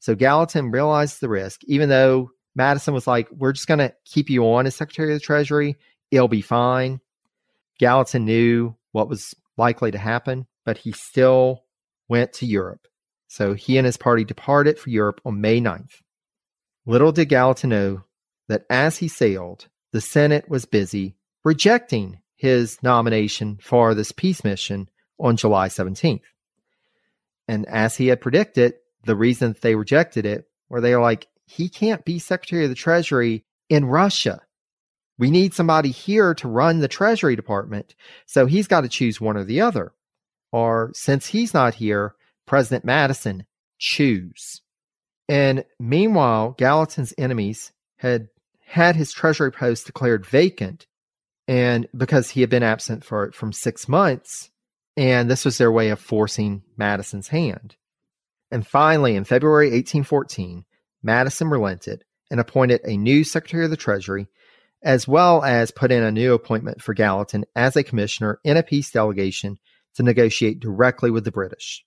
So 0.00 0.14
Gallatin 0.14 0.70
realized 0.70 1.20
the 1.20 1.28
risk, 1.28 1.60
even 1.64 1.88
though 1.88 2.30
Madison 2.54 2.92
was 2.92 3.06
like, 3.06 3.30
we're 3.30 3.52
just 3.52 3.68
going 3.68 3.78
to 3.78 3.94
keep 4.04 4.28
you 4.28 4.44
on 4.44 4.66
as 4.66 4.74
Secretary 4.74 5.12
of 5.12 5.16
the 5.16 5.24
Treasury. 5.24 5.76
It'll 6.10 6.28
be 6.28 6.42
fine. 6.42 7.00
Gallatin 7.78 8.24
knew 8.24 8.76
what 8.92 9.08
was 9.08 9.34
likely 9.56 9.90
to 9.90 9.98
happen, 9.98 10.46
but 10.64 10.78
he 10.78 10.92
still 10.92 11.64
went 12.08 12.32
to 12.34 12.46
Europe. 12.46 12.86
So 13.28 13.54
he 13.54 13.78
and 13.78 13.86
his 13.86 13.96
party 13.96 14.24
departed 14.24 14.78
for 14.78 14.90
Europe 14.90 15.20
on 15.24 15.40
May 15.40 15.60
9th. 15.60 16.02
Little 16.84 17.12
did 17.12 17.28
Gallatin 17.28 17.70
know 17.70 18.02
that 18.48 18.64
as 18.68 18.98
he 18.98 19.08
sailed, 19.08 19.68
the 19.92 20.00
Senate 20.00 20.48
was 20.48 20.64
busy 20.64 21.16
rejecting 21.44 22.18
his 22.36 22.82
nomination 22.82 23.58
for 23.62 23.94
this 23.94 24.12
peace 24.12 24.42
mission 24.44 24.88
on 25.18 25.36
July 25.36 25.68
17th. 25.68 26.22
And 27.48 27.66
as 27.66 27.96
he 27.96 28.08
had 28.08 28.20
predicted, 28.20 28.74
the 29.04 29.16
reason 29.16 29.54
they 29.60 29.74
rejected 29.74 30.26
it, 30.26 30.46
where 30.68 30.80
they 30.80 30.92
are 30.92 31.02
like, 31.02 31.28
he 31.46 31.68
can't 31.68 32.04
be 32.04 32.18
Secretary 32.18 32.64
of 32.64 32.70
the 32.70 32.76
Treasury 32.76 33.44
in 33.68 33.84
Russia. 33.84 34.40
We 35.18 35.30
need 35.30 35.54
somebody 35.54 35.90
here 35.90 36.34
to 36.34 36.48
run 36.48 36.78
the 36.78 36.88
Treasury 36.88 37.36
Department. 37.36 37.94
So 38.26 38.46
he's 38.46 38.66
got 38.66 38.82
to 38.82 38.88
choose 38.88 39.20
one 39.20 39.36
or 39.36 39.44
the 39.44 39.60
other. 39.60 39.92
Or 40.50 40.90
since 40.94 41.26
he's 41.26 41.54
not 41.54 41.74
here, 41.74 42.14
President 42.46 42.84
Madison, 42.84 43.44
choose. 43.78 44.62
And 45.28 45.64
meanwhile, 45.78 46.54
Gallatin's 46.58 47.14
enemies 47.18 47.72
had 47.96 48.28
had 48.72 48.96
his 48.96 49.12
Treasury 49.12 49.52
post 49.52 49.84
declared 49.84 50.24
vacant. 50.24 50.86
And 51.46 51.86
because 51.94 52.30
he 52.30 52.40
had 52.40 52.48
been 52.48 52.62
absent 52.62 53.04
for 53.04 53.30
from 53.32 53.52
six 53.52 53.86
months, 53.86 54.50
and 54.96 55.30
this 55.30 55.44
was 55.44 55.58
their 55.58 55.70
way 55.70 55.90
of 55.90 56.00
forcing 56.00 56.62
Madison's 56.78 57.28
hand. 57.28 57.76
And 58.50 58.66
finally, 58.66 59.14
in 59.14 59.24
February 59.24 59.66
1814, 59.66 60.64
Madison 61.02 61.48
relented 61.48 62.04
and 62.30 62.40
appointed 62.40 62.80
a 62.84 62.96
new 62.96 63.24
Secretary 63.24 63.64
of 63.64 63.70
the 63.70 63.76
Treasury, 63.76 64.28
as 64.82 65.06
well 65.06 65.44
as 65.44 65.70
put 65.70 65.92
in 65.92 66.02
a 66.02 66.10
new 66.10 66.32
appointment 66.32 66.80
for 66.80 66.94
Gallatin 66.94 67.44
as 67.54 67.76
a 67.76 67.84
commissioner 67.84 68.40
in 68.42 68.56
a 68.56 68.62
peace 68.62 68.90
delegation 68.90 69.58
to 69.96 70.02
negotiate 70.02 70.60
directly 70.60 71.10
with 71.10 71.24
the 71.24 71.32
British. 71.32 71.84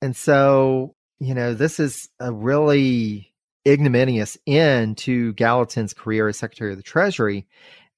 And 0.00 0.14
so, 0.14 0.94
you 1.18 1.34
know, 1.34 1.54
this 1.54 1.80
is 1.80 2.08
a 2.20 2.32
really 2.32 3.32
ignominious 3.66 4.38
end 4.46 4.98
to 4.98 5.32
Gallatin's 5.34 5.92
career 5.92 6.28
as 6.28 6.38
Secretary 6.38 6.72
of 6.72 6.76
the 6.76 6.82
Treasury. 6.82 7.46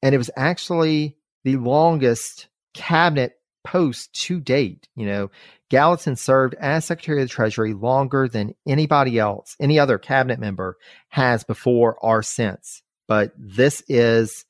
And 0.02 0.14
it 0.14 0.18
was 0.18 0.30
actually 0.36 1.16
the 1.44 1.56
longest 1.56 2.48
cabinet 2.74 3.34
post 3.64 4.12
to 4.14 4.40
date. 4.40 4.88
You 4.94 5.06
know, 5.06 5.30
Gallatin 5.68 6.16
served 6.16 6.54
as 6.54 6.84
Secretary 6.84 7.22
of 7.22 7.28
the 7.28 7.34
Treasury 7.34 7.74
longer 7.74 8.28
than 8.28 8.54
anybody 8.66 9.18
else, 9.18 9.56
any 9.60 9.78
other 9.78 9.98
cabinet 9.98 10.38
member 10.38 10.76
has 11.08 11.44
before 11.44 11.96
or 12.00 12.22
since. 12.22 12.82
But 13.06 13.32
this 13.36 13.82
is 13.88 14.44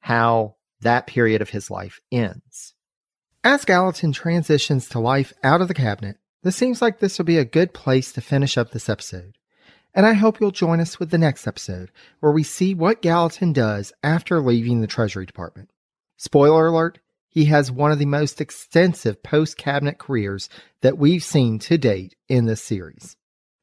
how 0.00 0.56
that 0.80 1.06
period 1.06 1.42
of 1.42 1.50
his 1.50 1.70
life 1.70 2.00
ends. 2.12 2.74
As 3.42 3.64
Gallatin 3.64 4.12
transitions 4.12 4.88
to 4.90 4.98
life 4.98 5.32
out 5.42 5.60
of 5.60 5.68
the 5.68 5.74
cabinet, 5.74 6.16
this 6.42 6.56
seems 6.56 6.80
like 6.80 6.98
this 6.98 7.18
will 7.18 7.24
be 7.24 7.38
a 7.38 7.44
good 7.44 7.72
place 7.74 8.12
to 8.12 8.20
finish 8.20 8.56
up 8.56 8.70
this 8.70 8.88
episode. 8.88 9.36
And 9.94 10.06
I 10.06 10.12
hope 10.12 10.40
you'll 10.40 10.50
join 10.52 10.80
us 10.80 10.98
with 10.98 11.10
the 11.10 11.18
next 11.18 11.46
episode, 11.46 11.90
where 12.20 12.32
we 12.32 12.42
see 12.42 12.74
what 12.74 13.02
Gallatin 13.02 13.52
does 13.52 13.92
after 14.02 14.40
leaving 14.40 14.80
the 14.80 14.86
Treasury 14.86 15.26
Department. 15.26 15.70
Spoiler 16.16 16.66
alert, 16.66 17.00
he 17.28 17.46
has 17.46 17.70
one 17.70 17.92
of 17.92 17.98
the 17.98 18.06
most 18.06 18.40
extensive 18.40 19.22
post 19.22 19.56
cabinet 19.56 19.98
careers 19.98 20.48
that 20.82 20.98
we've 20.98 21.24
seen 21.24 21.58
to 21.60 21.78
date 21.78 22.14
in 22.28 22.46
this 22.46 22.62
series. 22.62 23.16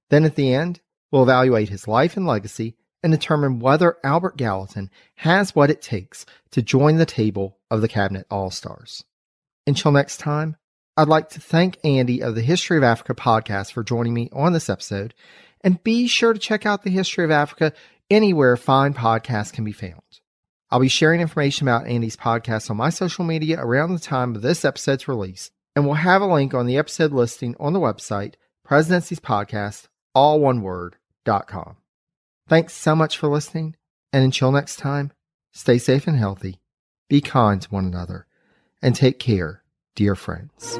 Then 0.09 0.23
at 0.23 0.35
the 0.35 0.53
end, 0.53 0.81
we'll 1.11 1.23
evaluate 1.23 1.69
his 1.69 1.87
life 1.87 2.17
and 2.17 2.25
legacy 2.25 2.75
and 3.03 3.11
determine 3.11 3.59
whether 3.59 3.97
Albert 4.03 4.37
Gallatin 4.37 4.89
has 5.15 5.55
what 5.55 5.69
it 5.69 5.81
takes 5.81 6.25
to 6.51 6.61
join 6.61 6.97
the 6.97 7.05
table 7.05 7.57
of 7.69 7.81
the 7.81 7.87
Cabinet 7.87 8.25
All 8.31 8.49
Stars. 8.49 9.03
Until 9.65 9.91
next 9.91 10.17
time, 10.17 10.55
I'd 10.95 11.07
like 11.07 11.29
to 11.29 11.41
thank 11.41 11.77
Andy 11.83 12.23
of 12.23 12.35
the 12.35 12.41
History 12.41 12.77
of 12.77 12.83
Africa 12.83 13.13
podcast 13.13 13.71
for 13.71 13.83
joining 13.83 14.13
me 14.13 14.29
on 14.33 14.53
this 14.53 14.69
episode, 14.69 15.13
and 15.61 15.83
be 15.83 16.07
sure 16.07 16.33
to 16.33 16.39
check 16.39 16.65
out 16.65 16.83
the 16.83 16.89
History 16.89 17.23
of 17.23 17.31
Africa 17.31 17.73
anywhere 18.09 18.55
fine 18.57 18.93
podcasts 18.93 19.51
can 19.51 19.63
be 19.63 19.71
found. 19.71 20.01
I'll 20.69 20.79
be 20.79 20.89
sharing 20.89 21.21
information 21.21 21.67
about 21.67 21.87
Andy's 21.87 22.17
podcast 22.17 22.69
on 22.69 22.77
my 22.77 22.89
social 22.89 23.23
media 23.23 23.57
around 23.59 23.93
the 23.93 23.99
time 23.99 24.35
of 24.35 24.41
this 24.41 24.65
episode's 24.65 25.07
release, 25.07 25.49
and 25.75 25.85
we'll 25.85 25.95
have 25.95 26.21
a 26.21 26.25
link 26.25 26.53
on 26.53 26.65
the 26.65 26.77
episode 26.77 27.11
listing 27.11 27.55
on 27.59 27.73
the 27.73 27.79
website, 27.79 28.35
Presidencies 28.65 29.19
Podcast, 29.19 29.87
all 30.13 30.39
one 30.39 30.61
word, 30.61 30.97
dot 31.23 31.47
com. 31.47 31.77
Thanks 32.49 32.73
so 32.73 32.95
much 32.95 33.17
for 33.17 33.27
listening, 33.27 33.75
and 34.11 34.25
until 34.25 34.51
next 34.51 34.77
time, 34.77 35.11
stay 35.53 35.77
safe 35.77 36.05
and 36.07 36.17
healthy, 36.17 36.59
be 37.07 37.21
kind 37.21 37.61
to 37.61 37.69
one 37.69 37.85
another, 37.85 38.27
and 38.81 38.93
take 38.93 39.19
care, 39.19 39.63
dear 39.95 40.15
friends. 40.15 40.79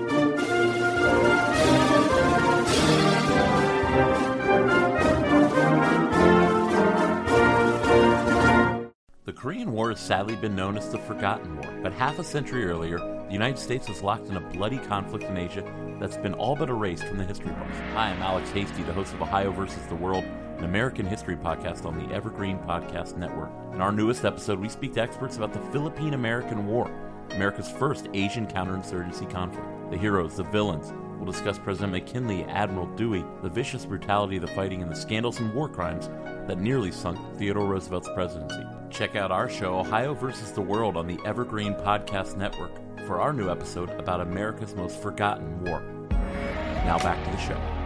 Korean 9.38 9.72
War 9.72 9.89
has 9.89 9.99
sadly 9.99 10.35
been 10.35 10.55
known 10.55 10.80
as 10.80 10.89
the 10.89 10.97
Forgotten 10.97 11.57
War, 11.57 11.72
but 11.84 11.93
half 11.93 12.18
a 12.18 12.23
century 12.23 12.65
earlier, 12.65 12.97
the 12.97 13.34
United 13.34 13.59
States 13.59 13.88
was 13.88 14.01
locked 14.01 14.30
in 14.30 14.35
a 14.35 14.41
bloody 14.41 14.80
conflict 14.80 15.26
in 15.26 15.38
Asia 15.38 15.64
that's 15.99 16.18
been 16.18 16.34
all 16.34 16.55
but 16.55 16.69
erased 16.69 17.03
from 17.03 17.19
the 17.19 17.23
history 17.23 17.51
books. 17.51 17.77
Hi, 17.93 18.09
I'm 18.09 18.22
Alex 18.23 18.49
Hasty, 18.49 18.81
the 18.81 18.93
host 18.93 19.14
of 19.14 19.22
Ohio 19.22 19.51
versus 19.51 19.85
the 19.89 19.95
World, 19.95 20.23
an 20.23 20.64
American 20.64 21.05
history 21.05 21.35
podcast 21.35 21.85
on 21.85 21.99
the 21.99 22.11
Evergreen 22.15 22.57
Podcast 22.57 23.15
Network. 23.15 23.51
In 23.76 23.80
our 23.80 23.91
newest 23.91 24.26
episode, 24.26 24.59
we 24.59 24.69
speak 24.69 24.95
to 24.95 25.01
experts 25.01 25.38
about 25.38 25.53
the 25.53 25.61
Philippine 25.72 26.15
American 26.15 26.65
War, 26.65 26.89
America's 27.30 27.69
first 27.69 28.07
Asian 28.15 28.47
counterinsurgency 28.47 29.30
conflict. 29.30 29.68
The 29.91 29.99
heroes, 29.99 30.38
the 30.38 30.45
villains, 30.45 30.91
We'll 31.18 31.31
discuss 31.31 31.57
President 31.57 31.93
McKinley, 31.93 32.43
Admiral 32.43 32.85
Dewey, 32.95 33.26
the 33.41 33.49
vicious 33.49 33.85
brutality 33.85 34.35
of 34.35 34.43
the 34.43 34.47
fighting, 34.49 34.84
and 34.84 34.91
the 34.91 34.95
scandals 34.95 35.39
and 35.39 35.51
war 35.51 35.68
crimes 35.68 36.09
that 36.47 36.59
nearly 36.59 36.91
sunk 36.91 37.18
Theodore 37.38 37.65
Roosevelt's 37.65 38.09
presidency. 38.14 38.64
Check 38.89 39.15
out 39.15 39.31
our 39.31 39.49
show, 39.49 39.80
Ohio 39.80 40.14
versus 40.14 40.51
the 40.51 40.61
World, 40.61 40.97
on 40.97 41.07
the 41.07 41.19
Evergreen 41.26 41.73
Podcast 41.73 42.38
Network 42.38 42.72
for 43.05 43.22
our 43.22 43.34
new 43.34 43.49
episode 43.49 43.89
about 43.91 44.22
America's 44.22 44.76
most 44.76 45.01
forgotten 45.01 45.64
war. 45.64 45.81
Now 46.09 46.97
back 46.99 47.23
to 47.26 47.31
the 47.31 47.38
show. 47.38 47.76